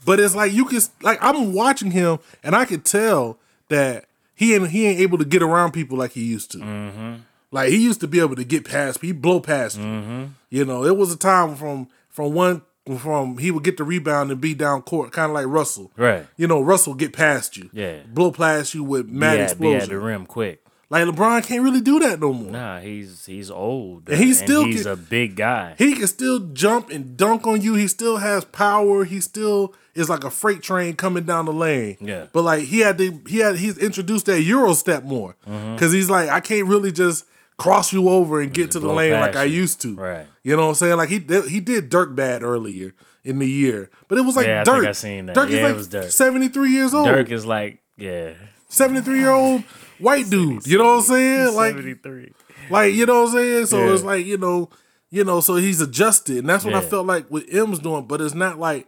But 0.04 0.20
it's 0.20 0.34
like 0.34 0.52
you 0.52 0.66
can 0.66 0.82
like 1.00 1.18
I'm 1.22 1.54
watching 1.54 1.92
him, 1.92 2.18
and 2.42 2.54
I 2.54 2.66
could 2.66 2.84
tell 2.84 3.38
that 3.68 4.04
he 4.34 4.54
ain't 4.54 4.68
he 4.68 4.86
ain't 4.86 5.00
able 5.00 5.16
to 5.16 5.24
get 5.24 5.40
around 5.40 5.72
people 5.72 5.96
like 5.96 6.12
he 6.12 6.24
used 6.24 6.50
to. 6.50 6.58
Mm-hmm. 6.58 7.14
Like 7.50 7.70
he 7.70 7.82
used 7.82 8.00
to 8.00 8.06
be 8.06 8.20
able 8.20 8.36
to 8.36 8.44
get 8.44 8.66
past, 8.66 9.00
he 9.00 9.12
blow 9.12 9.40
past 9.40 9.78
you. 9.78 9.84
Mm-hmm. 9.84 10.24
You 10.50 10.66
know, 10.66 10.84
it 10.84 10.98
was 10.98 11.10
a 11.10 11.16
time 11.16 11.56
from 11.56 11.88
from 12.10 12.34
one 12.34 12.60
from 12.98 13.38
he 13.38 13.50
would 13.50 13.64
get 13.64 13.78
the 13.78 13.84
rebound 13.84 14.30
and 14.30 14.42
be 14.42 14.52
down 14.52 14.82
court, 14.82 15.10
kind 15.10 15.30
of 15.30 15.34
like 15.34 15.46
Russell. 15.46 15.90
Right. 15.96 16.26
You 16.36 16.46
know, 16.46 16.60
Russell 16.60 16.92
get 16.92 17.14
past 17.14 17.56
you. 17.56 17.70
Yeah. 17.72 18.00
Blow 18.06 18.30
past 18.30 18.74
you 18.74 18.84
with 18.84 19.08
mad 19.08 19.36
be 19.36 19.42
explosion. 19.42 19.80
at 19.80 19.88
the 19.88 19.98
rim 19.98 20.26
quick. 20.26 20.62
Like 20.90 21.04
LeBron 21.04 21.44
can't 21.46 21.62
really 21.62 21.80
do 21.80 22.00
that 22.00 22.20
no 22.20 22.32
more. 22.32 22.50
Nah, 22.50 22.80
he's 22.80 23.24
he's 23.24 23.50
old. 23.50 24.08
And 24.08 24.18
he 24.18 24.32
still 24.34 24.64
he's 24.64 24.82
can- 24.82 24.92
a 24.92 24.96
big 24.96 25.36
guy. 25.36 25.74
He 25.78 25.94
can 25.94 26.06
still 26.08 26.40
jump 26.52 26.90
and 26.90 27.16
dunk 27.16 27.46
on 27.46 27.62
you. 27.62 27.74
He 27.74 27.86
still 27.88 28.16
has 28.18 28.44
power. 28.44 29.04
He 29.04 29.20
still 29.20 29.74
is 29.94 30.08
like 30.10 30.24
a 30.24 30.30
freight 30.30 30.62
train 30.62 30.94
coming 30.96 31.24
down 31.24 31.44
the 31.46 31.52
lane. 31.52 31.96
Yeah. 32.00 32.26
But 32.32 32.42
like 32.42 32.64
he 32.64 32.80
had 32.80 32.98
to, 32.98 33.20
he 33.28 33.38
had 33.38 33.56
he's 33.56 33.78
introduced 33.78 34.26
that 34.26 34.42
Euro 34.42 34.74
step 34.74 35.04
more 35.04 35.36
Mm-hmm. 35.48 35.74
because 35.74 35.92
he's 35.92 36.10
like 36.10 36.28
I 36.28 36.40
can't 36.40 36.66
really 36.66 36.92
just 36.92 37.24
cross 37.56 37.92
you 37.92 38.08
over 38.08 38.40
and 38.40 38.52
get 38.54 38.70
to 38.72 38.80
the 38.80 38.88
lane 38.92 39.12
like 39.12 39.32
past 39.32 39.38
I 39.38 39.44
used 39.44 39.80
to. 39.82 39.94
Right. 39.94 40.26
You 40.42 40.56
know 40.56 40.62
what 40.62 40.68
I'm 40.70 40.74
saying? 40.74 40.96
Like 40.96 41.08
he 41.10 41.18
did, 41.18 41.44
he 41.46 41.60
did 41.60 41.88
Dirk 41.90 42.14
bad 42.16 42.42
earlier 42.42 42.94
in 43.22 43.38
the 43.38 43.46
year, 43.48 43.90
but 44.08 44.16
it 44.18 44.22
was 44.22 44.34
like 44.34 44.46
Yeah, 44.46 44.62
I 44.62 44.64
Dirk. 44.64 44.74
think 44.76 44.86
I 44.88 44.92
seen 44.92 45.26
that. 45.26 45.34
Dirk 45.34 45.50
Yeah, 45.50 45.56
is 45.58 45.62
like 45.64 45.76
was 45.76 45.88
Dirk. 45.88 46.10
73 46.10 46.70
years 46.72 46.94
old. 46.94 47.06
Dirk 47.06 47.30
is 47.30 47.44
like 47.46 47.80
yeah, 47.98 48.32
73 48.68 49.18
year 49.18 49.30
old 49.30 49.62
white 50.00 50.28
dude. 50.30 50.66
You 50.66 50.78
know 50.78 50.84
what 50.96 50.96
I'm 50.98 51.02
saying? 51.02 51.54
Like 51.54 51.74
seventy 51.74 51.94
three. 51.94 52.32
like, 52.70 52.94
you 52.94 53.06
know 53.06 53.22
what 53.22 53.28
I'm 53.30 53.34
saying? 53.34 53.66
So 53.66 53.84
Yeah. 53.86 53.92
it's 53.94 54.02
like, 54.02 54.26
you 54.26 54.38
know, 54.38 54.68
you 55.10 55.24
know, 55.24 55.40
so 55.40 55.56
he's 55.56 55.80
adjusted. 55.80 56.38
And 56.38 56.48
that's 56.48 56.64
what 56.64 56.74
I 56.74 56.80
felt 56.80 57.06
like 57.06 57.28
what 57.28 57.44
M's 57.52 57.78
doing, 57.80 58.06
but 58.06 58.20
it's 58.20 58.34
not 58.34 58.58
like 58.58 58.86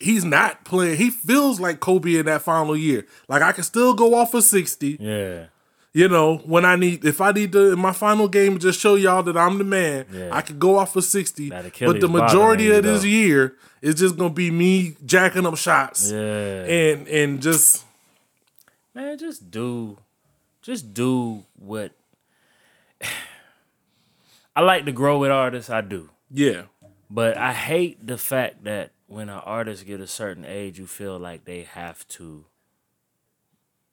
he's 0.00 0.24
not 0.24 0.64
playing. 0.64 0.96
He 0.96 1.10
feels 1.10 1.60
like 1.60 1.80
Kobe 1.80 2.16
in 2.16 2.26
that 2.26 2.42
final 2.42 2.76
year. 2.76 3.06
Like 3.28 3.42
I 3.42 3.52
can 3.52 3.64
still 3.64 3.94
go 3.94 4.14
off 4.14 4.34
of 4.34 4.44
60, 4.44 4.98
Yeah, 5.00 5.44
you 5.94 6.08
know, 6.08 6.38
when 6.38 6.64
I 6.64 6.76
need 6.76 7.04
if 7.04 7.20
I 7.20 7.32
need 7.32 7.52
to 7.52 7.72
in 7.72 7.78
my 7.78 7.92
final 7.92 8.28
game 8.28 8.58
just 8.58 8.80
show 8.80 8.94
y'all 8.96 9.22
that 9.22 9.36
I'm 9.36 9.58
the 9.58 9.64
man, 9.64 10.06
Yeah. 10.12 10.28
I 10.32 10.40
could 10.42 10.58
go 10.58 10.76
off 10.78 10.94
of 10.96 11.04
60. 11.04 11.48
But 11.50 12.00
the 12.00 12.08
majority 12.08 12.70
of 12.70 12.82
this 12.84 13.02
though. 13.02 13.08
year 13.08 13.56
is 13.80 13.94
just 13.94 14.16
gonna 14.18 14.30
be 14.34 14.50
me 14.50 14.96
jacking 15.06 15.46
up 15.46 15.56
shots 15.56 16.10
yeah. 16.10 16.18
and 16.18 17.08
and 17.08 17.40
just 17.42 17.84
Man, 18.94 19.16
just 19.16 19.50
do, 19.50 19.96
just 20.62 20.94
do 20.94 21.44
what. 21.58 21.92
I 24.56 24.60
like 24.60 24.84
to 24.84 24.92
grow 24.92 25.18
with 25.18 25.30
artists. 25.30 25.70
I 25.70 25.80
do. 25.80 26.10
yeah. 26.30 26.62
But 27.10 27.36
I 27.36 27.52
hate 27.52 28.06
the 28.06 28.16
fact 28.16 28.64
that 28.64 28.92
when 29.06 29.28
an 29.28 29.40
artist 29.44 29.84
get 29.86 30.00
a 30.00 30.06
certain 30.06 30.46
age, 30.46 30.78
you 30.78 30.86
feel 30.86 31.18
like 31.18 31.44
they 31.44 31.62
have 31.62 32.08
to 32.08 32.46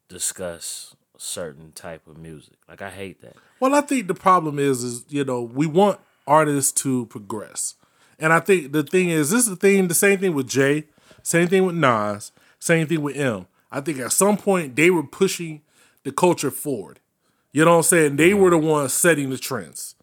discuss 0.07 0.95
certain 1.17 1.73
type 1.73 2.07
of 2.07 2.17
music. 2.17 2.55
Like 2.67 2.81
I 2.81 2.89
hate 2.89 3.21
that. 3.21 3.35
Well, 3.59 3.75
I 3.75 3.81
think 3.81 4.07
the 4.07 4.13
problem 4.13 4.57
is, 4.57 4.83
is 4.83 5.05
you 5.09 5.25
know, 5.25 5.41
we 5.41 5.67
want 5.67 5.99
artists 6.25 6.71
to 6.83 7.07
progress, 7.07 7.75
and 8.17 8.31
I 8.31 8.39
think 8.39 8.71
the 8.71 8.83
thing 8.83 9.09
is, 9.09 9.31
this 9.31 9.43
is 9.43 9.49
the 9.49 9.55
thing, 9.57 9.87
the 9.89 9.93
same 9.93 10.19
thing 10.19 10.33
with 10.33 10.47
Jay, 10.47 10.85
same 11.21 11.47
thing 11.49 11.65
with 11.65 11.75
Nas, 11.75 12.31
same 12.59 12.87
thing 12.87 13.01
with 13.01 13.17
M. 13.17 13.47
I 13.71 13.81
think 13.81 13.99
at 13.99 14.13
some 14.13 14.37
point 14.37 14.75
they 14.75 14.89
were 14.89 15.03
pushing 15.03 15.61
the 16.03 16.11
culture 16.11 16.51
forward. 16.51 16.99
You 17.51 17.65
know 17.65 17.71
what 17.71 17.77
I'm 17.77 17.83
saying? 17.83 18.15
They 18.17 18.33
were 18.33 18.51
the 18.51 18.57
ones 18.57 18.93
setting 18.93 19.29
the 19.29 19.37
trends, 19.37 19.95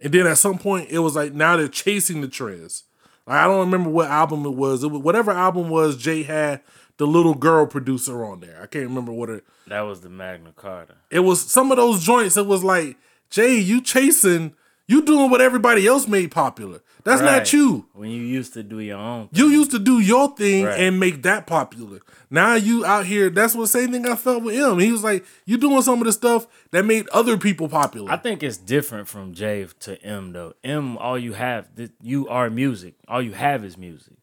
and 0.00 0.12
then 0.12 0.26
at 0.26 0.38
some 0.38 0.58
point 0.58 0.90
it 0.90 1.00
was 1.00 1.16
like 1.16 1.32
now 1.32 1.56
they're 1.56 1.68
chasing 1.68 2.20
the 2.20 2.28
trends. 2.28 2.84
Like, 3.26 3.38
I 3.38 3.44
don't 3.46 3.60
remember 3.60 3.90
what 3.90 4.08
album 4.08 4.44
it 4.46 4.54
was. 4.54 4.82
It 4.84 4.88
was 4.88 5.02
whatever 5.02 5.30
album 5.30 5.68
was. 5.68 5.96
Jay 5.96 6.22
had 6.22 6.60
the 6.96 7.06
little 7.06 7.34
girl 7.34 7.66
producer 7.66 8.24
on 8.24 8.40
there. 8.40 8.60
I 8.62 8.66
can't 8.66 8.86
remember 8.86 9.12
what 9.12 9.30
it. 9.30 9.44
That 9.66 9.82
was 9.82 10.00
the 10.00 10.08
Magna 10.08 10.52
Carta. 10.52 10.94
It 11.10 11.20
was 11.20 11.40
some 11.40 11.70
of 11.70 11.76
those 11.76 12.04
joints. 12.04 12.36
It 12.36 12.46
was 12.46 12.62
like, 12.62 12.96
Jay, 13.30 13.58
you 13.58 13.80
chasing, 13.80 14.54
you 14.86 15.02
doing 15.02 15.30
what 15.30 15.40
everybody 15.40 15.86
else 15.86 16.06
made 16.06 16.30
popular. 16.30 16.80
That's 17.04 17.20
Right. 17.20 17.38
not 17.38 17.52
you. 17.52 17.86
When 17.94 18.10
you 18.10 18.22
used 18.22 18.52
to 18.54 18.62
do 18.62 18.78
your 18.78 18.98
own. 18.98 19.28
You 19.32 19.48
used 19.48 19.70
to 19.72 19.78
do 19.78 19.98
your 20.00 20.34
thing 20.36 20.64
Right. 20.64 20.78
and 20.80 21.00
make 21.00 21.22
that 21.22 21.46
popular. 21.46 22.00
Now 22.30 22.54
you 22.54 22.84
out 22.84 23.06
here. 23.06 23.28
That's 23.28 23.54
what 23.54 23.68
same 23.68 23.90
thing 23.92 24.06
I 24.06 24.14
felt 24.16 24.42
with 24.42 24.54
him. 24.54 24.78
He 24.78 24.92
was 24.92 25.02
like, 25.02 25.24
you 25.44 25.56
doing 25.58 25.82
some 25.82 25.98
of 26.00 26.04
the 26.06 26.12
stuff 26.12 26.46
that 26.70 26.84
made 26.84 27.08
other 27.08 27.36
people 27.36 27.68
popular. 27.68 28.10
I 28.10 28.16
think 28.16 28.42
it's 28.42 28.56
different 28.56 29.08
from 29.08 29.34
J 29.34 29.66
to 29.80 30.00
M 30.04 30.32
though. 30.32 30.54
M, 30.62 30.96
all 30.98 31.18
you 31.18 31.32
have, 31.32 31.68
you 32.00 32.28
are 32.28 32.48
music. 32.50 32.94
All 33.08 33.20
you 33.20 33.32
have 33.32 33.64
is 33.64 33.76
music. 33.76 34.14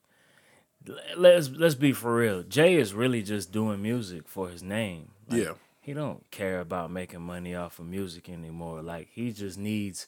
Let's 1.16 1.50
let's 1.50 1.76
be 1.76 1.92
for 1.92 2.16
real. 2.16 2.42
Jay 2.44 2.76
is 2.76 2.94
really 2.94 3.22
just 3.22 3.52
doing 3.52 3.82
music 3.82 4.28
for 4.28 4.50
his 4.50 4.64
name. 4.64 5.10
Like, 5.30 5.44
Yeah. 5.44 5.52
he 5.82 5.94
don't 5.94 6.24
care 6.32 6.60
about 6.62 6.90
making 6.92 7.22
money 7.22 7.54
off 7.54 7.78
of 7.80 7.86
music 7.86 8.30
anymore. 8.30 8.82
Like 8.82 9.10
he 9.12 9.32
just 9.32 9.58
needs. 9.60 10.08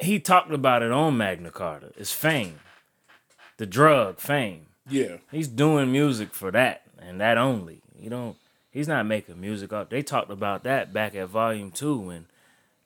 He 0.00 0.20
talked 0.20 0.52
about 0.52 0.82
it 0.82 0.92
on 0.92 1.16
Magna 1.16 1.50
Carta. 1.50 1.92
It's 1.96 2.12
fame, 2.12 2.60
the 3.56 3.66
drug 3.66 4.18
fame. 4.18 4.66
yeah, 4.88 5.16
He's 5.30 5.48
doing 5.48 5.90
music 5.90 6.32
for 6.34 6.50
that 6.52 6.82
and 7.00 7.20
that 7.20 7.38
only. 7.38 7.82
You 7.98 8.10
don't. 8.10 8.36
He's 8.70 8.88
not 8.88 9.06
making 9.06 9.40
music 9.40 9.72
up. 9.72 9.90
They 9.90 10.02
talked 10.02 10.30
about 10.30 10.62
that 10.64 10.92
back 10.92 11.14
at 11.14 11.28
Volume 11.28 11.70
Two 11.70 11.98
when, 11.98 12.26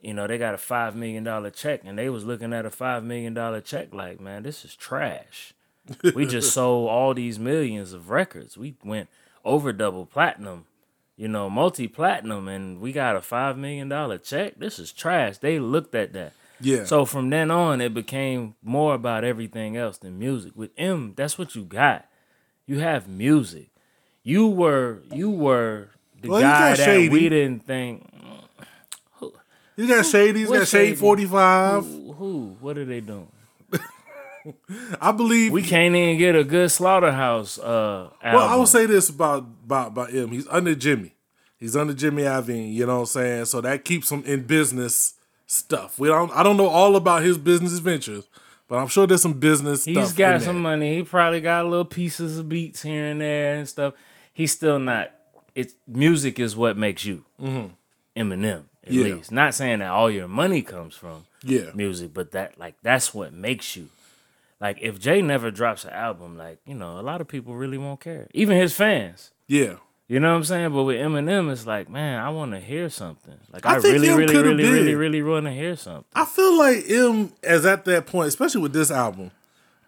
you 0.01 0.15
know, 0.15 0.27
they 0.27 0.39
got 0.39 0.55
a 0.55 0.59
five 0.59 0.97
million 0.97 1.25
dollar 1.25 1.51
check 1.51 1.83
and 1.85 1.99
they 1.99 2.09
was 2.09 2.25
looking 2.25 2.53
at 2.53 2.65
a 2.65 2.71
five 2.71 3.05
million 3.05 3.35
dollar 3.35 3.61
check 3.61 3.93
like, 3.93 4.21
man, 4.21 4.43
this 4.43 4.65
is 4.65 4.75
trash. 4.75 5.53
we 6.15 6.25
just 6.25 6.53
sold 6.53 6.89
all 6.89 7.13
these 7.13 7.39
millions 7.39 7.93
of 7.93 8.09
records. 8.09 8.57
We 8.57 8.77
went 8.85 9.09
over 9.45 9.73
double 9.73 10.07
platinum, 10.07 10.65
you 11.17 11.29
know, 11.29 11.51
multi 11.51 11.89
platinum, 11.89 12.49
and 12.49 12.81
we 12.81 12.93
got 12.93 13.17
a 13.17 13.21
five 13.21 13.59
million 13.59 13.89
dollar 13.89 14.17
check. 14.19 14.55
This 14.59 14.79
is 14.79 14.93
trash. 14.93 15.39
They 15.39 15.59
looked 15.59 15.95
at 15.95 16.13
that. 16.15 16.33
Yeah. 16.63 16.85
So 16.85 17.05
from 17.05 17.31
then 17.31 17.51
on, 17.51 17.81
it 17.81 17.93
became 17.95 18.55
more 18.63 18.95
about 18.95 19.25
everything 19.25 19.77
else 19.77 19.99
than 19.99 20.19
music. 20.19 20.53
With 20.55 20.71
M, 20.79 21.13
that's 21.17 21.37
what 21.39 21.55
you 21.55 21.65
got. 21.65 22.07
You 22.67 22.79
have 22.79 23.09
music. 23.09 23.69
You 24.23 24.47
were 24.49 25.03
you 25.13 25.31
were 25.31 25.89
the 26.21 26.29
Well, 26.29 26.41
guy 26.41 26.75
that 26.77 26.85
Shady. 26.85 27.09
we 27.09 27.29
didn't 27.29 27.67
think. 27.67 28.09
he's 29.77 29.89
got 29.89 30.07
shady. 30.07 30.41
He's 30.41 30.51
got 30.51 30.69
Shady? 30.69 30.95
forty 30.95 31.25
five. 31.27 31.85
Who, 31.85 32.13
who? 32.13 32.57
What 32.61 32.79
are 32.79 32.85
they 32.85 33.01
doing? 33.01 33.29
I 35.01 35.13
believe. 35.13 35.53
We 35.53 35.63
can't 35.63 35.95
even 35.95 36.19
get 36.19 36.35
a 36.35 36.45
good 36.45 36.71
slaughterhouse. 36.71 37.59
Uh, 37.59 38.11
well, 38.25 38.39
I 38.49 38.57
will 38.57 38.67
say 38.67 38.87
this 38.87 39.09
about 39.09 39.45
about 39.65 39.89
about 39.89 40.11
him. 40.11 40.31
He's 40.31 40.47
under 40.49 40.75
Jimmy. 40.75 41.15
He's 41.59 41.77
under 41.77 41.95
Jimmy 41.95 42.23
Iovine. 42.23 42.73
You 42.73 42.87
know 42.87 42.95
what 42.97 43.01
I'm 43.01 43.07
saying? 43.07 43.45
So 43.47 43.61
that 43.61 43.85
keeps 43.85 44.11
him 44.11 44.25
in 44.25 44.43
business 44.43 45.15
stuff. 45.53 45.99
We 45.99 46.09
don't. 46.09 46.31
I 46.33 46.43
don't 46.43 46.57
know 46.57 46.69
all 46.69 46.97
about 46.97 47.23
his 47.23 47.39
business 47.39 47.79
ventures, 47.79 48.25
but 48.69 48.77
I'm 48.79 48.89
sure 48.89 49.07
there's 49.07 49.23
some 49.23 49.35
business. 49.39 49.85
He's 49.85 50.13
got 50.13 50.43
some 50.43 50.61
money. 50.63 50.97
He 50.97 51.03
probably 51.03 51.41
got 51.41 51.67
little 51.67 51.85
pieces 51.85 52.39
of 52.39 52.49
beats 52.49 52.83
here 52.83 53.07
and 53.07 53.21
there 53.21 53.55
and 53.57 53.69
stuff. 53.69 53.95
He's 54.33 54.53
still 54.53 54.79
not. 54.79 55.13
It's 55.55 55.75
music 55.87 56.39
is 56.39 56.57
what 56.57 56.77
makes 56.79 57.05
you 57.05 57.25
Eminem 57.41 57.65
at 58.15 58.91
Mm-hmm. 58.91 58.95
Yeah. 58.95 59.15
least. 59.15 59.31
Not 59.33 59.55
saying 59.55 59.79
that 59.81 59.91
all 59.91 60.11
your 60.11 60.27
money 60.29 60.63
comes 60.63 60.95
from 60.95 61.25
Yeah. 61.43 61.71
music, 61.75 62.13
but 62.15 62.33
that 62.33 62.59
like 62.59 62.75
that's 62.83 63.13
what 63.15 63.33
makes 63.33 63.77
you. 63.77 63.89
Like 64.61 64.79
if 64.81 64.99
Jay 64.99 65.23
never 65.23 65.51
drops 65.51 65.85
an 65.85 65.91
album, 65.91 66.37
like 66.39 66.59
you 66.67 66.75
know, 66.75 66.99
a 66.99 67.03
lot 67.03 67.21
of 67.21 67.29
people 67.29 67.55
really 67.55 67.79
won't 67.79 68.01
care. 68.01 68.29
Even 68.33 68.57
his 68.57 68.75
fans. 68.75 69.31
Yeah. 69.47 69.75
You 70.09 70.21
know 70.21 70.31
what 70.31 70.37
I'm 70.37 70.45
saying? 70.45 70.73
But 70.73 70.83
with 70.83 71.01
Eminem, 71.01 71.51
it's 71.51 71.67
like, 71.67 71.89
man, 71.89 72.21
I 72.21 72.29
want 72.31 72.53
to 72.53 72.61
hear 72.61 72.91
something. 72.91 73.39
Like 73.51 73.65
I 73.65 73.77
I, 73.77 73.81
think 73.81 73.95
really, 73.95 74.09
really, 74.11 74.35
really, 74.37 74.65
really, 74.65 74.85
been. 74.91 74.99
really 74.99 75.23
want 75.23 75.47
to 75.47 75.53
hear 75.53 75.77
something. 75.77 76.05
I 76.15 76.25
feel 76.25 76.59
like 76.59 76.85
M 76.91 77.33
as 77.43 77.65
at 77.65 77.85
that 77.87 78.07
point, 78.07 78.29
especially 78.29 78.61
with 78.61 78.73
this 78.73 78.91
album, 78.91 79.31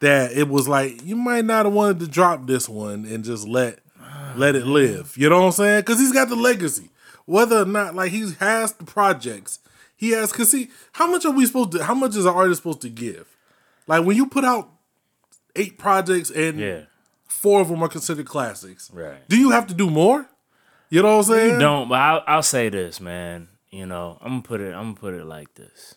that 0.01 0.33
it 0.33 0.49
was 0.49 0.67
like 0.69 1.05
you 1.05 1.17
might 1.17 1.45
not 1.45 1.67
have 1.67 1.75
wanted 1.75 2.01
to 2.01 2.07
drop 2.09 2.47
this 2.47 2.69
one 2.69 3.05
and 3.05 3.25
just 3.25 3.47
let 3.47 3.81
let 4.37 4.55
it 4.55 4.67
live. 4.67 5.17
You 5.17 5.29
know 5.29 5.41
what 5.41 5.47
I'm 5.47 5.53
saying? 5.53 5.81
Because 5.81 5.99
he's 5.99 6.12
got 6.12 6.29
the 6.29 6.37
legacy. 6.37 6.91
Whether 7.27 7.62
or 7.62 7.65
not 7.65 7.95
like 7.95 8.12
he 8.12 8.33
has 8.41 8.73
the 8.73 8.85
projects, 8.85 9.59
he 9.97 10.11
has. 10.11 10.33
Cause 10.33 10.51
see, 10.51 10.71
how 10.93 11.07
much 11.11 11.25
are 11.25 11.31
we 11.33 11.47
supposed 11.47 11.73
to? 11.73 11.85
How 11.85 11.95
much 11.95 12.17
is 12.17 12.25
an 12.25 12.35
artist 12.35 12.62
supposed 12.62 12.83
to 12.83 12.91
give? 12.91 13.27
Like 13.87 14.05
when 14.05 14.17
you 14.17 14.27
put 14.27 14.45
out 14.45 14.71
eight 15.57 15.79
projects 15.79 16.31
and 16.31 16.59
Yeah, 16.59 16.81
four 17.45 17.61
of 17.61 17.68
them 17.68 17.82
are 17.82 17.88
considered 17.88 18.24
classics, 18.24 18.90
right. 18.90 19.28
do 19.28 19.38
you 19.38 19.51
have 19.51 19.66
to 19.66 19.74
do 19.74 19.90
more? 19.90 20.26
You 20.88 21.03
know 21.03 21.18
what 21.18 21.26
I'm 21.28 21.34
saying? 21.34 21.53
You 21.53 21.59
don't, 21.59 21.88
but 21.90 22.01
I'll, 22.01 22.24
I'll 22.26 22.42
say 22.42 22.70
this, 22.70 23.03
man. 23.03 23.49
You 23.70 23.84
know, 23.84 24.16
I'm 24.22 24.30
gonna 24.30 24.42
put 24.42 24.62
it. 24.62 24.72
I'm 24.72 24.95
gonna 24.95 24.95
put 24.95 25.12
it 25.12 25.26
like 25.26 25.53
this. 25.53 25.97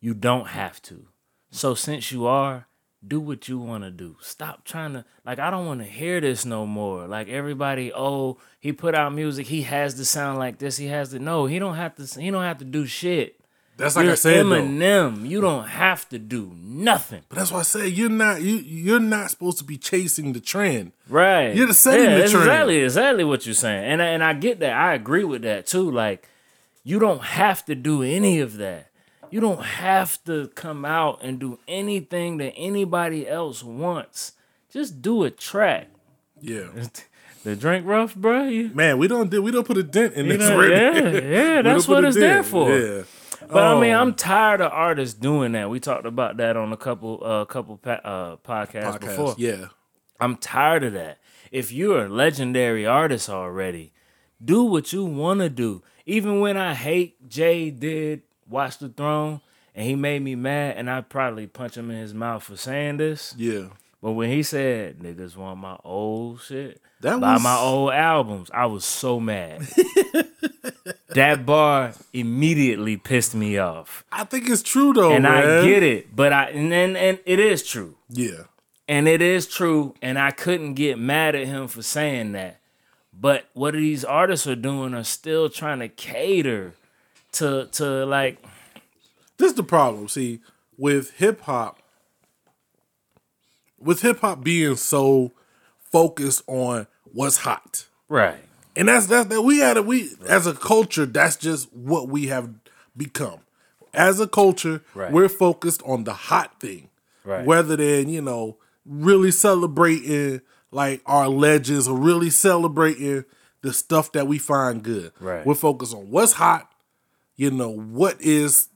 You 0.00 0.14
don't 0.14 0.46
have 0.46 0.80
to. 0.82 1.08
So 1.50 1.74
since 1.74 2.12
you 2.12 2.26
are, 2.26 2.68
do 3.04 3.18
what 3.18 3.48
you 3.48 3.58
want 3.58 3.82
to 3.82 3.90
do. 3.90 4.18
Stop 4.20 4.64
trying 4.64 4.92
to 4.92 5.04
like. 5.24 5.40
I 5.40 5.50
don't 5.50 5.66
want 5.66 5.80
to 5.80 5.86
hear 5.86 6.20
this 6.20 6.44
no 6.44 6.64
more. 6.64 7.08
Like 7.08 7.28
everybody, 7.28 7.92
oh, 7.92 8.38
he 8.60 8.72
put 8.72 8.94
out 8.94 9.12
music. 9.12 9.48
He 9.48 9.62
has 9.62 9.94
to 9.94 10.04
sound 10.04 10.38
like 10.38 10.58
this. 10.58 10.76
He 10.76 10.86
has 10.86 11.10
to. 11.10 11.18
No, 11.18 11.46
he 11.46 11.58
don't 11.58 11.74
have 11.74 11.96
to. 11.96 12.20
He 12.20 12.30
don't 12.30 12.44
have 12.44 12.58
to 12.58 12.64
do 12.64 12.86
shit. 12.86 13.40
That's 13.76 13.94
like 13.94 14.04
You're 14.04 14.12
I 14.12 14.16
said. 14.16 14.46
Though. 14.46 14.62
Eminem. 14.62 15.28
You 15.28 15.40
don't 15.40 15.66
have 15.68 16.08
to 16.08 16.18
do 16.18 16.52
nothing. 16.56 17.22
But 17.28 17.36
that's 17.38 17.52
why 17.52 17.60
I 17.60 17.62
say 17.62 17.88
you're 17.88 18.08
not 18.08 18.40
you 18.40 18.56
you're 18.56 19.00
not 19.00 19.30
supposed 19.30 19.58
to 19.58 19.64
be 19.64 19.76
chasing 19.76 20.32
the 20.32 20.40
trend. 20.40 20.92
Right. 21.08 21.54
You're 21.54 21.72
setting 21.72 22.06
yeah, 22.06 22.18
the 22.18 22.28
trend. 22.28 22.44
Exactly, 22.44 22.76
exactly 22.78 23.24
what 23.24 23.44
you're 23.46 23.54
saying. 23.54 23.84
And 23.84 24.02
I- 24.02 24.06
and 24.06 24.24
I 24.24 24.32
get 24.32 24.60
that. 24.60 24.72
I 24.72 24.94
agree 24.94 25.24
with 25.24 25.42
that 25.42 25.66
too. 25.66 25.90
Like, 25.90 26.28
you 26.84 26.98
don't 26.98 27.22
have 27.22 27.64
to 27.66 27.74
do 27.74 28.02
any 28.02 28.40
of 28.40 28.56
that. 28.56 28.88
You 29.30 29.40
don't 29.40 29.62
have 29.62 30.22
to 30.24 30.48
come 30.54 30.84
out 30.84 31.18
and 31.22 31.38
do 31.38 31.58
anything 31.68 32.38
that 32.38 32.54
anybody 32.56 33.28
else 33.28 33.62
wants. 33.62 34.32
Just 34.72 35.02
do 35.02 35.24
a 35.24 35.30
track. 35.30 35.88
Yeah. 36.40 36.68
The 37.46 37.54
drink 37.54 37.86
rough, 37.86 38.12
bro. 38.16 38.48
You, 38.48 38.72
Man, 38.74 38.98
we 38.98 39.06
don't 39.06 39.30
do 39.30 39.40
we 39.40 39.52
don't 39.52 39.64
put 39.64 39.76
a 39.76 39.84
dent 39.84 40.14
in 40.14 40.26
this 40.26 40.40
know, 40.40 40.60
yeah, 40.62 41.10
yeah, 41.10 41.62
that's 41.62 41.86
what 41.86 42.04
it's 42.04 42.16
there 42.16 42.42
for. 42.42 42.76
Yeah. 42.76 43.02
But 43.48 43.62
I 43.62 43.80
mean, 43.80 43.92
Um, 43.94 44.08
I'm 44.08 44.14
tired 44.14 44.60
of 44.60 44.72
artists 44.72 45.14
doing 45.18 45.52
that. 45.52 45.70
We 45.70 45.80
talked 45.80 46.06
about 46.06 46.36
that 46.38 46.56
on 46.56 46.72
a 46.72 46.76
couple, 46.76 47.22
uh, 47.24 47.44
couple 47.44 47.76
pa- 47.78 48.00
uh, 48.04 48.36
podcasts 48.36 48.98
podcast. 48.98 49.00
before. 49.00 49.34
Yeah. 49.38 49.66
I'm 50.20 50.36
tired 50.36 50.84
of 50.84 50.92
that. 50.94 51.18
If 51.52 51.70
you're 51.72 52.06
a 52.06 52.08
legendary 52.08 52.86
artist 52.86 53.28
already, 53.30 53.92
do 54.44 54.64
what 54.64 54.92
you 54.92 55.04
want 55.04 55.40
to 55.40 55.48
do. 55.48 55.82
Even 56.06 56.40
when 56.40 56.56
I 56.56 56.74
hate 56.74 57.28
Jay 57.28 57.70
did 57.70 58.22
Watch 58.48 58.78
the 58.78 58.88
Throne 58.88 59.40
and 59.74 59.86
he 59.86 59.94
made 59.94 60.22
me 60.22 60.34
mad, 60.34 60.76
and 60.76 60.88
I 60.90 61.00
probably 61.02 61.46
punch 61.46 61.76
him 61.76 61.90
in 61.90 61.98
his 61.98 62.14
mouth 62.14 62.42
for 62.44 62.56
saying 62.56 62.96
this. 62.96 63.34
Yeah. 63.36 63.66
But 64.02 64.12
when 64.12 64.30
he 64.30 64.42
said 64.42 64.98
niggas 64.98 65.36
want 65.36 65.58
my 65.58 65.76
old 65.84 66.40
shit, 66.42 66.80
That 67.00 67.20
buy 67.20 67.34
was 67.34 67.42
my 67.42 67.56
old 67.56 67.92
albums, 67.92 68.50
I 68.52 68.66
was 68.66 68.84
so 68.84 69.18
mad. 69.18 69.62
that 71.08 71.46
bar 71.46 71.92
immediately 72.12 72.96
pissed 72.96 73.34
me 73.34 73.58
off, 73.58 74.04
I 74.12 74.24
think 74.24 74.48
it's 74.48 74.62
true 74.62 74.92
though. 74.92 75.12
and 75.12 75.26
I 75.26 75.64
get 75.64 75.82
it. 75.82 76.14
But 76.14 76.32
I 76.32 76.50
and 76.50 76.72
and, 76.72 76.96
and 76.96 77.18
it 77.24 77.38
is 77.40 77.62
true. 77.66 77.96
Yeah. 78.08 78.44
And 78.88 79.08
it 79.08 79.20
is 79.20 79.48
true, 79.48 79.94
and 80.00 80.16
I 80.16 80.30
couldn't 80.30 80.74
get 80.74 80.96
mad 80.96 81.34
at 81.34 81.48
him 81.48 81.66
for 81.66 81.82
saying 81.82 82.32
that. 82.32 82.60
But 83.12 83.46
what 83.52 83.74
these 83.74 84.04
artists 84.04 84.46
are 84.46 84.54
doing 84.54 84.94
are 84.94 85.02
still 85.02 85.48
trying 85.48 85.80
to 85.80 85.88
cater 85.88 86.74
to 87.32 87.66
to 87.72 88.04
like 88.06 88.44
This 89.38 89.50
is 89.50 89.56
the 89.56 89.62
problem. 89.64 90.06
See, 90.08 90.40
with 90.78 91.12
hip 91.12 91.40
hop, 91.42 91.80
with 93.78 94.02
hip 94.02 94.20
hop 94.20 94.42
being 94.44 94.76
so 94.76 95.32
focused 95.78 96.42
on 96.46 96.86
what's 97.12 97.38
hot. 97.38 97.86
right. 98.08 98.38
And 98.78 98.88
that's 98.88 99.06
that's 99.06 99.28
that 99.30 99.40
we 99.40 99.58
had 99.60 99.78
a 99.78 99.82
we 99.82 100.10
as 100.28 100.46
a 100.46 100.52
culture, 100.52 101.06
that's 101.06 101.36
just 101.36 101.72
what 101.72 102.08
we 102.08 102.26
have 102.26 102.50
become. 102.94 103.38
As 103.94 104.20
a 104.20 104.28
culture, 104.28 104.82
Right. 104.94 105.10
we're 105.10 105.30
focused 105.30 105.82
on 105.86 106.04
the 106.04 106.12
hot 106.12 106.60
thing. 106.60 106.90
Right. 107.24 107.46
Rather 107.46 107.76
than, 107.76 108.10
you 108.10 108.20
know, 108.20 108.58
really 108.84 109.30
celebrating 109.30 110.42
like 110.70 111.00
our 111.06 111.28
legends 111.28 111.88
or 111.88 111.96
really 111.96 112.28
celebrating 112.28 113.24
the 113.62 113.72
stuff 113.72 114.12
that 114.12 114.26
we 114.28 114.36
find 114.36 114.82
good. 114.82 115.10
Right. 115.20 115.46
We're 115.46 115.54
focused 115.54 115.94
on 115.94 116.10
what's 116.10 116.32
hot, 116.32 116.70
you 117.36 117.50
know, 117.50 117.70
what 117.70 118.20
is 118.20 118.68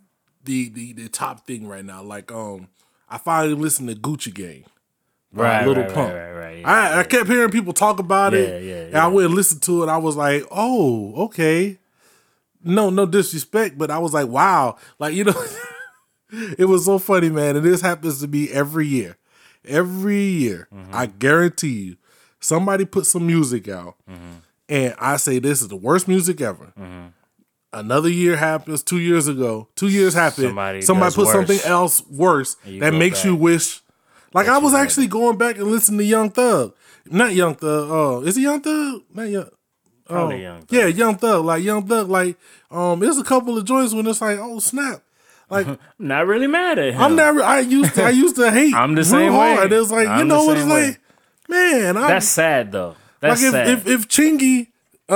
the 0.44 0.70
the, 0.70 0.94
the 0.94 1.09
top 1.11 1.46
thing 1.46 1.66
right 1.68 1.84
now. 1.84 2.03
Like 2.03 2.32
um 2.32 2.68
I 3.11 3.18
finally 3.18 3.53
listened 3.55 3.90
to 3.90 3.94
Gucci 3.94 4.32
Gang. 4.32 4.64
Right, 5.33 5.66
Little 5.66 5.85
right, 5.85 5.93
Pump. 5.95 6.12
right, 6.12 6.33
right, 6.33 6.59
yeah, 6.61 6.68
I, 6.68 6.99
I 7.01 7.03
kept 7.05 7.28
hearing 7.28 7.51
people 7.51 7.72
talk 7.72 7.99
about 8.01 8.33
Yeah, 8.33 8.39
it. 8.41 8.64
yeah, 8.64 8.74
And 8.87 8.97
I 8.99 9.07
went 9.09 9.26
and 9.26 9.35
listened 9.35 9.62
to 9.62 9.83
it. 9.85 9.89
I 9.89 9.97
was 9.99 10.16
like, 10.16 10.45
oh, 10.51 11.14
okay. 11.26 11.78
No, 12.64 12.91
no 12.91 13.07
disrespect, 13.07 13.78
but 13.78 13.91
I 13.91 13.99
was 13.99 14.12
like, 14.12 14.26
wow. 14.28 14.76
Like, 14.99 15.14
you 15.14 15.24
know, 15.24 15.45
it 16.59 16.66
was 16.66 16.85
so 16.85 16.99
funny, 16.99 17.31
man. 17.31 17.57
And 17.57 17.64
this 17.64 17.81
happens 17.81 18.20
to 18.20 18.28
me 18.28 18.49
every 18.51 18.87
year. 18.87 19.16
Every 19.64 20.20
year. 20.22 20.68
Mm-hmm. 20.74 20.95
I 20.95 21.07
guarantee 21.07 21.68
you, 21.83 21.97
somebody 22.41 22.85
put 22.85 23.07
some 23.07 23.26
music 23.26 23.68
out. 23.68 23.95
Mm-hmm. 24.11 24.33
And 24.68 24.95
I 24.99 25.16
say, 25.16 25.39
this 25.39 25.62
is 25.62 25.68
the 25.68 25.76
worst 25.76 26.07
music 26.09 26.41
ever. 26.41 26.72
Another 27.72 28.09
year 28.09 28.37
happens, 28.37 28.83
two 28.83 28.99
years 28.99 29.28
ago. 29.28 29.68
Two 29.76 29.89
years 29.89 30.12
happened. 30.12 30.49
Somebody 30.49 30.81
Somebody, 30.83 31.14
put 31.14 31.26
worse. 31.26 31.33
something 31.35 31.61
else 31.70 32.05
worse 32.09 32.57
that 32.81 32.93
makes 32.95 33.24
you 33.24 33.37
wish. 33.37 33.80
Like 34.33 34.49
I 34.49 34.59
was 34.59 34.72
you 34.72 34.78
actually 34.78 35.07
going 35.09 35.37
back 35.39 35.57
and 35.57 35.66
listening 35.70 35.99
to 35.99 36.05
Young 36.05 36.31
Thug. 36.31 36.74
Not 37.07 37.35
Young 37.35 37.55
Thug. 37.55 37.89
Oh, 37.91 38.22
is 38.22 38.37
he 38.37 38.43
Young 38.43 38.61
Thug? 38.61 39.03
Not 39.12 39.24
Young. 39.28 39.49
Oh, 40.09 40.31
Young 40.31 40.64
yeah, 40.70 40.87
Young 40.87 41.16
Thug. 41.16 41.45
Like 41.45 41.62
Young 41.62 41.87
Thug. 41.87 42.09
Like 42.09 42.37
um, 42.70 43.01
there's 43.01 43.18
a 43.18 43.24
couple 43.24 43.57
of 43.59 43.64
joints 43.64 43.93
when 43.95 44.07
it's 44.07 44.20
like, 44.20 44.39
oh 44.41 44.59
snap. 44.59 45.03
Like 45.49 45.66
Not 45.99 46.26
really 46.26 46.47
mad 46.47 46.78
at 46.78 46.95
him. 46.95 47.01
I'm 47.01 47.16
not. 47.16 47.35
never. 47.35 47.43
I 47.43 47.61
used 47.61 47.95
to. 47.97 48.05
I 48.05 48.11
used 48.11 48.37
to 48.37 48.51
hate. 48.51 48.74
I'm 48.83 48.95
the 48.95 49.05
same 49.05 49.33
way. 49.33 49.55
hard. 49.57 49.73
It 49.73 49.78
was 49.78 49.90
like 49.90 50.07
you 50.07 50.12
I'm 50.12 50.28
know 50.28 50.43
the 50.43 50.47
what 50.47 50.57
it's 50.59 50.66
way. 50.66 50.86
like, 50.89 51.01
man. 51.48 51.97
I, 51.97 52.09
That's 52.09 52.27
sad 52.28 52.70
though. 52.73 52.94
That's 53.20 53.43
like 53.43 53.48
if, 53.48 53.52
sad. 53.52 53.69
if 53.69 53.86
if 53.86 54.09
Chingy 54.09 54.69
uh 55.09 55.15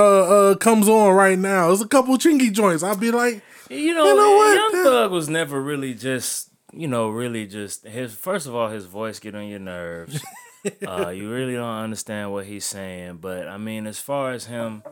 uh 0.51 0.55
comes 0.55 0.89
on 0.89 1.15
right 1.15 1.39
now, 1.39 1.67
there's 1.67 1.81
a 1.81 1.87
couple 1.87 2.17
Chingy 2.17 2.51
joints. 2.51 2.83
I'd 2.83 2.99
be 2.99 3.11
like, 3.11 3.41
you 3.69 3.93
know, 3.93 4.05
you 4.05 4.15
know 4.15 4.35
what? 4.35 4.55
Young 4.55 4.71
That- 4.83 4.89
Thug 4.89 5.11
was 5.11 5.29
never 5.29 5.61
really 5.61 5.93
just, 5.93 6.49
you 6.75 6.87
know, 6.87 7.09
really 7.09 7.47
just 7.47 7.85
his. 7.85 8.13
First 8.13 8.47
of 8.47 8.55
all, 8.55 8.69
his 8.69 8.85
voice 8.85 9.19
get 9.19 9.35
on 9.35 9.47
your 9.47 9.59
nerves. 9.59 10.23
uh, 10.87 11.09
you 11.09 11.31
really 11.31 11.53
don't 11.53 11.83
understand 11.83 12.31
what 12.31 12.45
he's 12.45 12.65
saying. 12.65 13.17
But 13.17 13.47
I 13.47 13.57
mean, 13.57 13.87
as 13.87 13.99
far 13.99 14.31
as 14.31 14.45
him 14.45 14.83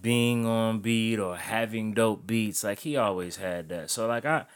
being 0.00 0.46
on 0.46 0.80
beat 0.80 1.18
or 1.18 1.36
having 1.36 1.92
dope 1.92 2.26
beats, 2.26 2.64
like 2.64 2.80
he 2.80 2.96
always 2.96 3.36
had 3.36 3.68
that. 3.70 3.90
So 3.90 4.06
like 4.06 4.24
I. 4.24 4.46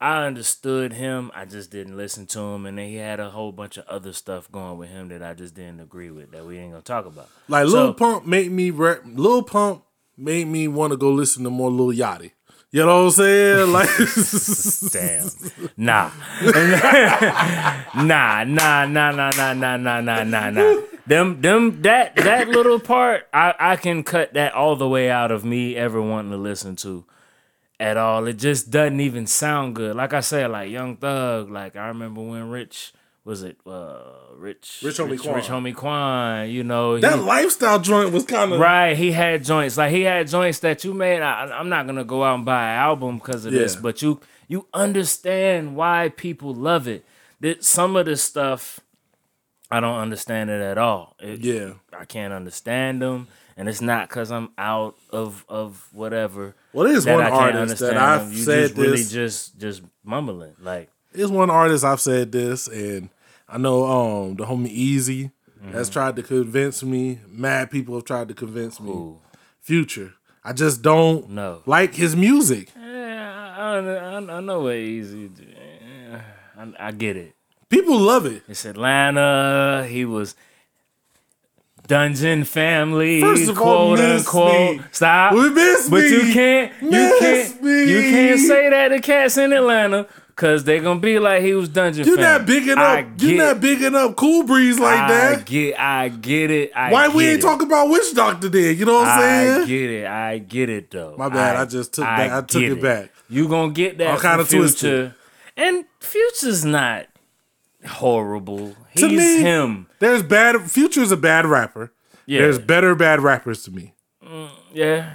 I 0.00 0.26
understood 0.26 0.92
him. 0.92 1.32
I 1.34 1.44
just 1.44 1.72
didn't 1.72 1.96
listen 1.96 2.26
to 2.26 2.38
him, 2.38 2.66
and 2.66 2.78
then 2.78 2.86
he 2.86 2.94
had 2.94 3.18
a 3.18 3.30
whole 3.30 3.50
bunch 3.50 3.78
of 3.78 3.86
other 3.88 4.12
stuff 4.12 4.48
going 4.52 4.78
with 4.78 4.90
him 4.90 5.08
that 5.08 5.24
I 5.24 5.34
just 5.34 5.56
didn't 5.56 5.80
agree 5.80 6.12
with 6.12 6.30
that 6.30 6.46
we 6.46 6.56
ain't 6.56 6.70
gonna 6.70 6.82
talk 6.82 7.04
about. 7.04 7.28
like 7.48 7.66
So- 7.66 7.86
Lil 7.86 7.94
Pump 7.94 8.24
made 8.24 8.52
me. 8.52 8.70
Re- 8.70 9.00
Lil 9.04 9.42
Pump 9.42 9.82
made 10.16 10.46
me 10.46 10.68
want 10.68 10.92
to 10.92 10.96
go 10.96 11.10
listen 11.10 11.42
to 11.42 11.50
more 11.50 11.68
Lil 11.72 11.88
Yachty. 11.98 12.30
You 12.70 12.84
know 12.84 13.04
what 13.04 13.04
I'm 13.04 13.10
saying? 13.12 13.72
Like, 13.72 13.88
Damn. 14.92 15.30
Nah. 15.76 16.10
nah, 18.04 18.44
nah, 18.44 18.84
nah, 18.86 19.10
nah, 19.10 19.30
nah, 19.30 19.52
nah, 19.54 19.76
nah, 19.76 20.00
nah, 20.00 20.24
nah, 20.24 20.50
nah. 20.50 20.80
Them 21.06 21.40
them 21.40 21.80
that 21.82 22.16
that 22.16 22.48
little 22.48 22.78
part, 22.78 23.26
I, 23.32 23.54
I 23.58 23.76
can 23.76 24.02
cut 24.02 24.34
that 24.34 24.54
all 24.54 24.76
the 24.76 24.86
way 24.88 25.10
out 25.10 25.30
of 25.30 25.42
me 25.44 25.74
ever 25.74 26.02
wanting 26.02 26.32
to 26.32 26.36
listen 26.36 26.76
to 26.76 27.06
at 27.80 27.96
all. 27.96 28.26
It 28.26 28.34
just 28.36 28.70
doesn't 28.70 29.00
even 29.00 29.26
sound 29.26 29.74
good. 29.74 29.96
Like 29.96 30.12
I 30.12 30.20
said, 30.20 30.50
like 30.50 30.70
Young 30.70 30.96
Thug, 30.96 31.50
like 31.50 31.76
I 31.76 31.88
remember 31.88 32.20
when 32.20 32.50
Rich 32.50 32.92
was 33.24 33.42
it 33.42 33.56
uh 33.66 34.27
Rich 34.38 34.80
Rich 34.84 34.98
Homie 34.98 35.18
Quan. 35.20 35.34
Rich 35.34 35.48
Homie 35.48 35.74
Quan, 35.74 36.48
you 36.48 36.62
know. 36.62 36.94
he- 36.94 37.00
that 37.02 37.18
lifestyle 37.18 37.80
joint 37.80 38.12
was 38.12 38.24
kind 38.24 38.52
of 38.52 38.60
Right, 38.60 38.96
he 38.96 39.10
had 39.12 39.44
joints 39.44 39.76
like 39.76 39.90
he 39.90 40.02
had 40.02 40.28
joints 40.28 40.60
that 40.60 40.84
you 40.84 40.94
made. 40.94 41.20
I, 41.22 41.46
I'm 41.58 41.68
not 41.68 41.86
gonna 41.86 42.04
go 42.04 42.22
out 42.22 42.36
and 42.36 42.44
buy 42.44 42.70
an 42.70 42.78
album 42.78 43.18
because 43.18 43.44
of 43.44 43.52
this, 43.52 43.74
but 43.76 44.00
you 44.02 44.20
you 44.46 44.66
understand 44.72 45.74
why 45.76 46.10
people 46.16 46.54
love 46.54 46.86
it. 46.88 47.04
That 47.40 47.64
some 47.64 47.96
of 47.96 48.06
this 48.06 48.22
stuff, 48.22 48.80
I 49.70 49.80
don't 49.80 49.98
understand 49.98 50.50
it 50.50 50.60
at 50.62 50.78
all. 50.78 51.16
It- 51.20 51.40
Yeah. 51.40 51.72
I 51.98 52.04
can't 52.04 52.32
understand 52.32 53.02
them, 53.02 53.26
and 53.56 53.68
it's 53.68 53.80
not 53.80 54.08
because 54.08 54.30
I'm 54.30 54.50
out 54.56 54.94
of 55.10 55.44
of 55.48 55.88
whatever. 55.92 56.54
Well, 56.72 56.86
there's 56.88 57.06
one 57.06 57.20
I 57.24 57.28
artist 57.30 57.80
that 57.80 57.96
I've. 57.96 58.32
You 58.32 58.44
said 58.44 58.68
just 58.68 58.76
really 58.76 59.04
just 59.04 59.58
just 59.58 59.82
mumbling 60.04 60.54
like. 60.62 60.90
There's 61.12 61.30
one 61.32 61.50
artist 61.50 61.84
I've 61.84 62.00
said 62.00 62.30
this, 62.32 62.68
and 62.68 63.08
I 63.48 63.58
know 63.58 63.84
um 63.86 64.36
the 64.36 64.44
homie 64.44 64.68
Easy 64.68 65.30
Mm-hmm. 65.60 65.72
has 65.72 65.90
tried 65.90 66.14
to 66.14 66.22
convince 66.22 66.84
me. 66.84 67.18
Mad 67.26 67.68
people 67.72 67.96
have 67.96 68.04
tried 68.04 68.28
to 68.28 68.34
convince 68.34 68.78
me. 68.78 68.90
Ooh. 68.90 69.18
Future. 69.60 70.12
I 70.44 70.52
just 70.52 70.82
don't 70.82 71.30
No. 71.30 71.62
like 71.66 71.96
his 71.96 72.14
music. 72.14 72.68
Yeah, 72.80 73.56
I, 73.58 73.76
I, 73.78 74.36
I 74.36 74.40
know 74.40 74.60
what 74.60 74.76
easy. 74.76 75.28
I, 76.56 76.72
I 76.78 76.92
get 76.92 77.16
it. 77.16 77.34
People 77.68 77.98
love 77.98 78.24
it. 78.24 78.44
It's 78.46 78.64
Atlanta. 78.64 79.84
He 79.90 80.04
was 80.04 80.36
Dungeon 81.86 82.44
Family, 82.44 83.20
First 83.20 83.48
of 83.48 83.58
all, 83.58 83.96
quote 83.96 83.98
miss 83.98 84.26
unquote. 84.26 84.76
me. 84.76 84.82
Stop. 84.92 85.32
We 85.34 85.50
miss 85.50 85.88
but 85.88 86.02
me. 86.02 86.08
you 86.10 86.32
can't. 86.34 86.72
You 86.82 86.90
Miss 86.90 87.18
can't. 87.20 87.62
me. 87.62 87.90
You 87.90 88.00
can't 88.02 88.40
say 88.40 88.70
that 88.70 88.88
to 88.88 89.00
cats 89.00 89.36
in 89.38 89.52
Atlanta 89.52 90.06
because 90.38 90.62
they 90.62 90.78
gonna 90.78 91.00
be 91.00 91.18
like 91.18 91.42
he 91.42 91.52
was 91.52 91.68
Dungeon 91.68 92.06
You're 92.06 92.16
not 92.16 92.46
bigging 92.46 92.78
I 92.78 93.00
up. 93.00 93.06
You're 93.18 93.36
not 93.38 93.60
bigging 93.60 93.96
up 93.96 94.14
Cool 94.14 94.44
Breeze 94.44 94.78
like 94.78 94.96
I 94.96 95.08
that. 95.08 95.44
get. 95.46 95.80
I 95.80 96.08
get 96.10 96.52
it. 96.52 96.70
I 96.76 96.92
Why 96.92 97.08
we 97.08 97.26
ain't 97.26 97.40
it. 97.40 97.42
talking 97.42 97.66
about 97.66 97.90
Witch 97.90 98.14
Doctor 98.14 98.48
then? 98.48 98.76
You 98.76 98.84
know 98.84 99.00
what 99.00 99.08
I'm 99.08 99.20
saying? 99.20 99.62
I 99.62 99.66
get 99.66 99.90
it. 99.90 100.06
I 100.06 100.38
get 100.38 100.68
it 100.70 100.90
though. 100.92 101.16
My 101.18 101.28
bad, 101.28 101.56
I 101.56 101.64
just 101.64 101.92
took 101.94 102.04
back- 102.04 102.30
I 102.30 102.40
took 102.42 102.60
get 102.60 102.70
it 102.70 102.80
back. 102.80 103.10
You 103.28 103.48
gonna 103.48 103.72
get 103.72 103.98
that 103.98 104.20
kinda 104.20 104.44
from 104.44 104.58
twisted. 104.60 104.80
Future, 104.80 105.14
and 105.56 105.84
Future's 105.98 106.64
not 106.64 107.06
horrible. 107.84 108.76
He's 108.90 109.02
To 109.02 109.08
me, 109.08 109.40
him. 109.40 109.88
There's 109.98 110.22
bad. 110.22 110.70
Future's 110.70 111.10
a 111.10 111.16
bad 111.16 111.46
rapper. 111.46 111.92
Yeah. 112.26 112.42
There's 112.42 112.60
better 112.60 112.94
bad 112.94 113.20
rappers 113.20 113.64
to 113.64 113.72
me. 113.72 113.94
Mm, 114.24 114.50
yeah. 114.72 115.14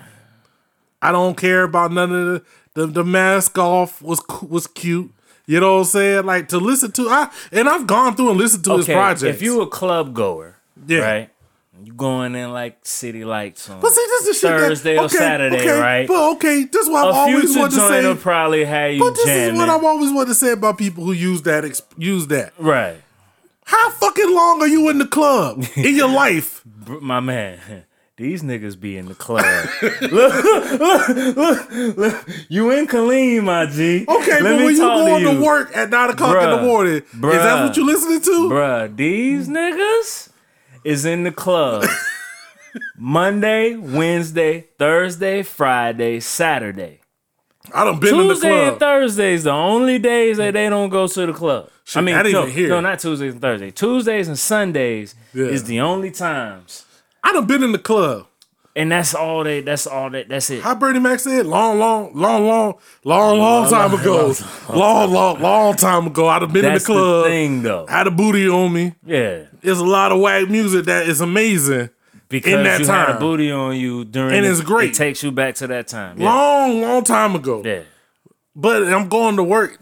I 1.02 1.12
don't 1.12 1.36
care 1.38 1.64
about 1.64 1.92
none 1.94 2.12
of 2.14 2.26
the 2.26 2.44
the, 2.76 2.88
the 2.88 3.04
mask 3.04 3.58
off 3.58 4.02
was 4.02 4.22
was 4.48 4.68
cute. 4.68 5.12
You 5.46 5.60
know 5.60 5.74
what 5.74 5.80
I'm 5.80 5.86
saying? 5.86 6.26
Like 6.26 6.48
to 6.50 6.58
listen 6.58 6.92
to 6.94 7.10
I 7.10 7.30
and 7.52 7.68
I've 7.68 7.86
gone 7.88 8.16
through 8.16 8.30
and 8.30 8.38
listened 8.40 8.64
to 8.66 8.78
his 8.78 8.86
Okay. 8.86 8.94
projects. 8.94 9.24
If 9.36 9.42
you 9.42 9.62
a 9.62 9.68
club 9.68 10.14
goer, 10.14 10.56
Yeah. 10.88 11.00
right? 11.00 11.30
You 11.84 11.92
going 11.92 12.36
in 12.36 12.52
like 12.54 12.78
city 12.84 13.26
lights 13.26 13.70
on 13.70 13.82
but 13.82 13.92
see, 13.92 14.06
this 14.08 14.28
is 14.28 14.40
shit 14.40 14.50
that- 14.52 14.60
Thursday 14.60 14.98
or 14.98 15.10
Saturday, 15.10 15.58
okay, 15.58 15.80
right? 15.80 16.08
But 16.08 16.32
okay, 16.34 16.64
this 16.64 16.84
is 16.84 16.90
what 16.90 17.08
I've 17.08 17.14
always 17.16 17.58
wanted 17.58 17.76
to 17.76 17.88
say. 17.88 18.16
probably 18.22 18.64
have 18.64 18.94
you 18.94 19.00
But 19.00 19.16
this 19.16 19.26
jamming. 19.26 19.56
is 19.56 19.60
what 19.60 19.70
I've 19.70 19.84
always 19.84 20.12
wanted 20.14 20.28
to 20.30 20.36
say 20.36 20.52
about 20.54 20.78
people 20.78 21.04
who 21.04 21.12
use 21.12 21.42
that 21.42 21.64
use 21.98 22.28
that. 22.28 22.54
right. 22.58 22.96
How 23.66 23.90
fucking 23.92 24.34
long 24.34 24.62
are 24.62 24.68
you 24.68 24.90
in 24.90 24.98
the 25.00 25.08
club 25.08 25.66
in 25.76 25.96
your 25.96 26.10
life? 26.10 26.62
My 27.02 27.20
man. 27.20 27.60
These 28.16 28.44
niggas 28.44 28.80
be 28.80 28.96
in 28.96 29.08
the 29.08 29.16
club. 29.16 29.44
look, 30.02 30.44
look, 30.44 31.36
look, 31.36 31.98
look. 31.98 32.30
You 32.48 32.70
in 32.70 32.86
Killeen, 32.86 33.44
my 33.44 33.66
G. 33.66 34.06
Okay, 34.08 34.40
Let 34.40 34.44
but 34.44 34.56
when 34.66 34.70
you 34.76 34.78
going 34.82 35.24
to, 35.24 35.32
you. 35.34 35.44
work 35.44 35.76
at 35.76 35.90
nine 35.90 36.12
o'clock 36.12 36.44
in 36.44 36.50
the 36.52 36.62
morning, 36.62 36.98
is 36.98 37.12
that 37.22 37.64
what 37.66 37.76
you 37.76 37.84
listening 37.86 38.22
to? 38.22 38.50
Bruh, 38.52 38.96
these 38.96 39.48
niggas 39.48 40.30
is 40.84 41.06
in 41.06 41.24
the 41.24 41.32
club. 41.32 41.86
Monday, 42.98 43.76
Wednesday, 43.76 44.68
Thursday, 44.78 45.42
Friday, 45.42 46.20
Saturday. 46.20 47.00
I 47.74 47.84
done 47.86 48.00
been 48.00 48.14
in 48.20 48.28
the 48.28 48.34
Tuesday 48.36 48.50
club. 48.50 48.68
and 48.74 48.80
Thursdays 48.80 49.44
the 49.46 49.52
only 49.52 49.98
days 49.98 50.38
that 50.38 50.54
they 50.54 50.70
don't 50.70 50.90
go 50.90 51.08
to 51.08 51.26
the 51.26 51.34
club. 51.34 51.70
Shit, 51.84 51.98
I 51.98 52.02
mean, 52.02 52.16
not 52.16 52.26
no, 52.28 52.46
no, 52.46 52.80
not 52.82 53.00
Tuesdays 53.00 53.34
and 53.34 53.42
Thursdays. 53.42 53.74
Tuesdays 53.74 54.28
and 54.28 54.38
Sundays 54.38 55.16
Yeah. 55.34 55.46
is 55.46 55.64
the 55.64 55.80
only 55.80 56.12
times, 56.12 56.86
I 57.24 57.32
done 57.34 57.46
been 57.48 57.64
in 57.64 57.72
the 57.72 57.80
club. 57.80 58.28
and 58.76 58.92
that's 58.92 59.14
all 59.16 59.44
they. 59.44 59.62
That's 59.62 59.86
all 59.88 60.10
that. 60.10 60.28
That's 60.30 60.50
it. 60.50 60.62
How 60.64 60.76
Bernie 60.76 61.00
Mac 61.00 61.20
said, 61.20 61.46
long, 61.46 61.80
long, 61.80 62.12
long, 62.16 62.46
long, 62.48 62.74
long, 63.04 63.38
long 63.40 63.70
time 63.70 63.94
ago. 63.94 64.34
Long, 64.70 65.12
long, 65.14 65.40
long 65.42 65.76
time 65.76 66.08
ago. 66.08 66.28
I'd 66.28 66.42
have 66.42 66.52
been 66.52 66.64
That's 66.64 66.88
in 66.90 66.94
the 66.96 67.00
club. 67.00 67.24
the 67.26 67.30
thing, 67.30 67.62
though. 67.64 67.86
Had 67.88 68.08
a 68.08 68.12
booty 68.12 68.50
on 68.50 68.74
me. 68.74 68.94
Yeah, 69.06 69.44
There's 69.62 69.80
a 69.80 69.86
lot 69.86 70.12
of 70.12 70.20
whack 70.20 70.50
music 70.50 70.86
that 70.86 71.08
is 71.08 71.22
amazing. 71.22 71.90
because 72.30 72.52
in 72.54 72.64
that 72.64 72.80
you 72.80 72.88
had 72.88 73.10
a 73.10 73.12
time. 73.14 73.20
booty 73.20 73.52
on 73.52 73.76
you 73.78 74.06
during, 74.06 74.36
And 74.36 74.46
the- 74.46 74.52
it's 74.52 74.62
great. 74.62 74.90
It 74.90 74.96
takes 74.96 75.22
you 75.24 75.32
back 75.32 75.56
to 75.56 75.68
that 75.68 75.88
time. 75.88 76.20
Yeah, 76.20 76.26
Long, 76.34 76.82
long 76.82 77.04
time 77.04 77.36
ago. 77.36 77.62
yeah. 77.64 77.82
But 78.56 78.84
I'm 78.92 79.08
going 79.08 79.36
to 79.38 79.44
work 79.44 79.80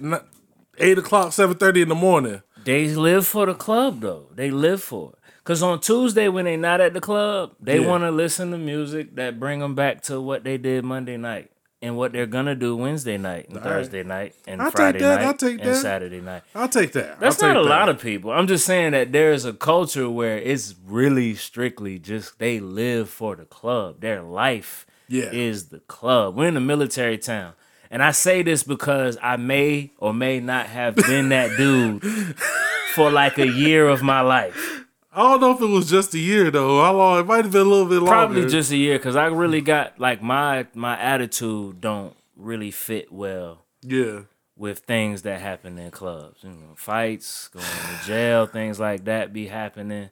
eight 0.77 0.97
o'clock, 0.97 1.33
seven 1.33 1.57
thirty 1.57 1.81
in 1.81 1.89
the 1.89 1.95
morning. 1.95 2.41
They 2.63 2.87
live 2.89 3.25
for 3.25 3.45
the 3.45 3.53
club 3.53 4.01
though. 4.01 4.27
They 4.35 4.51
live 4.51 4.81
for 4.83 5.13
it. 5.13 5.19
Cause 5.51 5.61
on 5.61 5.81
Tuesday 5.81 6.29
when 6.29 6.45
they 6.45 6.55
not 6.55 6.79
at 6.79 6.93
the 6.93 7.01
club, 7.01 7.51
they 7.59 7.81
Yeah. 7.81 7.85
want 7.87 8.05
to 8.05 8.09
listen 8.11 8.51
to 8.51 8.57
music 8.57 9.17
that 9.17 9.37
bring 9.37 9.59
them 9.59 9.75
back 9.75 9.99
to 10.03 10.21
what 10.21 10.45
they 10.45 10.57
did 10.57 10.85
Monday 10.85 11.17
night 11.17 11.51
and 11.81 11.97
what 11.97 12.13
they're 12.13 12.25
gonna 12.25 12.55
do 12.55 12.73
Wednesday 12.77 13.17
night 13.17 13.49
and 13.49 13.59
Thursday 13.61 14.01
night 14.01 14.33
and 14.47 14.61
I'll 14.61 14.69
take 14.69 14.77
Friday 14.77 14.99
that, 14.99 15.15
night 15.19 15.25
I'll 15.27 15.33
take 15.33 15.59
and 15.59 15.69
that. 15.71 15.75
Saturday 15.75 16.21
night. 16.21 16.43
I'll 16.55 16.69
take 16.69 16.93
that. 16.93 17.19
That's 17.19 17.43
I'll 17.43 17.49
not 17.49 17.53
take 17.55 17.65
a 17.65 17.67
that. 17.67 17.69
lot 17.69 17.89
of 17.89 17.99
people. 17.99 18.31
I'm 18.31 18.47
just 18.47 18.65
saying 18.65 18.93
that 18.93 19.11
there's 19.11 19.43
a 19.43 19.51
culture 19.51 20.09
where 20.09 20.37
it's 20.37 20.73
really 20.85 21.35
strictly 21.35 21.99
just 21.99 22.39
they 22.39 22.61
live 22.61 23.09
for 23.09 23.35
the 23.35 23.43
club. 23.43 23.99
Their 23.99 24.21
life 24.21 24.85
Yeah. 25.09 25.31
is 25.33 25.65
the 25.65 25.79
club. 25.79 26.37
We're 26.37 26.47
in 26.47 26.55
a 26.55 26.61
military 26.61 27.17
town. 27.17 27.55
And 27.89 28.01
I 28.01 28.11
say 28.11 28.41
this 28.41 28.63
because 28.63 29.17
I 29.21 29.35
may 29.35 29.91
or 29.97 30.13
may 30.13 30.39
not 30.39 30.67
have 30.67 30.95
been 30.95 31.27
that 31.27 31.57
dude 31.57 32.01
for 32.95 33.11
like 33.11 33.37
a 33.37 33.47
year 33.49 33.89
of 33.89 34.01
my 34.01 34.21
life. 34.21 34.77
I 35.13 35.21
don't 35.23 35.41
know 35.41 35.51
if 35.51 35.61
it 35.61 35.65
was 35.65 35.89
just 35.89 36.13
a 36.13 36.19
year 36.19 36.49
though. 36.51 36.81
How 36.81 36.93
long? 36.95 37.19
It 37.19 37.25
might 37.25 37.43
have 37.43 37.51
been 37.51 37.61
a 37.67 37.69
little 37.69 37.85
bit 37.85 37.95
longer. 37.95 38.11
Probably 38.11 38.47
just 38.47 38.71
a 38.71 38.77
year 38.77 38.97
because 38.97 39.15
I 39.15 39.25
really 39.27 39.61
got 39.61 39.99
like 39.99 40.21
my 40.21 40.67
my 40.73 40.97
attitude 40.97 41.81
don't 41.81 42.15
really 42.37 42.71
fit 42.71 43.11
well 43.11 43.65
yeah. 43.81 44.21
with 44.55 44.79
things 44.79 45.23
that 45.23 45.41
happen 45.41 45.77
in 45.77 45.91
clubs. 45.91 46.43
You 46.43 46.49
know, 46.51 46.75
fights, 46.75 47.49
going 47.49 47.65
to 47.65 48.05
jail, 48.07 48.45
things 48.45 48.79
like 48.79 49.03
that 49.05 49.33
be 49.33 49.47
happening. 49.47 50.09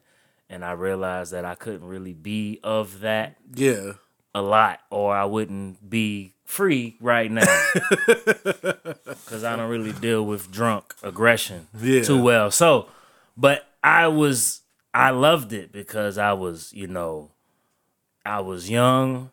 And 0.50 0.64
I 0.64 0.72
realized 0.72 1.32
that 1.32 1.44
I 1.44 1.54
couldn't 1.54 1.84
really 1.86 2.12
be 2.12 2.58
of 2.64 3.00
that 3.00 3.36
Yeah. 3.54 3.92
a 4.34 4.42
lot, 4.42 4.80
or 4.90 5.14
I 5.14 5.24
wouldn't 5.24 5.88
be 5.88 6.34
free 6.44 6.96
right 7.00 7.30
now. 7.30 7.46
Because 9.04 9.44
I 9.44 9.54
don't 9.56 9.70
really 9.70 9.92
deal 9.92 10.24
with 10.26 10.50
drunk 10.50 10.94
aggression 11.02 11.68
Yeah. 11.80 12.02
too 12.02 12.20
well. 12.20 12.50
So, 12.50 12.88
but 13.36 13.66
I 13.82 14.08
was, 14.08 14.59
I 14.92 15.10
loved 15.10 15.52
it 15.52 15.72
because 15.72 16.18
I 16.18 16.32
was, 16.32 16.72
you 16.72 16.86
know, 16.86 17.32
I 18.24 18.40
was 18.40 18.70
young. 18.70 19.30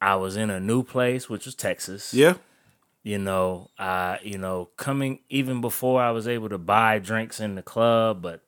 I 0.00 0.16
was 0.16 0.36
in 0.36 0.50
a 0.50 0.60
new 0.60 0.82
place, 0.84 1.28
which 1.28 1.46
was 1.46 1.54
Texas 1.56 2.14
Yeah. 2.14 2.34
you 3.04 3.18
know, 3.18 3.70
uh, 3.78 4.18
you 4.22 4.38
know, 4.38 4.70
coming 4.76 5.20
even 5.30 5.60
before 5.60 6.02
I 6.02 6.10
was 6.12 6.28
able 6.28 6.48
to 6.50 6.58
buy 6.58 6.98
drinks 6.98 7.40
in 7.40 7.54
the 7.56 7.62
club, 7.62 8.22
but 8.22 8.42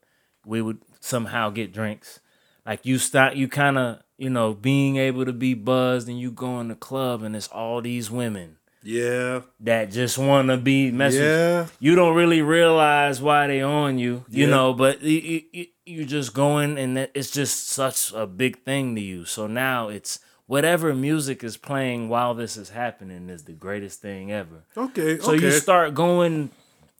we 0.45 0.61
would 0.61 0.79
somehow 1.01 1.49
get 1.49 1.73
drinks. 1.73 2.19
Like 2.65 2.85
you 2.85 2.99
start, 2.99 3.35
you 3.35 3.47
kind 3.49 3.77
of, 3.77 4.01
you 4.17 4.29
know, 4.29 4.53
being 4.53 4.97
able 4.97 5.25
to 5.25 5.33
be 5.33 5.53
buzzed, 5.55 6.09
and 6.09 6.19
you 6.19 6.31
go 6.31 6.59
in 6.61 6.69
the 6.69 6.75
club, 6.75 7.23
and 7.23 7.35
it's 7.35 7.47
all 7.49 7.81
these 7.81 8.11
women 8.11 8.57
Yeah. 8.83 9.41
that 9.61 9.91
just 9.91 10.17
want 10.17 10.49
to 10.49 10.57
be 10.57 10.91
messaged. 10.91 11.19
Yeah. 11.19 11.67
You 11.79 11.95
don't 11.95 12.15
really 12.15 12.41
realize 12.41 13.21
why 13.21 13.47
they 13.47 13.61
on 13.61 13.97
you, 13.97 14.25
you 14.29 14.45
Yeah. 14.45 14.51
know, 14.51 14.73
but 14.73 15.01
you, 15.01 15.41
you, 15.51 15.65
you 15.85 16.05
just 16.05 16.33
going, 16.33 16.77
and 16.77 16.97
it's 17.13 17.31
just 17.31 17.67
such 17.69 18.11
a 18.13 18.25
big 18.25 18.63
thing 18.63 18.95
to 18.95 19.01
you. 19.01 19.25
So 19.25 19.47
now 19.47 19.89
it's 19.89 20.19
whatever 20.47 20.93
music 20.93 21.43
is 21.43 21.57
playing 21.57 22.09
while 22.09 22.33
this 22.33 22.57
is 22.57 22.69
happening 22.69 23.29
is 23.29 23.43
the 23.43 23.53
greatest 23.53 24.01
thing 24.01 24.31
ever. 24.31 24.63
Okay. 24.75 25.17
So 25.19 25.33
okay. 25.33 25.45
you 25.45 25.51
start 25.51 25.93
going. 25.93 26.49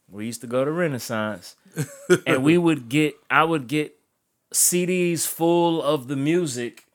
We 0.10 0.26
used 0.26 0.42
to 0.42 0.48
go 0.48 0.66
to 0.66 0.72
Renaissance, 0.72 1.56
and 2.28 2.44
we 2.44 2.58
would 2.58 2.90
get. 2.90 3.16
I 3.30 3.44
would 3.46 3.68
get 3.68 3.96
CDs 4.54 5.26
full 5.26 5.82
of 5.82 6.08
the 6.10 6.16
music 6.18 6.86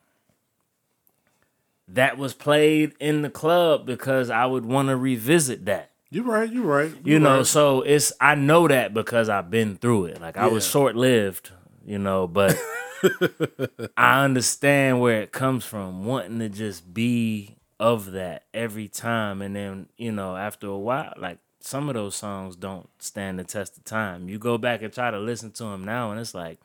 that 1.88 2.18
was 2.18 2.34
played 2.34 2.94
in 3.00 3.22
the 3.22 3.30
club 3.30 3.86
because 3.86 4.30
I 4.30 4.46
would 4.46 4.66
want 4.66 4.88
to 4.88 4.96
revisit 4.96 5.66
that. 5.66 5.90
You're 6.10 6.24
right. 6.24 6.50
You're 6.50 6.64
right. 6.64 6.90
You 6.90 7.12
you're 7.12 7.20
know, 7.20 7.38
right. 7.38 7.46
so 7.46 7.82
it's 7.82 8.12
I 8.20 8.34
know 8.34 8.68
that 8.68 8.94
because 8.94 9.28
I've 9.28 9.50
been 9.50 9.76
through 9.76 10.06
it. 10.06 10.20
Like 10.20 10.36
I 10.36 10.46
was 10.46 10.66
short 10.66 10.96
lived, 10.96 11.50
you 11.84 11.98
know, 11.98 12.26
but 12.26 12.56
I 13.96 14.24
understand 14.24 15.00
where 15.00 15.22
it 15.22 15.32
comes 15.32 15.64
from, 15.64 16.04
wanting 16.04 16.38
to 16.38 16.48
just 16.48 16.92
be 16.94 17.56
of 17.78 18.12
that 18.12 18.44
every 18.54 18.88
time. 18.88 19.42
And 19.42 19.54
then, 19.54 19.88
you 19.96 20.12
know, 20.12 20.36
after 20.36 20.68
a 20.68 20.78
while, 20.78 21.12
like 21.18 21.38
some 21.60 21.88
of 21.88 21.94
those 21.94 22.14
songs 22.14 22.56
don't 22.56 22.88
stand 23.00 23.38
the 23.38 23.44
test 23.44 23.76
of 23.76 23.84
time. 23.84 24.28
You 24.28 24.38
go 24.38 24.56
back 24.58 24.82
and 24.82 24.92
try 24.92 25.10
to 25.10 25.18
listen 25.18 25.50
to 25.52 25.64
them 25.64 25.84
now, 25.84 26.10
and 26.12 26.20
it's 26.20 26.34
like, 26.34 26.60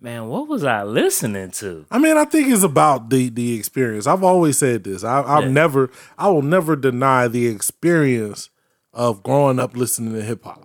man, 0.00 0.28
what 0.28 0.48
was 0.48 0.64
I 0.64 0.82
listening 0.84 1.50
to? 1.52 1.86
I 1.90 1.98
mean, 1.98 2.16
I 2.16 2.24
think 2.24 2.48
it's 2.48 2.62
about 2.62 3.10
the 3.10 3.28
the 3.28 3.54
experience. 3.58 4.06
I've 4.06 4.24
always 4.24 4.58
said 4.58 4.84
this. 4.84 5.04
I, 5.04 5.22
I've 5.22 5.44
Yeah. 5.44 5.50
never, 5.50 5.90
I 6.16 6.28
will 6.28 6.42
never 6.42 6.76
deny 6.76 7.28
the 7.28 7.46
experience 7.46 8.50
of 8.92 9.22
growing 9.22 9.58
up 9.58 9.76
listening 9.76 10.14
to 10.14 10.22
hip 10.22 10.44
hop. 10.44 10.64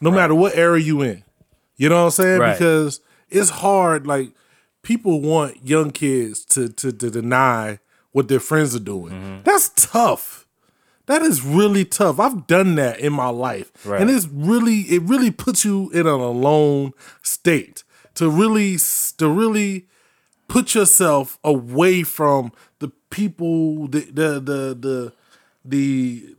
no 0.00 0.10
matter 0.10 0.34
what 0.34 0.54
era 0.56 0.80
you 0.80 1.00
in. 1.02 1.22
You 1.76 1.88
know 1.88 1.96
what 1.96 2.04
I'm 2.04 2.10
saying? 2.10 2.40
Right. 2.40 2.52
Because 2.52 3.00
it's 3.30 3.50
hard. 3.50 4.06
Like 4.06 4.30
people 4.82 5.20
want 5.20 5.66
young 5.66 5.90
kids 5.90 6.44
to 6.46 6.68
to, 6.68 6.92
to 6.92 7.10
deny 7.10 7.78
what 8.12 8.28
their 8.28 8.40
friends 8.40 8.76
are 8.76 8.80
doing. 8.80 9.12
Mm-hmm. 9.12 9.42
That's 9.44 9.70
tough. 9.70 10.46
That 11.06 11.20
is 11.22 11.42
really 11.44 11.84
tough. 11.84 12.18
I've 12.20 12.46
done 12.46 12.76
that 12.76 12.98
in 13.00 13.12
my 13.12 13.28
life, 13.28 13.70
Right. 13.84 14.00
and 14.00 14.08
it's 14.10 14.26
really 14.28 14.80
it 14.82 15.02
really 15.02 15.30
puts 15.30 15.64
you 15.64 15.90
in 15.90 16.06
an 16.06 16.20
alone 16.20 16.92
state 17.22 17.82
to 18.14 18.30
really 18.30 18.78
to 19.18 19.28
really 19.28 19.86
put 20.48 20.74
yourself 20.74 21.38
away 21.42 22.02
from 22.02 22.52
the 22.78 22.88
people 23.10 23.86
the 23.88 24.00
the 24.00 24.40
the 24.40 24.74
the 24.78 25.12
the, 25.64 26.36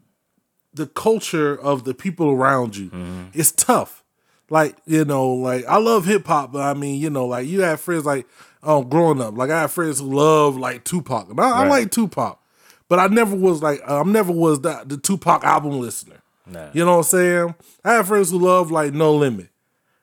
the 0.73 0.85
culture 0.87 1.59
of 1.59 1.83
the 1.83 1.93
people 1.93 2.29
around 2.29 2.77
you. 2.77 2.91
It's 3.33 3.51
tough. 3.51 4.03
Like, 4.49 4.77
you 4.85 5.03
know, 5.05 5.29
like 5.33 5.65
I 5.65 5.77
love 5.77 6.05
hip 6.05 6.27
hop, 6.27 6.51
but 6.51 6.61
I 6.61 6.75
mean, 6.75 7.01
you 7.01 7.09
know, 7.09 7.25
like 7.25 7.47
you 7.47 7.61
have 7.61 7.79
friends 7.81 8.05
like 8.05 8.27
um 8.61 8.89
growing 8.89 9.21
up, 9.21 9.35
like 9.35 9.49
I 9.49 9.61
have 9.61 9.71
friends 9.71 9.99
who 9.99 10.13
love 10.13 10.57
like 10.57 10.83
Tupac. 10.83 11.29
And 11.29 11.39
I, 11.39 11.63
I 11.63 11.67
like 11.67 11.91
Tupac. 11.91 12.39
But 12.87 12.99
I 12.99 13.07
never 13.07 13.35
was 13.35 13.63
like 13.63 13.81
I 13.87 14.03
never 14.03 14.31
was 14.31 14.61
that 14.61 14.87
the 14.89 14.97
Tupac 14.97 15.43
album 15.43 15.79
listener. 15.79 16.21
Nah. 16.45 16.69
You 16.73 16.85
know 16.85 16.91
what 16.91 16.97
I'm 16.97 17.03
saying? 17.03 17.55
I 17.83 17.93
have 17.93 18.07
friends 18.07 18.29
who 18.29 18.37
love 18.37 18.69
like 18.69 18.93
No 18.93 19.15
Limit. 19.15 19.49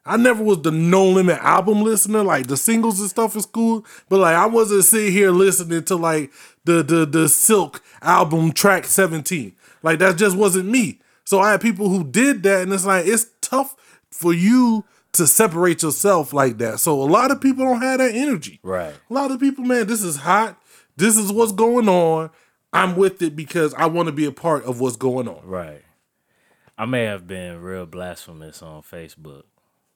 I 0.04 0.16
never 0.16 0.42
was 0.42 0.62
the 0.62 0.72
No 0.72 1.06
Limit 1.08 1.38
album 1.38 1.82
listener. 1.82 2.22
Like 2.22 2.48
the 2.48 2.56
singles 2.56 3.00
and 3.00 3.08
stuff 3.08 3.36
is 3.36 3.46
cool, 3.46 3.84
but 4.08 4.18
like 4.18 4.34
I 4.34 4.46
wasn't 4.46 4.84
sitting 4.84 5.12
here 5.12 5.30
listening 5.30 5.84
to 5.84 5.96
like 5.96 6.32
the 6.64 6.82
the 6.82 7.06
the 7.06 7.28
Silk 7.28 7.82
album 8.02 8.52
track 8.52 8.84
17. 8.84 9.54
Like 9.82 9.98
that 10.00 10.16
just 10.16 10.36
wasn't 10.36 10.68
me. 10.68 11.00
So 11.24 11.40
I 11.40 11.52
had 11.52 11.60
people 11.60 11.88
who 11.88 12.04
did 12.04 12.42
that, 12.42 12.62
and 12.62 12.72
it's 12.72 12.84
like 12.84 13.06
it's 13.06 13.26
tough 13.40 13.76
for 14.10 14.32
you 14.32 14.84
to 15.12 15.26
separate 15.26 15.82
yourself 15.82 16.32
like 16.32 16.58
that. 16.58 16.80
So 16.80 17.00
a 17.00 17.04
lot 17.04 17.30
of 17.30 17.40
people 17.40 17.64
don't 17.64 17.82
have 17.82 17.98
that 17.98 18.14
energy. 18.14 18.60
Right. 18.62 18.94
A 19.10 19.14
lot 19.14 19.30
of 19.30 19.40
people, 19.40 19.64
man, 19.64 19.86
this 19.86 20.02
is 20.02 20.16
hot. 20.16 20.60
This 20.96 21.16
is 21.16 21.30
what's 21.30 21.52
going 21.52 21.88
on. 21.88 22.30
I'm 22.72 22.96
with 22.96 23.20
it 23.22 23.36
because 23.36 23.74
I 23.74 23.86
want 23.86 24.06
to 24.06 24.12
be 24.12 24.24
a 24.24 24.32
part 24.32 24.64
of 24.64 24.80
what's 24.80 24.96
going 24.96 25.28
on. 25.28 25.40
Right. 25.44 25.82
I 26.78 26.86
may 26.86 27.04
have 27.04 27.26
been 27.26 27.60
real 27.60 27.86
blasphemous 27.86 28.62
on 28.62 28.82
Facebook. 28.82 29.44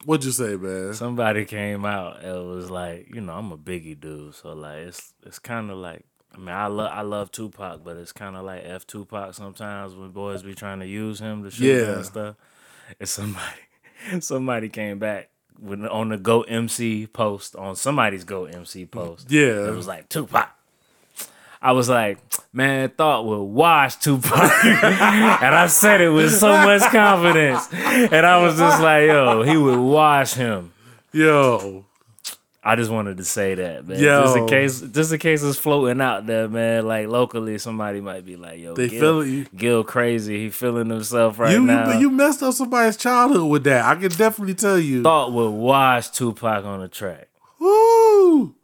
What'd 0.07 0.25
you 0.25 0.31
say, 0.31 0.55
man? 0.57 0.95
Somebody 0.95 1.45
came 1.45 1.85
out 1.85 2.23
and 2.23 2.47
was 2.49 2.71
like, 2.71 3.13
you 3.13 3.21
know, 3.21 3.33
I'm 3.33 3.51
a 3.51 3.59
Biggie 3.59 3.99
dude, 4.01 4.37
so 4.37 4.53
like 4.53 4.79
it's 4.87 5.13
it's 5.25 5.41
kind 5.41 5.69
of 5.71 5.79
like 5.79 6.05
I 6.33 6.39
mean, 6.39 6.49
I 6.49 6.69
love 6.69 6.91
I 6.93 7.03
love 7.03 7.33
Tupac, 7.33 7.83
but 7.83 7.97
it's 7.97 8.13
kind 8.13 8.37
of 8.37 8.45
like 8.45 8.63
F 8.65 8.87
Tupac 8.87 9.35
sometimes 9.35 9.95
when 9.97 10.11
boys 10.11 10.43
be 10.45 10.55
trying 10.55 10.79
to 10.81 10.87
use 10.87 11.19
him 11.19 11.43
to 11.43 11.51
shoot 11.51 11.65
Yeah. 11.87 11.97
and 11.97 12.07
stuff. 12.07 12.37
And 13.01 13.09
somebody 13.09 13.61
somebody 14.21 14.69
came 14.69 15.01
back 15.01 15.31
with 15.59 15.85
on 15.85 16.11
the 16.11 16.19
Go 16.19 16.43
MC 16.43 17.09
post 17.09 17.57
on 17.57 17.75
somebody's 17.75 18.23
Go 18.25 18.45
MC 18.45 18.87
post. 18.87 19.29
Yeah. 19.31 19.67
it 19.69 19.75
was 19.75 19.89
like 19.89 20.09
Tupac. 20.09 20.51
I 21.61 21.73
was 21.73 21.89
like, 21.89 22.19
man, 22.53 22.91
thought 22.91 23.25
would 23.27 23.43
wash 23.43 23.97
Tupac, 23.97 24.33
and 24.65 25.55
I 25.55 25.67
said 25.69 26.01
it 26.01 26.11
with 26.11 26.33
so 26.35 26.49
much 26.49 26.83
confidence, 26.91 27.69
and 27.73 28.27
I 28.27 28.43
was 28.43 28.59
just 28.59 28.81
like, 28.83 29.07
yo, 29.07 29.43
he 29.43 29.57
would 29.57 29.79
wash 29.79 30.35
him. 30.35 30.73
Yo, 31.13 31.87
I 32.67 32.75
just 32.75 32.91
wanted 32.91 33.19
to 33.19 33.25
say 33.25 33.55
that, 33.55 33.87
man. 33.87 34.01
Yo. 34.01 34.23
Just 34.23 34.37
in 34.37 34.47
case, 34.49 34.81
just 34.81 35.13
in 35.13 35.21
case 35.21 35.43
it's 35.45 35.57
floating 35.57 36.01
out 36.01 36.27
there, 36.27 36.49
man. 36.49 36.85
Like 36.85 37.07
locally, 37.07 37.59
somebody 37.59 38.01
might 38.01 38.27
be 38.27 38.35
like, 38.35 38.59
"Yo, 38.59 38.75
They 38.75 38.89
Gil, 38.89 39.25
you. 39.25 39.47
Gil 39.55 39.85
crazy. 39.85 40.37
He 40.39 40.51
feeling 40.51 40.91
himself 40.91 41.39
right 41.39 41.53
you, 41.53 41.63
now." 41.63 41.93
you 41.93 42.01
you 42.01 42.11
messed 42.11 42.43
up 42.43 42.55
somebody's 42.55 42.97
childhood 42.97 43.49
with 43.49 43.63
that. 43.65 43.85
I 43.85 43.95
can 43.95 44.11
definitely 44.11 44.55
tell 44.55 44.81
you. 44.81 45.05
thought 45.05 45.33
would 45.33 45.51
wash 45.51 46.11
Tupac 46.11 46.65
on 46.65 46.81
the 46.81 46.89
track. 46.89 47.29
Woo! 47.61 48.57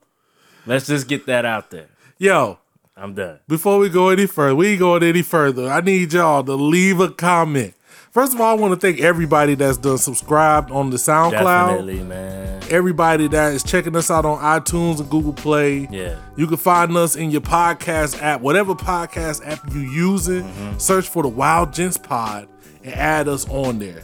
Let's 0.67 0.89
just 0.89 1.07
get 1.07 1.27
that 1.27 1.45
out 1.45 1.71
there. 1.71 1.87
Yo, 2.19 2.59
I'm 2.97 3.15
done. 3.15 3.41
before 3.49 3.79
we 3.79 3.89
go 3.89 4.11
any 4.11 4.27
further, 4.27 4.55
we 4.55 4.69
ain't 4.69 4.81
going 4.81 5.03
any 5.03 5.23
further. 5.23 5.69
I 5.71 5.81
need 5.81 6.13
y'all 6.13 6.45
to 6.45 6.55
leave 6.55 7.01
a 7.01 7.11
comment. 7.11 7.75
First 8.11 8.35
of 8.35 8.43
all, 8.43 8.51
I 8.51 8.61
want 8.61 8.79
to 8.79 8.87
thank 8.87 9.01
everybody 9.01 9.55
that's 9.55 9.79
done 9.79 9.97
subscribed 9.97 10.71
on 10.71 10.91
the 10.91 10.99
SoundCloud. 10.99 11.69
Definitely, 11.69 12.03
man. 12.03 12.63
Everybody 12.69 13.27
that 13.29 13.55
is 13.55 13.63
checking 13.63 13.97
us 13.97 14.11
out 14.11 14.27
on 14.27 14.39
iTunes 14.39 15.01
and 15.01 15.09
Google 15.09 15.33
Play. 15.33 15.89
Yeah. 15.91 16.19
You 16.37 16.47
can 16.47 16.59
find 16.59 16.95
us 16.95 17.17
in 17.17 17.31
your 17.31 17.41
podcast 17.41 18.21
app, 18.21 18.43
whatever 18.43 18.75
podcast 18.75 19.47
app 19.47 19.73
you 19.73 19.81
using. 19.81 20.43
Mm-hmm. 20.43 20.77
Search 20.77 21.09
for 21.09 21.23
the 21.23 21.31
Wild 21.31 21.73
Gents 21.73 21.97
Pod 21.97 22.49
and 22.85 22.93
add 22.93 23.29
us 23.29 23.49
on 23.49 23.79
there. 23.79 24.03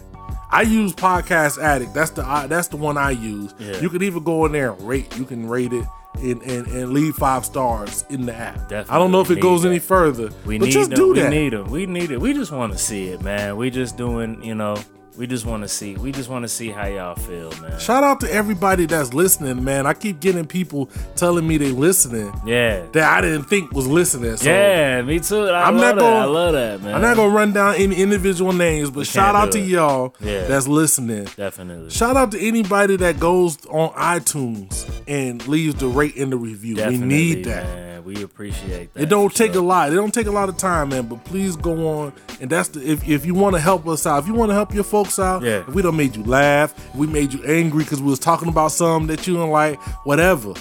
I 0.50 0.62
use 0.62 0.94
Podcast 0.94 1.62
Addict. 1.62 1.92
That's 1.92 2.10
the 2.12 2.22
that's 2.48 2.68
the 2.68 2.78
one 2.78 2.96
I 2.96 3.10
use. 3.10 3.54
Yeah. 3.58 3.78
You 3.80 3.90
can 3.90 4.02
even 4.02 4.24
go 4.24 4.46
in 4.46 4.52
there 4.52 4.72
and 4.72 4.80
rate. 4.88 5.14
You 5.18 5.26
can 5.26 5.46
rate 5.46 5.74
it 5.74 5.84
and, 6.14 6.42
and, 6.42 6.66
and 6.66 6.92
leave 6.92 7.14
five 7.14 7.44
stars 7.44 8.04
in 8.10 8.26
the 8.26 8.34
app. 8.34 8.56
Definitely. 8.68 8.90
I 8.90 8.98
don't 8.98 9.12
know 9.12 9.20
if 9.20 9.30
it 9.30 9.40
goes 9.40 9.62
need 9.62 9.70
any 9.70 9.78
further, 9.78 10.30
We 10.44 10.58
but 10.58 10.66
need 10.66 10.72
just 10.72 10.90
them. 10.90 10.96
do 10.98 11.12
we 11.12 11.20
that. 11.20 11.30
need 11.30 11.52
them. 11.52 11.70
We 11.70 11.86
need 11.86 12.10
it. 12.10 12.20
We 12.20 12.32
just 12.34 12.50
want 12.52 12.72
to 12.72 12.78
see 12.78 13.08
it, 13.08 13.22
man. 13.22 13.56
We 13.56 13.70
just 13.70 13.96
doing, 13.96 14.42
you 14.42 14.54
know. 14.54 14.76
We 15.18 15.26
just 15.26 15.44
want 15.46 15.64
to 15.64 15.68
see. 15.68 15.96
We 15.96 16.12
just 16.12 16.28
want 16.28 16.44
to 16.44 16.48
see 16.48 16.68
how 16.70 16.86
y'all 16.86 17.16
feel, 17.16 17.50
man. 17.60 17.76
Shout 17.80 18.04
out 18.04 18.20
to 18.20 18.32
everybody 18.32 18.86
that's 18.86 19.12
listening, 19.12 19.64
man. 19.64 19.84
I 19.84 19.92
keep 19.92 20.20
getting 20.20 20.46
people 20.46 20.88
telling 21.16 21.44
me 21.44 21.58
they 21.58 21.72
listening 21.72 22.32
Yeah. 22.46 22.84
that 22.92 23.12
I 23.12 23.20
didn't 23.20 23.44
think 23.44 23.72
was 23.72 23.88
listening. 23.88 24.36
So 24.36 24.48
yeah, 24.48 25.02
me 25.02 25.18
too. 25.18 25.48
I 25.48 25.70
love 25.70 25.74
not 25.74 25.94
that. 25.96 26.00
gonna- 26.00 26.16
I 26.20 26.24
love 26.24 26.52
that, 26.52 26.82
man. 26.84 26.94
I'm 26.94 27.02
not 27.02 27.16
gonna 27.16 27.34
run 27.34 27.52
down 27.52 27.74
any 27.74 27.96
individual 27.96 28.52
names, 28.52 28.90
but 28.92 29.08
shout 29.08 29.34
out 29.34 29.50
to 29.52 29.58
it. 29.58 29.66
y'all 29.66 30.14
Yeah. 30.20 30.46
that's 30.46 30.68
listening. 30.68 31.26
Definitely. 31.36 31.90
Shout 31.90 32.16
out 32.16 32.30
to 32.32 32.40
anybody 32.40 32.94
that 32.98 33.18
goes 33.18 33.58
on 33.66 33.90
iTunes 33.94 34.88
and 35.08 35.46
leaves 35.48 35.74
the 35.74 35.88
rate 35.88 36.16
and 36.16 36.30
the 36.30 36.36
review. 36.36 36.76
Definitely, 36.76 37.00
we 37.00 37.06
need 37.06 37.44
that. 37.46 37.64
Man. 37.64 37.84
We 38.04 38.22
appreciate 38.22 38.94
that. 38.94 39.02
It 39.02 39.08
don't 39.10 39.34
take 39.34 39.52
sure. 39.52 39.62
a 39.62 39.66
lot. 39.66 39.92
It 39.92 39.96
don't 39.96 40.14
take 40.14 40.28
a 40.28 40.30
lot 40.30 40.48
of 40.48 40.56
time, 40.56 40.90
man. 40.90 41.06
But 41.08 41.24
please 41.24 41.56
go 41.56 41.88
on, 41.98 42.12
and 42.40 42.48
that's 42.48 42.68
the 42.70 42.80
if, 42.80 43.06
if 43.06 43.26
you 43.26 43.34
want 43.34 43.54
to 43.56 43.60
help 43.60 43.86
us 43.86 44.06
out, 44.06 44.22
if 44.22 44.26
you 44.28 44.32
want 44.32 44.48
to 44.50 44.54
help 44.54 44.72
your 44.72 44.84
folks 44.84 45.07
out, 45.16 45.42
Yeah. 45.44 45.60
if 45.60 45.68
we 45.68 45.80
don't 45.82 45.96
made 45.96 46.16
you 46.16 46.24
laugh, 46.24 46.74
we 46.96 47.06
made 47.06 47.32
you 47.32 47.40
angry 47.44 47.84
because 47.84 48.00
we 48.02 48.10
was 48.10 48.18
talking 48.18 48.48
about 48.48 48.72
something 48.72 49.06
that 49.14 49.28
you 49.28 49.34
don't 49.34 49.50
like, 49.50 49.78
whatever. 50.04 50.54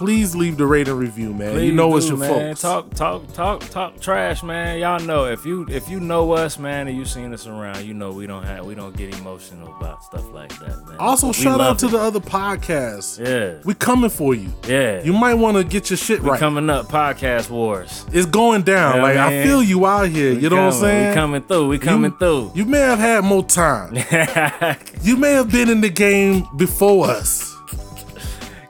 Please 0.00 0.34
leave 0.34 0.56
the 0.56 0.64
rating 0.64 0.94
review, 0.94 1.34
man. 1.34 1.52
you 1.52 1.58
Please 1.58 1.72
know 1.74 1.94
it's 1.98 2.06
do, 2.06 2.12
your 2.12 2.20
man. 2.20 2.56
folks. 2.56 2.62
Talk, 2.62 2.94
talk, 2.94 3.32
talk, 3.34 3.60
talk 3.68 4.00
trash, 4.00 4.42
man. 4.42 4.78
Y'all 4.78 4.98
know 4.98 5.26
if 5.26 5.44
you 5.44 5.66
if 5.68 5.90
you 5.90 6.00
know 6.00 6.32
us, 6.32 6.58
man, 6.58 6.88
and 6.88 6.96
you 6.96 7.04
seen 7.04 7.34
us 7.34 7.46
around, 7.46 7.84
you 7.84 7.92
know 7.92 8.10
we 8.10 8.26
don't 8.26 8.42
have 8.44 8.64
we 8.64 8.74
don't 8.74 8.96
get 8.96 9.14
emotional 9.18 9.76
about 9.76 10.02
stuff 10.02 10.24
like 10.32 10.58
that, 10.60 10.86
man. 10.86 10.96
Also, 10.98 11.32
shout 11.32 11.60
out 11.60 11.78
to 11.80 11.86
it. 11.86 11.90
the 11.90 11.98
other 11.98 12.18
podcasts. 12.18 13.18
yeah, 13.22 13.60
We 13.66 13.74
coming 13.74 14.08
for 14.08 14.34
you. 14.34 14.50
yeah. 14.66 15.02
You 15.02 15.12
might 15.12 15.34
want 15.34 15.58
to 15.58 15.64
get 15.64 15.90
your 15.90 15.98
shit 15.98 16.22
we 16.22 16.30
right. 16.30 16.40
coming 16.40 16.70
up, 16.70 16.86
podcast 16.86 17.50
wars. 17.50 18.06
It's 18.10 18.24
going 18.24 18.62
down. 18.62 18.96
Yeah, 18.96 19.02
like 19.02 19.16
I 19.18 19.42
feel 19.44 19.62
you 19.62 19.84
out 19.84 20.08
here. 20.08 20.34
We 20.34 20.40
you 20.40 20.48
know 20.48 20.64
what 20.64 20.74
I'm 20.76 20.80
saying? 20.80 21.08
We 21.10 21.14
coming 21.14 21.42
through. 21.42 21.68
We 21.68 21.78
coming 21.78 22.12
you, 22.12 22.16
through. 22.18 22.52
You 22.54 22.64
may 22.64 22.80
have 22.80 22.98
had 23.00 23.22
more 23.22 23.44
time. 23.44 23.94
you 25.02 25.18
may 25.18 25.32
have 25.32 25.52
been 25.52 25.68
in 25.68 25.82
the 25.82 25.90
game 25.90 26.46
before 26.56 27.06
us. 27.10 27.54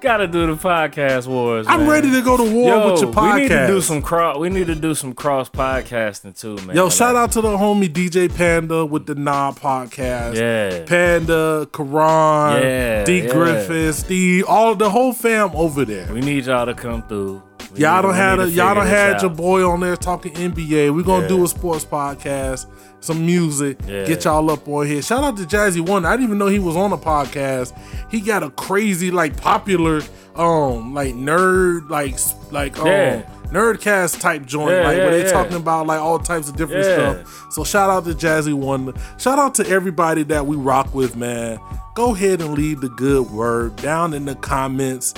Gotta 0.01 0.27
do 0.27 0.47
the 0.47 0.55
podcast 0.57 1.27
wars. 1.27 1.67
I'm 1.69 1.81
man. 1.81 1.89
ready 1.91 2.11
to 2.13 2.23
go 2.23 2.39
to 2.39 2.43
war 2.43 2.69
Yo, 2.69 2.93
with 2.93 3.03
your 3.03 3.13
podcast. 3.13 3.35
we 3.35 3.41
need 3.43 3.49
to 3.49 3.67
do 3.67 3.81
some 3.83 4.01
cross. 4.01 4.39
We 4.39 4.49
need 4.49 4.67
to 4.69 4.75
do 4.75 4.95
some 4.95 5.13
cross 5.13 5.51
podcasting 5.51 6.41
too, 6.41 6.57
man. 6.67 6.75
Yo, 6.75 6.89
shout 6.89 7.17
out 7.17 7.33
to 7.33 7.43
the 7.43 7.49
homie 7.49 7.89
DJ 7.93 8.35
Panda 8.35 8.87
with 8.87 9.05
the 9.05 9.15
Nah 9.15 9.53
podcast. 9.53 10.37
Yeah. 10.37 10.87
Panda, 10.87 11.69
Karan, 11.71 12.63
Yeah, 12.63 13.05
D 13.05 13.19
yeah. 13.25 13.33
Griffin, 13.33 13.93
Steve, 13.93 14.45
all 14.49 14.75
the 14.75 14.89
whole 14.89 15.13
fam 15.13 15.51
over 15.55 15.85
there. 15.85 16.11
We 16.11 16.21
need 16.21 16.47
y'all 16.47 16.65
to 16.65 16.75
come 16.75 17.03
through. 17.03 17.43
Y'all 17.77 18.03
don't 18.03 18.15
had 18.15 18.41
a, 18.41 18.51
y'all 18.51 18.75
don't 18.75 18.87
had 18.87 19.17
out. 19.17 19.23
your 19.23 19.31
boy 19.31 19.69
on 19.69 19.81
there 19.81 19.97
talking 19.97 20.33
NBA. 20.33 20.91
We're 20.95 21.03
gonna 21.03 21.23
Yeah. 21.23 21.29
do 21.29 21.45
a 21.45 21.49
sports 21.49 21.85
podcast, 21.85 22.67
some 23.01 23.25
music, 23.25 23.79
Yeah. 23.87 24.05
get 24.07 24.25
y'all 24.25 24.51
up 24.51 24.67
on 24.69 24.87
here. 24.87 25.03
Shout 25.03 25.23
out 25.23 25.37
to 25.37 25.45
Jazzy 25.45 25.81
One. 25.81 26.05
I 26.05 26.13
didn't 26.13 26.27
even 26.27 26.39
know 26.39 26.49
he 26.49 26.59
was 26.59 26.77
on 26.77 26.93
a 26.93 26.99
podcast. 26.99 27.73
He 28.11 28.21
got 28.21 28.43
a 28.43 28.51
crazy, 28.51 29.11
like 29.11 29.37
popular, 29.41 30.03
um, 30.37 30.95
like 30.95 31.15
nerd, 31.15 31.89
like 31.91 32.17
like 32.51 32.79
um 32.81 32.87
Yeah. 32.89 33.23
nerdcast 33.53 34.21
type 34.21 34.47
joint, 34.47 34.71
Yeah, 34.73 34.77
like 34.79 34.97
where 34.97 35.05
yeah, 35.05 35.11
they 35.11 35.25
yeah. 35.25 35.31
talking 35.33 35.57
about 35.57 35.87
like 35.87 36.01
all 36.01 36.19
types 36.19 36.49
of 36.49 36.57
different 36.57 36.85
stuff. 36.85 37.47
So 37.53 37.63
shout 37.63 37.89
out 37.89 38.05
to 38.07 38.15
Jazzy 38.15 38.53
One. 38.55 38.93
Shout 39.19 39.39
out 39.39 39.55
to 39.57 39.69
everybody 39.69 40.25
that 40.25 40.47
we 40.47 40.57
rock 40.57 40.93
with, 40.95 41.15
man. 41.17 41.59
Go 41.95 42.15
ahead 42.15 42.41
and 42.41 42.55
leave 42.55 42.81
the 42.81 42.89
good 42.89 43.31
word 43.31 43.77
down 43.77 44.13
in 44.15 44.25
the 44.25 44.35
comments. 44.35 45.15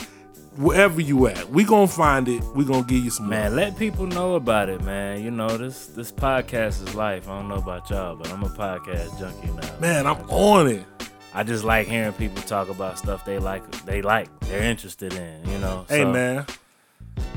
Wherever 0.58 1.00
you 1.00 1.26
at, 1.28 1.48
we 1.48 1.64
gonna 1.64 1.86
find 1.88 2.28
it. 2.28 2.42
We 2.54 2.64
gonna 2.66 2.82
give 2.82 3.02
you 3.02 3.10
some 3.10 3.28
Man, 3.28 3.56
let 3.56 3.78
people 3.78 4.06
know 4.06 4.34
about 4.34 4.68
it, 4.68 4.82
man. 4.82 5.22
You 5.24 5.30
know 5.30 5.56
this 5.56 5.86
this 5.86 6.12
podcast 6.12 6.86
is 6.86 6.94
life. 6.94 7.26
I 7.28 7.38
don't 7.38 7.48
know 7.48 7.54
about 7.54 7.88
y'all, 7.88 8.16
but 8.16 8.30
I'm 8.30 8.42
a 8.42 8.48
podcast 8.50 9.18
junkie 9.18 9.48
now. 9.50 9.78
Man, 9.80 10.06
I'm 10.06 10.18
on 10.28 10.68
it. 10.68 10.84
I 11.34 11.42
just 11.42 11.64
like 11.64 11.86
hearing 11.88 12.12
people 12.12 12.42
talk 12.42 12.68
about 12.68 12.98
stuff 12.98 13.24
they 13.24 13.38
like. 13.38 13.62
They 13.86 14.02
like. 14.02 14.28
They're 14.40 14.62
interested 14.62 15.14
in. 15.14 15.48
You 15.50 15.56
know. 15.58 15.86
Hey 15.88 16.02
So, 16.02 16.12
man, 16.12 16.44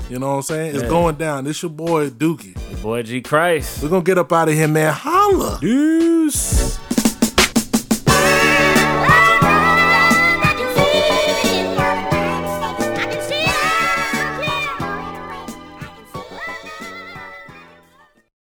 you 0.10 0.20
know 0.20 0.32
what 0.32 0.36
I'm 0.36 0.42
saying? 0.42 0.74
It's 0.76 0.84
Yeah. 0.84 0.90
going 0.90 1.16
down. 1.16 1.46
This 1.46 1.62
your 1.64 1.70
boy 1.72 2.10
Dookie. 2.10 2.58
your 2.70 2.80
boy 2.82 3.04
G 3.04 3.22
Christ. 3.22 3.82
We're 3.82 3.90
gonna 3.90 4.04
get 4.04 4.18
up 4.18 4.34
out 4.34 4.50
of 4.50 4.56
here, 4.56 4.68
man. 4.68 4.92
Holla. 4.92 5.58
Dude. 5.62 6.34